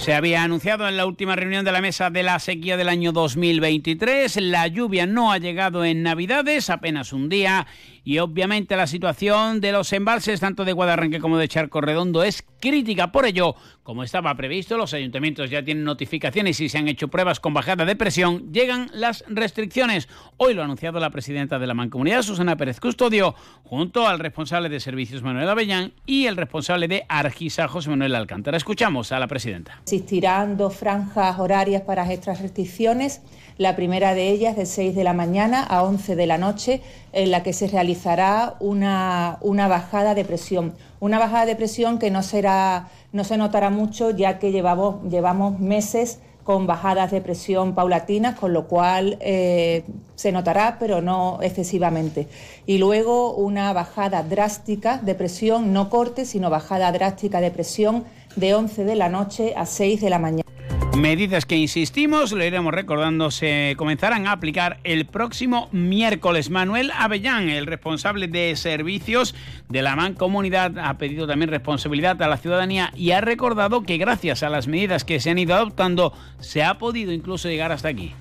Se 0.00 0.14
había 0.14 0.42
anunciado 0.42 0.88
en 0.88 0.96
la 0.96 1.04
última 1.04 1.36
reunión 1.36 1.62
de 1.62 1.72
la 1.72 1.82
mesa 1.82 2.08
de 2.08 2.22
la 2.22 2.38
sequía 2.38 2.78
del 2.78 2.88
año 2.88 3.12
2023. 3.12 4.34
La 4.40 4.66
lluvia 4.66 5.04
no 5.04 5.30
ha 5.30 5.36
llegado 5.36 5.84
en 5.84 6.02
Navidades, 6.02 6.70
apenas 6.70 7.12
un 7.12 7.28
día, 7.28 7.66
y 8.04 8.18
obviamente 8.18 8.76
la 8.76 8.86
situación 8.86 9.60
de 9.60 9.72
los 9.72 9.92
embalses, 9.92 10.40
tanto 10.40 10.64
de 10.64 10.72
Guadarranque 10.72 11.20
como 11.20 11.38
de 11.38 11.48
Charco 11.48 11.80
Redondo, 11.80 12.22
es 12.22 12.44
crítica. 12.60 13.12
Por 13.12 13.26
ello, 13.26 13.54
como 13.82 14.04
estaba 14.04 14.34
previsto, 14.34 14.76
los 14.76 14.94
ayuntamientos 14.94 15.50
ya 15.50 15.64
tienen 15.64 15.84
notificaciones 15.84 16.60
y 16.60 16.68
se 16.68 16.78
han 16.78 16.88
hecho 16.88 17.08
pruebas 17.08 17.40
con 17.40 17.54
bajada 17.54 17.84
de 17.84 17.96
presión, 17.96 18.52
llegan 18.52 18.90
las 18.92 19.24
restricciones. 19.28 20.08
Hoy 20.36 20.54
lo 20.54 20.62
ha 20.62 20.64
anunciado 20.64 21.00
la 21.00 21.10
presidenta 21.10 21.58
de 21.58 21.66
la 21.66 21.74
Mancomunidad, 21.74 22.22
Susana 22.22 22.56
Pérez 22.56 22.80
Custodio, 22.80 23.34
junto 23.64 24.06
al 24.06 24.18
responsable 24.18 24.68
de 24.68 24.80
servicios 24.80 25.22
Manuel 25.22 25.48
Avellán 25.48 25.92
y 26.06 26.26
el 26.26 26.36
responsable 26.36 26.88
de 26.88 27.04
Argisa, 27.08 27.68
José 27.68 27.90
Manuel 27.90 28.14
Alcántara. 28.14 28.56
Escuchamos 28.56 29.12
a 29.12 29.18
la 29.18 29.26
presidenta. 29.26 29.80
Existirán 29.82 30.58
franjas 30.70 31.38
horarias 31.38 31.82
para 31.82 32.12
estas 32.12 32.40
restricciones. 32.40 33.22
La 33.60 33.76
primera 33.76 34.14
de 34.14 34.30
ellas 34.30 34.56
de 34.56 34.64
6 34.64 34.94
de 34.94 35.04
la 35.04 35.12
mañana 35.12 35.62
a 35.62 35.82
11 35.82 36.16
de 36.16 36.26
la 36.26 36.38
noche, 36.38 36.80
en 37.12 37.30
la 37.30 37.42
que 37.42 37.52
se 37.52 37.66
realiza 37.66 38.16
realizará 38.16 38.56
una, 38.58 39.36
una 39.42 39.68
bajada 39.68 40.14
de 40.14 40.24
presión. 40.24 40.72
Una 40.98 41.18
bajada 41.18 41.44
de 41.44 41.56
presión 41.56 41.98
que 41.98 42.10
no, 42.10 42.22
será, 42.22 42.88
no 43.12 43.22
se 43.22 43.36
notará 43.36 43.68
mucho 43.68 44.12
ya 44.12 44.38
que 44.38 44.50
llevamos, 44.50 45.06
llevamos 45.10 45.60
meses 45.60 46.20
con 46.42 46.66
bajadas 46.66 47.10
de 47.10 47.20
presión 47.20 47.74
paulatinas, 47.74 48.38
con 48.38 48.54
lo 48.54 48.66
cual 48.66 49.18
eh, 49.20 49.84
se 50.14 50.32
notará, 50.32 50.78
pero 50.80 51.02
no 51.02 51.40
excesivamente. 51.42 52.28
Y 52.64 52.78
luego 52.78 53.34
una 53.34 53.74
bajada 53.74 54.22
drástica 54.22 54.96
de 54.96 55.14
presión, 55.14 55.74
no 55.74 55.90
corte, 55.90 56.24
sino 56.24 56.48
bajada 56.48 56.90
drástica 56.92 57.42
de 57.42 57.50
presión 57.50 58.04
de 58.36 58.54
11 58.54 58.86
de 58.86 58.96
la 58.96 59.10
noche 59.10 59.52
a 59.54 59.66
6 59.66 60.00
de 60.00 60.08
la 60.08 60.18
mañana. 60.18 60.59
Medidas 60.96 61.46
que, 61.46 61.56
insistimos, 61.56 62.32
lo 62.32 62.44
iremos 62.44 62.74
recordando, 62.74 63.30
se 63.30 63.74
comenzarán 63.78 64.26
a 64.26 64.32
aplicar 64.32 64.80
el 64.84 65.06
próximo 65.06 65.68
miércoles. 65.72 66.50
Manuel 66.50 66.90
Avellán, 66.94 67.48
el 67.48 67.66
responsable 67.66 68.28
de 68.28 68.54
servicios 68.56 69.34
de 69.68 69.82
la 69.82 69.96
Mancomunidad, 69.96 70.78
ha 70.78 70.98
pedido 70.98 71.26
también 71.26 71.50
responsabilidad 71.50 72.20
a 72.22 72.28
la 72.28 72.36
ciudadanía 72.36 72.92
y 72.96 73.12
ha 73.12 73.20
recordado 73.20 73.82
que 73.82 73.98
gracias 73.98 74.42
a 74.42 74.50
las 74.50 74.68
medidas 74.68 75.04
que 75.04 75.20
se 75.20 75.30
han 75.30 75.38
ido 75.38 75.54
adoptando, 75.54 76.12
se 76.38 76.62
ha 76.62 76.76
podido 76.76 77.12
incluso 77.12 77.48
llegar 77.48 77.72
hasta 77.72 77.88
aquí 77.88 78.12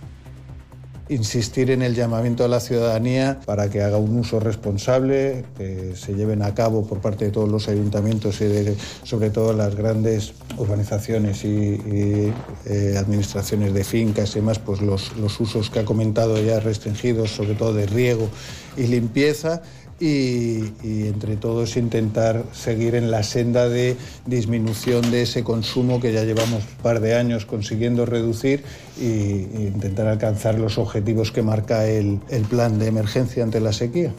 insistir 1.10 1.72
en 1.72 1.82
el 1.82 1.96
llamamiento 1.96 2.46
a 2.46 2.48
la 2.48 2.60
ciudadanía 2.60 3.40
para 3.46 3.70
que 3.70 3.82
haga 3.82 3.98
un 3.98 4.20
uso 4.20 4.40
responsable, 4.40 5.44
que 5.58 5.96
se 5.96 6.14
lleven 6.14 6.44
a 6.44 6.54
cabo 6.54 6.86
por 6.86 7.00
parte 7.00 7.26
de 7.26 7.32
todos 7.32 7.50
los 7.50 7.68
ayuntamientos 7.68 8.40
y 8.42 8.46
de, 8.46 8.76
sobre 9.04 9.32
todo 9.32 9.54
las 9.54 9.76
grandes 9.76 10.34
urbanizaciones 10.58 11.44
y, 11.44 12.32
eh, 12.66 12.96
administraciones 12.98 13.74
de 13.74 13.84
fincas 13.84 14.32
y 14.32 14.36
demás, 14.36 14.60
pues 14.60 14.82
los, 14.82 15.16
los 15.18 15.40
usos 15.40 15.70
que 15.70 15.80
ha 15.80 15.86
comentado 15.86 16.40
ya 16.42 16.60
restringidos, 16.60 17.32
sobre 17.32 17.56
todo 17.56 17.74
de 17.74 17.88
riego 17.88 18.30
y 18.78 18.84
limpieza 18.84 19.62
y, 20.00 20.64
entre 20.84 21.36
todos 21.36 21.78
intentar 21.78 22.44
seguir 22.52 22.96
en 22.96 23.12
la 23.12 23.24
senda 23.24 23.68
de 23.68 23.98
disminución 24.26 25.12
de 25.12 25.24
ese 25.24 25.44
consumo 25.44 26.00
que 26.00 26.14
ya 26.14 26.24
llevamos 26.24 26.64
un 26.64 26.84
par 26.84 27.00
de 27.00 27.16
años 27.16 27.46
consiguiendo 27.46 28.06
reducir 28.06 28.64
e, 29.00 29.48
intentar 29.54 30.08
alcanzar 30.08 30.58
los 30.60 30.78
objetivos 30.78 31.32
que 31.32 31.42
marca 31.42 31.86
el, 31.86 32.20
plan 32.50 32.80
de 32.80 32.88
emergencia 32.88 33.44
ante 33.44 33.60
la 33.60 33.74
sequía. 33.74 34.12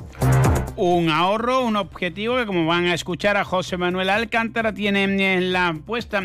Un 0.77 1.09
ahorro, 1.09 1.65
un 1.65 1.77
objetivo 1.77 2.37
que 2.37 2.47
como 2.47 2.67
van 2.67 2.87
a 2.87 2.95
escuchar 2.95 3.37
a 3.37 3.45
José 3.45 3.77
Manuel 3.77 4.09
Alcántara 4.09 4.73
tiene 4.73 5.41
la 5.41 5.77
puesta, 5.85 6.23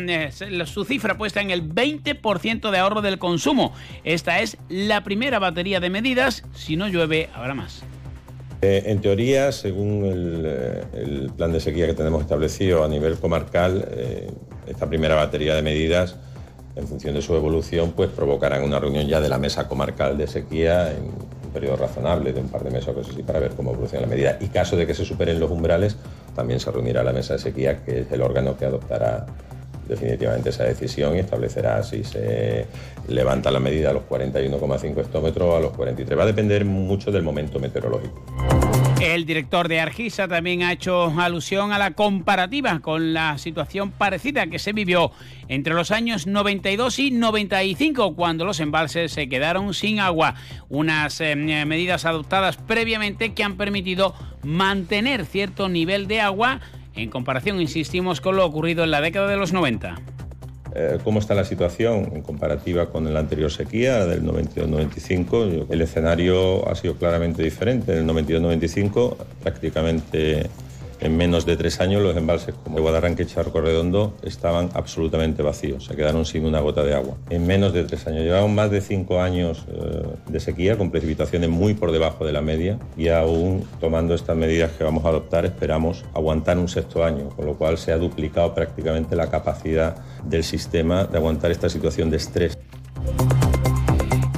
su 0.66 0.84
cifra 0.84 1.18
puesta 1.18 1.40
en 1.40 1.50
el 1.50 1.68
20% 1.68 2.70
de 2.70 2.78
ahorro 2.78 3.02
del 3.02 3.18
consumo. 3.18 3.72
Esta 4.04 4.40
es 4.40 4.56
la 4.68 5.02
primera 5.02 5.38
batería 5.38 5.80
de 5.80 5.90
medidas. 5.90 6.44
Si 6.54 6.76
no 6.76 6.86
llueve, 6.88 7.28
habrá 7.34 7.54
más. 7.54 7.82
Eh, 8.62 8.84
en 8.86 9.00
teoría, 9.00 9.52
según 9.52 10.02
eh, 10.04 10.82
el, 10.94 11.30
plan 11.36 11.52
de 11.52 11.60
sequía 11.60 11.86
que 11.86 11.94
tenemos 11.94 12.22
establecido 12.22 12.84
a 12.84 12.88
nivel 12.88 13.18
comarcal, 13.18 13.86
eh, 13.90 14.30
esta 14.66 14.86
primera 14.88 15.14
batería 15.14 15.54
de 15.54 15.62
medidas, 15.62 16.16
en 16.74 16.88
función 16.88 17.14
de 17.14 17.22
su 17.22 17.34
evolución, 17.34 17.92
pues 17.92 18.10
provocarán 18.10 18.62
una 18.62 18.78
reunión 18.78 19.06
ya 19.06 19.20
de 19.20 19.28
la 19.28 19.38
mesa 19.38 19.68
comarcal 19.68 20.16
de 20.16 20.26
sequía 20.26 20.90
en 20.92 21.04
un 21.04 21.52
periodo 21.52 21.76
razonable 21.76 22.32
de 22.32 22.40
un 22.40 22.48
par 22.48 22.64
de 22.64 22.70
meses 22.70 22.88
o 22.88 22.94
cosas 22.94 23.12
así 23.12 23.22
para 23.22 23.40
ver 23.40 23.52
cómo 23.52 23.72
evoluciona 23.72 24.02
la 24.02 24.08
medida. 24.08 24.38
Y 24.40 24.48
caso 24.48 24.76
de 24.76 24.86
que 24.86 24.94
se 24.94 25.04
superen 25.04 25.38
los 25.38 25.50
umbrales, 25.50 25.96
también 26.34 26.60
se 26.60 26.70
reunirá 26.70 27.02
la 27.02 27.12
mesa 27.12 27.34
de 27.34 27.38
sequía, 27.38 27.82
que 27.82 28.00
es 28.00 28.12
el 28.12 28.22
órgano 28.22 28.56
que 28.56 28.66
adoptará 28.66 29.26
definitivamente 29.88 30.50
esa 30.50 30.64
decisión 30.64 31.16
y 31.16 31.20
establecerá 31.20 31.82
si 31.82 32.04
se 32.04 32.66
levanta 33.08 33.50
la 33.50 33.60
medida 33.60 33.90
a 33.90 33.92
los 33.92 34.02
41,5 34.04 35.00
hectómetros 35.00 35.48
o 35.48 35.56
a 35.56 35.60
los 35.60 35.72
43. 35.72 36.18
Va 36.18 36.24
a 36.24 36.26
depender 36.26 36.64
mucho 36.64 37.10
del 37.10 37.22
momento 37.22 37.58
meteorológico. 37.58 38.22
El 39.00 39.26
director 39.26 39.68
de 39.68 39.78
Argisa 39.78 40.26
también 40.26 40.62
ha 40.62 40.72
hecho 40.72 41.12
alusión 41.20 41.70
a 41.72 41.78
la 41.78 41.90
comparativa 41.90 42.80
con 42.80 43.12
la 43.12 43.36
situación 43.36 43.90
parecida 43.90 44.46
que 44.46 44.58
se 44.58 44.72
vivió 44.72 45.12
entre 45.48 45.74
los 45.74 45.90
años 45.90 46.26
92 46.26 46.98
y 46.98 47.10
95, 47.10 48.14
cuando 48.14 48.46
los 48.46 48.58
embalses 48.58 49.12
se 49.12 49.28
quedaron 49.28 49.74
sin 49.74 50.00
agua. 50.00 50.34
Unas 50.70 51.20
eh, 51.20 51.36
medidas 51.36 52.06
adoptadas 52.06 52.56
previamente 52.56 53.34
que 53.34 53.44
han 53.44 53.58
permitido 53.58 54.14
mantener 54.42 55.26
cierto 55.26 55.68
nivel 55.68 56.08
de 56.08 56.22
agua 56.22 56.60
en 56.96 57.10
comparación, 57.10 57.60
insistimos, 57.60 58.20
con 58.20 58.36
lo 58.36 58.44
ocurrido 58.44 58.84
en 58.84 58.90
la 58.90 59.00
década 59.00 59.28
de 59.28 59.36
los 59.36 59.52
90. 59.52 59.96
Eh, 60.74 60.98
¿Cómo 61.04 61.20
está 61.20 61.34
la 61.34 61.44
situación 61.44 62.12
en 62.14 62.22
comparativa 62.22 62.90
con 62.90 63.12
la 63.12 63.20
anterior 63.20 63.50
sequía 63.50 64.04
del 64.04 64.22
92-95? 64.24 65.66
El 65.70 65.80
escenario 65.80 66.68
ha 66.68 66.74
sido 66.74 66.96
claramente 66.96 67.42
diferente. 67.42 67.96
En 67.96 68.08
el 68.08 68.14
92-95 68.14 69.16
prácticamente 69.42 70.50
en 71.00 71.16
menos 71.16 71.46
de 71.46 71.56
tres 71.56 71.80
años 71.80 72.02
los 72.02 72.16
embalses 72.16 72.54
como 72.64 72.80
Guadarranque 72.80 73.24
y 73.24 73.26
Charco 73.26 73.60
Redondo 73.60 74.14
estaban 74.22 74.70
absolutamente 74.74 75.42
vacíos, 75.42 75.84
se 75.84 75.96
quedaron 75.96 76.24
sin 76.24 76.44
una 76.44 76.60
gota 76.60 76.82
de 76.82 76.94
agua. 76.94 77.16
En 77.30 77.46
menos 77.46 77.72
de 77.72 77.84
tres 77.84 78.06
años. 78.06 78.22
Llevamos 78.22 78.50
más 78.50 78.70
de 78.70 78.80
cinco 78.80 79.20
años 79.20 79.64
eh, 79.68 80.02
de 80.28 80.40
sequía 80.40 80.76
con 80.76 80.90
precipitaciones 80.90 81.50
muy 81.50 81.74
por 81.74 81.92
debajo 81.92 82.24
de 82.24 82.32
la 82.32 82.40
media 82.40 82.78
y 82.96 83.08
aún 83.08 83.64
tomando 83.80 84.14
estas 84.14 84.36
medidas 84.36 84.72
que 84.72 84.84
vamos 84.84 85.04
a 85.04 85.08
adoptar 85.08 85.44
esperamos 85.44 86.04
aguantar 86.14 86.58
un 86.58 86.68
sexto 86.68 87.04
año, 87.04 87.28
con 87.30 87.46
lo 87.46 87.54
cual 87.54 87.78
se 87.78 87.92
ha 87.92 87.98
duplicado 87.98 88.54
prácticamente 88.54 89.16
la 89.16 89.28
capacidad 89.28 89.96
del 90.24 90.44
sistema 90.44 91.04
de 91.04 91.18
aguantar 91.18 91.50
esta 91.50 91.68
situación 91.68 92.10
de 92.10 92.16
estrés. 92.16 92.58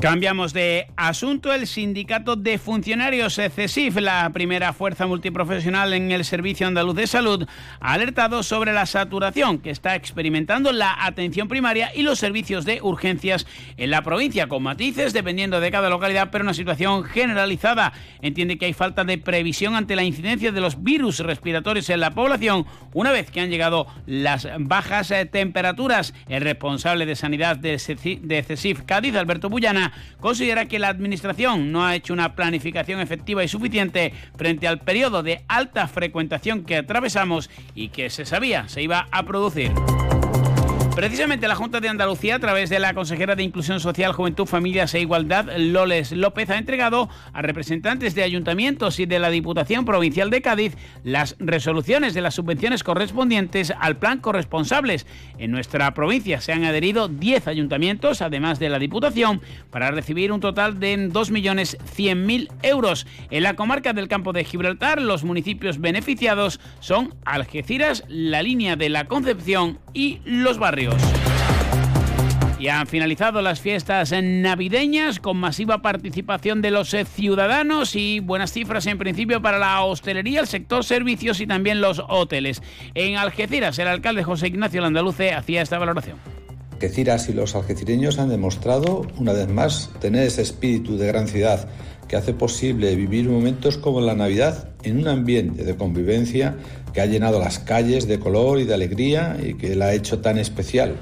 Cambiamos 0.01 0.53
de 0.53 0.87
asunto. 0.97 1.53
El 1.53 1.66
sindicato 1.66 2.37
de 2.37 2.59
funcionarios 2.59 3.35
CESIF, 3.35 3.97
la 3.97 4.31
primera 4.33 4.73
fuerza 4.73 5.09
multiprofesional 5.09 5.93
en 5.93 6.12
el 6.12 6.25
Servicio 6.25 6.69
Andaluz 6.69 6.95
de 6.95 7.09
Salud, 7.09 7.49
ha 7.81 7.93
alertado 7.95 8.45
sobre 8.45 8.73
la 8.73 8.87
saturación 8.87 9.59
que 9.59 9.70
está 9.70 9.97
experimentando 9.97 10.70
la 10.70 11.05
atención 11.05 11.49
primaria 11.49 11.91
y 11.93 12.03
los 12.03 12.20
servicios 12.20 12.65
de 12.65 12.81
urgencias 12.81 13.45
en 13.77 13.91
la 13.91 14.03
provincia, 14.03 14.47
con 14.47 14.62
matices 14.62 15.12
dependiendo 15.12 15.59
de 15.59 15.73
cada 15.73 15.91
localidad, 15.91 16.29
pero 16.31 16.45
una 16.45 16.55
situación 16.55 17.03
generalizada. 17.03 17.93
Entiende 18.23 18.57
que 18.57 18.66
hay 18.66 18.75
falta 18.75 19.03
de 19.03 19.19
previsión 19.19 19.75
ante 19.75 19.97
la 19.97 20.05
incidencia 20.05 20.53
de 20.53 20.61
los 20.61 20.81
virus 20.85 21.19
respiratorios 21.19 21.91
en 21.91 21.99
la 21.99 22.12
población 22.12 22.66
una 22.93 23.11
vez 23.11 23.33
que 23.33 23.41
han 23.41 23.51
llegado 23.51 23.89
las 24.07 24.47
bajas 24.61 25.11
eh, 25.11 25.27
temperaturas. 25.27 26.15
El 26.29 26.43
responsable 26.43 27.05
de 27.05 27.16
sanidad 27.16 27.57
de 27.57 27.81
CESIF 27.81 28.83
Cádiz, 28.83 29.16
Alberto 29.16 29.51
Bullana, 29.51 29.88
considera 30.20 30.66
que 30.66 30.78
la 30.78 30.89
Administración 30.89 31.73
no 31.73 31.85
ha 31.85 31.94
hecho 31.94 32.12
una 32.12 32.35
planificación 32.35 33.01
efectiva 33.01 33.44
y 33.44 33.48
suficiente 33.48 34.12
frente 34.36 34.69
al 34.69 34.81
periodo 34.81 35.23
de 35.23 35.44
alta 35.48 35.89
frecuentación 35.89 36.65
que 36.65 36.77
atravesamos 36.77 37.51
y 37.74 37.89
que 37.89 38.10
se 38.10 38.24
sabía 38.24 38.69
se 38.69 38.82
iba 38.82 39.09
a 39.10 39.23
producir. 39.24 39.73
Precisamente 40.99 41.47
la 41.47 41.55
Junta 41.55 41.79
de 41.79 41.89
Andalucía, 41.89 42.35
a 42.35 42.39
través 42.41 42.70
de 42.70 42.81
la 42.81 42.93
consejera 42.93 43.37
de 43.37 43.45
Inclusión 43.45 43.79
Social, 43.79 44.11
Juventud, 44.11 44.47
Familias 44.47 44.93
e 44.95 45.01
Igualdad, 45.01 45.47
Loles 45.57 46.11
López, 46.11 46.51
ha 46.51 46.59
entregado 46.59 47.09
a 47.33 47.41
representantes 47.41 48.16
de 48.16 48.25
ayuntamientos 48.25 48.99
y 48.99 49.07
de 49.07 49.20
la 49.20 49.31
Diputación 49.31 49.85
Provincial 49.85 50.29
de 50.29 50.43
Cádiz 50.43 50.77
las 51.05 51.37
resoluciones 51.39 52.15
de 52.15 52.20
las 52.20 52.35
subvenciones 52.35 52.83
correspondientes 52.83 53.73
al 53.79 53.99
plan 53.99 54.19
corresponsables. 54.19 55.07
En 55.39 55.53
nuestra 55.53 55.95
provincia 55.95 56.41
se 56.41 56.53
han 56.53 56.65
adherido 56.65 57.07
10 57.07 57.47
ayuntamientos, 57.47 58.20
además 58.20 58.59
de 58.59 58.69
la 58.69 58.81
Diputación, 58.81 59.41
para 59.70 59.93
recibir 59.93 60.33
un 60.33 60.41
total 60.41 60.81
de 60.81 60.99
2.100.000 60.99 62.49
euros. 62.62 63.07
En 63.31 63.45
la 63.45 63.55
comarca 63.55 63.93
del 63.93 64.09
Campo 64.09 64.33
de 64.33 64.43
Gibraltar, 64.43 65.01
los 65.01 65.23
municipios 65.23 65.81
beneficiados 65.81 66.59
son 66.81 67.15
Algeciras, 67.25 68.03
la 68.09 68.43
línea 68.43 68.75
de 68.75 68.89
la 68.89 69.05
Concepción 69.05 69.79
y 69.95 70.19
los 70.25 70.59
barrios. 70.59 70.88
Y 72.59 72.69
han 72.69 72.89
finalizado 72.89 73.40
las 73.40 73.60
fiestas 73.60 74.12
navideñas 74.12 75.20
con 75.20 75.36
masiva 75.36 75.81
participación 75.81 76.60
de 76.60 76.73
los 76.73 76.93
eh, 76.93 77.05
ciudadanos 77.05 77.94
y 77.94 78.19
buenas 78.19 78.52
cifras 78.52 78.86
en 78.86 78.98
principio 78.98 79.40
para 79.40 79.59
la 79.59 79.82
hostelería, 79.82 80.40
el 80.40 80.48
sector 80.48 80.85
servicios 80.85 81.40
y 81.40 81.47
también 81.47 81.81
los 81.81 82.02
hoteles. 82.09 82.60
En 82.94 83.16
Algeciras, 83.16 83.78
el 83.78 83.86
alcalde 83.86 84.24
José 84.24 84.48
Ignacio 84.48 84.81
Landaluce 84.81 85.32
hacía 85.32 85.62
esta 85.62 85.78
valoración. 85.78 86.19
Algeciras 86.73 87.28
y 87.28 87.32
los 87.32 87.55
algecireños 87.55 88.19
han 88.19 88.28
demostrado, 88.28 89.06
una 89.19 89.32
vez 89.32 89.48
más, 89.48 89.90
tener 90.01 90.24
ese 90.24 90.43
espíritu 90.43 90.97
de 90.97 91.06
gran 91.06 91.28
ciudad 91.28 91.69
que 92.09 92.16
hace 92.16 92.32
posible 92.32 92.97
vivir 92.97 93.28
momentos 93.28 93.76
como 93.76 94.01
la 94.01 94.14
Navidad 94.14 94.70
en 94.82 94.98
un 94.98 95.09
ambiente 95.09 95.64
de 95.64 95.76
convivencia 95.76 96.56
que 96.93 97.01
ha 97.01 97.06
llenado 97.06 97.39
las 97.39 97.59
calles 97.59 98.09
de 98.09 98.18
color 98.18 98.59
y 98.59 98.64
de 98.64 98.74
alegría 98.74 99.36
y 99.43 99.55
que 99.55 99.76
la 99.76 99.86
ha 99.86 99.93
hecho 99.94 100.20
tan 100.20 100.39
especial. 100.39 100.97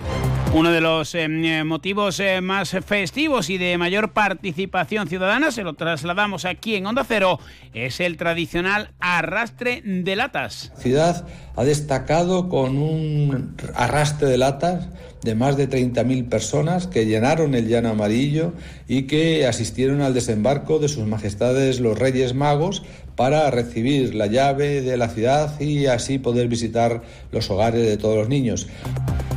Uno 0.52 0.72
de 0.72 0.80
los 0.80 1.14
eh, 1.14 1.24
eh, 1.24 1.64
motivos 1.64 2.18
eh, 2.20 2.40
más 2.40 2.70
festivos 2.84 3.50
y 3.50 3.58
de 3.58 3.78
mayor 3.78 4.12
participación 4.12 5.08
ciudadana, 5.08 5.50
se 5.50 5.62
lo 5.62 5.74
trasladamos 5.74 6.44
aquí 6.44 6.76
en 6.76 6.86
Onda 6.86 7.04
Cero, 7.06 7.38
es 7.74 8.00
el 8.00 8.16
tradicional 8.16 8.90
arrastre 8.98 9.82
de 9.84 10.16
latas. 10.16 10.72
La 10.74 10.82
ciudad 10.82 11.26
ha 11.56 11.64
destacado 11.64 12.48
con 12.48 12.78
un 12.78 13.54
arrastre 13.74 14.28
de 14.28 14.38
latas 14.38 14.88
de 15.26 15.34
más 15.34 15.56
de 15.56 15.68
30.000 15.68 16.28
personas 16.28 16.86
que 16.86 17.04
llenaron 17.04 17.54
el 17.54 17.68
llano 17.68 17.90
amarillo 17.90 18.54
y 18.88 19.02
que 19.02 19.46
asistieron 19.46 20.00
al 20.00 20.14
desembarco 20.14 20.78
de 20.78 20.88
sus 20.88 21.04
majestades 21.06 21.80
los 21.80 21.98
Reyes 21.98 22.32
Magos 22.32 22.84
para 23.16 23.50
recibir 23.50 24.14
la 24.14 24.26
llave 24.26 24.80
de 24.82 24.96
la 24.96 25.08
ciudad 25.08 25.60
y 25.60 25.86
así 25.86 26.18
poder 26.18 26.48
visitar 26.48 27.02
los 27.32 27.50
hogares 27.50 27.84
de 27.84 27.96
todos 27.96 28.16
los 28.16 28.28
niños. 28.28 28.68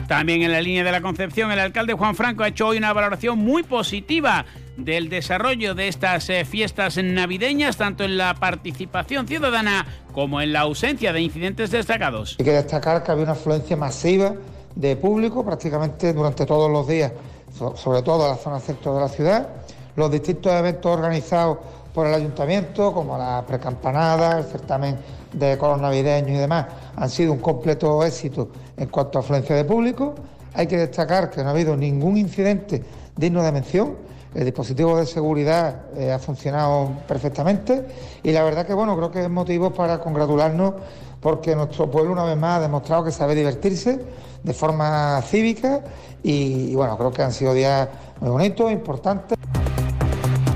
También 0.07 0.43
en 0.43 0.51
la 0.51 0.61
línea 0.61 0.83
de 0.83 0.91
la 0.91 1.01
Concepción, 1.01 1.51
el 1.51 1.59
alcalde 1.59 1.93
Juan 1.93 2.15
Franco 2.15 2.43
ha 2.43 2.47
hecho 2.47 2.67
hoy 2.67 2.77
una 2.77 2.93
valoración 2.93 3.39
muy 3.39 3.63
positiva 3.63 4.45
del 4.77 5.09
desarrollo 5.09 5.75
de 5.75 5.87
estas 5.87 6.29
eh, 6.29 6.45
fiestas 6.45 6.97
navideñas, 6.97 7.77
tanto 7.77 8.03
en 8.03 8.17
la 8.17 8.35
participación 8.35 9.27
ciudadana 9.27 9.85
como 10.13 10.41
en 10.41 10.53
la 10.53 10.61
ausencia 10.61 11.13
de 11.13 11.21
incidentes 11.21 11.71
destacados. 11.71 12.35
Hay 12.39 12.45
que 12.45 12.51
destacar 12.51 13.03
que 13.03 13.11
había 13.11 13.23
una 13.23 13.33
afluencia 13.33 13.75
masiva 13.75 14.35
de 14.75 14.95
público 14.95 15.43
prácticamente 15.43 16.13
durante 16.13 16.45
todos 16.45 16.69
los 16.69 16.87
días, 16.87 17.11
sobre 17.75 18.01
todo 18.01 18.23
en 18.25 18.31
la 18.31 18.37
zona 18.37 18.59
centro 18.59 18.95
de 18.95 19.01
la 19.01 19.09
ciudad. 19.09 19.49
Los 19.95 20.11
distintos 20.11 20.51
eventos 20.53 20.91
organizados 20.91 21.57
por 21.93 22.07
el 22.07 22.13
ayuntamiento, 22.13 22.93
como 22.93 23.17
la 23.17 23.43
precampanada, 23.45 24.39
el 24.39 24.45
certamen 24.45 24.97
de 25.33 25.57
color 25.57 25.81
navideños 25.81 26.31
y 26.31 26.39
demás, 26.39 26.67
han 26.95 27.09
sido 27.09 27.33
un 27.33 27.39
completo 27.39 28.03
éxito 28.03 28.49
en 28.77 28.87
cuanto 28.87 29.19
a 29.19 29.21
afluencia 29.21 29.55
de 29.55 29.65
público. 29.65 30.15
Hay 30.53 30.67
que 30.67 30.77
destacar 30.77 31.29
que 31.29 31.41
no 31.41 31.49
ha 31.49 31.51
habido 31.51 31.75
ningún 31.75 32.17
incidente 32.17 32.83
digno 33.15 33.43
de 33.43 33.51
mención. 33.51 33.95
El 34.33 34.45
dispositivo 34.45 34.97
de 34.97 35.07
seguridad 35.07 35.87
eh, 35.97 36.11
ha 36.11 36.19
funcionado 36.19 36.91
perfectamente 37.07 37.85
y 38.21 38.31
la 38.31 38.43
verdad 38.43 38.65
que 38.65 38.75
bueno, 38.75 38.95
creo 38.95 39.09
que 39.09 39.23
es 39.23 39.29
motivo 39.29 39.71
para 39.71 39.99
congratularnos 39.99 40.75
porque 41.19 41.55
nuestro 41.55 41.89
pueblo 41.89 42.11
una 42.11 42.23
vez 42.23 42.37
más 42.37 42.59
ha 42.59 42.61
demostrado 42.61 43.03
que 43.03 43.11
sabe 43.11 43.33
divertirse 43.33 43.99
de 44.43 44.53
forma 44.53 45.21
cívica 45.23 45.81
y, 46.23 46.73
bueno, 46.75 46.97
creo 46.97 47.11
que 47.11 47.21
han 47.21 47.33
sido 47.33 47.53
días 47.53 47.87
muy 48.19 48.29
bonitos, 48.29 48.71
importantes. 48.71 49.37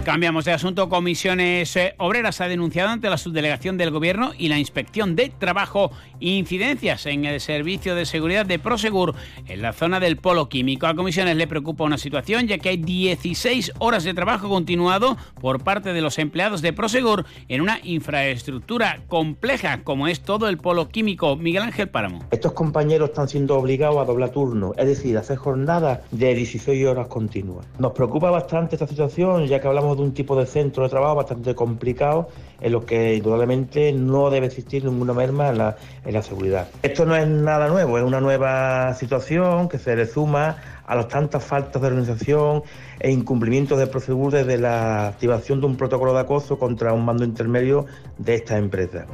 Cambiamos 0.04 0.44
de 0.44 0.52
asunto. 0.52 0.90
Comisiones 0.90 1.78
eh, 1.78 1.96
Obreras 1.98 2.42
ha 2.42 2.50
denunciado 2.50 2.90
ante 2.90 3.10
la 3.10 3.18
subdelegación 3.18 3.78
del 3.78 3.90
Gobierno 3.90 4.34
y 4.38 4.50
la 4.50 4.60
Inspección 4.60 5.16
de 5.16 5.30
Trabajo 5.30 5.92
incidencias 6.20 7.06
en 7.06 7.24
el 7.24 7.40
servicio 7.40 7.96
de 7.96 8.06
seguridad 8.06 8.46
de 8.46 8.60
Prosegur 8.60 9.16
en 9.48 9.62
la 9.62 9.72
zona 9.72 10.02
del 10.02 10.18
polo 10.18 10.50
químico. 10.50 10.88
A 10.88 10.96
Comisiones 10.96 11.38
le 11.38 11.48
preocupa 11.48 11.86
una 11.86 11.98
situación 11.98 12.48
ya 12.48 12.58
que 12.58 12.70
hay 12.70 12.78
16 12.78 13.74
horas 13.80 14.04
de 14.04 14.14
trabajo 14.14 14.50
continuado 14.50 15.16
por 15.40 15.64
parte 15.64 15.94
de 15.94 16.02
los 16.02 16.20
empleados 16.20 16.62
de 16.62 16.74
Prosegur 16.74 17.26
en 17.48 17.62
una 17.62 17.80
infraestructura 17.84 19.00
compleja 19.08 19.84
como 19.84 20.08
es 20.08 20.22
todo 20.22 20.50
el 20.50 20.58
polo 20.58 20.90
químico. 20.90 21.38
Miguel 21.38 21.64
Ángel 21.64 21.88
Páramo. 21.88 22.20
Estos 22.32 22.52
compañeros 22.52 23.10
están 23.10 23.30
siendo 23.30 23.58
obligados 23.58 23.98
a 23.98 24.06
doblar 24.06 24.32
turno, 24.32 24.74
es 24.78 24.86
decir, 24.86 25.18
hacer 25.18 25.38
jornadas 25.38 26.02
de 26.12 26.36
16 26.36 26.86
horas 26.88 27.08
continuas. 27.08 27.66
Nos 27.80 27.94
preocupa 27.94 28.30
bastante 28.30 28.76
esta 28.76 28.88
situación 28.88 29.48
ya 29.48 29.62
que 29.62 29.68
hablamos 29.68 29.93
de 29.95 30.03
un 30.03 30.14
tipo 30.14 30.36
de 30.36 30.45
centro 30.45 30.84
de 30.84 30.90
trabajo 30.90 31.15
bastante 31.15 31.56
complicado 31.56 32.30
en 32.61 32.72
lo 32.72 32.86
que 32.86 33.15
indudablemente 33.15 33.91
no 33.94 34.30
debe 34.30 34.48
existir 34.48 34.86
ninguna 34.86 35.14
merma 35.14 35.49
en 35.49 35.57
la, 35.57 35.78
en 36.06 36.14
la 36.14 36.22
seguridad. 36.22 36.68
Esto 36.82 37.06
no 37.06 37.15
es 37.15 37.28
nada 37.28 37.68
nuevo, 37.68 37.98
es 37.98 38.03
una 38.03 38.22
nueva 38.22 38.94
situación 38.95 39.70
que 39.70 39.78
se 39.78 39.95
le 39.95 40.06
suma 40.06 40.57
a 40.86 40.95
las 40.95 41.07
tantas 41.07 41.44
faltas 41.44 41.82
de 41.82 41.88
organización 41.88 42.64
e 42.99 43.11
incumplimientos 43.11 43.80
de 43.80 43.88
proceduras 43.88 44.45
de 44.45 44.57
la 44.57 45.07
activación 45.07 45.60
de 45.60 45.68
un 45.68 45.78
protocolo 45.78 46.14
de 46.14 46.22
acoso 46.22 46.57
contra 46.57 46.94
un 46.94 47.06
mando 47.06 47.24
intermedio 47.24 47.86
de 48.18 48.36
esta 48.36 48.57
empresa. 48.57 49.06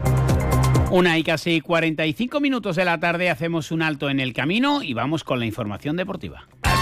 Una 0.92 1.20
y 1.20 1.24
casi 1.24 1.62
45 1.62 2.40
minutos 2.40 2.76
de 2.76 2.84
la 2.84 3.00
tarde 3.00 3.30
hacemos 3.30 3.72
un 3.72 3.84
alto 3.84 4.10
en 4.10 4.20
el 4.20 4.34
camino 4.34 4.82
y 4.82 4.96
vamos 4.96 5.24
con 5.24 5.40
la 5.40 5.46
información 5.46 5.96
deportiva. 5.96 6.48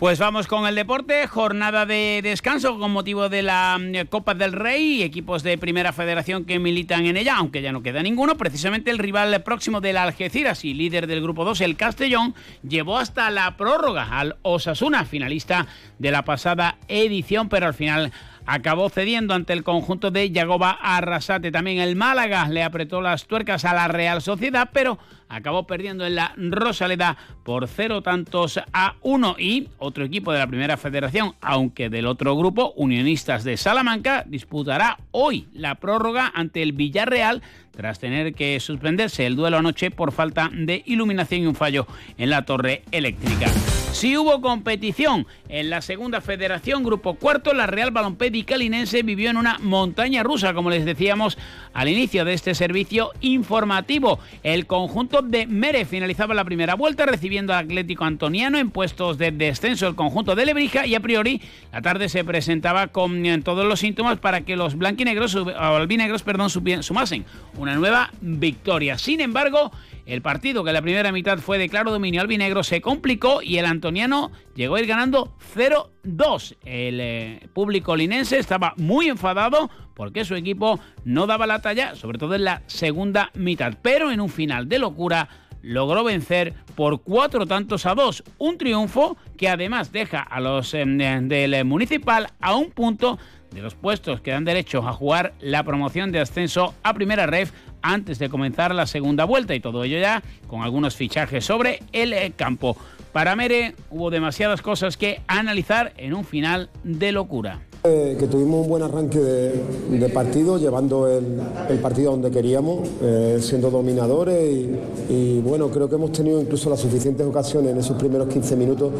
Pues 0.00 0.18
vamos 0.18 0.46
con 0.46 0.66
el 0.66 0.76
deporte, 0.76 1.26
jornada 1.26 1.84
de 1.84 2.20
descanso 2.22 2.78
con 2.78 2.90
motivo 2.90 3.28
de 3.28 3.42
la 3.42 3.78
mm, 3.78 4.06
Copa 4.08 4.32
del 4.32 4.54
Rey, 4.54 5.02
equipos 5.02 5.42
de 5.42 5.58
Primera 5.58 5.92
Federación 5.92 6.46
que 6.46 6.58
militan 6.58 7.04
en 7.04 7.18
ella, 7.18 7.36
aunque 7.36 7.60
ya 7.60 7.70
no 7.70 7.82
queda 7.82 8.02
ninguno, 8.02 8.38
precisamente 8.38 8.90
el 8.90 8.96
rival 8.96 9.42
próximo 9.42 9.82
del 9.82 9.98
Algeciras 9.98 10.64
y 10.64 10.72
líder 10.72 11.06
del 11.06 11.20
grupo 11.20 11.44
2, 11.44 11.60
el 11.60 11.76
Castellón, 11.76 12.34
llevó 12.66 12.96
hasta 12.96 13.28
la 13.28 13.58
prórroga 13.58 14.18
al 14.18 14.36
Osasuna, 14.40 15.04
finalista 15.04 15.66
de 15.98 16.10
la 16.10 16.24
pasada 16.24 16.78
edición, 16.88 17.50
pero 17.50 17.66
al 17.66 17.74
final 17.74 18.10
acabó 18.50 18.88
cediendo 18.88 19.32
ante 19.32 19.52
el 19.52 19.62
conjunto 19.62 20.10
de 20.10 20.32
Yagoba 20.32 20.72
Arrasate. 20.82 21.52
También 21.52 21.78
el 21.78 21.94
Málaga 21.94 22.48
le 22.48 22.64
apretó 22.64 23.00
las 23.00 23.26
tuercas 23.26 23.64
a 23.64 23.72
la 23.72 23.86
Real 23.86 24.20
Sociedad, 24.20 24.70
pero 24.72 24.98
acabó 25.28 25.68
perdiendo 25.68 26.04
en 26.04 26.16
la 26.16 26.34
Rosaleda 26.36 27.16
por 27.44 27.68
cero 27.68 28.02
tantos 28.02 28.58
a 28.72 28.96
uno. 29.02 29.36
Y 29.38 29.68
otro 29.78 30.04
equipo 30.04 30.32
de 30.32 30.40
la 30.40 30.48
Primera 30.48 30.76
Federación, 30.76 31.34
aunque 31.40 31.90
del 31.90 32.06
otro 32.06 32.36
grupo, 32.36 32.72
Unionistas 32.74 33.44
de 33.44 33.56
Salamanca, 33.56 34.24
disputará 34.26 34.98
hoy 35.12 35.46
la 35.52 35.76
prórroga 35.76 36.32
ante 36.34 36.60
el 36.62 36.72
Villarreal 36.72 37.42
tras 37.80 37.98
tener 37.98 38.34
que 38.34 38.60
suspenderse 38.60 39.24
el 39.24 39.36
duelo 39.36 39.56
anoche 39.56 39.90
por 39.90 40.12
falta 40.12 40.50
de 40.52 40.82
iluminación 40.84 41.40
y 41.40 41.46
un 41.46 41.54
fallo 41.54 41.86
en 42.18 42.28
la 42.28 42.44
torre 42.44 42.82
eléctrica. 42.92 43.50
Si 43.92 44.16
hubo 44.16 44.40
competición 44.40 45.26
en 45.48 45.68
la 45.68 45.82
segunda 45.82 46.20
federación, 46.20 46.84
grupo 46.84 47.14
cuarto, 47.14 47.52
la 47.52 47.66
Real 47.66 47.90
Balompédica 47.90 48.54
Calinense 48.54 49.02
vivió 49.02 49.30
en 49.30 49.36
una 49.36 49.58
montaña 49.58 50.22
rusa, 50.22 50.54
como 50.54 50.70
les 50.70 50.84
decíamos 50.84 51.36
al 51.74 51.88
inicio 51.88 52.24
de 52.24 52.34
este 52.34 52.54
servicio 52.54 53.10
informativo. 53.20 54.20
El 54.42 54.66
conjunto 54.66 55.22
de 55.22 55.46
Mere 55.46 55.84
finalizaba 55.84 56.34
la 56.34 56.44
primera 56.44 56.76
vuelta 56.76 57.04
recibiendo 57.04 57.52
al 57.52 57.64
Atlético 57.64 58.04
Antoniano 58.04 58.58
en 58.58 58.70
puestos 58.70 59.18
de 59.18 59.32
descenso 59.32 59.88
el 59.88 59.96
conjunto 59.96 60.34
de 60.34 60.46
Lebrija 60.46 60.86
y 60.86 60.94
a 60.94 61.00
priori 61.00 61.42
la 61.72 61.82
tarde 61.82 62.08
se 62.08 62.24
presentaba 62.24 62.88
con 62.88 63.26
eh, 63.26 63.40
todos 63.42 63.66
los 63.66 63.80
síntomas 63.80 64.18
para 64.18 64.42
que 64.42 64.56
los 64.56 64.76
blanquinegros 64.76 65.34
o 65.34 65.48
albinegros 65.50 66.22
perdón, 66.22 66.48
sumasen 66.48 67.24
una 67.56 67.69
nueva 67.74 68.10
victoria. 68.20 68.98
Sin 68.98 69.20
embargo, 69.20 69.70
el 70.06 70.22
partido, 70.22 70.64
que 70.64 70.70
en 70.70 70.74
la 70.74 70.82
primera 70.82 71.12
mitad 71.12 71.38
fue 71.38 71.58
de 71.58 71.68
claro 71.68 71.90
dominio 71.90 72.20
albinegro, 72.20 72.62
se 72.64 72.80
complicó 72.80 73.42
y 73.42 73.58
el 73.58 73.66
antoniano 73.66 74.32
llegó 74.54 74.76
a 74.76 74.80
ir 74.80 74.86
ganando 74.86 75.36
0-2. 75.54 76.56
El 76.64 77.00
eh, 77.00 77.48
público 77.52 77.94
linense 77.94 78.38
estaba 78.38 78.74
muy 78.76 79.08
enfadado 79.08 79.70
porque 79.94 80.24
su 80.24 80.34
equipo 80.34 80.80
no 81.04 81.26
daba 81.26 81.46
la 81.46 81.60
talla, 81.60 81.94
sobre 81.94 82.18
todo 82.18 82.34
en 82.34 82.44
la 82.44 82.62
segunda 82.66 83.30
mitad. 83.34 83.74
Pero 83.82 84.10
en 84.10 84.20
un 84.20 84.30
final 84.30 84.68
de 84.68 84.78
locura 84.78 85.28
logró 85.62 86.04
vencer 86.04 86.54
por 86.74 87.02
cuatro 87.02 87.46
tantos 87.46 87.86
a 87.86 87.94
dos. 87.94 88.24
Un 88.38 88.58
triunfo 88.58 89.16
que 89.36 89.48
además 89.48 89.92
deja 89.92 90.20
a 90.22 90.40
los 90.40 90.74
eh, 90.74 90.84
del 90.86 91.64
municipal 91.64 92.28
a 92.40 92.56
un 92.56 92.70
punto 92.70 93.18
de 93.52 93.62
los 93.62 93.74
puestos 93.74 94.20
que 94.20 94.30
dan 94.30 94.44
derecho 94.44 94.86
a 94.86 94.92
jugar 94.92 95.32
la 95.40 95.62
promoción 95.64 96.12
de 96.12 96.20
ascenso 96.20 96.74
a 96.82 96.94
primera 96.94 97.26
ref 97.26 97.52
antes 97.82 98.18
de 98.18 98.28
comenzar 98.28 98.74
la 98.74 98.86
segunda 98.86 99.24
vuelta 99.24 99.54
y 99.54 99.60
todo 99.60 99.84
ello 99.84 99.98
ya 99.98 100.22
con 100.46 100.62
algunos 100.62 100.96
fichajes 100.96 101.44
sobre 101.44 101.82
el 101.92 102.12
eh, 102.12 102.32
campo. 102.36 102.76
Para 103.12 103.34
Mere 103.34 103.74
hubo 103.90 104.10
demasiadas 104.10 104.62
cosas 104.62 104.96
que 104.96 105.20
analizar 105.26 105.92
en 105.96 106.14
un 106.14 106.24
final 106.24 106.70
de 106.84 107.12
locura. 107.12 107.60
Eh, 107.82 108.14
que 108.18 108.26
tuvimos 108.26 108.60
un 108.60 108.68
buen 108.68 108.82
arranque 108.82 109.18
de, 109.18 110.08
partido, 110.10 110.58
llevando 110.58 111.08
el, 111.08 111.78
partido 111.78 112.10
donde 112.10 112.30
queríamos, 112.30 112.86
eh, 113.00 113.38
siendo 113.40 113.70
dominadores 113.70 114.38
y, 114.38 114.78
y, 115.08 115.40
bueno, 115.40 115.70
creo 115.70 115.88
que 115.88 115.94
hemos 115.94 116.12
tenido 116.12 116.42
incluso 116.42 116.68
las 116.68 116.78
suficientes 116.78 117.26
ocasiones 117.26 117.72
en 117.72 117.78
esos 117.78 117.96
primeros 117.96 118.28
15 118.28 118.56
minutos 118.56 118.92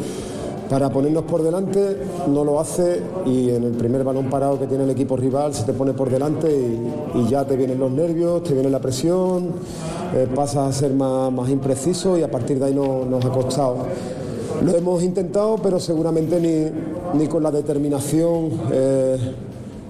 para 0.71 0.89
ponernos 0.89 1.25
por 1.25 1.43
delante, 1.43 1.97
no 2.29 2.45
lo 2.45 2.57
hace 2.57 3.01
y 3.25 3.49
en 3.49 3.65
el 3.65 3.73
primer 3.73 4.05
balón 4.05 4.29
parado 4.29 4.57
que 4.57 4.67
tiene 4.67 4.85
el 4.85 4.89
equipo 4.89 5.17
rival 5.17 5.53
se 5.53 5.65
te 5.65 5.73
pone 5.73 5.91
por 5.91 6.09
delante 6.09 6.49
y, 6.49 7.27
ya 7.29 7.43
te 7.43 7.57
vienen 7.57 7.77
los 7.77 7.91
nervios, 7.91 8.41
te 8.43 8.53
viene 8.53 8.69
la 8.69 8.79
presión, 8.79 9.49
eh, 10.15 10.29
pasas 10.33 10.69
a 10.69 10.71
ser 10.71 10.93
más, 10.93 11.49
impreciso 11.49 12.17
y 12.17 12.23
a 12.23 12.31
partir 12.31 12.57
de 12.57 12.67
ahí 12.67 12.73
no, 12.73 13.03
nos 13.03 13.25
ha 13.25 13.29
costado. 13.31 13.79
Lo 14.63 14.73
hemos 14.73 15.03
intentado, 15.03 15.57
pero 15.61 15.77
seguramente 15.77 16.39
ni, 16.39 17.19
ni 17.19 17.27
con 17.27 17.43
la 17.43 17.51
determinación 17.51 18.51
eh, 18.71 19.17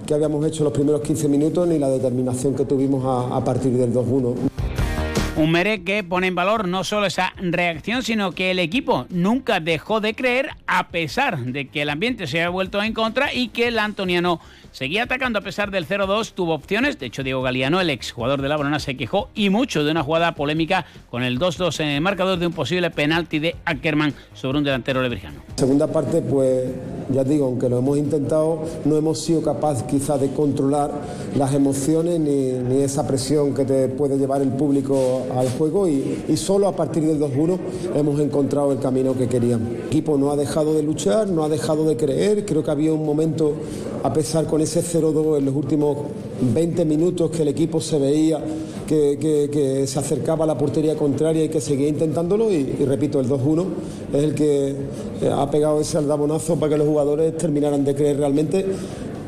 que 0.04 0.14
habíamos 0.14 0.44
hecho 0.44 0.64
los 0.64 0.72
primeros 0.72 1.00
15 1.02 1.28
minutos, 1.28 1.68
ni 1.68 1.78
la 1.78 1.90
determinación 1.90 2.54
que 2.54 2.64
tuvimos 2.64 3.04
a, 3.04 3.36
a 3.36 3.44
partir 3.44 3.72
del 3.78 3.94
2-1. 3.94 4.61
Un 5.42 5.50
Mere 5.50 5.82
que 5.82 6.04
pone 6.04 6.28
en 6.28 6.36
valor 6.36 6.68
no 6.68 6.84
solo 6.84 7.06
esa 7.06 7.32
reacción, 7.36 8.04
sino 8.04 8.30
que 8.30 8.52
el 8.52 8.60
equipo 8.60 9.06
nunca 9.10 9.58
dejó 9.58 10.00
de 10.00 10.14
creer 10.14 10.50
a 10.68 10.90
pesar 10.90 11.36
de 11.36 11.66
que 11.66 11.82
el 11.82 11.90
ambiente 11.90 12.28
se 12.28 12.44
ha 12.44 12.48
vuelto 12.48 12.80
en 12.80 12.92
contra 12.92 13.34
y 13.34 13.48
que 13.48 13.66
el 13.66 13.80
antoniano 13.80 14.40
seguía 14.72 15.04
atacando 15.04 15.38
a 15.38 15.42
pesar 15.42 15.70
del 15.70 15.86
0-2, 15.86 16.32
tuvo 16.32 16.54
opciones. 16.54 16.98
De 16.98 17.06
hecho, 17.06 17.22
Diego 17.22 17.42
Galeano, 17.42 17.80
el 17.80 17.90
exjugador 17.90 18.42
de 18.42 18.48
la 18.48 18.56
Barona, 18.56 18.80
se 18.80 18.96
quejó 18.96 19.28
y 19.34 19.50
mucho 19.50 19.84
de 19.84 19.90
una 19.90 20.02
jugada 20.02 20.34
polémica 20.34 20.86
con 21.10 21.22
el 21.22 21.38
2-2 21.38 21.80
en 21.80 21.88
el 21.88 22.00
marcador 22.00 22.38
de 22.38 22.46
un 22.46 22.52
posible 22.52 22.90
penalti 22.90 23.38
de 23.38 23.56
Ackerman 23.64 24.14
sobre 24.34 24.58
un 24.58 24.64
delantero 24.64 25.02
lebrijano. 25.02 25.40
Segunda 25.56 25.86
parte, 25.86 26.22
pues 26.22 26.64
ya 27.12 27.24
digo, 27.24 27.46
aunque 27.46 27.68
lo 27.68 27.78
hemos 27.78 27.98
intentado, 27.98 28.64
no 28.84 28.96
hemos 28.96 29.20
sido 29.20 29.42
capaces 29.42 29.84
quizás 29.84 30.20
de 30.20 30.32
controlar 30.32 30.90
las 31.36 31.54
emociones 31.54 32.18
ni, 32.18 32.52
ni, 32.52 32.82
esa 32.82 33.06
presión 33.06 33.54
que 33.54 33.64
te 33.64 33.88
puede 33.88 34.16
llevar 34.16 34.42
el 34.42 34.48
público 34.48 35.26
al 35.36 35.48
juego 35.50 35.86
y, 35.88 36.24
y 36.28 36.36
solo 36.36 36.66
a 36.66 36.74
partir 36.74 37.04
del 37.04 37.20
2-1 37.20 37.58
hemos 37.94 38.18
encontrado 38.20 38.72
el 38.72 38.78
camino 38.78 39.14
que 39.16 39.28
queríamos. 39.28 39.68
El 39.68 39.86
equipo 39.86 40.16
no 40.16 40.32
ha 40.32 40.36
dejado 40.36 40.74
de 40.74 40.82
luchar, 40.82 41.28
no 41.28 41.44
ha 41.44 41.48
dejado 41.48 41.84
de 41.84 41.96
creer, 41.96 42.46
creo 42.46 42.64
que 42.64 42.70
había 42.70 42.92
un 42.92 43.04
momento, 43.04 43.54
a 44.02 44.12
pesar 44.12 44.46
con 44.46 44.61
ese 44.62 44.82
0-2 44.82 45.38
en 45.38 45.44
los 45.44 45.54
últimos 45.54 45.96
20 46.40 46.84
minutos 46.84 47.30
que 47.30 47.42
el 47.42 47.48
equipo 47.48 47.80
se 47.80 47.98
veía 47.98 48.40
que, 48.86 49.84
se 49.86 49.98
acercaba 49.98 50.44
a 50.44 50.46
la 50.46 50.58
portería 50.58 50.96
contraria 50.96 51.44
y 51.44 51.48
que 51.48 51.60
seguía 51.60 51.88
intentándolo 51.88 52.50
y, 52.50 52.76
y 52.78 52.84
repito, 52.84 53.20
el 53.20 53.28
2-1 53.28 53.64
es 54.12 54.22
el 54.22 54.34
que 54.34 54.74
ha 55.30 55.50
pegado 55.50 55.80
ese 55.80 55.98
aldabonazo 55.98 56.56
para 56.56 56.72
que 56.72 56.78
los 56.78 56.86
jugadores 56.86 57.36
terminaran 57.36 57.84
de 57.84 57.94
creer 57.94 58.18
realmente 58.18 58.66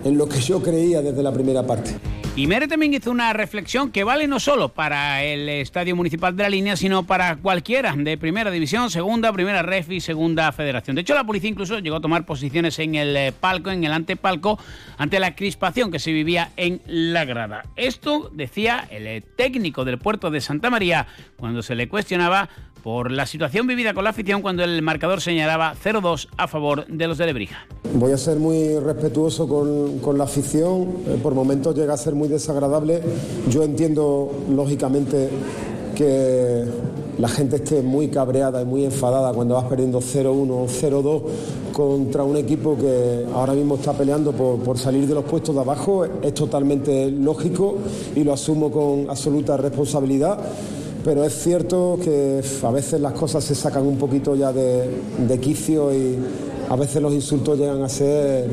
en 0.05 0.18
lo 0.18 0.28
que 0.28 0.40
yo 0.40 0.62
creía 0.62 1.02
desde 1.02 1.22
la 1.22 1.32
primera 1.32 1.66
parte. 1.66 1.93
Y 2.36 2.48
Mere 2.48 2.66
también 2.66 2.93
hizo 2.93 3.12
una 3.12 3.32
reflexión 3.32 3.93
que 3.93 4.02
vale 4.02 4.26
no 4.26 4.40
solo 4.40 4.70
para 4.70 5.22
el 5.22 5.48
Estadio 5.48 5.94
Municipal 5.94 6.35
de 6.35 6.43
la 6.43 6.48
Línea, 6.48 6.76
sino 6.76 7.06
para 7.06 7.36
cualquiera 7.36 7.94
de 7.97 8.18
Primera 8.18 8.51
División, 8.51 8.90
Segunda, 8.90 9.32
Primera 9.32 9.62
Ref 9.62 9.89
y 9.93 10.01
Segunda 10.01 10.51
Federación. 10.51 10.97
De 10.97 11.02
hecho, 11.02 11.14
la 11.14 11.22
policía 11.22 11.51
incluso 11.51 11.78
llegó 11.78 11.97
a 11.97 12.01
tomar 12.01 12.26
posiciones 12.26 12.76
en 12.81 12.97
el 12.97 13.32
palco, 13.35 13.70
en 13.70 13.85
el 13.85 13.93
antepalco, 13.93 14.59
ante 14.98 15.20
la 15.20 15.36
crispación 15.36 15.93
que 15.93 16.01
se 16.01 16.10
vivía 16.10 16.51
en 16.56 16.82
la 16.86 17.24
grada. 17.24 17.66
Esto 17.76 18.31
decía 18.32 18.85
el 18.90 19.22
técnico 19.22 19.85
del 19.85 19.98
puerto 19.98 20.32
de 20.32 20.40
Santa 20.40 20.70
María 20.70 21.06
cuando 21.36 21.62
se 21.62 21.76
le 21.76 21.89
cuestionaba 21.89 22.48
por 22.85 23.11
la 23.11 23.24
situación 23.24 23.66
vivida 23.66 23.94
con 23.94 24.05
la 24.05 24.11
afición 24.11 24.43
cuando 24.43 24.62
el 24.62 24.82
marcador 24.82 25.23
señalaba 25.23 25.74
0-2 25.82 26.28
a 26.36 26.47
favor 26.47 26.86
de 26.86 27.09
los 27.09 27.16
de 27.16 27.24
Lebrija. 27.24 27.66
Voy 27.94 28.12
a 28.12 28.19
ser 28.19 28.36
muy 28.36 28.78
respetuoso 28.78 29.48
con, 29.48 30.01
con 30.01 30.19
la 30.19 30.24
afición, 30.24 30.98
eh, 31.06 31.19
por 31.23 31.35
momentos 31.35 31.74
llega 31.74 31.94
a 31.94 31.97
ser 31.97 32.15
muy 32.15 32.28
desagradable. 32.28 33.01
Yo 33.48 33.62
entiendo, 33.62 34.31
lógicamente, 34.51 35.31
que 35.97 36.65
la 37.16 37.28
gente 37.28 37.56
esté 37.56 37.81
muy 37.81 38.09
cabreada 38.09 38.61
y 38.61 38.66
muy 38.66 38.85
enfadada 38.85 39.32
cuando 39.32 39.55
vas 39.55 39.65
perdiendo 39.65 40.01
0-1 40.01 40.51
o 40.51 40.66
0-2 40.66 41.23
contra 41.73 42.23
un 42.23 42.36
equipo 42.36 42.77
que 42.77 43.24
ahora 43.35 43.55
mismo 43.55 43.77
está 43.77 43.94
peleando 43.94 44.32
por, 44.32 44.59
por, 44.59 44.77
salir 44.77 45.06
de 45.06 45.15
los 45.15 45.24
puestos 45.24 45.55
de 45.55 45.61
abajo. 45.62 46.05
Es 46.23 46.35
totalmente 46.35 47.11
lógico 47.11 47.78
y 48.15 48.24
lo 48.24 48.35
asumo 48.35 48.70
con 48.70 49.09
absoluta 49.09 49.56
responsabilidad 49.56 50.39
pero 51.05 51.22
es 51.22 51.35
cierto 51.35 51.98
que 52.02 52.43
a 52.62 52.70
veces 52.70 53.01
las 53.01 53.12
cosas 53.12 53.44
se 53.44 53.55
sacan 53.55 53.86
un 53.86 53.98
poquito 53.98 54.35
ya 54.35 54.52
de, 54.52 55.39
quicio 55.40 55.94
y 55.94 56.18
a 56.68 56.76
veces 56.76 57.02
los 57.02 57.12
insultos 57.12 57.59
llegan 57.59 57.82
a 57.82 57.89
ser... 57.89 58.48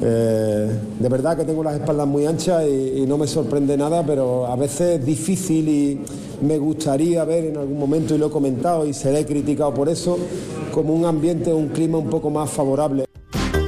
Eh, 0.00 0.70
de 1.00 1.08
verdad 1.08 1.36
que 1.36 1.44
tengo 1.44 1.64
las 1.64 1.74
espaldas 1.74 2.06
muy 2.06 2.24
anchas 2.24 2.64
y, 2.68 3.00
y, 3.00 3.06
no 3.06 3.18
me 3.18 3.26
sorprende 3.26 3.76
nada, 3.76 4.04
pero 4.06 4.46
a 4.46 4.54
veces 4.54 5.00
es 5.00 5.04
difícil 5.04 5.68
y 5.68 6.00
me 6.40 6.56
gustaría 6.56 7.24
ver 7.24 7.46
en 7.46 7.56
algún 7.56 7.80
momento, 7.80 8.14
y 8.14 8.18
lo 8.18 8.28
he 8.28 8.30
comentado 8.30 8.86
y 8.86 8.94
seré 8.94 9.26
criticado 9.26 9.74
por 9.74 9.88
eso, 9.88 10.16
como 10.72 10.94
un 10.94 11.04
ambiente, 11.04 11.52
un 11.52 11.68
clima 11.68 11.98
un 11.98 12.10
poco 12.10 12.30
más 12.30 12.48
favorable. 12.48 13.07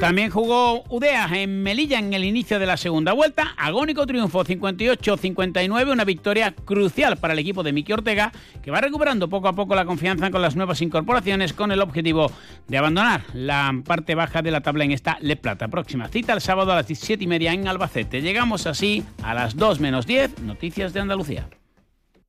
También 0.01 0.31
jugó 0.31 0.83
Udea 0.89 1.29
en 1.35 1.63
Melilla 1.63 1.99
en 1.99 2.15
el 2.15 2.25
inicio 2.25 2.59
de 2.59 2.65
la 2.65 2.79
segunda 2.79 3.13
vuelta. 3.13 3.53
Agónico 3.59 4.07
triunfo 4.07 4.43
58-59, 4.43 5.93
una 5.93 6.07
victoria 6.07 6.55
crucial 6.55 7.19
para 7.19 7.35
el 7.35 7.39
equipo 7.39 7.63
de 7.63 7.75
Miki 7.75 7.93
Ortega, 7.93 8.33
que 8.63 8.71
va 8.71 8.81
recuperando 8.81 9.29
poco 9.29 9.49
a 9.49 9.53
poco 9.53 9.75
la 9.75 9.85
confianza 9.85 10.31
con 10.31 10.41
las 10.41 10.57
nuevas 10.57 10.81
incorporaciones 10.81 11.53
con 11.53 11.71
el 11.71 11.83
objetivo 11.83 12.33
de 12.67 12.79
abandonar 12.79 13.25
la 13.35 13.79
parte 13.85 14.15
baja 14.15 14.41
de 14.41 14.51
la 14.51 14.63
tabla 14.63 14.85
en 14.85 14.93
esta 14.93 15.19
Le 15.21 15.37
Plata. 15.37 15.69
Próxima 15.69 16.09
cita 16.09 16.33
el 16.33 16.41
sábado 16.41 16.73
a 16.73 16.77
las 16.77 16.87
17 16.87 17.23
y 17.23 17.27
media 17.27 17.53
en 17.53 17.69
Albacete. 17.69 18.23
Llegamos 18.23 18.67
así 18.67 19.05
a 19.23 19.35
las 19.35 19.55
2 19.55 19.81
menos 19.81 20.07
10, 20.07 20.41
noticias 20.41 20.95
de 20.95 21.01
Andalucía. 21.01 21.47